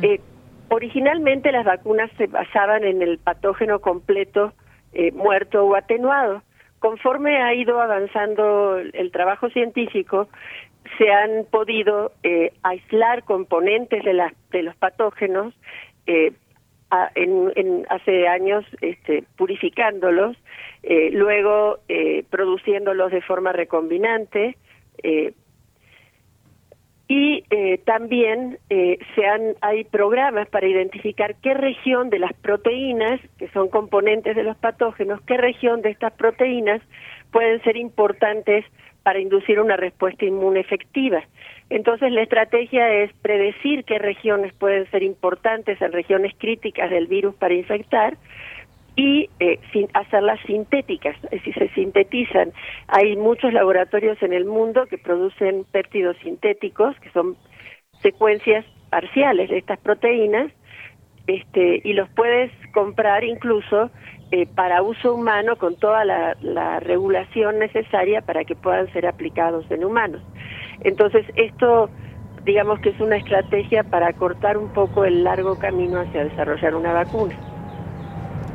Eh, 0.02 0.20
originalmente 0.68 1.52
las 1.52 1.64
vacunas 1.64 2.10
se 2.18 2.26
basaban 2.26 2.84
en 2.84 3.00
el 3.00 3.18
patógeno 3.18 3.78
completo 3.80 4.52
eh, 4.92 5.12
muerto 5.12 5.64
o 5.64 5.74
atenuado. 5.76 6.42
Conforme 6.80 7.42
ha 7.42 7.54
ido 7.54 7.80
avanzando 7.80 8.78
el, 8.78 9.10
trabajo 9.10 9.48
científico, 9.50 10.28
se 10.96 11.10
han 11.10 11.44
podido 11.50 12.12
eh, 12.22 12.52
aislar 12.62 13.24
componentes 13.24 14.04
de, 14.04 14.12
la, 14.12 14.32
de 14.50 14.62
los 14.62 14.76
patógenos 14.76 15.54
en, 17.14 17.86
hace 17.90 18.28
años 18.28 18.64
este, 18.80 19.24
purificándolos, 19.36 20.36
luego 21.12 21.78
produciéndolos 22.30 23.12
de 23.12 23.20
forma 23.22 23.52
recombinante, 23.52 24.56
y 27.08 27.42
eh, 27.48 27.78
también 27.86 28.58
eh, 28.68 28.98
se 29.14 29.26
han, 29.26 29.54
hay 29.62 29.84
programas 29.84 30.46
para 30.50 30.68
identificar 30.68 31.36
qué 31.36 31.54
región 31.54 32.10
de 32.10 32.18
las 32.18 32.34
proteínas, 32.34 33.18
que 33.38 33.48
son 33.48 33.68
componentes 33.68 34.36
de 34.36 34.42
los 34.42 34.58
patógenos, 34.58 35.22
qué 35.22 35.38
región 35.38 35.80
de 35.80 35.88
estas 35.90 36.12
proteínas 36.12 36.82
pueden 37.32 37.62
ser 37.62 37.78
importantes 37.78 38.66
para 39.02 39.20
inducir 39.20 39.60
una 39.60 39.76
respuesta 39.76 40.24
inmune 40.24 40.60
efectiva. 40.60 41.22
Entonces 41.70 42.12
la 42.12 42.22
estrategia 42.22 42.92
es 43.02 43.12
predecir 43.22 43.84
qué 43.84 43.98
regiones 43.98 44.52
pueden 44.54 44.90
ser 44.90 45.02
importantes 45.02 45.80
en 45.80 45.92
regiones 45.92 46.34
críticas 46.38 46.90
del 46.90 47.06
virus 47.06 47.34
para 47.34 47.54
infectar 47.54 48.16
y 48.96 49.30
eh, 49.38 49.60
hacerlas 49.94 50.40
sintéticas, 50.46 51.16
es 51.24 51.30
decir, 51.30 51.54
se 51.54 51.68
sintetizan. 51.68 52.52
Hay 52.88 53.16
muchos 53.16 53.52
laboratorios 53.52 54.20
en 54.22 54.32
el 54.32 54.44
mundo 54.44 54.86
que 54.86 54.98
producen 54.98 55.64
péptidos 55.70 56.16
sintéticos, 56.24 56.98
que 56.98 57.10
son 57.10 57.36
secuencias 58.02 58.64
parciales 58.90 59.50
de 59.50 59.58
estas 59.58 59.78
proteínas, 59.78 60.50
este, 61.28 61.80
y 61.84 61.92
los 61.92 62.08
puedes 62.10 62.50
comprar 62.72 63.22
incluso 63.22 63.90
eh, 64.32 64.46
para 64.46 64.82
uso 64.82 65.14
humano 65.14 65.56
con 65.56 65.76
toda 65.76 66.04
la, 66.04 66.36
la, 66.40 66.80
regulación 66.80 67.58
necesaria 67.58 68.22
para 68.22 68.44
que 68.44 68.56
puedan 68.56 68.92
ser 68.92 69.06
aplicados 69.06 69.70
en 69.70 69.84
humanos. 69.84 70.22
Entonces, 70.80 71.26
esto 71.36 71.90
digamos 72.44 72.80
que 72.80 72.90
es 72.90 73.00
una 73.00 73.16
estrategia 73.16 73.84
para 73.84 74.12
cortar 74.14 74.56
un 74.56 74.72
poco 74.72 75.04
el 75.04 75.22
largo 75.22 75.58
camino 75.58 76.00
hacia 76.00 76.24
desarrollar 76.24 76.74
una 76.74 76.94
vacuna. 76.94 77.36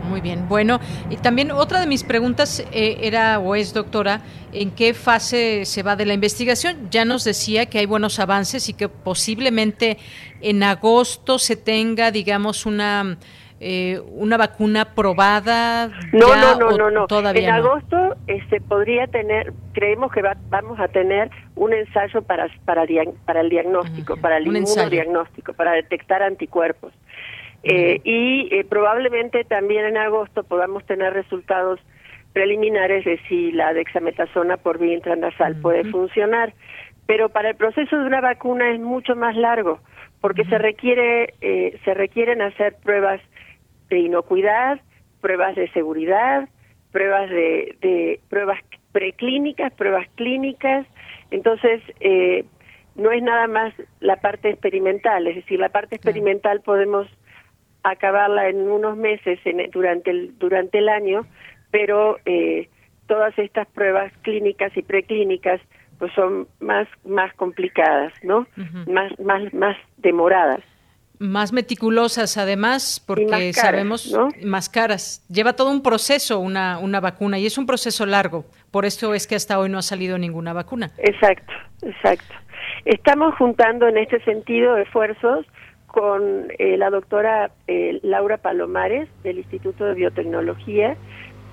Muy 0.09 0.21
bien, 0.21 0.47
bueno, 0.49 0.79
y 1.09 1.17
también 1.17 1.51
otra 1.51 1.79
de 1.79 1.87
mis 1.87 2.03
preguntas 2.03 2.65
eh, 2.71 2.97
era 3.01 3.39
o 3.39 3.55
es, 3.55 3.73
doctora, 3.73 4.21
¿en 4.51 4.71
qué 4.71 4.93
fase 4.93 5.65
se 5.65 5.83
va 5.83 5.95
de 5.95 6.05
la 6.05 6.13
investigación? 6.13 6.89
Ya 6.91 7.05
nos 7.05 7.23
decía 7.23 7.67
que 7.67 7.79
hay 7.79 7.85
buenos 7.85 8.19
avances 8.19 8.67
y 8.69 8.73
que 8.73 8.89
posiblemente 8.89 9.97
en 10.41 10.63
agosto 10.63 11.39
se 11.39 11.55
tenga, 11.55 12.11
digamos, 12.11 12.65
una... 12.65 13.17
Eh, 13.65 14.01
una 14.11 14.35
vacuna 14.35 14.93
probada 14.93 15.87
no 16.11 16.35
no 16.35 16.55
no 16.59 16.71
no 16.75 16.91
no. 16.91 17.07
todavía 17.07 17.47
en 17.47 17.53
agosto 17.53 18.17
se 18.25 18.33
este, 18.33 18.59
podría 18.59 19.07
tener 19.07 19.53
creemos 19.71 20.11
que 20.11 20.21
vamos 20.49 20.77
a 20.81 20.89
tener 20.89 21.31
un 21.55 21.71
ensayo 21.71 22.23
para 22.23 22.49
para 22.65 22.85
para 23.23 23.39
el 23.39 23.49
diagnóstico 23.49 24.17
para 24.17 24.35
el 24.35 24.47
inmunodiagnóstico 24.47 25.53
para 25.53 25.71
detectar 25.71 26.23
anticuerpos 26.23 26.91
eh, 27.63 28.01
y 28.03 28.49
eh, 28.51 28.65
probablemente 28.65 29.45
también 29.45 29.85
en 29.85 29.97
agosto 29.97 30.43
podamos 30.43 30.85
tener 30.85 31.13
resultados 31.13 31.79
preliminares 32.33 33.05
de 33.05 33.19
si 33.29 33.51
la 33.51 33.73
dexametasona 33.73 34.57
por 34.57 34.79
vía 34.79 34.95
intranasal 34.95 35.55
puede 35.61 35.85
funcionar. 35.85 36.53
Pero 37.05 37.29
para 37.29 37.49
el 37.49 37.55
proceso 37.55 37.97
de 37.97 38.05
una 38.05 38.21
vacuna 38.21 38.71
es 38.71 38.79
mucho 38.79 39.15
más 39.15 39.35
largo, 39.35 39.79
porque 40.19 40.45
se 40.45 40.57
requiere 40.57 41.33
eh, 41.41 41.79
se 41.85 41.93
requieren 41.93 42.41
hacer 42.41 42.75
pruebas 42.83 43.21
de 43.89 43.99
inocuidad, 43.99 44.79
pruebas 45.21 45.55
de 45.55 45.69
seguridad, 45.71 46.49
pruebas 46.91 47.29
de, 47.29 47.77
de 47.81 48.19
pruebas 48.29 48.59
preclínicas, 48.91 49.73
pruebas 49.73 50.07
clínicas. 50.15 50.85
Entonces 51.31 51.81
eh, 51.99 52.45
no 52.95 53.11
es 53.11 53.21
nada 53.21 53.47
más 53.47 53.73
la 53.99 54.17
parte 54.17 54.49
experimental, 54.49 55.27
es 55.27 55.35
decir, 55.35 55.59
la 55.59 55.69
parte 55.69 55.95
experimental 55.95 56.61
podemos 56.61 57.07
acabarla 57.83 58.49
en 58.49 58.69
unos 58.69 58.97
meses 58.97 59.39
en, 59.45 59.69
durante 59.71 60.11
el 60.11 60.37
durante 60.39 60.79
el 60.79 60.89
año 60.89 61.25
pero 61.71 62.17
eh, 62.25 62.69
todas 63.07 63.37
estas 63.37 63.67
pruebas 63.67 64.11
clínicas 64.21 64.75
y 64.77 64.81
preclínicas 64.81 65.61
pues 65.99 66.11
son 66.13 66.47
más 66.59 66.87
más 67.05 67.33
complicadas 67.35 68.13
no 68.23 68.47
más 68.87 69.17
más 69.19 69.53
más 69.53 69.77
demoradas. 69.97 70.61
Más 71.19 71.53
meticulosas 71.53 72.37
además 72.37 73.01
porque 73.05 73.53
sabemos 73.53 74.13
más 74.43 74.67
caras. 74.67 75.23
Lleva 75.29 75.53
todo 75.53 75.69
un 75.69 75.81
proceso 75.81 76.39
una 76.39 76.79
una 76.79 76.99
vacuna 76.99 77.37
y 77.37 77.45
es 77.45 77.57
un 77.57 77.65
proceso 77.65 78.05
largo. 78.05 78.45
Por 78.71 78.85
eso 78.85 79.13
es 79.13 79.27
que 79.27 79.35
hasta 79.35 79.59
hoy 79.59 79.69
no 79.69 79.77
ha 79.77 79.83
salido 79.83 80.17
ninguna 80.17 80.53
vacuna. 80.53 80.91
Exacto 80.97 81.53
exacto. 81.85 82.33
Estamos 82.85 83.35
juntando 83.35 83.87
en 83.87 83.97
este 83.97 84.21
sentido 84.23 84.77
esfuerzos 84.77 85.45
con 85.93 86.47
eh, 86.57 86.75
la 86.75 86.89
doctora 86.89 87.51
eh, 87.67 87.99
Laura 88.01 88.37
Palomares 88.37 89.07
del 89.21 89.37
Instituto 89.37 89.85
de 89.85 89.93
Biotecnología. 89.93 90.97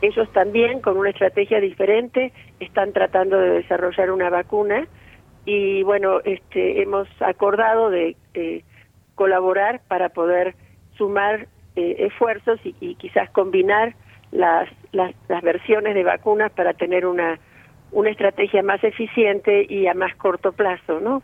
Ellos 0.00 0.32
también, 0.32 0.80
con 0.80 0.96
una 0.96 1.10
estrategia 1.10 1.60
diferente, 1.60 2.32
están 2.58 2.94
tratando 2.94 3.38
de 3.38 3.50
desarrollar 3.50 4.10
una 4.10 4.30
vacuna 4.30 4.88
y 5.44 5.82
bueno, 5.82 6.20
este, 6.24 6.80
hemos 6.80 7.06
acordado 7.20 7.90
de 7.90 8.16
eh, 8.32 8.64
colaborar 9.14 9.82
para 9.88 10.08
poder 10.08 10.54
sumar 10.96 11.46
esfuerzos 11.76 12.58
y, 12.64 12.74
y, 12.80 12.94
quizás 12.94 13.28
combinar 13.30 13.94
las, 14.32 14.70
las, 14.92 15.14
las 15.28 15.42
versiones 15.42 15.94
de 15.94 16.02
vacunas 16.02 16.50
para 16.52 16.72
tener 16.72 17.04
una, 17.04 17.38
una 17.92 18.08
estrategia 18.08 18.62
más 18.62 18.82
eficiente 18.84 19.66
y 19.68 19.86
a 19.86 19.92
más 19.92 20.14
corto 20.16 20.52
plazo, 20.52 20.98
¿no? 20.98 21.22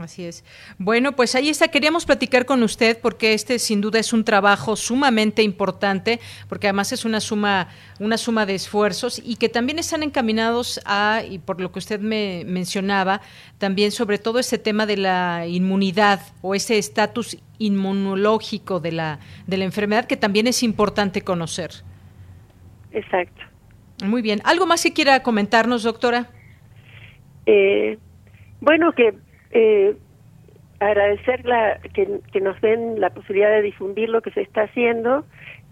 Así 0.00 0.24
es. 0.24 0.42
Bueno, 0.78 1.12
pues 1.12 1.34
ahí 1.34 1.50
está. 1.50 1.68
Queríamos 1.68 2.06
platicar 2.06 2.46
con 2.46 2.62
usted 2.62 2.98
porque 2.98 3.34
este 3.34 3.58
sin 3.58 3.82
duda 3.82 3.98
es 3.98 4.14
un 4.14 4.24
trabajo 4.24 4.74
sumamente 4.74 5.42
importante, 5.42 6.18
porque 6.48 6.68
además 6.68 6.92
es 6.92 7.04
una 7.04 7.20
suma, 7.20 7.68
una 8.00 8.16
suma 8.16 8.46
de 8.46 8.54
esfuerzos 8.54 9.20
y 9.22 9.36
que 9.36 9.50
también 9.50 9.78
están 9.78 10.02
encaminados 10.02 10.80
a, 10.86 11.22
y 11.28 11.38
por 11.38 11.60
lo 11.60 11.72
que 11.72 11.78
usted 11.78 12.00
me 12.00 12.44
mencionaba, 12.46 13.20
también 13.58 13.92
sobre 13.92 14.16
todo 14.16 14.38
ese 14.38 14.56
tema 14.56 14.86
de 14.86 14.96
la 14.96 15.46
inmunidad 15.46 16.20
o 16.40 16.54
ese 16.54 16.78
estatus 16.78 17.36
inmunológico 17.58 18.80
de 18.80 18.92
la, 18.92 19.18
de 19.46 19.58
la 19.58 19.64
enfermedad 19.64 20.06
que 20.06 20.16
también 20.16 20.46
es 20.46 20.62
importante 20.62 21.20
conocer. 21.20 21.70
Exacto. 22.92 23.42
Muy 24.04 24.22
bien. 24.22 24.40
¿Algo 24.44 24.64
más 24.66 24.82
que 24.82 24.94
quiera 24.94 25.22
comentarnos, 25.22 25.82
doctora? 25.82 26.30
Eh, 27.44 27.98
bueno, 28.60 28.92
que 28.92 29.14
eh, 29.52 29.94
agradecer 30.80 31.44
la, 31.44 31.78
que, 31.94 32.40
nos 32.40 32.60
den 32.60 33.00
la 33.00 33.10
posibilidad 33.10 33.50
de 33.50 33.62
difundir 33.62 34.08
lo 34.08 34.20
que 34.22 34.30
se 34.32 34.42
está 34.42 34.62
haciendo 34.62 35.24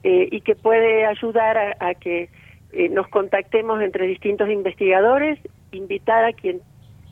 eh, 0.05 0.29
y 0.31 0.41
que 0.43 0.55
puede 0.55 1.07
ayudar 1.07 1.77
a, 1.81 1.95
que 1.95 2.29
eh, 2.73 2.89
nos 2.89 3.09
contactemos 3.09 3.83
entre 3.83 4.07
distintos 4.07 4.49
investigadores, 4.49 5.39
invitar 5.73 6.25
a 6.25 6.33
quien 6.33 6.61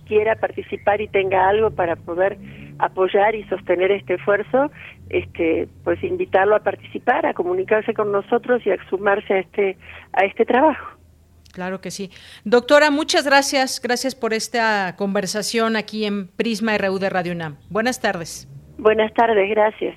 quiera 0.06 0.36
participar 0.36 1.00
y 1.00 1.08
tenga 1.08 1.48
algo 1.48 1.70
para 1.70 1.96
poder 1.96 2.38
apoyar 2.78 3.34
y 3.34 3.42
sostener 3.44 3.90
este 3.90 4.14
esfuerzo, 4.14 4.70
este, 5.10 5.68
pues 5.84 6.02
invitarlo 6.02 6.54
a 6.54 6.60
participar, 6.60 7.26
a 7.26 7.34
comunicarse 7.34 7.92
con 7.92 8.12
nosotros 8.12 8.64
y 8.64 8.70
a 8.70 8.76
sumarse 8.88 9.34
a 9.34 9.38
este 9.40 9.76
a 10.12 10.24
este 10.24 10.44
trabajo. 10.44 10.97
Claro 11.58 11.80
que 11.80 11.90
sí. 11.90 12.12
Doctora, 12.44 12.92
muchas 12.92 13.24
gracias. 13.24 13.80
Gracias 13.82 14.14
por 14.14 14.32
esta 14.32 14.94
conversación 14.94 15.74
aquí 15.74 16.04
en 16.04 16.28
Prisma 16.28 16.78
RU 16.78 17.00
de 17.00 17.10
Radio 17.10 17.32
UNAM. 17.32 17.56
Buenas 17.68 18.00
tardes. 18.00 18.46
Buenas 18.78 19.12
tardes, 19.12 19.50
gracias. 19.50 19.96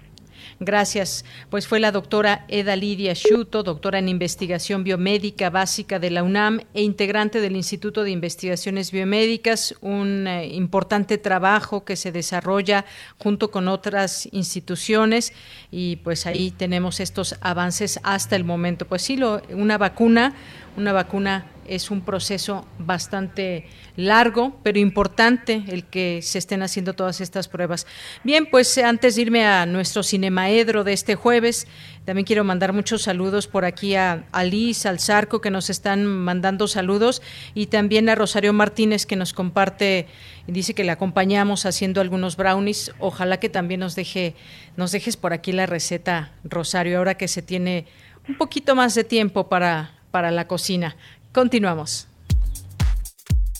Gracias. 0.59 1.23
Pues 1.49 1.67
fue 1.67 1.79
la 1.79 1.91
doctora 1.91 2.45
Eda 2.47 2.75
Lidia 2.75 3.13
Schuto, 3.13 3.63
doctora 3.63 3.99
en 3.99 4.09
investigación 4.09 4.83
biomédica 4.83 5.49
básica 5.49 5.99
de 5.99 6.09
la 6.09 6.23
UNAM 6.23 6.61
e 6.73 6.81
integrante 6.81 7.41
del 7.41 7.55
Instituto 7.55 8.03
de 8.03 8.11
Investigaciones 8.11 8.91
Biomédicas, 8.91 9.75
un 9.81 10.27
eh, 10.27 10.47
importante 10.47 11.17
trabajo 11.17 11.85
que 11.85 11.95
se 11.95 12.11
desarrolla 12.11 12.85
junto 13.17 13.51
con 13.51 13.67
otras 13.67 14.29
instituciones 14.31 15.33
y 15.71 15.97
pues 15.97 16.25
ahí 16.25 16.51
tenemos 16.51 16.99
estos 16.99 17.37
avances 17.41 17.99
hasta 18.03 18.35
el 18.35 18.43
momento. 18.43 18.87
Pues 18.87 19.03
sí, 19.03 19.17
lo, 19.17 19.41
una 19.51 19.77
vacuna 19.77 20.33
una 20.77 20.93
vacuna 20.93 21.45
es 21.67 21.89
un 21.89 22.01
proceso 22.01 22.65
bastante 22.79 23.65
largo, 23.95 24.59
pero 24.63 24.79
importante 24.79 25.63
el 25.67 25.85
que 25.85 26.21
se 26.21 26.37
estén 26.37 26.63
haciendo 26.63 26.93
todas 26.93 27.21
estas 27.21 27.47
pruebas. 27.47 27.87
Bien, 28.23 28.45
pues 28.45 28.77
antes 28.77 29.15
de 29.15 29.21
irme 29.21 29.45
a 29.45 29.65
nuestro 29.65 30.03
cinemaedro 30.03 30.83
de 30.83 30.93
este 30.93 31.15
jueves, 31.15 31.67
también 32.03 32.25
quiero 32.25 32.43
mandar 32.43 32.73
muchos 32.73 33.03
saludos 33.03 33.47
por 33.47 33.63
aquí 33.63 33.95
a, 33.95 34.25
Alice, 34.31 34.87
al 34.87 34.99
Zarco, 34.99 35.39
que 35.39 35.51
nos 35.51 35.69
están 35.69 36.05
mandando 36.05 36.67
saludos, 36.67 37.21
y 37.53 37.67
también 37.67 38.09
a 38.09 38.15
Rosario 38.15 38.53
Martínez, 38.53 39.05
que 39.05 39.15
nos 39.15 39.33
comparte 39.33 40.07
dice 40.47 40.73
que 40.73 40.83
le 40.83 40.91
acompañamos 40.91 41.65
haciendo 41.65 42.01
algunos 42.01 42.35
brownies. 42.35 42.91
Ojalá 42.99 43.39
que 43.39 43.49
también 43.49 43.79
nos 43.79 43.95
deje, 43.95 44.35
nos 44.75 44.91
dejes 44.91 45.15
por 45.15 45.31
aquí 45.31 45.51
la 45.51 45.67
receta, 45.67 46.33
Rosario, 46.43 46.97
ahora 46.97 47.15
que 47.15 47.27
se 47.27 47.41
tiene 47.41 47.85
un 48.27 48.37
poquito 48.37 48.75
más 48.75 48.93
de 48.95 49.03
tiempo 49.03 49.47
para 49.47 50.00
para 50.11 50.31
la 50.31 50.47
cocina. 50.47 50.95
Continuamos. 51.33 52.07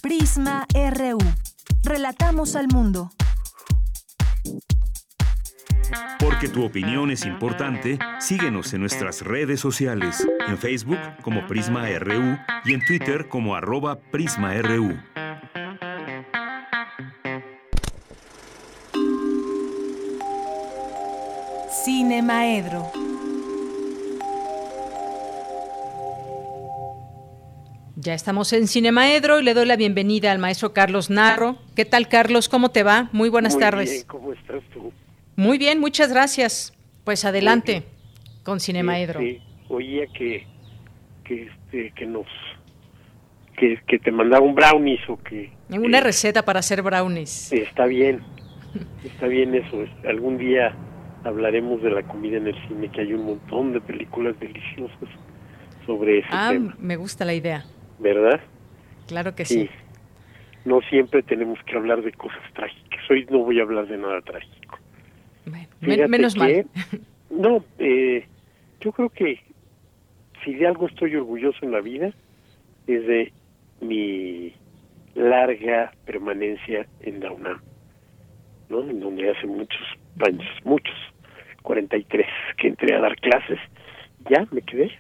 Prisma 0.01 0.67
RU. 0.73 1.19
Relatamos 1.83 2.55
al 2.55 2.67
mundo. 2.67 3.11
Porque 6.19 6.47
tu 6.47 6.63
opinión 6.63 7.11
es 7.11 7.25
importante, 7.25 7.99
síguenos 8.19 8.73
en 8.73 8.81
nuestras 8.81 9.21
redes 9.21 9.59
sociales, 9.59 10.27
en 10.47 10.57
Facebook 10.57 10.99
como 11.21 11.45
Prisma 11.47 11.87
RU 11.99 12.37
y 12.65 12.73
en 12.73 12.85
Twitter 12.85 13.27
como 13.27 13.55
arroba 13.55 13.99
PrismaRU. 13.99 14.97
Cine 21.83 22.21
Ya 28.03 28.15
estamos 28.15 28.51
en 28.51 28.67
Cinemaedro 28.67 29.39
y 29.39 29.43
le 29.43 29.53
doy 29.53 29.67
la 29.67 29.75
bienvenida 29.75 30.31
al 30.31 30.39
maestro 30.39 30.73
Carlos 30.73 31.11
Narro. 31.11 31.57
¿Qué 31.75 31.85
tal, 31.85 32.07
Carlos? 32.07 32.49
¿Cómo 32.49 32.71
te 32.71 32.81
va? 32.81 33.09
Muy 33.11 33.29
buenas 33.29 33.53
Muy 33.53 33.61
tardes. 33.61 33.91
Bien, 33.91 34.03
¿Cómo 34.07 34.33
estás 34.33 34.63
tú? 34.73 34.91
Muy 35.35 35.59
bien, 35.59 35.79
muchas 35.79 36.11
gracias. 36.11 36.73
Pues 37.03 37.25
adelante 37.25 37.83
con 38.41 38.59
Cinemaedro. 38.59 39.19
Sí, 39.19 39.39
oía 39.69 40.07
que 40.17 40.47
que 41.23 41.43
este 41.43 41.93
que 41.95 42.07
nos 42.07 42.25
que, 43.55 43.79
que 43.85 43.99
te 43.99 44.11
mandaba 44.11 44.43
un 44.43 44.55
brownies 44.55 45.07
o 45.07 45.17
que 45.21 45.51
una 45.69 46.01
receta 46.01 46.43
para 46.43 46.61
hacer 46.61 46.81
brownies. 46.81 47.53
Está 47.53 47.85
bien. 47.85 48.21
Está 49.05 49.27
bien 49.27 49.53
eso. 49.53 49.85
Algún 50.09 50.39
día 50.39 50.75
hablaremos 51.23 51.83
de 51.83 51.91
la 51.91 52.01
comida 52.01 52.37
en 52.37 52.47
el 52.47 52.67
cine 52.67 52.89
que 52.91 53.01
hay 53.01 53.13
un 53.13 53.25
montón 53.25 53.73
de 53.73 53.81
películas 53.81 54.39
deliciosas 54.39 55.09
sobre 55.85 56.19
ese 56.19 56.29
ah, 56.31 56.49
tema. 56.51 56.75
me 56.79 56.95
gusta 56.95 57.25
la 57.25 57.35
idea. 57.35 57.63
¿Verdad? 58.01 58.41
Claro 59.07 59.35
que 59.35 59.45
sí. 59.45 59.69
No 60.65 60.81
siempre 60.89 61.23
tenemos 61.23 61.59
que 61.65 61.77
hablar 61.77 62.01
de 62.01 62.11
cosas 62.11 62.41
trágicas. 62.53 62.99
Hoy 63.09 63.25
no 63.29 63.39
voy 63.39 63.59
a 63.59 63.63
hablar 63.63 63.87
de 63.87 63.97
nada 63.97 64.21
trágico. 64.21 64.79
menos 65.81 66.35
mal. 66.35 66.65
No, 67.31 67.63
eh, 67.79 68.25
yo 68.81 68.91
creo 68.91 69.07
que 69.07 69.39
si 70.43 70.53
de 70.53 70.67
algo 70.67 70.87
estoy 70.87 71.15
orgulloso 71.15 71.59
en 71.61 71.71
la 71.71 71.79
vida 71.79 72.11
es 72.87 73.07
de 73.07 73.31
mi 73.79 74.53
larga 75.15 75.93
permanencia 76.05 76.85
en 76.99 77.21
la 77.21 77.31
UNAM, 77.31 77.61
¿no? 78.67 78.81
En 78.81 78.99
donde 78.99 79.31
hace 79.31 79.47
muchos 79.47 79.81
años, 80.27 80.45
muchos, 80.65 80.93
43, 81.61 82.27
que 82.57 82.67
entré 82.67 82.93
a 82.95 82.99
dar 82.99 83.15
clases, 83.15 83.59
ya 84.29 84.45
me 84.51 84.61
quedé 84.61 84.91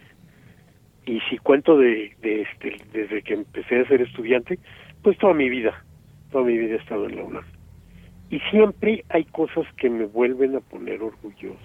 y 1.11 1.19
si 1.29 1.37
cuento 1.39 1.77
de, 1.77 2.15
este, 2.21 2.77
desde 2.93 3.21
que 3.21 3.33
empecé 3.33 3.81
a 3.81 3.87
ser 3.89 4.01
estudiante, 4.01 4.57
pues 5.03 5.17
toda 5.17 5.33
mi 5.33 5.49
vida, 5.49 5.83
toda 6.31 6.45
mi 6.45 6.57
vida 6.57 6.75
he 6.75 6.77
estado 6.77 7.05
en 7.05 7.17
la 7.17 7.23
UNAM. 7.23 7.43
Y 8.29 8.39
siempre 8.49 9.03
hay 9.09 9.25
cosas 9.25 9.65
que 9.75 9.89
me 9.89 10.05
vuelven 10.05 10.55
a 10.55 10.61
poner 10.61 11.03
orgulloso 11.03 11.59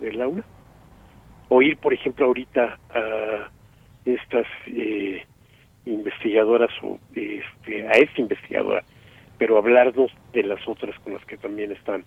de 0.00 0.12
la 0.14 0.26
UNAM. 0.26 0.44
Oír, 1.48 1.76
por 1.76 1.94
ejemplo, 1.94 2.26
ahorita 2.26 2.80
a 2.90 3.50
estas 4.04 4.48
eh, 4.66 5.26
investigadoras 5.86 6.72
o 6.82 6.98
este, 7.14 7.86
a 7.86 7.92
esta 7.92 8.20
investigadora, 8.20 8.82
pero 9.38 9.58
hablarnos 9.58 10.10
de 10.32 10.42
las 10.42 10.66
otras 10.66 10.98
con 11.04 11.14
las 11.14 11.24
que 11.26 11.36
también 11.36 11.70
están 11.70 12.04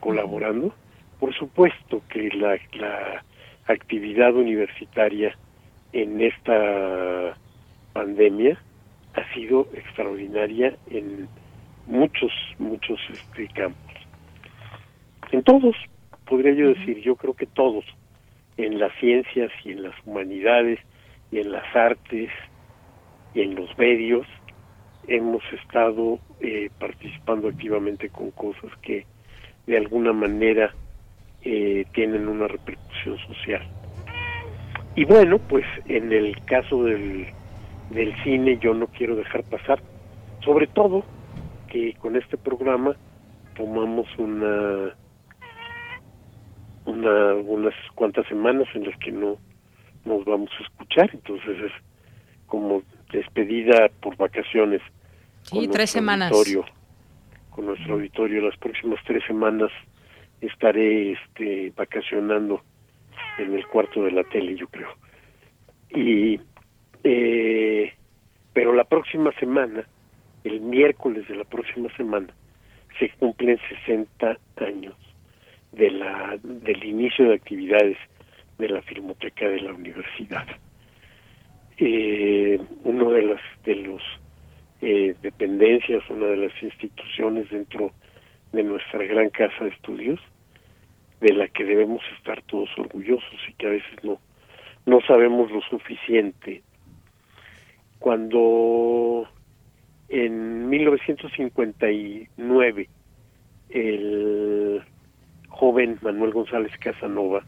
colaborando. 0.00 0.74
Por 1.20 1.34
supuesto 1.34 2.00
que 2.08 2.30
la, 2.30 2.58
la 2.72 3.22
actividad 3.66 4.34
universitaria 4.34 5.36
en 5.94 6.20
esta 6.20 7.36
pandemia 7.92 8.60
ha 9.14 9.32
sido 9.32 9.68
extraordinaria 9.74 10.76
en 10.90 11.28
muchos, 11.86 12.32
muchos 12.58 12.98
este, 13.12 13.46
campos. 13.48 13.94
En 15.30 15.44
todos, 15.44 15.76
podría 16.26 16.52
yo 16.52 16.68
decir, 16.74 17.00
yo 17.00 17.14
creo 17.14 17.34
que 17.34 17.46
todos, 17.46 17.84
en 18.56 18.80
las 18.80 18.92
ciencias 18.98 19.52
y 19.64 19.70
en 19.70 19.84
las 19.84 19.94
humanidades 20.04 20.80
y 21.30 21.38
en 21.38 21.52
las 21.52 21.64
artes 21.76 22.30
y 23.32 23.42
en 23.42 23.54
los 23.54 23.78
medios, 23.78 24.26
hemos 25.06 25.44
estado 25.52 26.18
eh, 26.40 26.70
participando 26.80 27.48
activamente 27.48 28.08
con 28.08 28.32
cosas 28.32 28.72
que 28.82 29.06
de 29.66 29.76
alguna 29.76 30.12
manera 30.12 30.74
eh, 31.42 31.84
tienen 31.92 32.26
una 32.26 32.48
repercusión 32.48 33.16
social. 33.28 33.62
Y 34.96 35.04
bueno, 35.04 35.38
pues 35.38 35.64
en 35.86 36.12
el 36.12 36.36
caso 36.44 36.84
del, 36.84 37.26
del 37.90 38.14
cine 38.22 38.58
yo 38.58 38.74
no 38.74 38.86
quiero 38.86 39.16
dejar 39.16 39.42
pasar, 39.44 39.80
sobre 40.44 40.66
todo 40.68 41.04
que 41.68 41.94
con 41.94 42.16
este 42.16 42.36
programa 42.36 42.94
tomamos 43.56 44.06
una, 44.18 44.94
una 46.86 47.34
unas 47.34 47.74
cuantas 47.94 48.26
semanas 48.28 48.68
en 48.74 48.84
las 48.84 48.96
que 48.98 49.10
no 49.10 49.36
nos 50.04 50.24
vamos 50.24 50.50
a 50.60 50.62
escuchar, 50.62 51.10
entonces 51.12 51.58
es 51.60 51.72
como 52.46 52.82
despedida 53.12 53.88
por 54.00 54.16
vacaciones. 54.16 54.80
Sí, 55.42 55.68
tres 55.68 55.90
semanas. 55.90 56.32
con 57.50 57.66
nuestro 57.66 57.94
auditorio, 57.94 58.42
las 58.42 58.56
próximas 58.58 59.00
tres 59.06 59.22
semanas 59.26 59.70
estaré 60.40 61.12
este, 61.12 61.72
vacacionando 61.76 62.62
en 63.38 63.54
el 63.54 63.66
cuarto 63.66 64.04
de 64.04 64.12
la 64.12 64.24
tele, 64.24 64.56
yo 64.56 64.66
creo. 64.68 64.94
Y, 65.90 66.40
eh, 67.02 67.92
pero 68.52 68.72
la 68.74 68.84
próxima 68.84 69.32
semana, 69.38 69.86
el 70.44 70.60
miércoles 70.60 71.26
de 71.28 71.36
la 71.36 71.44
próxima 71.44 71.88
semana, 71.96 72.28
se 72.98 73.10
cumplen 73.10 73.58
60 73.86 74.38
años 74.56 74.94
de 75.72 75.90
la 75.90 76.38
del 76.42 76.84
inicio 76.84 77.28
de 77.28 77.34
actividades 77.34 77.96
de 78.58 78.68
la 78.68 78.82
Filmoteca 78.82 79.48
de 79.48 79.60
la 79.60 79.72
universidad. 79.72 80.46
Eh, 81.78 82.60
uno 82.84 83.10
de 83.10 83.22
las 83.22 83.40
de 83.64 83.74
los 83.74 84.02
eh, 84.80 85.16
dependencias, 85.22 86.02
una 86.08 86.26
de 86.26 86.36
las 86.36 86.62
instituciones 86.62 87.50
dentro 87.50 87.90
de 88.52 88.62
nuestra 88.62 89.02
gran 89.04 89.30
casa 89.30 89.64
de 89.64 89.70
estudios, 89.70 90.20
de 91.24 91.32
la 91.32 91.48
que 91.48 91.64
debemos 91.64 92.02
estar 92.18 92.42
todos 92.42 92.68
orgullosos 92.76 93.40
y 93.48 93.54
que 93.54 93.66
a 93.66 93.70
veces 93.70 94.04
no 94.04 94.20
no 94.84 95.00
sabemos 95.06 95.50
lo 95.50 95.62
suficiente. 95.62 96.62
Cuando 97.98 99.26
en 100.10 100.68
1959 100.68 102.88
el 103.70 104.82
joven 105.48 105.98
Manuel 106.02 106.32
González 106.32 106.76
Casanova, 106.78 107.42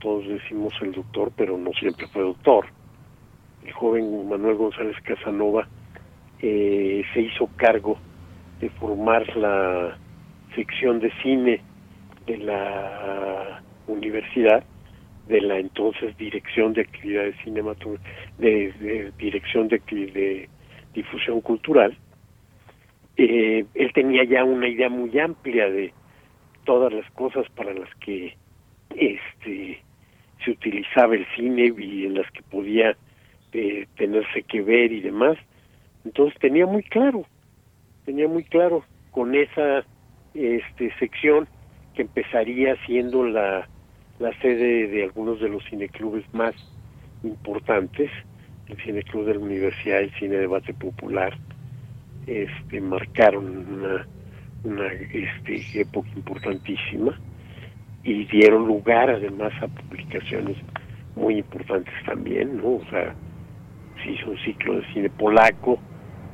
todos 0.00 0.28
decimos 0.28 0.74
el 0.82 0.92
doctor, 0.92 1.32
pero 1.34 1.56
no 1.56 1.72
siempre 1.72 2.06
fue 2.08 2.20
doctor, 2.20 2.66
el 3.64 3.72
joven 3.72 4.28
Manuel 4.28 4.56
González 4.56 4.96
Casanova 5.02 5.66
eh, 6.42 7.02
se 7.14 7.22
hizo 7.22 7.48
cargo 7.56 7.96
de 8.60 8.68
formar 8.68 9.34
la 9.38 9.96
sección 10.54 11.00
de 11.00 11.10
cine 11.22 11.62
de 12.26 12.38
la 12.38 13.62
universidad 13.86 14.64
de 15.28 15.40
la 15.40 15.58
entonces 15.58 16.16
Dirección 16.16 16.72
de 16.72 16.82
Actividades 16.82 17.34
Cinematográficas, 17.42 18.38
de, 18.38 19.12
Dirección 19.18 19.68
de, 19.68 19.80
de, 19.88 20.48
Difusión 20.94 21.40
Cultural, 21.40 21.96
eh, 23.16 23.64
él 23.74 23.92
tenía 23.92 24.24
ya 24.24 24.44
una 24.44 24.68
idea 24.68 24.88
muy 24.88 25.18
amplia 25.18 25.68
de 25.68 25.92
todas 26.64 26.92
las 26.92 27.10
cosas 27.12 27.46
para 27.50 27.74
las 27.74 27.92
que 27.96 28.36
este 28.94 29.82
se 30.44 30.50
utilizaba 30.50 31.14
el 31.14 31.26
cine 31.34 31.72
y 31.78 32.06
en 32.06 32.14
las 32.14 32.30
que 32.30 32.42
podía 32.42 32.96
eh, 33.52 33.86
tenerse 33.96 34.42
que 34.42 34.62
ver 34.62 34.92
y 34.92 35.00
demás. 35.00 35.36
Entonces 36.04 36.38
tenía 36.40 36.66
muy 36.66 36.82
claro, 36.82 37.26
tenía 38.04 38.28
muy 38.28 38.44
claro 38.44 38.84
con 39.10 39.34
esa 39.34 39.84
este 40.34 40.92
sección 40.98 41.48
que 41.96 42.02
empezaría 42.02 42.76
siendo 42.86 43.24
la 43.24 43.66
la 44.18 44.32
sede 44.40 44.88
de 44.88 45.04
algunos 45.04 45.40
de 45.40 45.48
los 45.48 45.62
cineclubes 45.68 46.24
más 46.32 46.54
importantes, 47.22 48.10
el 48.68 48.76
Cineclub 48.78 49.26
de 49.26 49.34
la 49.34 49.40
Universidad, 49.40 50.00
el 50.00 50.12
Cine 50.14 50.36
Debate 50.36 50.72
Popular, 50.74 51.36
este, 52.26 52.80
marcaron 52.80 53.46
una, 53.46 54.06
una 54.64 54.86
este, 54.92 55.80
época 55.80 56.08
importantísima 56.16 57.18
y 58.02 58.24
dieron 58.24 58.66
lugar 58.66 59.10
además 59.10 59.52
a 59.62 59.68
publicaciones 59.68 60.56
muy 61.14 61.38
importantes 61.38 61.94
también, 62.04 62.56
¿no? 62.56 62.76
O 62.76 62.84
sea, 62.90 63.14
se 64.02 64.10
hizo 64.12 64.30
un 64.30 64.38
ciclo 64.38 64.80
de 64.80 64.86
cine 64.92 65.10
polaco 65.10 65.78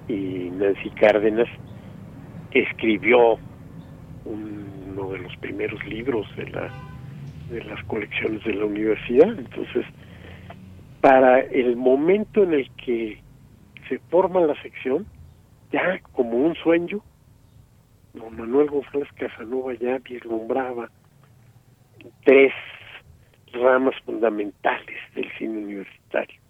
y 0.08 0.50
Nancy 0.52 0.90
Cárdenas 0.90 1.48
escribió 2.52 3.38
uno 4.24 5.10
de 5.10 5.18
los 5.18 5.36
primeros 5.36 5.84
libros 5.86 6.26
de 6.36 6.48
la 6.50 6.70
de 7.50 7.62
las 7.64 7.84
colecciones 7.84 8.42
de 8.44 8.54
la 8.54 8.64
universidad. 8.64 9.38
Entonces, 9.38 9.84
para 11.00 11.40
el 11.40 11.76
momento 11.76 12.42
en 12.42 12.54
el 12.54 12.70
que 12.76 13.20
se 13.88 13.98
forma 14.10 14.40
la 14.40 14.60
sección, 14.62 15.06
ya 15.70 16.00
como 16.12 16.38
un 16.38 16.54
sueño, 16.56 17.02
don 18.14 18.36
Manuel 18.36 18.70
González 18.70 19.08
Casanova 19.14 19.74
ya 19.74 19.98
vislumbraba 19.98 20.90
tres 22.24 22.52
ramas 23.52 23.94
fundamentales 24.04 24.96
del 25.14 25.30
cine 25.38 25.58
universitario, 25.58 26.40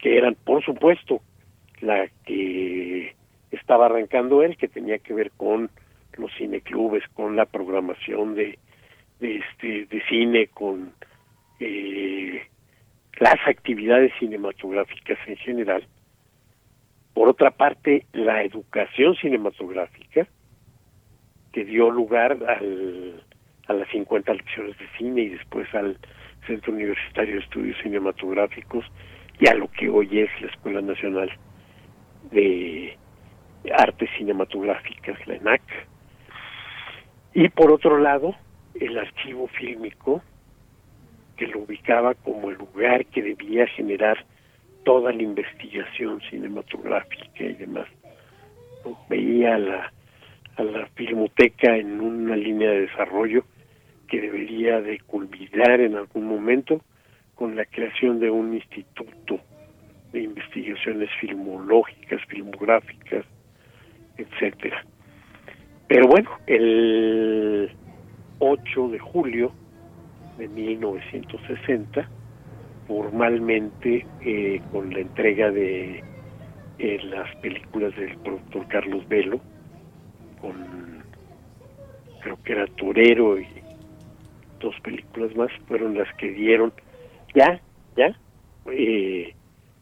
que 0.00 0.18
eran, 0.18 0.34
por 0.44 0.64
supuesto, 0.64 1.20
la 1.80 2.08
que 2.24 3.14
estaba 3.50 3.86
arrancando 3.86 4.42
él, 4.42 4.56
que 4.56 4.68
tenía 4.68 4.98
que 4.98 5.14
ver 5.14 5.30
con 5.36 5.70
los 6.16 6.30
cineclubes, 6.36 7.02
con 7.14 7.36
la 7.36 7.46
programación 7.46 8.34
de 8.34 8.58
este, 9.20 9.86
de 9.86 10.02
cine, 10.08 10.48
con 10.48 10.92
eh, 11.60 12.42
las 13.18 13.36
actividades 13.46 14.12
cinematográficas 14.18 15.18
en 15.26 15.36
general. 15.36 15.86
Por 17.12 17.28
otra 17.28 17.50
parte, 17.50 18.06
la 18.12 18.42
educación 18.42 19.14
cinematográfica, 19.16 20.26
que 21.52 21.64
dio 21.64 21.90
lugar 21.90 22.32
al, 22.48 23.22
a 23.66 23.72
las 23.74 23.88
50 23.90 24.32
lecciones 24.32 24.78
de 24.78 24.86
cine 24.96 25.22
y 25.22 25.28
después 25.30 25.72
al 25.74 25.98
Centro 26.46 26.72
Universitario 26.72 27.34
de 27.34 27.40
Estudios 27.40 27.76
Cinematográficos 27.82 28.84
y 29.38 29.48
a 29.48 29.54
lo 29.54 29.70
que 29.70 29.88
hoy 29.88 30.20
es 30.20 30.30
la 30.40 30.48
Escuela 30.48 30.80
Nacional 30.80 31.30
de 32.30 32.96
Artes 33.76 34.08
Cinematográficas, 34.16 35.26
la 35.26 35.34
ENAC. 35.34 35.62
Y 37.34 37.48
por 37.48 37.70
otro 37.70 37.98
lado, 37.98 38.34
el 38.74 38.98
archivo 38.98 39.46
fílmico 39.48 40.22
que 41.36 41.46
lo 41.46 41.60
ubicaba 41.60 42.14
como 42.14 42.50
el 42.50 42.58
lugar 42.58 43.06
que 43.06 43.22
debía 43.22 43.66
generar 43.68 44.24
toda 44.84 45.12
la 45.12 45.22
investigación 45.22 46.20
cinematográfica 46.28 47.44
y 47.44 47.54
demás. 47.54 47.86
Veía 49.08 49.58
la, 49.58 49.92
a 50.56 50.62
la 50.62 50.86
filmoteca 50.94 51.76
en 51.76 52.00
una 52.00 52.36
línea 52.36 52.70
de 52.70 52.82
desarrollo 52.82 53.44
que 54.08 54.20
debería 54.20 54.80
de 54.80 54.98
culminar 55.00 55.80
en 55.80 55.96
algún 55.96 56.26
momento 56.26 56.82
con 57.36 57.56
la 57.56 57.64
creación 57.64 58.20
de 58.20 58.30
un 58.30 58.52
instituto 58.54 59.40
de 60.12 60.22
investigaciones 60.22 61.08
filmológicas, 61.20 62.20
filmográficas, 62.26 63.24
etcétera. 64.18 64.84
Pero 65.90 66.06
bueno, 66.06 66.30
el 66.46 67.68
8 68.38 68.88
de 68.90 68.98
julio 69.00 69.50
de 70.38 70.46
1960, 70.46 72.08
formalmente 72.86 74.06
eh, 74.20 74.62
con 74.70 74.94
la 74.94 75.00
entrega 75.00 75.50
de 75.50 76.04
eh, 76.78 77.00
las 77.02 77.34
películas 77.38 77.92
del 77.96 78.16
productor 78.18 78.68
Carlos 78.68 79.08
Velo, 79.08 79.40
con 80.40 81.02
creo 82.20 82.38
que 82.44 82.52
era 82.52 82.66
Torero 82.68 83.40
y 83.40 83.48
dos 84.60 84.78
películas 84.82 85.34
más, 85.34 85.50
fueron 85.66 85.98
las 85.98 86.14
que 86.14 86.30
dieron 86.30 86.72
ya, 87.34 87.60
ya, 87.96 88.16
eh, 88.70 89.34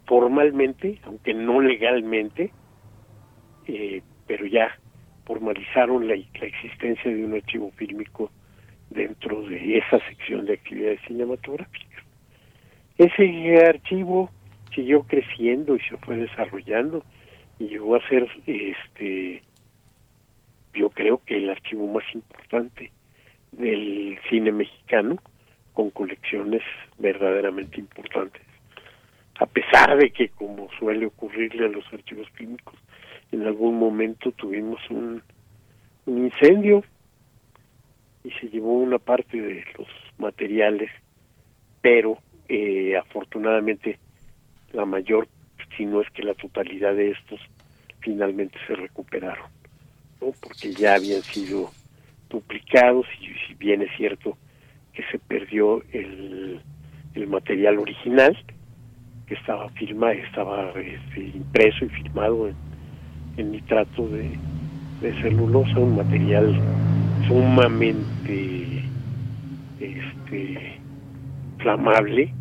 formalmente, 0.07 1.01
aunque 1.05 1.35
no 1.35 1.61
legalmente, 1.61 2.51
pero 4.27 4.47
ya 4.47 4.71
formalizaron 5.29 6.09
la, 6.09 6.15
existencia 6.15 7.15
de 7.15 7.23
un 7.23 7.35
archivo 7.35 7.71
fílmico 7.77 8.31
dentro 8.89 9.43
de 9.43 9.77
esa 9.77 10.01
sección 10.09 10.47
de 10.47 10.55
actividades 10.55 11.01
cinematográficas. 11.07 12.03
Ese 12.97 13.63
archivo 13.69 14.31
siguió 14.75 15.03
creciendo 15.03 15.77
y 15.77 15.81
se 15.81 15.99
fue 15.99 16.17
desarrollando 16.17 17.05
y 17.59 17.69
llegó 17.69 17.95
a 17.95 18.09
ser 18.09 18.27
este 18.47 19.43
yo 20.73 20.91
creo 20.91 21.21
que 21.25 21.37
el 21.37 21.51
archivo 21.51 21.87
más 21.89 22.05
importante 22.15 22.91
del 23.53 24.19
cine 24.31 24.53
mexicano 24.53 25.17
con 25.75 25.91
colecciones 25.91 26.63
verdaderamente 26.99 27.81
importantes 27.81 28.43
a 29.41 29.47
pesar 29.47 29.97
de 29.97 30.11
que 30.11 30.29
como 30.29 30.69
suele 30.79 31.07
ocurrirle 31.07 31.67
a 31.67 31.69
los 31.69 31.85
archivos 31.93 32.29
químicos 32.37 32.75
en 33.33 33.47
algún 33.47 33.79
momento 33.79 34.33
tuvimos 34.33 34.81
un, 34.91 35.23
incendio 36.07 36.83
y 38.25 38.31
se 38.31 38.49
llevó 38.49 38.79
una 38.79 38.99
parte 38.99 39.39
de 39.39 39.63
los 39.77 39.87
materiales, 40.17 40.91
pero 41.83 42.19
eh, 42.49 42.97
afortunadamente 42.97 43.99
la 44.73 44.87
mayor, 44.87 45.29
si 45.77 45.85
no 45.85 46.01
es 46.01 46.11
que 46.11 46.23
la 46.23 46.33
totalidad 46.35 46.95
de 46.95 47.11
estos, 47.11 47.41
finalmente 48.01 48.59
se 48.67 48.75
recuperaron, 48.75 49.51
¿no? 50.21 50.33
porque 50.41 50.73
ya 50.73 50.95
habían 50.95 51.23
sido 51.23 51.71
duplicados 52.31 53.07
y 53.21 53.27
si 53.47 53.55
bien 53.55 53.83
es 53.83 53.91
cierto 53.97 54.39
que 54.95 55.03
se 55.11 55.19
perdió 55.19 55.83
el, 55.93 56.61
el 57.15 57.27
material 57.27 57.79
original, 57.79 58.37
que 59.27 59.35
estaba 59.35 59.69
filmado, 59.71 60.15
estaba 60.15 60.71
este, 60.81 61.21
impreso 61.21 61.85
y 61.85 61.89
filmado 61.91 62.49
en, 62.49 62.68
en 63.39 63.53
nitrato 63.53 64.09
de, 64.09 64.39
celulosa, 65.23 65.79
un 65.79 65.97
material 65.97 66.61
sumamente 67.27 68.83
este 69.81 70.81
flamable 71.59 72.33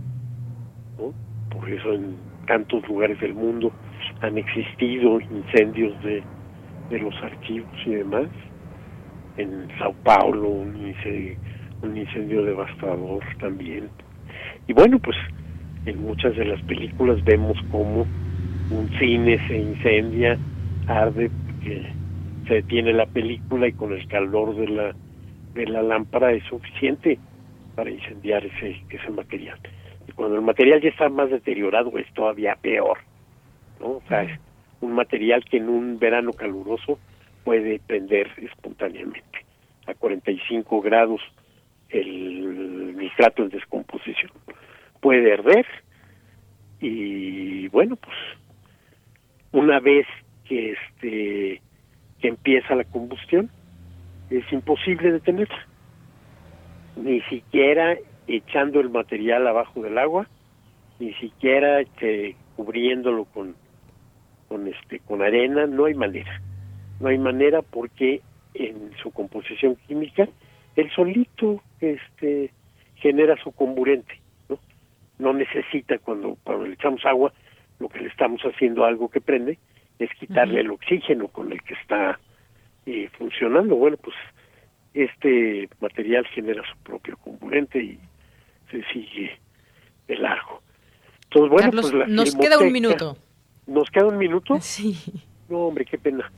por 1.49 1.69
eso 1.69 1.93
en 1.93 2.15
tantos 2.47 2.87
lugares 2.87 3.19
del 3.19 3.33
mundo 3.33 3.71
han 4.21 4.37
existido 4.37 5.19
incendios 5.21 5.93
de 6.03 6.23
de 6.89 6.99
los 6.99 7.13
archivos 7.21 7.71
y 7.85 7.91
demás. 7.91 8.27
En 9.37 9.67
Sao 9.77 9.93
Paulo, 10.03 10.49
un 10.49 10.75
incendio, 10.87 11.35
un 11.81 11.97
incendio 11.97 12.43
devastador 12.43 13.23
también. 13.39 13.89
Y 14.67 14.73
bueno, 14.73 14.99
pues 14.99 15.17
en 15.85 16.01
muchas 16.01 16.35
de 16.35 16.45
las 16.45 16.61
películas 16.63 17.23
vemos 17.23 17.57
cómo 17.71 18.05
un 18.71 18.89
cine 18.99 19.39
se 19.47 19.57
incendia, 19.57 20.37
arde, 20.87 21.29
porque 21.45 21.85
se 22.47 22.53
detiene 22.55 22.93
la 22.93 23.05
película 23.05 23.67
y 23.67 23.73
con 23.73 23.93
el 23.93 24.07
calor 24.07 24.55
de 24.55 24.67
la, 24.67 24.95
de 25.53 25.65
la 25.67 25.81
lámpara 25.81 26.31
es 26.31 26.43
suficiente 26.45 27.19
para 27.75 27.89
incendiar 27.89 28.45
ese, 28.45 28.81
ese 28.89 29.09
material. 29.09 29.59
Y 30.07 30.11
cuando 30.13 30.35
el 30.35 30.41
material 30.41 30.81
ya 30.81 30.89
está 30.89 31.09
más 31.09 31.29
deteriorado 31.29 31.97
es 31.97 32.11
todavía 32.13 32.55
peor, 32.55 32.97
¿no? 33.79 33.87
O 33.87 34.03
sea, 34.07 34.23
es 34.23 34.39
un 34.81 34.93
material 34.93 35.43
que 35.45 35.57
en 35.57 35.69
un 35.69 35.99
verano 35.99 36.31
caluroso 36.33 36.99
puede 37.43 37.79
prender 37.79 38.29
espontáneamente 38.37 39.45
a 39.87 39.93
45 39.93 40.81
grados 40.81 41.21
el 41.89 42.97
nitrato 42.97 43.43
en 43.43 43.49
descomposición 43.49 44.31
puede 44.99 45.33
arder 45.33 45.65
y 46.81 47.67
bueno 47.69 47.95
pues 47.95 48.17
una 49.53 49.79
vez 49.79 50.05
que 50.47 50.71
este 50.71 51.61
que 52.19 52.27
empieza 52.27 52.75
la 52.75 52.83
combustión. 52.83 53.49
Es 54.29 54.51
imposible 54.51 55.11
detenerla 55.11 55.67
ni 56.97 57.21
siquiera 57.21 57.95
echando 58.27 58.79
el 58.79 58.89
material 58.89 59.47
abajo 59.47 59.81
del 59.81 59.97
agua 59.97 60.27
ni 60.99 61.13
siquiera 61.13 61.79
este, 61.79 62.35
cubriéndolo 62.55 63.25
con 63.25 63.55
con 64.47 64.67
este 64.67 64.99
con 64.99 65.21
arena. 65.21 65.67
No 65.67 65.85
hay 65.85 65.93
manera 65.93 66.41
no 66.99 67.09
hay 67.09 67.17
manera 67.17 67.61
porque 67.61 68.21
en 68.53 68.91
su 69.01 69.11
composición 69.11 69.75
química 69.87 70.27
el 70.75 70.89
solito 70.91 71.61
este 71.79 72.51
genera 72.95 73.35
su 73.43 73.51
comburente 73.51 74.19
no 75.19 75.33
necesita 75.33 75.97
cuando 75.99 76.37
cuando 76.43 76.65
le 76.65 76.73
echamos 76.73 77.05
agua 77.05 77.33
lo 77.79 77.89
que 77.89 77.99
le 77.99 78.07
estamos 78.07 78.41
haciendo 78.41 78.85
algo 78.85 79.09
que 79.09 79.21
prende 79.21 79.59
es 79.99 80.09
quitarle 80.19 80.61
el 80.61 80.71
oxígeno 80.71 81.27
con 81.27 81.51
el 81.51 81.61
que 81.63 81.73
está 81.73 82.19
eh, 82.85 83.09
funcionando. 83.17 83.75
Bueno 83.75 83.97
pues 83.97 84.15
este 84.93 85.69
material 85.79 86.25
genera 86.27 86.63
su 86.69 86.77
propio 86.83 87.17
comburente 87.17 87.79
y 87.79 87.99
se 88.71 88.83
sigue 88.91 89.39
de 90.07 90.17
largo. 90.17 90.61
Entonces 91.25 91.51
bueno 91.51 91.65
Carlos, 91.67 91.91
pues 91.91 91.93
la 91.93 92.07
nos 92.07 92.35
queda 92.35 92.59
un 92.59 92.71
minuto. 92.71 93.17
Nos 93.65 93.89
queda 93.89 94.05
un 94.05 94.17
minuto 94.17 94.57
sí. 94.61 94.97
No 95.49 95.59
hombre 95.67 95.85
qué 95.85 95.97
pena 95.97 96.31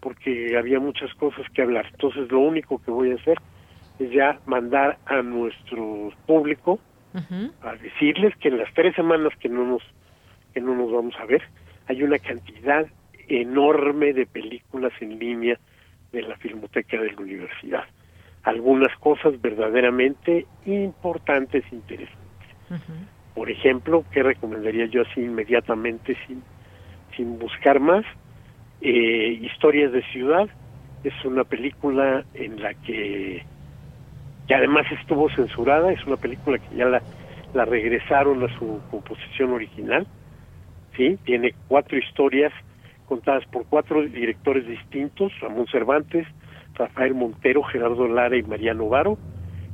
porque 0.00 0.56
había 0.56 0.78
muchas 0.78 1.12
cosas 1.14 1.44
que 1.52 1.62
hablar. 1.62 1.86
Entonces 1.90 2.30
lo 2.30 2.40
único 2.40 2.80
que 2.82 2.90
voy 2.90 3.10
a 3.12 3.16
hacer 3.16 3.38
es 3.98 4.12
ya 4.12 4.38
mandar 4.46 4.98
a 5.06 5.22
nuestro 5.22 6.12
público 6.26 6.78
a 7.62 7.74
decirles 7.74 8.36
que 8.36 8.48
en 8.48 8.58
las 8.58 8.72
tres 8.74 8.94
semanas 8.94 9.32
que 9.40 9.48
no 9.48 9.64
nos 9.64 9.82
que 10.54 10.60
no 10.60 10.76
nos 10.76 10.92
vamos 10.92 11.14
a 11.18 11.24
ver 11.24 11.42
hay 11.88 12.02
una 12.02 12.18
cantidad 12.18 12.86
enorme 13.28 14.12
de 14.12 14.26
películas 14.26 14.92
en 15.00 15.18
línea 15.18 15.58
de 16.12 16.22
la 16.22 16.36
filmoteca 16.36 17.00
de 17.00 17.12
la 17.12 17.20
universidad. 17.20 17.84
Algunas 18.42 18.96
cosas 18.98 19.40
verdaderamente 19.40 20.46
importantes 20.64 21.64
e 21.70 21.74
interesantes. 21.74 22.18
Por 23.34 23.50
ejemplo 23.50 24.04
qué 24.10 24.22
recomendaría 24.22 24.86
yo 24.86 25.02
así 25.02 25.20
inmediatamente 25.20 26.16
sin 26.26 26.42
sin 27.16 27.38
buscar 27.38 27.80
más 27.80 28.04
eh, 28.80 29.38
historias 29.42 29.92
de 29.92 30.02
ciudad. 30.12 30.48
Es 31.04 31.14
una 31.24 31.44
película 31.44 32.24
en 32.34 32.62
la 32.62 32.74
que 32.74 33.44
que 34.46 34.54
además 34.54 34.86
estuvo 34.98 35.28
censurada, 35.30 35.92
es 35.92 36.04
una 36.06 36.16
película 36.16 36.58
que 36.58 36.76
ya 36.76 36.86
la, 36.86 37.02
la 37.52 37.66
regresaron 37.66 38.42
a 38.42 38.58
su 38.58 38.80
composición 38.90 39.52
original, 39.52 40.06
¿sí? 40.96 41.18
Tiene 41.24 41.54
cuatro 41.68 41.98
historias 41.98 42.52
contadas 43.08 43.44
por 43.46 43.64
cuatro 43.66 44.02
directores 44.02 44.66
distintos, 44.66 45.32
Ramón 45.40 45.66
Cervantes, 45.72 46.26
Rafael 46.74 47.14
Montero, 47.14 47.62
Gerardo 47.64 48.06
Lara 48.06 48.36
y 48.36 48.42
Mariano 48.42 48.88
Varo, 48.88 49.18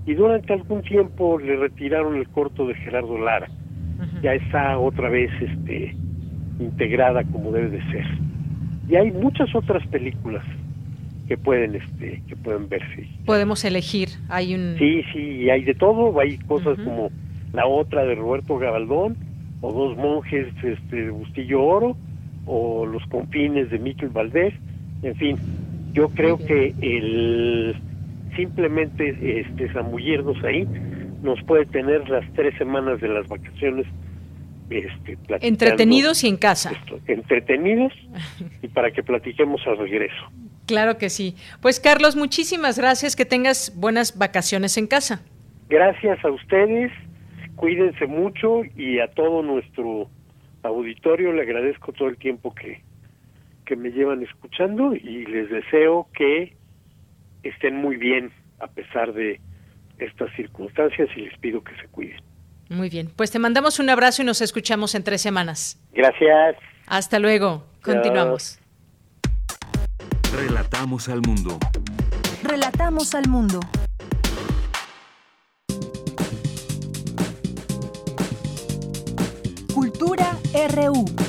y 0.07 0.15
durante 0.15 0.53
algún 0.53 0.83
tiempo 0.83 1.39
le 1.39 1.57
retiraron 1.57 2.17
el 2.17 2.29
corto 2.29 2.67
de 2.67 2.75
Gerardo 2.75 3.19
Lara. 3.19 3.49
Ya 4.23 4.35
está 4.35 4.79
otra 4.79 5.09
vez 5.09 5.31
este 5.41 5.97
integrada 6.59 7.25
como 7.25 7.53
debe 7.53 7.71
de 7.71 7.91
ser. 7.91 8.07
Y 8.89 8.97
hay 8.97 9.11
muchas 9.11 9.55
otras 9.55 9.85
películas 9.89 10.45
que 11.27 11.37
pueden 11.39 11.75
este 11.75 12.23
que 12.29 12.37
pueden 12.37 12.69
verse 12.69 13.09
podemos 13.25 13.65
elegir 13.65 14.11
hay 14.29 14.55
un 14.55 14.77
sí 14.79 15.03
sí 15.13 15.49
hay 15.49 15.65
de 15.65 15.75
todo 15.75 16.21
hay 16.21 16.37
cosas 16.39 16.79
como 16.85 17.11
la 17.55 17.67
otra 17.67 18.05
de 18.05 18.15
Roberto 18.15 18.59
Gabaldón 18.59 19.17
o 19.63 19.73
dos 19.73 19.97
monjes 19.97 20.49
este 20.63 20.97
de 20.97 21.11
Bustillo 21.11 21.63
Oro 21.63 21.97
o 22.47 22.87
los 22.87 23.05
confines 23.07 23.71
de 23.71 23.79
Miquel 23.79 24.09
Valdés 24.11 24.55
en 25.03 25.15
fin 25.17 25.39
yo 25.93 26.09
creo 26.11 26.39
que 26.39 26.75
el 26.81 27.77
simplemente 28.37 29.41
este 29.41 29.73
zambullirnos 29.73 30.43
ahí 30.45 30.67
nos 31.23 31.43
puede 31.45 31.67
tener 31.67 32.09
las 32.09 32.25
tres 32.35 32.57
semanas 32.59 33.01
de 33.01 33.09
las 33.09 33.27
vacaciones 33.29 33.87
este, 34.71 35.19
entretenidos 35.41 36.25
y 36.25 36.29
en 36.29 36.37
casa 36.37 36.73
esto, 36.73 36.99
entretenidos 37.07 37.93
y 38.63 38.69
para 38.69 38.91
que 38.91 39.03
platiquemos 39.03 39.61
al 39.67 39.79
regreso 39.79 40.31
Claro 40.67 40.97
que 40.97 41.11
sí. 41.11 41.37
Pues 41.61 41.81
Carlos, 41.81 42.17
muchísimas 42.17 42.79
gracias. 42.79 43.17
Que 43.17 43.25
tengas 43.25 43.73
buenas 43.77 44.17
vacaciones 44.19 44.77
en 44.79 44.87
casa. 44.87 45.23
Gracias 45.69 46.25
a 46.25 46.31
ustedes. 46.31 46.91
Cuídense 47.57 48.07
mucho 48.07 48.63
y 48.77 48.99
a 48.99 49.09
todo 49.09 49.43
nuestro 49.43 50.09
auditorio 50.65 51.33
le 51.33 51.43
agradezco 51.43 51.93
todo 51.93 52.09
el 52.09 52.17
tiempo 52.17 52.55
que, 52.55 52.83
que 53.67 53.77
me 53.77 53.91
llevan 53.91 54.23
escuchando 54.23 54.95
y 54.95 55.27
les 55.27 55.51
deseo 55.51 56.09
que 56.17 56.57
estén 57.43 57.77
muy 57.77 57.97
bien 57.97 58.33
a 58.61 58.67
pesar 58.67 59.13
de 59.13 59.41
estas 59.99 60.35
circunstancias 60.35 61.09
y 61.17 61.21
les 61.21 61.39
pido 61.39 61.63
que 61.63 61.75
se 61.77 61.87
cuiden. 61.89 62.21
Muy 62.69 62.89
bien, 62.89 63.11
pues 63.15 63.31
te 63.31 63.39
mandamos 63.39 63.79
un 63.79 63.91
abrazo 63.91 64.23
y 64.23 64.25
nos 64.25 64.41
escuchamos 64.41 64.95
en 64.95 65.05
tres 65.05 65.21
semanas. 65.21 65.81
Gracias. 65.93 66.57
Hasta 66.87 67.19
luego. 67.19 67.65
Continuamos. 67.83 68.59
Relatamos 70.35 71.09
al 71.09 71.21
mundo. 71.21 71.59
Relatamos 72.43 73.15
al 73.15 73.29
mundo. 73.29 73.61
RU. 80.55 81.24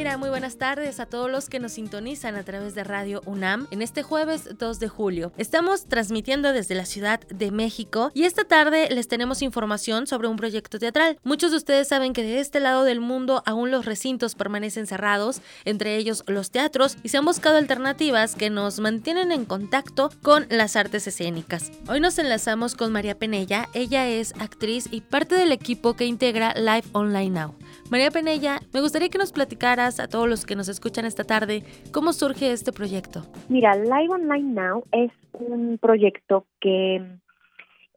Hola 0.00 0.12
Deyanira, 0.12 0.18
muy 0.18 0.30
buenas 0.30 0.56
tardes 0.56 0.98
a 0.98 1.04
todos 1.04 1.30
los 1.30 1.50
que 1.50 1.60
nos 1.60 1.72
sintonizan 1.72 2.34
a 2.34 2.42
través 2.42 2.74
de 2.74 2.84
Radio 2.84 3.20
UNAM 3.26 3.66
en 3.70 3.82
este 3.82 4.02
jueves 4.02 4.56
2 4.58 4.80
de 4.80 4.88
julio. 4.88 5.30
Estamos 5.36 5.84
transmitiendo 5.88 6.54
desde 6.54 6.74
la 6.74 6.86
Ciudad 6.86 7.20
de 7.28 7.50
México 7.50 8.10
y 8.14 8.24
esta 8.24 8.44
tarde 8.44 8.88
les 8.90 9.08
tenemos 9.08 9.42
información 9.42 10.06
sobre 10.06 10.28
un 10.28 10.36
proyecto 10.36 10.78
teatral. 10.78 11.18
Muchos 11.22 11.50
de 11.50 11.58
ustedes 11.58 11.88
saben 11.88 12.14
que 12.14 12.22
de 12.22 12.40
este 12.40 12.60
lado 12.60 12.84
del 12.84 13.00
mundo 13.00 13.42
aún 13.44 13.70
los 13.70 13.84
recintos 13.84 14.34
permanecen 14.36 14.86
cerrados, 14.86 15.42
entre 15.66 15.96
ellos 15.96 16.24
los 16.26 16.50
teatros, 16.50 16.96
y 17.02 17.10
se 17.10 17.18
han 17.18 17.26
buscado 17.26 17.58
alternativas 17.58 18.36
que 18.36 18.48
nos 18.48 18.80
mantienen 18.80 19.32
en 19.32 19.44
contacto 19.44 20.10
con 20.22 20.46
las 20.48 20.76
artes 20.76 21.06
escénicas. 21.08 21.72
Hoy 21.90 22.00
nos 22.00 22.18
enlazamos 22.18 22.74
con 22.74 22.90
María 22.90 23.18
Penella, 23.18 23.68
ella 23.74 24.08
es 24.08 24.32
actriz 24.38 24.88
y 24.90 25.02
parte 25.02 25.34
del 25.34 25.52
equipo 25.52 25.94
que 25.94 26.06
integra 26.06 26.54
Live 26.54 26.84
Online 26.92 27.28
Now. 27.28 27.54
María 27.90 28.10
Penella, 28.10 28.62
me 28.72 28.80
gustaría 28.80 29.08
que 29.08 29.18
nos 29.18 29.32
platicaras 29.32 29.89
a 29.98 30.08
todos 30.08 30.28
los 30.28 30.46
que 30.46 30.54
nos 30.54 30.68
escuchan 30.68 31.04
esta 31.04 31.24
tarde 31.24 31.64
cómo 31.92 32.12
surge 32.12 32.52
este 32.52 32.72
proyecto. 32.72 33.22
Mira, 33.48 33.74
Live 33.74 34.10
Online 34.10 34.52
Now 34.52 34.84
es 34.92 35.10
un 35.32 35.78
proyecto 35.78 36.46
que 36.60 37.02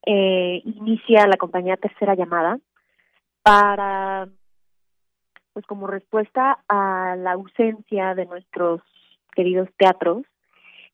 eh, 0.05 0.61
inicia 0.65 1.27
la 1.27 1.37
compañía 1.37 1.77
Tercera 1.77 2.15
Llamada 2.15 2.59
para, 3.43 4.27
pues 5.53 5.65
como 5.65 5.87
respuesta 5.87 6.59
a 6.67 7.15
la 7.17 7.33
ausencia 7.33 8.15
de 8.15 8.25
nuestros 8.25 8.81
queridos 9.35 9.69
teatros. 9.77 10.23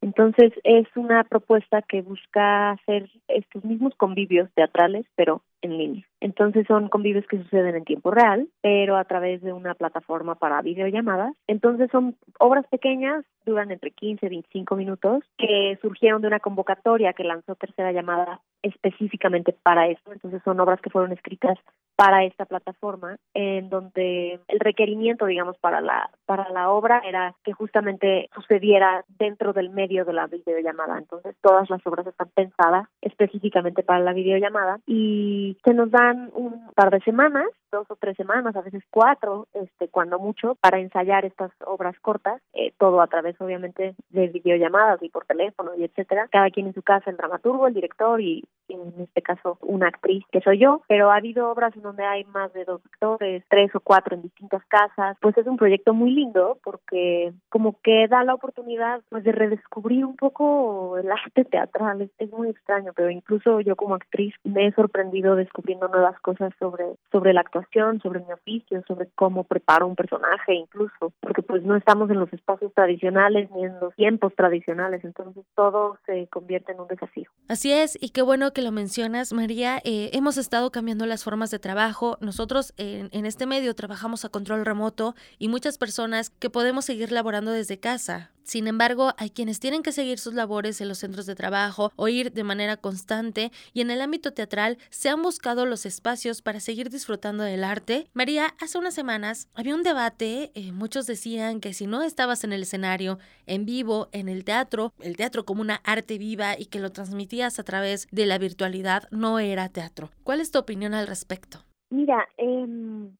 Entonces 0.01 0.53
es 0.63 0.87
una 0.95 1.23
propuesta 1.23 1.81
que 1.81 2.01
busca 2.01 2.71
hacer 2.71 3.09
estos 3.27 3.63
mismos 3.63 3.93
convivios 3.95 4.49
teatrales, 4.53 5.05
pero 5.15 5.41
en 5.61 5.77
línea. 5.77 6.05
Entonces 6.21 6.65
son 6.67 6.89
convivios 6.89 7.25
que 7.27 7.37
suceden 7.37 7.75
en 7.75 7.85
tiempo 7.85 8.11
real, 8.11 8.47
pero 8.61 8.97
a 8.97 9.05
través 9.05 9.41
de 9.41 9.53
una 9.53 9.73
plataforma 9.75 10.35
para 10.35 10.61
videollamadas. 10.61 11.33
Entonces 11.47 11.89
son 11.91 12.15
obras 12.39 12.65
pequeñas, 12.67 13.25
duran 13.45 13.71
entre 13.71 13.91
15 13.91 14.25
y 14.25 14.29
25 14.29 14.75
minutos, 14.75 15.23
que 15.37 15.77
surgieron 15.81 16.21
de 16.21 16.27
una 16.27 16.39
convocatoria 16.39 17.13
que 17.13 17.23
lanzó 17.23 17.55
Tercera 17.55 17.91
Llamada 17.91 18.41
específicamente 18.61 19.53
para 19.63 19.87
esto. 19.87 20.11
Entonces 20.11 20.41
son 20.43 20.59
obras 20.59 20.81
que 20.81 20.89
fueron 20.89 21.11
escritas 21.11 21.57
para 21.95 22.23
esta 22.23 22.45
plataforma, 22.45 23.17
en 23.33 23.69
donde 23.69 24.39
el 24.47 24.59
requerimiento, 24.61 25.25
digamos, 25.25 25.57
para 25.57 25.81
la 25.81 26.09
para 26.25 26.47
la 26.49 26.69
obra 26.69 27.01
era 27.05 27.35
que 27.43 27.51
justamente 27.51 28.29
sucediera 28.33 29.03
dentro 29.17 29.51
del 29.51 29.69
medio 29.69 30.05
de 30.05 30.13
la 30.13 30.27
videollamada. 30.27 30.97
Entonces 30.97 31.35
todas 31.41 31.69
las 31.69 31.85
obras 31.85 32.07
están 32.07 32.29
pensadas 32.33 32.87
específicamente 33.01 33.83
para 33.83 33.99
la 33.99 34.13
videollamada 34.13 34.79
y 34.87 35.57
se 35.65 35.73
nos 35.73 35.91
dan 35.91 36.29
un 36.33 36.71
par 36.73 36.89
de 36.89 37.01
semanas, 37.01 37.47
dos 37.69 37.85
o 37.89 37.95
tres 37.97 38.15
semanas, 38.15 38.55
a 38.55 38.61
veces 38.61 38.83
cuatro, 38.89 39.47
este, 39.53 39.89
cuando 39.89 40.19
mucho, 40.19 40.55
para 40.61 40.79
ensayar 40.79 41.25
estas 41.25 41.51
obras 41.65 41.99
cortas, 41.99 42.41
eh, 42.53 42.71
todo 42.77 43.01
a 43.01 43.07
través 43.07 43.39
obviamente 43.41 43.95
de 44.09 44.27
videollamadas 44.27 45.03
y 45.03 45.09
por 45.09 45.25
teléfono 45.25 45.71
y 45.75 45.83
etcétera. 45.83 46.29
Cada 46.31 46.49
quien 46.49 46.67
en 46.67 46.73
su 46.73 46.81
casa, 46.81 47.09
el 47.09 47.17
dramaturgo, 47.17 47.67
el 47.67 47.73
director 47.73 48.21
y 48.21 48.45
en 48.69 49.01
este 49.01 49.21
caso 49.21 49.57
una 49.61 49.87
actriz 49.87 50.23
que 50.31 50.41
soy 50.41 50.59
yo, 50.59 50.81
pero 50.87 51.11
ha 51.11 51.15
habido 51.15 51.49
obras 51.49 51.75
en 51.75 51.81
donde 51.81 52.05
hay 52.05 52.23
más 52.25 52.51
de 52.53 52.65
dos 52.65 52.81
actores, 52.85 53.43
tres 53.49 53.73
o 53.75 53.79
cuatro 53.79 54.15
en 54.15 54.21
distintas 54.21 54.63
casas, 54.65 55.17
pues 55.21 55.37
es 55.37 55.47
un 55.47 55.57
proyecto 55.57 55.93
muy 55.93 56.11
lindo 56.11 56.59
porque 56.63 57.33
como 57.49 57.79
que 57.81 58.07
da 58.07 58.23
la 58.23 58.33
oportunidad 58.33 59.01
pues 59.09 59.23
de 59.23 59.31
redescubrir 59.31 60.05
un 60.05 60.15
poco 60.15 60.97
el 60.97 61.11
arte 61.11 61.45
teatral, 61.45 62.09
es, 62.17 62.29
muy 62.29 62.49
extraño, 62.49 62.93
pero 62.95 63.09
incluso 63.09 63.59
yo 63.59 63.75
como 63.75 63.95
actriz 63.95 64.33
me 64.43 64.67
he 64.67 64.71
sorprendido 64.73 65.35
descubriendo 65.35 65.87
nuevas 65.87 66.19
cosas 66.21 66.53
sobre 66.59 66.85
sobre 67.11 67.33
la 67.33 67.41
actuación, 67.41 67.99
sobre 68.01 68.19
mi 68.19 68.31
oficio, 68.31 68.83
sobre 68.87 69.09
cómo 69.15 69.43
preparo 69.43 69.87
un 69.87 69.95
personaje 69.95 70.53
incluso, 70.53 71.11
porque 71.19 71.41
pues 71.41 71.63
no 71.63 71.75
estamos 71.75 72.09
en 72.11 72.19
los 72.19 72.31
espacios 72.31 72.71
tradicionales 72.73 73.49
ni 73.51 73.65
en 73.65 73.79
los 73.79 73.95
tiempos 73.95 74.33
tradicionales, 74.35 75.03
entonces 75.03 75.43
todo 75.55 75.97
se 76.05 76.27
convierte 76.27 76.71
en 76.71 76.81
un 76.81 76.87
desafío. 76.87 77.29
Así 77.47 77.71
es, 77.71 77.97
y 77.99 78.11
qué 78.11 78.21
bueno 78.21 78.38
que 78.53 78.61
lo 78.61 78.71
mencionas, 78.71 79.33
María. 79.33 79.81
Eh, 79.83 80.09
hemos 80.13 80.37
estado 80.37 80.71
cambiando 80.71 81.05
las 81.05 81.23
formas 81.23 81.51
de 81.51 81.59
trabajo. 81.59 82.17
Nosotros 82.21 82.73
en, 82.77 83.09
en 83.11 83.25
este 83.25 83.45
medio 83.45 83.75
trabajamos 83.75 84.25
a 84.25 84.29
control 84.29 84.65
remoto 84.65 85.15
y 85.37 85.49
muchas 85.49 85.77
personas 85.77 86.29
que 86.29 86.49
podemos 86.49 86.85
seguir 86.85 87.11
laborando 87.11 87.51
desde 87.51 87.79
casa. 87.79 88.31
Sin 88.49 88.67
embargo, 88.67 89.11
hay 89.19 89.29
quienes 89.29 89.59
tienen 89.59 89.83
que 89.83 89.91
seguir 89.91 90.17
sus 90.17 90.33
labores 90.33 90.81
en 90.81 90.87
los 90.87 90.97
centros 90.97 91.27
de 91.27 91.35
trabajo 91.35 91.91
o 91.95 92.07
ir 92.07 92.31
de 92.31 92.43
manera 92.43 92.77
constante 92.77 93.51
y 93.73 93.81
en 93.81 93.91
el 93.91 94.01
ámbito 94.01 94.33
teatral 94.33 94.79
se 94.89 95.07
han 95.07 95.21
buscado 95.21 95.67
los 95.67 95.85
espacios 95.85 96.41
para 96.41 96.59
seguir 96.59 96.89
disfrutando 96.89 97.43
del 97.43 97.63
arte. 97.63 98.07
María, 98.15 98.55
hace 98.59 98.79
unas 98.79 98.95
semanas 98.95 99.51
había 99.53 99.75
un 99.75 99.83
debate, 99.83 100.51
eh, 100.55 100.71
muchos 100.71 101.05
decían 101.05 101.59
que 101.59 101.73
si 101.73 101.85
no 101.85 102.01
estabas 102.01 102.43
en 102.43 102.51
el 102.51 102.63
escenario, 102.63 103.19
en 103.45 103.67
vivo, 103.67 104.09
en 104.13 104.27
el 104.27 104.43
teatro, 104.43 104.93
el 104.99 105.15
teatro 105.15 105.45
como 105.45 105.61
una 105.61 105.75
arte 105.83 106.17
viva 106.17 106.57
y 106.57 106.65
que 106.65 106.79
lo 106.79 106.91
transmitías 106.91 107.59
a 107.59 107.63
través 107.63 108.07
de 108.11 108.25
la 108.25 108.39
virtualidad, 108.39 109.03
no 109.11 109.37
era 109.37 109.69
teatro. 109.69 110.09
¿Cuál 110.23 110.41
es 110.41 110.49
tu 110.49 110.57
opinión 110.57 110.95
al 110.95 111.05
respecto? 111.05 111.59
Mira, 111.91 112.27
eh, 112.39 112.65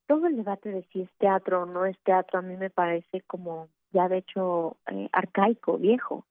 todo 0.08 0.26
el 0.26 0.38
debate 0.38 0.70
de 0.70 0.88
si 0.92 1.02
es 1.02 1.10
teatro 1.20 1.62
o 1.62 1.66
no 1.68 1.86
es 1.86 2.00
teatro 2.00 2.40
a 2.40 2.42
mí 2.42 2.58
me 2.58 2.72
parece 2.72 3.22
como 3.28 3.70
ya 3.92 4.08
de 4.08 4.18
hecho 4.18 4.78
eh, 4.92 5.10
arcaico, 5.12 5.78
viejo, 5.78 6.26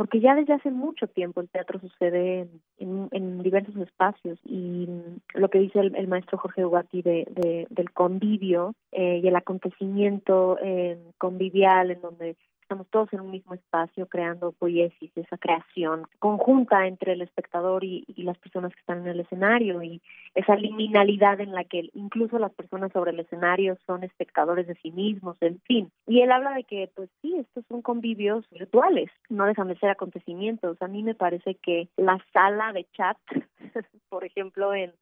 porque 0.00 0.20
ya 0.20 0.34
desde 0.34 0.54
hace 0.54 0.70
mucho 0.70 1.08
tiempo 1.08 1.42
el 1.42 1.50
teatro 1.50 1.78
sucede 1.78 2.48
en, 2.78 3.08
en 3.10 3.42
diversos 3.42 3.76
espacios 3.76 4.38
y 4.46 4.88
lo 5.34 5.50
que 5.50 5.58
dice 5.58 5.78
el, 5.80 6.08
maestro 6.08 6.38
Jorge 6.38 6.64
Ugati 6.64 7.02
de, 7.02 7.26
de, 7.30 7.66
del 7.68 7.90
convivio 7.92 8.74
eh, 8.92 9.20
y 9.22 9.28
el 9.28 9.36
acontecimiento 9.36 10.58
eh, 10.62 10.98
convivial 11.18 11.90
en 11.90 12.00
donde 12.00 12.36
estamos 12.70 12.86
todos 12.90 13.12
en 13.12 13.18
un 13.18 13.32
mismo 13.32 13.52
espacio 13.52 14.06
creando 14.06 14.52
poiesis, 14.52 15.10
esa 15.16 15.36
creación 15.38 16.04
conjunta 16.20 16.86
entre 16.86 17.14
el 17.14 17.22
espectador 17.22 17.82
y, 17.82 18.04
las 18.18 18.38
personas 18.38 18.72
que 18.72 18.78
están 18.78 19.00
en 19.00 19.08
el 19.08 19.18
escenario 19.18 19.82
y 19.82 20.00
esa 20.36 20.54
liminalidad 20.54 21.40
en 21.40 21.50
la 21.50 21.64
que 21.64 21.90
incluso 21.94 22.38
las 22.38 22.52
personas 22.52 22.92
sobre 22.92 23.10
el 23.10 23.18
escenario 23.18 23.76
son 23.86 24.04
espectadores 24.04 24.68
de 24.68 24.76
sí 24.76 24.92
mismos, 24.92 25.36
en 25.40 25.58
fin. 25.62 25.90
Y 26.06 26.20
él 26.20 26.30
habla 26.30 26.52
de 26.52 26.62
que, 26.62 26.88
pues 26.94 27.10
sí, 27.20 27.34
estos 27.38 27.64
son 27.66 27.82
convivios 27.82 28.48
virtuales, 28.50 29.10
no 29.28 29.46
dejan 29.46 29.66
de 29.66 29.78
ser 29.78 29.90
acontecimientos. 29.90 30.80
A 30.80 30.86
mí 30.86 31.02
me 31.02 31.16
parece 31.16 31.56
que 31.56 31.88
la 31.96 32.24
sala 32.32 32.72
de 32.72 32.86
chat, 32.92 33.16
por 34.10 34.24
ejemplo, 34.24 34.74
en 34.74 34.92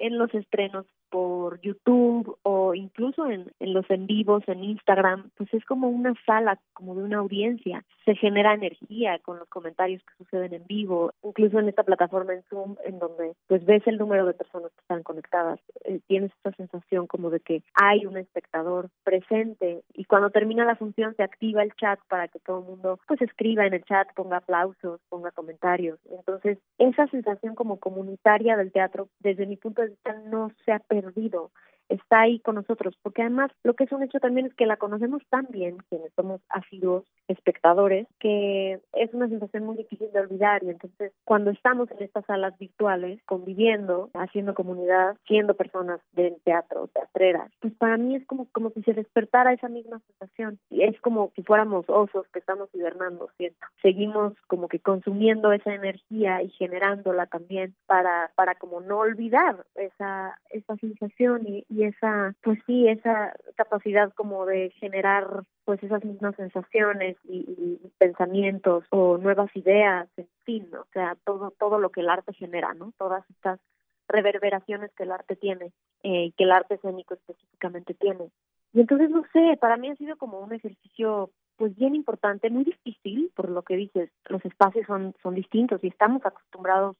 en 0.00 0.18
los 0.18 0.34
estrenos 0.34 0.86
por 1.10 1.60
YouTube 1.60 2.38
o 2.42 2.74
incluso 2.74 3.26
en, 3.26 3.52
en 3.58 3.74
los 3.74 3.88
en 3.90 4.06
vivos 4.06 4.42
en 4.46 4.64
Instagram, 4.64 5.30
pues 5.36 5.52
es 5.52 5.64
como 5.64 5.88
una 5.88 6.14
sala, 6.24 6.58
como 6.72 6.94
de 6.94 7.02
una 7.02 7.18
audiencia. 7.18 7.84
Se 8.04 8.14
genera 8.14 8.54
energía 8.54 9.18
con 9.18 9.38
los 9.38 9.48
comentarios 9.48 10.02
que 10.02 10.24
suceden 10.24 10.54
en 10.54 10.66
vivo, 10.66 11.12
incluso 11.22 11.58
en 11.58 11.68
esta 11.68 11.82
plataforma 11.82 12.34
en 12.34 12.42
Zoom, 12.44 12.76
en 12.84 12.98
donde 12.98 13.34
pues 13.48 13.64
ves 13.64 13.86
el 13.86 13.98
número 13.98 14.24
de 14.24 14.34
personas 14.34 14.70
que 14.72 14.80
están 14.80 15.02
conectadas, 15.02 15.60
eh, 15.84 16.00
tienes 16.06 16.30
esta 16.32 16.52
sensación 16.52 17.06
como 17.06 17.30
de 17.30 17.40
que 17.40 17.62
hay 17.74 18.06
un 18.06 18.16
espectador 18.16 18.88
presente 19.04 19.82
y 19.94 20.04
cuando 20.04 20.30
termina 20.30 20.64
la 20.64 20.76
función 20.76 21.14
se 21.16 21.22
activa 21.22 21.62
el 21.62 21.74
chat 21.74 21.98
para 22.08 22.28
que 22.28 22.38
todo 22.38 22.60
el 22.60 22.66
mundo 22.66 22.98
pues 23.06 23.20
escriba 23.20 23.66
en 23.66 23.74
el 23.74 23.84
chat, 23.84 24.08
ponga 24.14 24.38
aplausos, 24.38 25.00
ponga 25.08 25.30
comentarios. 25.32 25.98
Entonces, 26.10 26.58
esa 26.78 27.06
sensación 27.08 27.54
como 27.54 27.78
comunitaria 27.78 28.56
del 28.56 28.72
teatro, 28.72 29.08
desde 29.18 29.46
mi 29.46 29.56
punto 29.56 29.82
de 29.82 29.88
vista, 29.88 30.12
no 30.30 30.50
se 30.64 30.72
ha 30.72 30.78
perdido 30.78 30.99
perdido 31.00 31.52
está 31.90 32.20
ahí 32.20 32.38
con 32.40 32.54
nosotros, 32.54 32.96
porque 33.02 33.22
además 33.22 33.50
lo 33.64 33.74
que 33.74 33.84
es 33.84 33.92
un 33.92 34.02
hecho 34.02 34.20
también 34.20 34.46
es 34.46 34.54
que 34.54 34.66
la 34.66 34.76
conocemos 34.76 35.22
tan 35.28 35.46
bien, 35.50 35.78
quienes 35.88 36.12
somos 36.14 36.40
asiduos 36.48 37.04
espectadores, 37.28 38.06
que 38.18 38.80
es 38.92 39.14
una 39.14 39.28
sensación 39.28 39.64
muy 39.64 39.76
difícil 39.76 40.10
de 40.12 40.20
olvidar 40.20 40.62
y 40.62 40.70
entonces 40.70 41.12
cuando 41.24 41.50
estamos 41.50 41.90
en 41.90 42.02
estas 42.02 42.24
salas 42.26 42.56
virtuales, 42.58 43.20
conviviendo, 43.26 44.10
haciendo 44.14 44.54
comunidad, 44.54 45.16
siendo 45.26 45.54
personas 45.54 46.00
del 46.12 46.36
teatro, 46.44 46.88
teatreras, 46.88 47.50
pues 47.60 47.74
para 47.74 47.96
mí 47.96 48.16
es 48.16 48.26
como, 48.26 48.46
como 48.52 48.70
si 48.70 48.82
se 48.82 48.94
despertara 48.94 49.52
esa 49.52 49.68
misma 49.68 50.00
sensación 50.06 50.58
y 50.70 50.82
es 50.82 51.00
como 51.00 51.32
si 51.34 51.42
fuéramos 51.42 51.84
osos 51.88 52.26
que 52.32 52.38
estamos 52.38 52.68
hibernando, 52.72 53.28
¿cierto? 53.36 53.66
Seguimos 53.82 54.34
como 54.46 54.68
que 54.68 54.78
consumiendo 54.78 55.52
esa 55.52 55.74
energía 55.74 56.42
y 56.42 56.50
generándola 56.50 57.26
también 57.26 57.74
para, 57.86 58.30
para 58.36 58.54
como 58.54 58.80
no 58.80 58.98
olvidar 58.98 59.64
esa, 59.74 60.38
esa 60.50 60.76
sensación 60.76 61.42
y 61.46 61.64
esa, 61.84 62.34
pues 62.42 62.58
sí, 62.66 62.88
esa 62.88 63.34
capacidad 63.56 64.12
como 64.14 64.46
de 64.46 64.70
generar 64.78 65.44
pues 65.64 65.82
esas 65.82 66.04
mismas 66.04 66.34
sensaciones 66.36 67.16
y, 67.24 67.78
pensamientos 67.98 68.84
o 68.90 69.18
nuevas 69.18 69.54
ideas, 69.54 70.08
en 70.16 70.28
fin, 70.44 70.68
o 70.74 70.86
sea, 70.92 71.16
todo, 71.24 71.52
todo 71.58 71.78
lo 71.78 71.90
que 71.90 72.00
el 72.00 72.08
arte 72.08 72.32
genera, 72.32 72.72
¿no? 72.74 72.92
Todas 72.98 73.28
estas 73.30 73.60
reverberaciones 74.08 74.90
que 74.94 75.04
el 75.04 75.12
arte 75.12 75.36
tiene 75.36 75.72
eh, 76.02 76.24
y 76.24 76.32
que 76.32 76.44
el 76.44 76.52
arte 76.52 76.74
escénico 76.74 77.14
específicamente 77.14 77.94
tiene. 77.94 78.30
Y 78.72 78.80
entonces, 78.80 79.10
no 79.10 79.24
sé, 79.32 79.56
para 79.60 79.76
mí 79.76 79.90
ha 79.90 79.96
sido 79.96 80.16
como 80.16 80.40
un 80.40 80.52
ejercicio 80.52 81.30
pues 81.56 81.76
bien 81.76 81.94
importante, 81.94 82.48
muy 82.48 82.64
difícil, 82.64 83.30
por 83.36 83.50
lo 83.50 83.62
que 83.62 83.76
dices, 83.76 84.10
los 84.28 84.42
espacios 84.46 84.86
son, 84.86 85.14
son 85.22 85.34
distintos 85.34 85.84
y 85.84 85.88
estamos 85.88 86.24
acostumbrados 86.24 86.96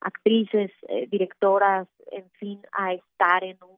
actrices, 0.00 0.70
eh, 0.88 1.08
directoras, 1.10 1.88
en 2.12 2.30
fin, 2.38 2.60
a 2.72 2.92
estar 2.92 3.42
en 3.44 3.58
un 3.62 3.76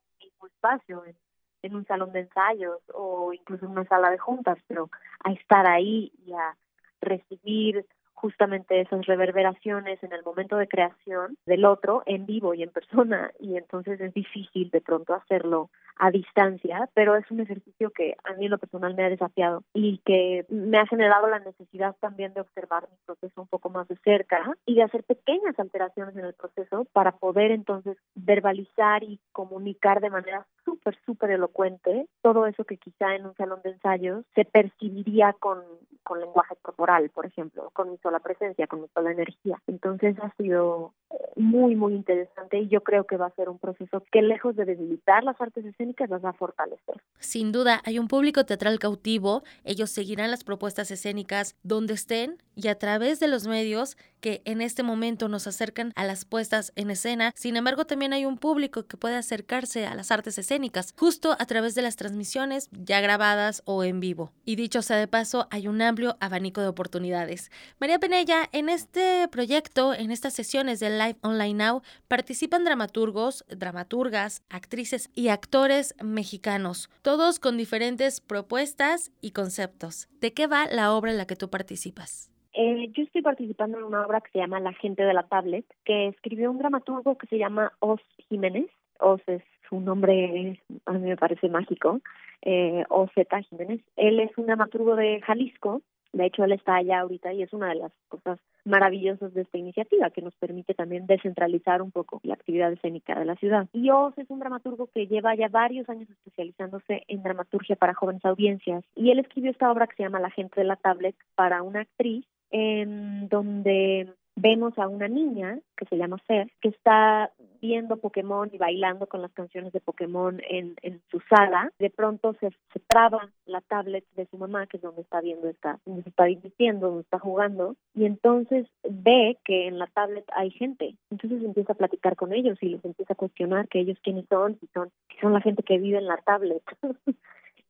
espacio, 0.58 1.04
en, 1.04 1.16
en 1.62 1.76
un 1.76 1.86
salón 1.86 2.12
de 2.12 2.20
ensayos 2.20 2.80
o 2.92 3.32
incluso 3.32 3.64
en 3.64 3.72
una 3.72 3.84
sala 3.84 4.10
de 4.10 4.18
juntas, 4.18 4.58
pero 4.66 4.90
a 5.24 5.32
estar 5.32 5.66
ahí 5.66 6.12
y 6.26 6.32
a 6.32 6.56
recibir 7.00 7.86
justamente 8.14 8.80
esas 8.80 9.06
reverberaciones 9.06 10.02
en 10.02 10.12
el 10.12 10.24
momento 10.24 10.56
de 10.56 10.66
creación 10.66 11.36
del 11.46 11.64
otro 11.64 12.02
en 12.04 12.26
vivo 12.26 12.52
y 12.52 12.64
en 12.64 12.70
persona. 12.70 13.30
Y 13.38 13.56
entonces 13.56 14.00
es 14.00 14.12
difícil 14.12 14.70
de 14.70 14.80
pronto 14.80 15.14
hacerlo 15.14 15.70
a 15.98 16.10
distancia, 16.10 16.88
pero 16.94 17.16
es 17.16 17.30
un 17.30 17.40
ejercicio 17.40 17.90
que 17.90 18.16
a 18.24 18.34
mí 18.34 18.44
en 18.44 18.50
lo 18.50 18.58
personal 18.58 18.94
me 18.94 19.04
ha 19.04 19.10
desafiado 19.10 19.64
y 19.74 19.98
que 20.04 20.46
me 20.48 20.78
ha 20.78 20.86
generado 20.86 21.26
la 21.28 21.40
necesidad 21.40 21.96
también 22.00 22.34
de 22.34 22.40
observar 22.40 22.88
mi 22.90 22.96
proceso 23.04 23.40
un 23.40 23.48
poco 23.48 23.70
más 23.70 23.88
de 23.88 23.96
cerca 24.04 24.54
y 24.64 24.76
de 24.76 24.82
hacer 24.82 25.04
pequeñas 25.04 25.58
alteraciones 25.58 26.16
en 26.16 26.24
el 26.24 26.34
proceso 26.34 26.86
para 26.92 27.12
poder 27.12 27.50
entonces 27.50 27.96
verbalizar 28.14 29.02
y 29.02 29.20
comunicar 29.32 30.00
de 30.00 30.10
manera 30.10 30.46
súper, 30.68 30.98
súper 31.06 31.30
elocuente 31.30 32.06
todo 32.20 32.46
eso 32.46 32.64
que 32.64 32.76
quizá 32.76 33.14
en 33.14 33.24
un 33.24 33.34
salón 33.36 33.60
de 33.64 33.70
ensayos 33.70 34.24
se 34.34 34.44
percibiría 34.44 35.32
con, 35.32 35.62
con 36.02 36.20
lenguaje 36.20 36.56
corporal, 36.60 37.08
por 37.10 37.24
ejemplo, 37.24 37.70
con 37.72 37.90
mi 37.90 37.96
sola 37.98 38.20
presencia, 38.20 38.66
con 38.66 38.82
mi 38.82 38.88
sola 38.88 39.12
energía. 39.12 39.60
Entonces 39.66 40.16
ha 40.20 40.30
sido 40.36 40.92
muy, 41.36 41.74
muy 41.74 41.94
interesante 41.94 42.58
y 42.58 42.68
yo 42.68 42.82
creo 42.82 43.04
que 43.04 43.16
va 43.16 43.26
a 43.26 43.34
ser 43.34 43.48
un 43.48 43.58
proceso 43.58 44.02
que 44.12 44.20
lejos 44.20 44.56
de 44.56 44.66
debilitar 44.66 45.24
las 45.24 45.40
artes 45.40 45.64
escénicas 45.64 46.10
las 46.10 46.22
va 46.22 46.30
a 46.30 46.34
fortalecer. 46.34 47.00
Sin 47.18 47.50
duda, 47.52 47.80
hay 47.84 47.98
un 47.98 48.08
público 48.08 48.44
teatral 48.44 48.78
cautivo, 48.78 49.42
ellos 49.64 49.90
seguirán 49.90 50.30
las 50.30 50.44
propuestas 50.44 50.90
escénicas 50.90 51.56
donde 51.62 51.94
estén 51.94 52.42
y 52.54 52.68
a 52.68 52.78
través 52.78 53.20
de 53.20 53.28
los 53.28 53.46
medios 53.46 53.96
que 54.20 54.42
en 54.44 54.60
este 54.60 54.82
momento 54.82 55.28
nos 55.28 55.46
acercan 55.46 55.92
a 55.96 56.04
las 56.04 56.24
puestas 56.24 56.72
en 56.76 56.90
escena. 56.90 57.32
Sin 57.36 57.56
embargo, 57.56 57.86
también 57.86 58.12
hay 58.12 58.24
un 58.24 58.38
público 58.38 58.86
que 58.86 58.96
puede 58.96 59.16
acercarse 59.16 59.86
a 59.86 59.94
las 59.94 60.10
artes 60.10 60.38
escénicas 60.38 60.94
justo 60.96 61.36
a 61.38 61.46
través 61.46 61.74
de 61.74 61.82
las 61.82 61.96
transmisiones 61.96 62.68
ya 62.72 63.00
grabadas 63.00 63.62
o 63.64 63.84
en 63.84 64.00
vivo. 64.00 64.32
Y 64.44 64.56
dicho 64.56 64.82
sea 64.82 64.96
de 64.96 65.08
paso, 65.08 65.48
hay 65.50 65.68
un 65.68 65.82
amplio 65.82 66.16
abanico 66.20 66.60
de 66.60 66.68
oportunidades. 66.68 67.50
María 67.78 67.98
Penella, 67.98 68.48
en 68.52 68.68
este 68.68 69.28
proyecto, 69.28 69.94
en 69.94 70.10
estas 70.10 70.34
sesiones 70.34 70.80
de 70.80 70.90
Live 70.90 71.18
Online 71.22 71.54
Now, 71.54 71.82
participan 72.08 72.64
dramaturgos, 72.64 73.44
dramaturgas, 73.48 74.42
actrices 74.48 75.10
y 75.14 75.28
actores 75.28 75.94
mexicanos, 76.02 76.90
todos 77.02 77.38
con 77.38 77.56
diferentes 77.56 78.20
propuestas 78.20 79.10
y 79.20 79.32
conceptos. 79.32 80.08
¿De 80.20 80.32
qué 80.32 80.46
va 80.46 80.66
la 80.66 80.92
obra 80.92 81.10
en 81.10 81.18
la 81.18 81.26
que 81.26 81.36
tú 81.36 81.50
participas? 81.50 82.30
Eh, 82.60 82.90
yo 82.92 83.04
estoy 83.04 83.22
participando 83.22 83.78
en 83.78 83.84
una 83.84 84.04
obra 84.04 84.20
que 84.20 84.32
se 84.32 84.40
llama 84.40 84.58
La 84.58 84.72
gente 84.72 85.04
de 85.04 85.14
la 85.14 85.22
tablet, 85.22 85.64
que 85.84 86.08
escribió 86.08 86.50
un 86.50 86.58
dramaturgo 86.58 87.16
que 87.16 87.28
se 87.28 87.38
llama 87.38 87.72
Oz 87.78 88.00
Jiménez. 88.28 88.66
Oz 88.98 89.22
es 89.28 89.44
su 89.68 89.78
nombre, 89.78 90.60
a 90.86 90.92
mí 90.94 91.08
me 91.08 91.16
parece 91.16 91.48
mágico, 91.48 92.00
eh, 92.42 92.84
Z 93.14 93.42
Jiménez. 93.42 93.80
Él 93.94 94.18
es 94.18 94.36
un 94.36 94.46
dramaturgo 94.46 94.96
de 94.96 95.20
Jalisco, 95.20 95.82
de 96.12 96.26
hecho 96.26 96.42
él 96.42 96.50
está 96.50 96.74
allá 96.74 96.98
ahorita 96.98 97.32
y 97.32 97.44
es 97.44 97.52
una 97.52 97.68
de 97.68 97.76
las 97.76 97.92
cosas 98.08 98.40
maravillosas 98.64 99.32
de 99.34 99.42
esta 99.42 99.56
iniciativa 99.56 100.10
que 100.10 100.22
nos 100.22 100.34
permite 100.34 100.74
también 100.74 101.06
descentralizar 101.06 101.80
un 101.80 101.92
poco 101.92 102.20
la 102.24 102.34
actividad 102.34 102.72
escénica 102.72 103.16
de 103.16 103.24
la 103.24 103.36
ciudad. 103.36 103.68
Y 103.72 103.90
Oz 103.90 104.18
es 104.18 104.28
un 104.30 104.40
dramaturgo 104.40 104.88
que 104.88 105.06
lleva 105.06 105.36
ya 105.36 105.46
varios 105.46 105.88
años 105.88 106.10
especializándose 106.10 107.04
en 107.06 107.22
dramaturgia 107.22 107.76
para 107.76 107.94
jóvenes 107.94 108.24
audiencias 108.24 108.82
y 108.96 109.12
él 109.12 109.20
escribió 109.20 109.52
esta 109.52 109.70
obra 109.70 109.86
que 109.86 109.94
se 109.94 110.02
llama 110.02 110.18
La 110.18 110.30
gente 110.30 110.60
de 110.60 110.66
la 110.66 110.74
tablet 110.74 111.14
para 111.36 111.62
una 111.62 111.82
actriz 111.82 112.26
en 112.50 113.28
donde 113.28 114.08
vemos 114.40 114.78
a 114.78 114.88
una 114.88 115.08
niña 115.08 115.58
que 115.76 115.84
se 115.86 115.96
llama 115.96 116.18
Fer, 116.26 116.50
que 116.60 116.68
está 116.68 117.32
viendo 117.60 117.96
Pokémon 117.96 118.48
y 118.52 118.58
bailando 118.58 119.06
con 119.06 119.20
las 119.20 119.32
canciones 119.32 119.72
de 119.72 119.80
Pokémon 119.80 120.40
en, 120.48 120.76
en 120.82 121.00
su 121.10 121.20
sala. 121.28 121.72
De 121.78 121.90
pronto 121.90 122.34
se, 122.40 122.50
se 122.72 122.80
traba 122.86 123.30
la 123.46 123.60
tablet 123.62 124.04
de 124.14 124.26
su 124.26 124.38
mamá, 124.38 124.66
que 124.66 124.76
es 124.76 124.82
donde 124.82 125.02
está 125.02 125.20
viendo 125.20 125.48
esta, 125.48 125.80
donde 125.84 126.08
está 126.08 126.24
divirtiendo, 126.24 126.86
donde 126.86 127.02
está 127.02 127.18
jugando, 127.18 127.74
y 127.94 128.04
entonces 128.04 128.66
ve 128.88 129.38
que 129.44 129.66
en 129.66 129.78
la 129.78 129.86
tablet 129.88 130.24
hay 130.34 130.50
gente. 130.50 130.96
Entonces 131.10 131.42
empieza 131.42 131.72
a 131.72 131.76
platicar 131.76 132.16
con 132.16 132.32
ellos 132.32 132.58
y 132.60 132.68
les 132.68 132.84
empieza 132.84 133.14
a 133.14 133.16
cuestionar 133.16 133.68
que 133.68 133.80
ellos 133.80 133.98
quiénes 134.02 134.26
son, 134.28 134.58
si 134.60 134.66
son, 134.68 134.90
si 135.10 135.18
son 135.20 135.32
la 135.32 135.40
gente 135.40 135.62
que 135.62 135.78
vive 135.78 135.98
en 135.98 136.06
la 136.06 136.18
tablet. 136.18 136.62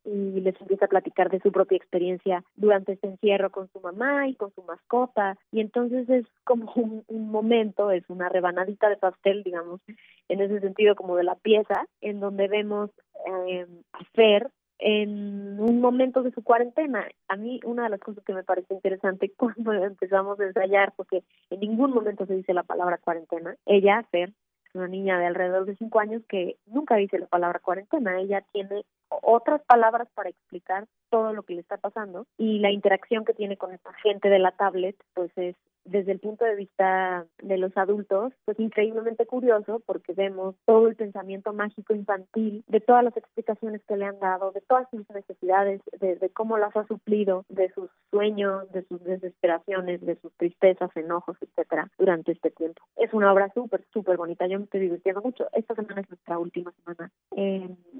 y 0.04 0.40
les 0.40 0.58
empieza 0.60 0.86
a 0.86 0.88
platicar 0.88 1.30
de 1.30 1.40
su 1.40 1.52
propia 1.52 1.76
experiencia 1.76 2.44
durante 2.56 2.92
este 2.92 3.08
encierro 3.08 3.50
con 3.50 3.68
su 3.72 3.80
mamá 3.80 4.28
y 4.28 4.34
con 4.34 4.52
su 4.54 4.62
mascota. 4.62 5.36
Y 5.52 5.60
entonces 5.60 6.08
es 6.08 6.26
como 6.44 6.72
un, 6.74 7.30
momento, 7.30 7.90
es 7.90 8.04
una 8.08 8.28
rebanadita 8.28 8.88
de 8.88 8.96
pastel, 8.96 9.42
digamos, 9.42 9.80
en 10.28 10.40
ese 10.40 10.60
sentido 10.60 10.94
como 10.94 11.16
de 11.16 11.24
la 11.24 11.34
pieza, 11.34 11.86
en 12.00 12.20
donde 12.20 12.48
vemos 12.48 12.90
eh, 13.26 13.66
a 13.92 14.04
Fer 14.14 14.50
en 14.78 15.58
un 15.60 15.80
momento 15.80 16.22
de 16.22 16.30
su 16.30 16.42
cuarentena. 16.42 17.08
A 17.28 17.36
mí 17.36 17.60
una 17.64 17.84
de 17.84 17.90
las 17.90 18.00
cosas 18.00 18.24
que 18.24 18.32
me 18.32 18.44
parece 18.44 18.74
interesante 18.74 19.32
cuando 19.36 19.72
empezamos 19.72 20.38
a 20.40 20.44
ensayar, 20.44 20.92
porque 20.96 21.22
en 21.50 21.60
ningún 21.60 21.92
momento 21.92 22.26
se 22.26 22.36
dice 22.36 22.54
la 22.54 22.62
palabra 22.62 22.98
cuarentena, 22.98 23.56
ella, 23.66 24.04
Fer, 24.10 24.32
una 24.78 24.88
niña 24.88 25.18
de 25.18 25.26
alrededor 25.26 25.66
de 25.66 25.76
cinco 25.76 26.00
años 26.00 26.22
que 26.28 26.56
nunca 26.66 26.96
dice 26.96 27.18
la 27.18 27.26
palabra 27.26 27.58
cuarentena. 27.58 28.18
Ella 28.20 28.44
tiene 28.52 28.84
otras 29.08 29.62
palabras 29.62 30.08
para 30.14 30.30
explicar 30.30 30.86
todo 31.10 31.32
lo 31.32 31.42
que 31.42 31.54
le 31.54 31.60
está 31.60 31.76
pasando 31.76 32.26
y 32.36 32.58
la 32.58 32.70
interacción 32.70 33.24
que 33.24 33.34
tiene 33.34 33.56
con 33.56 33.72
esta 33.72 33.92
gente 33.94 34.28
de 34.28 34.38
la 34.38 34.52
tablet 34.52 34.96
pues 35.14 35.30
es 35.36 35.56
desde 35.90 36.12
el 36.12 36.20
punto 36.20 36.44
de 36.44 36.54
vista 36.54 37.26
de 37.42 37.58
los 37.58 37.76
adultos, 37.76 38.32
pues 38.44 38.58
increíblemente 38.60 39.26
curioso 39.26 39.82
porque 39.86 40.12
vemos 40.12 40.54
todo 40.66 40.88
el 40.88 40.96
pensamiento 40.96 41.52
mágico 41.52 41.94
infantil, 41.94 42.64
de 42.66 42.80
todas 42.80 43.04
las 43.04 43.16
explicaciones 43.16 43.82
que 43.86 43.96
le 43.96 44.04
han 44.04 44.18
dado, 44.20 44.52
de 44.52 44.60
todas 44.60 44.88
sus 44.90 45.08
necesidades, 45.10 45.80
de, 46.00 46.30
cómo 46.34 46.58
las 46.58 46.76
ha 46.76 46.86
suplido, 46.86 47.44
de 47.48 47.70
sus 47.72 47.90
sueños, 48.10 48.70
de 48.72 48.84
sus 48.84 49.02
desesperaciones, 49.02 50.00
de 50.00 50.16
sus 50.16 50.32
tristezas, 50.34 50.94
enojos, 50.96 51.36
etcétera, 51.40 51.90
durante 51.98 52.32
este 52.32 52.50
tiempo. 52.50 52.82
Es 52.96 53.12
una 53.14 53.32
obra 53.32 53.50
súper, 53.54 53.84
súper 53.92 54.16
bonita. 54.16 54.46
Yo 54.46 54.58
me 54.58 54.64
estoy 54.64 54.80
divirtiendo 54.80 55.22
mucho. 55.22 55.48
Esta 55.52 55.74
semana 55.74 56.02
es 56.02 56.08
nuestra 56.08 56.38
última 56.38 56.72
semana, 56.72 57.10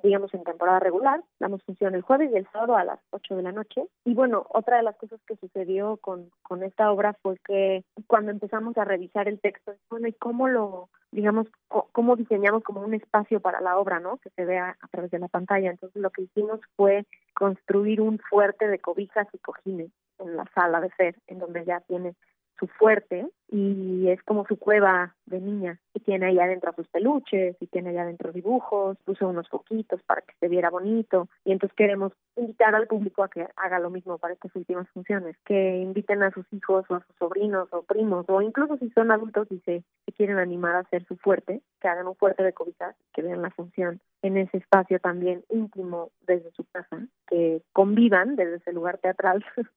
digamos, 0.03 0.33
en 0.35 0.45
temporada 0.45 0.81
regular. 0.81 1.23
Damos 1.41 1.63
función 1.63 1.95
el 1.95 2.03
jueves 2.03 2.31
y 2.33 2.37
el 2.37 2.49
sábado 2.53 2.77
a 2.77 2.85
las 2.85 3.01
8 3.11 3.37
de 3.37 3.43
la 3.43 3.53
noche. 3.53 3.87
Y 4.05 4.15
bueno, 4.15 4.47
otra 4.51 4.77
de 4.77 4.83
las 4.83 4.97
cosas 4.97 5.21
que 5.27 5.37
sucedió 5.37 5.97
con, 5.99 6.31
con 6.43 6.63
esta 6.63 6.91
obra 6.93 7.15
fue 7.23 7.37
que 7.45 7.78
cuando 8.07 8.31
empezamos 8.31 8.77
a 8.77 8.85
revisar 8.85 9.29
el 9.29 9.41
texto, 9.41 9.75
bueno, 9.91 10.09
¿y 10.09 10.13
cómo 10.13 10.49
lo, 10.49 10.89
digamos, 11.11 11.47
cómo 11.93 12.17
diseñamos 12.17 12.63
como 12.63 12.81
un 12.81 12.95
espacio 12.95 13.41
para 13.41 13.61
la 13.61 13.79
obra, 13.79 14.01
¿no? 14.01 14.19
Que 14.19 14.31
se 14.31 14.45
vea 14.45 14.77
a 14.81 14.89
través 14.89 15.11
de 15.11 15.19
la 15.19 15.29
pantalla. 15.29 15.71
Entonces 15.71 16.01
lo 16.01 16.11
que 16.11 16.23
hicimos 16.23 16.61
fue 16.77 17.07
construir 17.35 18.01
un 18.01 18.19
fuerte 18.19 18.69
de 18.69 18.79
cobijas 18.79 19.27
y 19.33 19.39
cojines 19.39 19.91
en 20.19 20.37
la 20.37 20.45
sala 20.55 20.81
de 20.81 20.91
Fer, 20.91 21.17
en 21.27 21.39
donde 21.39 21.65
ya 21.65 21.81
tiene 21.81 22.15
su 22.59 22.67
fuerte 22.67 23.27
y 23.51 24.09
es 24.09 24.23
como 24.25 24.47
su 24.47 24.59
cueva 24.59 25.15
de 25.27 25.41
niña. 25.41 25.81
Y 25.95 26.01
tiene 26.01 26.27
ahí 26.27 26.39
adentro 26.39 26.73
sus 26.75 26.89
peluches 26.89 27.57
y 27.61 27.67
tiene 27.67 27.91
allá 27.91 28.03
adentro 28.03 28.33
dibujos, 28.33 28.99
puso 29.05 29.29
unos 29.29 29.49
foquitos 29.49 30.03
para 30.03 30.23
que 30.23 30.35
se 30.39 30.49
viera 30.49 30.71
bonito. 30.71 31.29
Y 31.45 31.53
entonces 31.53 31.75
queremos 31.77 32.13
invitar 32.37 32.75
al 32.75 32.87
público 32.87 33.23
a 33.23 33.29
que 33.29 33.47
haga 33.57 33.79
lo 33.79 33.91
mismo 33.91 34.19
para 34.19 34.35
estas 34.35 34.55
últimas 34.55 34.89
funciones, 34.91 35.37
que 35.45 35.79
inviten 35.79 36.23
a 36.23 36.31
sus 36.31 36.47
hijos 36.53 36.85
o 36.89 36.97
a 36.97 37.05
sus 37.07 37.17
sobrinos 37.17 37.69
o 37.73 37.83
primos 37.83 38.27
o 38.29 38.43
incluso 38.43 38.77
si 38.77 38.91
son 38.91 39.11
adultos 39.11 39.47
y 39.51 39.61
se, 39.61 39.83
quieren 40.17 40.39
animar 40.39 40.75
a 40.75 40.81
hacer 40.81 41.05
su 41.07 41.17
fuerte, 41.17 41.63
que 41.81 41.89
hagan 41.89 42.09
un 42.09 42.17
fuerte 42.17 42.43
de 42.43 42.53
cobijas, 42.53 42.97
que 43.15 43.23
vean 43.23 43.41
la 43.41 43.51
función 43.51 44.01
en 44.23 44.37
ese 44.37 44.57
espacio 44.57 44.99
también 44.99 45.45
íntimo 45.49 46.11
desde 46.27 46.51
su 46.53 46.65
casa, 46.65 47.07
que 47.29 47.63
convivan 47.73 48.35
desde 48.35 48.57
ese 48.57 48.73
lugar 48.73 48.99
teatral 48.99 49.45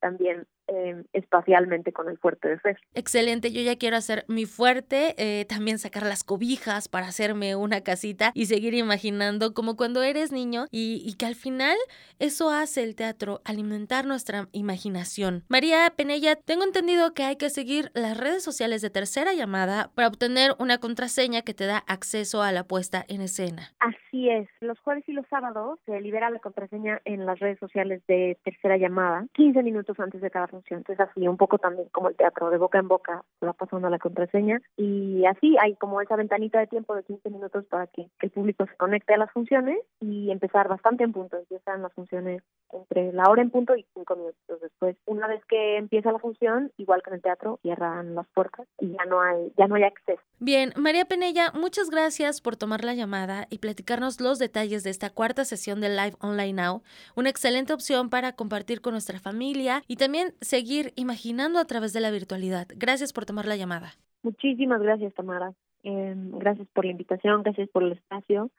también 0.00 0.46
eh, 0.70 1.02
espacialmente 1.12 1.92
con 1.92 2.08
el 2.08 2.16
fuerte 2.18 2.48
de 2.48 2.58
Fer. 2.60 2.78
Excelente, 2.94 3.50
yo 3.50 3.60
ya 3.60 3.76
quiero 3.76 3.96
hacer 3.96 4.24
mi 4.28 4.46
fuerte, 4.46 5.14
eh, 5.18 5.44
también 5.46 5.78
sacar 5.78 6.04
las 6.04 6.22
cobijas 6.22 6.88
para 6.88 7.08
hacerme 7.08 7.56
una 7.56 7.80
casita 7.80 8.30
y 8.34 8.46
seguir 8.46 8.74
imaginando 8.74 9.52
como 9.52 9.76
cuando 9.76 10.04
eres 10.04 10.30
niño 10.30 10.66
y, 10.70 11.02
y 11.04 11.16
que 11.16 11.26
al 11.26 11.34
final 11.34 11.76
eso 12.20 12.50
hace 12.50 12.84
el 12.84 12.94
teatro, 12.94 13.40
alimentar 13.44 14.06
nuestra 14.06 14.46
imaginación. 14.52 15.42
María 15.48 15.92
Penella, 15.96 16.36
tengo 16.36 16.62
entendido 16.62 17.14
que 17.14 17.24
hay 17.24 17.34
que 17.34 17.50
seguir 17.50 17.90
las 17.94 18.16
redes 18.16 18.44
sociales 18.44 18.80
de 18.80 18.90
tercera 18.90 19.34
llamada 19.34 19.90
para 19.96 20.06
obtener 20.06 20.52
una 20.60 20.78
contraseña 20.78 21.42
que 21.42 21.54
te 21.54 21.66
da 21.66 21.82
acceso 21.88 22.42
a 22.42 22.52
la 22.52 22.62
puesta 22.62 23.04
en 23.08 23.22
escena. 23.22 23.72
Así 23.80 24.28
es, 24.28 24.48
los 24.60 24.78
jueves 24.78 25.02
y 25.08 25.12
los 25.14 25.26
sábados 25.26 25.80
se 25.84 26.00
libera 26.00 26.30
la 26.30 26.38
contraseña 26.38 27.00
en 27.04 27.26
las 27.26 27.40
redes 27.40 27.58
sociales 27.58 28.02
de 28.06 28.38
tercera 28.44 28.76
llamada, 28.76 29.26
15 29.34 29.64
minutos 29.64 29.98
antes 29.98 30.20
de 30.20 30.30
cada 30.30 30.46
función 30.46 30.59
entonces 30.68 31.00
así 31.00 31.26
un 31.26 31.36
poco 31.36 31.58
también 31.58 31.88
como 31.90 32.08
el 32.08 32.16
teatro 32.16 32.50
de 32.50 32.58
boca 32.58 32.78
en 32.78 32.88
boca 32.88 33.24
va 33.42 33.52
pasando 33.52 33.88
la 33.88 33.98
contraseña 33.98 34.60
y 34.76 35.24
así 35.26 35.56
hay 35.60 35.74
como 35.76 36.00
esa 36.00 36.16
ventanita 36.16 36.58
de 36.58 36.66
tiempo 36.66 36.94
de 36.94 37.02
15 37.04 37.30
minutos 37.30 37.64
para 37.66 37.86
que, 37.86 38.08
el 38.20 38.30
público 38.30 38.66
se 38.66 38.76
conecte 38.76 39.14
a 39.14 39.18
las 39.18 39.30
funciones 39.32 39.78
y 40.00 40.30
empezar 40.30 40.68
bastante 40.68 41.04
en 41.04 41.12
punto. 41.12 41.36
Empiezan 41.36 41.82
las 41.82 41.92
funciones 41.94 42.42
entre 42.72 43.12
la 43.12 43.28
hora 43.28 43.42
en 43.42 43.50
punto 43.50 43.74
y 43.76 43.84
cinco 43.94 44.14
minutos 44.14 44.60
después. 44.60 44.96
Una 45.06 45.26
vez 45.26 45.44
que 45.46 45.76
empieza 45.76 46.12
la 46.12 46.18
función, 46.18 46.70
igual 46.76 47.02
que 47.02 47.10
en 47.10 47.16
el 47.16 47.22
teatro, 47.22 47.58
cierran 47.62 48.14
las 48.14 48.26
puertas 48.28 48.66
y 48.78 48.92
ya 48.92 49.04
no 49.06 49.20
hay, 49.20 49.52
ya 49.56 49.66
no 49.66 49.74
hay 49.74 49.84
acceso. 49.84 50.20
Bien, 50.38 50.72
María 50.76 51.04
Penella, 51.04 51.52
muchas 51.52 51.90
gracias 51.90 52.40
por 52.40 52.56
tomar 52.56 52.84
la 52.84 52.94
llamada 52.94 53.46
y 53.50 53.58
platicarnos 53.58 54.20
los 54.20 54.38
detalles 54.38 54.84
de 54.84 54.90
esta 54.90 55.10
cuarta 55.10 55.44
sesión 55.44 55.80
de 55.80 55.88
Live 55.88 56.16
Online 56.20 56.62
Now. 56.62 56.82
Una 57.16 57.30
excelente 57.30 57.72
opción 57.72 58.10
para 58.10 58.32
compartir 58.32 58.80
con 58.80 58.92
nuestra 58.92 59.18
familia 59.18 59.82
y 59.86 59.96
también 59.96 60.34
seguir 60.50 60.92
imaginando 60.96 61.60
a 61.60 61.64
través 61.64 61.92
de 61.92 62.00
la 62.00 62.10
virtualidad. 62.10 62.66
Gracias 62.76 63.12
por 63.12 63.24
tomar 63.24 63.46
la 63.46 63.56
llamada. 63.56 63.92
Muchísimas 64.22 64.82
gracias, 64.82 65.14
Tamara. 65.14 65.54
Em, 65.84 66.32
gracias 66.38 66.68
por 66.74 66.84
la 66.84 66.90
invitación, 66.90 67.42
gracias 67.42 67.68
por 67.70 67.84
el 67.84 67.92
espacio. 67.92 68.50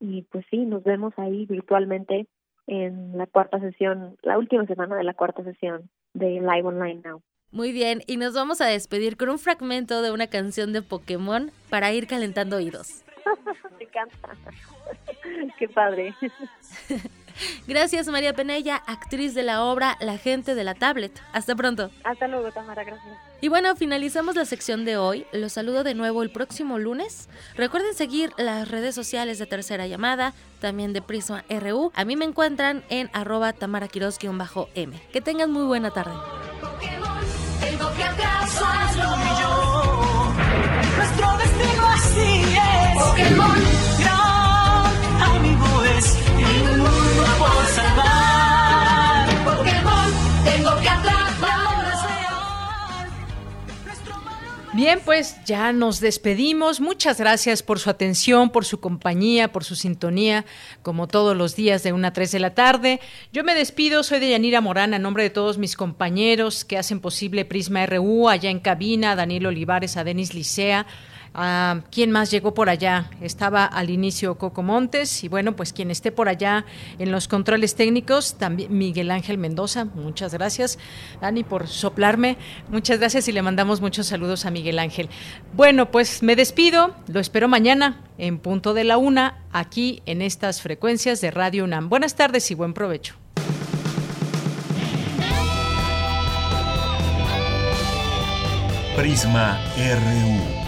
Y 0.00 0.22
pues 0.22 0.44
sí, 0.50 0.58
nos 0.58 0.82
vemos 0.82 1.14
ahí 1.16 1.46
virtualmente 1.46 2.26
en 2.66 3.16
la 3.16 3.26
cuarta 3.26 3.60
sesión, 3.60 4.16
la 4.22 4.36
última 4.36 4.66
semana 4.66 4.96
de 4.96 5.04
la 5.04 5.14
cuarta 5.14 5.44
sesión 5.44 5.88
de 6.14 6.40
Live 6.40 6.64
Online 6.64 7.00
Now. 7.04 7.22
Muy 7.52 7.72
bien, 7.72 8.02
y 8.08 8.16
nos 8.16 8.34
vamos 8.34 8.60
a 8.60 8.66
despedir 8.66 9.16
con 9.16 9.28
un 9.28 9.38
fragmento 9.38 10.02
de 10.02 10.10
una 10.10 10.26
canción 10.26 10.72
de 10.72 10.82
Pokémon 10.82 11.52
para 11.70 11.92
ir 11.92 12.08
calentando 12.08 12.56
oídos. 12.56 13.05
Me 13.78 13.84
encanta. 13.84 14.36
Qué 15.58 15.68
padre. 15.68 16.14
Gracias 17.66 18.08
María 18.08 18.32
Penella, 18.32 18.76
actriz 18.86 19.34
de 19.34 19.42
la 19.42 19.62
obra 19.62 19.96
La 20.00 20.18
gente 20.18 20.54
de 20.54 20.64
la 20.64 20.74
tablet. 20.74 21.12
Hasta 21.32 21.54
pronto. 21.54 21.90
Hasta 22.04 22.28
luego, 22.28 22.50
Tamara, 22.52 22.84
gracias. 22.84 23.18
Y 23.40 23.48
bueno, 23.48 23.76
finalizamos 23.76 24.34
la 24.36 24.44
sección 24.44 24.84
de 24.84 24.96
hoy. 24.96 25.26
Los 25.32 25.52
saludo 25.52 25.84
de 25.84 25.94
nuevo 25.94 26.22
el 26.22 26.30
próximo 26.30 26.78
lunes. 26.78 27.28
Recuerden 27.54 27.94
seguir 27.94 28.32
las 28.38 28.70
redes 28.70 28.94
sociales 28.94 29.38
de 29.38 29.46
Tercera 29.46 29.86
Llamada, 29.86 30.32
también 30.60 30.92
de 30.92 31.02
Prisma 31.02 31.44
RU. 31.50 31.92
A 31.94 32.04
mí 32.04 32.16
me 32.16 32.24
encuentran 32.24 32.82
en 32.88 33.10
arroba 33.12 33.52
tamaraquiros-m. 33.52 35.02
Que 35.12 35.20
tengan 35.20 35.50
muy 35.50 35.64
buena 35.64 35.90
tarde. 35.90 36.14
Pokémon, 42.98 43.56
es. 45.96 46.16
Por. 47.38 47.56
Pokémon, 49.56 50.10
tengo 50.44 50.72
que. 50.80 50.96
Bien, 54.76 55.00
pues 55.02 55.36
ya 55.46 55.72
nos 55.72 56.00
despedimos. 56.00 56.80
Muchas 56.80 57.18
gracias 57.18 57.62
por 57.62 57.78
su 57.78 57.88
atención, 57.88 58.50
por 58.50 58.66
su 58.66 58.78
compañía, 58.78 59.50
por 59.50 59.64
su 59.64 59.74
sintonía, 59.74 60.44
como 60.82 61.06
todos 61.06 61.34
los 61.34 61.56
días 61.56 61.82
de 61.82 61.94
1 61.94 62.06
a 62.06 62.12
3 62.12 62.30
de 62.30 62.38
la 62.40 62.54
tarde. 62.54 63.00
Yo 63.32 63.42
me 63.42 63.54
despido, 63.54 64.02
soy 64.02 64.20
de 64.20 64.28
Yanira 64.28 64.60
Morán, 64.60 64.92
a 64.92 64.98
nombre 64.98 65.22
de 65.22 65.30
todos 65.30 65.56
mis 65.56 65.76
compañeros 65.76 66.66
que 66.66 66.76
hacen 66.76 67.00
posible 67.00 67.46
Prisma 67.46 67.86
RU, 67.86 68.28
allá 68.28 68.50
en 68.50 68.60
cabina, 68.60 69.16
Daniel 69.16 69.46
Olivares, 69.46 69.96
a 69.96 70.04
Denis 70.04 70.34
Licea 70.34 70.86
Ah, 71.38 71.82
¿Quién 71.90 72.12
más 72.12 72.30
llegó 72.30 72.54
por 72.54 72.70
allá? 72.70 73.10
Estaba 73.20 73.66
al 73.66 73.90
inicio 73.90 74.38
Coco 74.38 74.62
Montes 74.62 75.22
y 75.22 75.28
bueno, 75.28 75.54
pues 75.54 75.74
quien 75.74 75.90
esté 75.90 76.10
por 76.10 76.30
allá 76.30 76.64
en 76.98 77.12
los 77.12 77.28
controles 77.28 77.74
técnicos, 77.74 78.36
también 78.38 78.78
Miguel 78.78 79.10
Ángel 79.10 79.36
Mendoza, 79.36 79.84
muchas 79.84 80.32
gracias. 80.32 80.78
Dani 81.20 81.44
por 81.44 81.68
soplarme, 81.68 82.38
muchas 82.70 83.00
gracias 83.00 83.28
y 83.28 83.32
le 83.32 83.42
mandamos 83.42 83.82
muchos 83.82 84.06
saludos 84.06 84.46
a 84.46 84.50
Miguel 84.50 84.78
Ángel. 84.78 85.10
Bueno, 85.52 85.90
pues 85.90 86.22
me 86.22 86.36
despido, 86.36 86.94
lo 87.06 87.20
espero 87.20 87.48
mañana 87.48 88.00
en 88.16 88.38
punto 88.38 88.72
de 88.72 88.84
la 88.84 88.96
una, 88.96 89.44
aquí 89.52 90.02
en 90.06 90.22
estas 90.22 90.62
frecuencias 90.62 91.20
de 91.20 91.30
Radio 91.32 91.64
UNAM. 91.64 91.90
Buenas 91.90 92.14
tardes 92.14 92.50
y 92.50 92.54
buen 92.54 92.72
provecho. 92.72 93.14
Prisma 98.96 99.60
RU. 99.76 100.65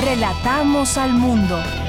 Relatamos 0.00 0.98
al 0.98 1.14
mundo. 1.14 1.83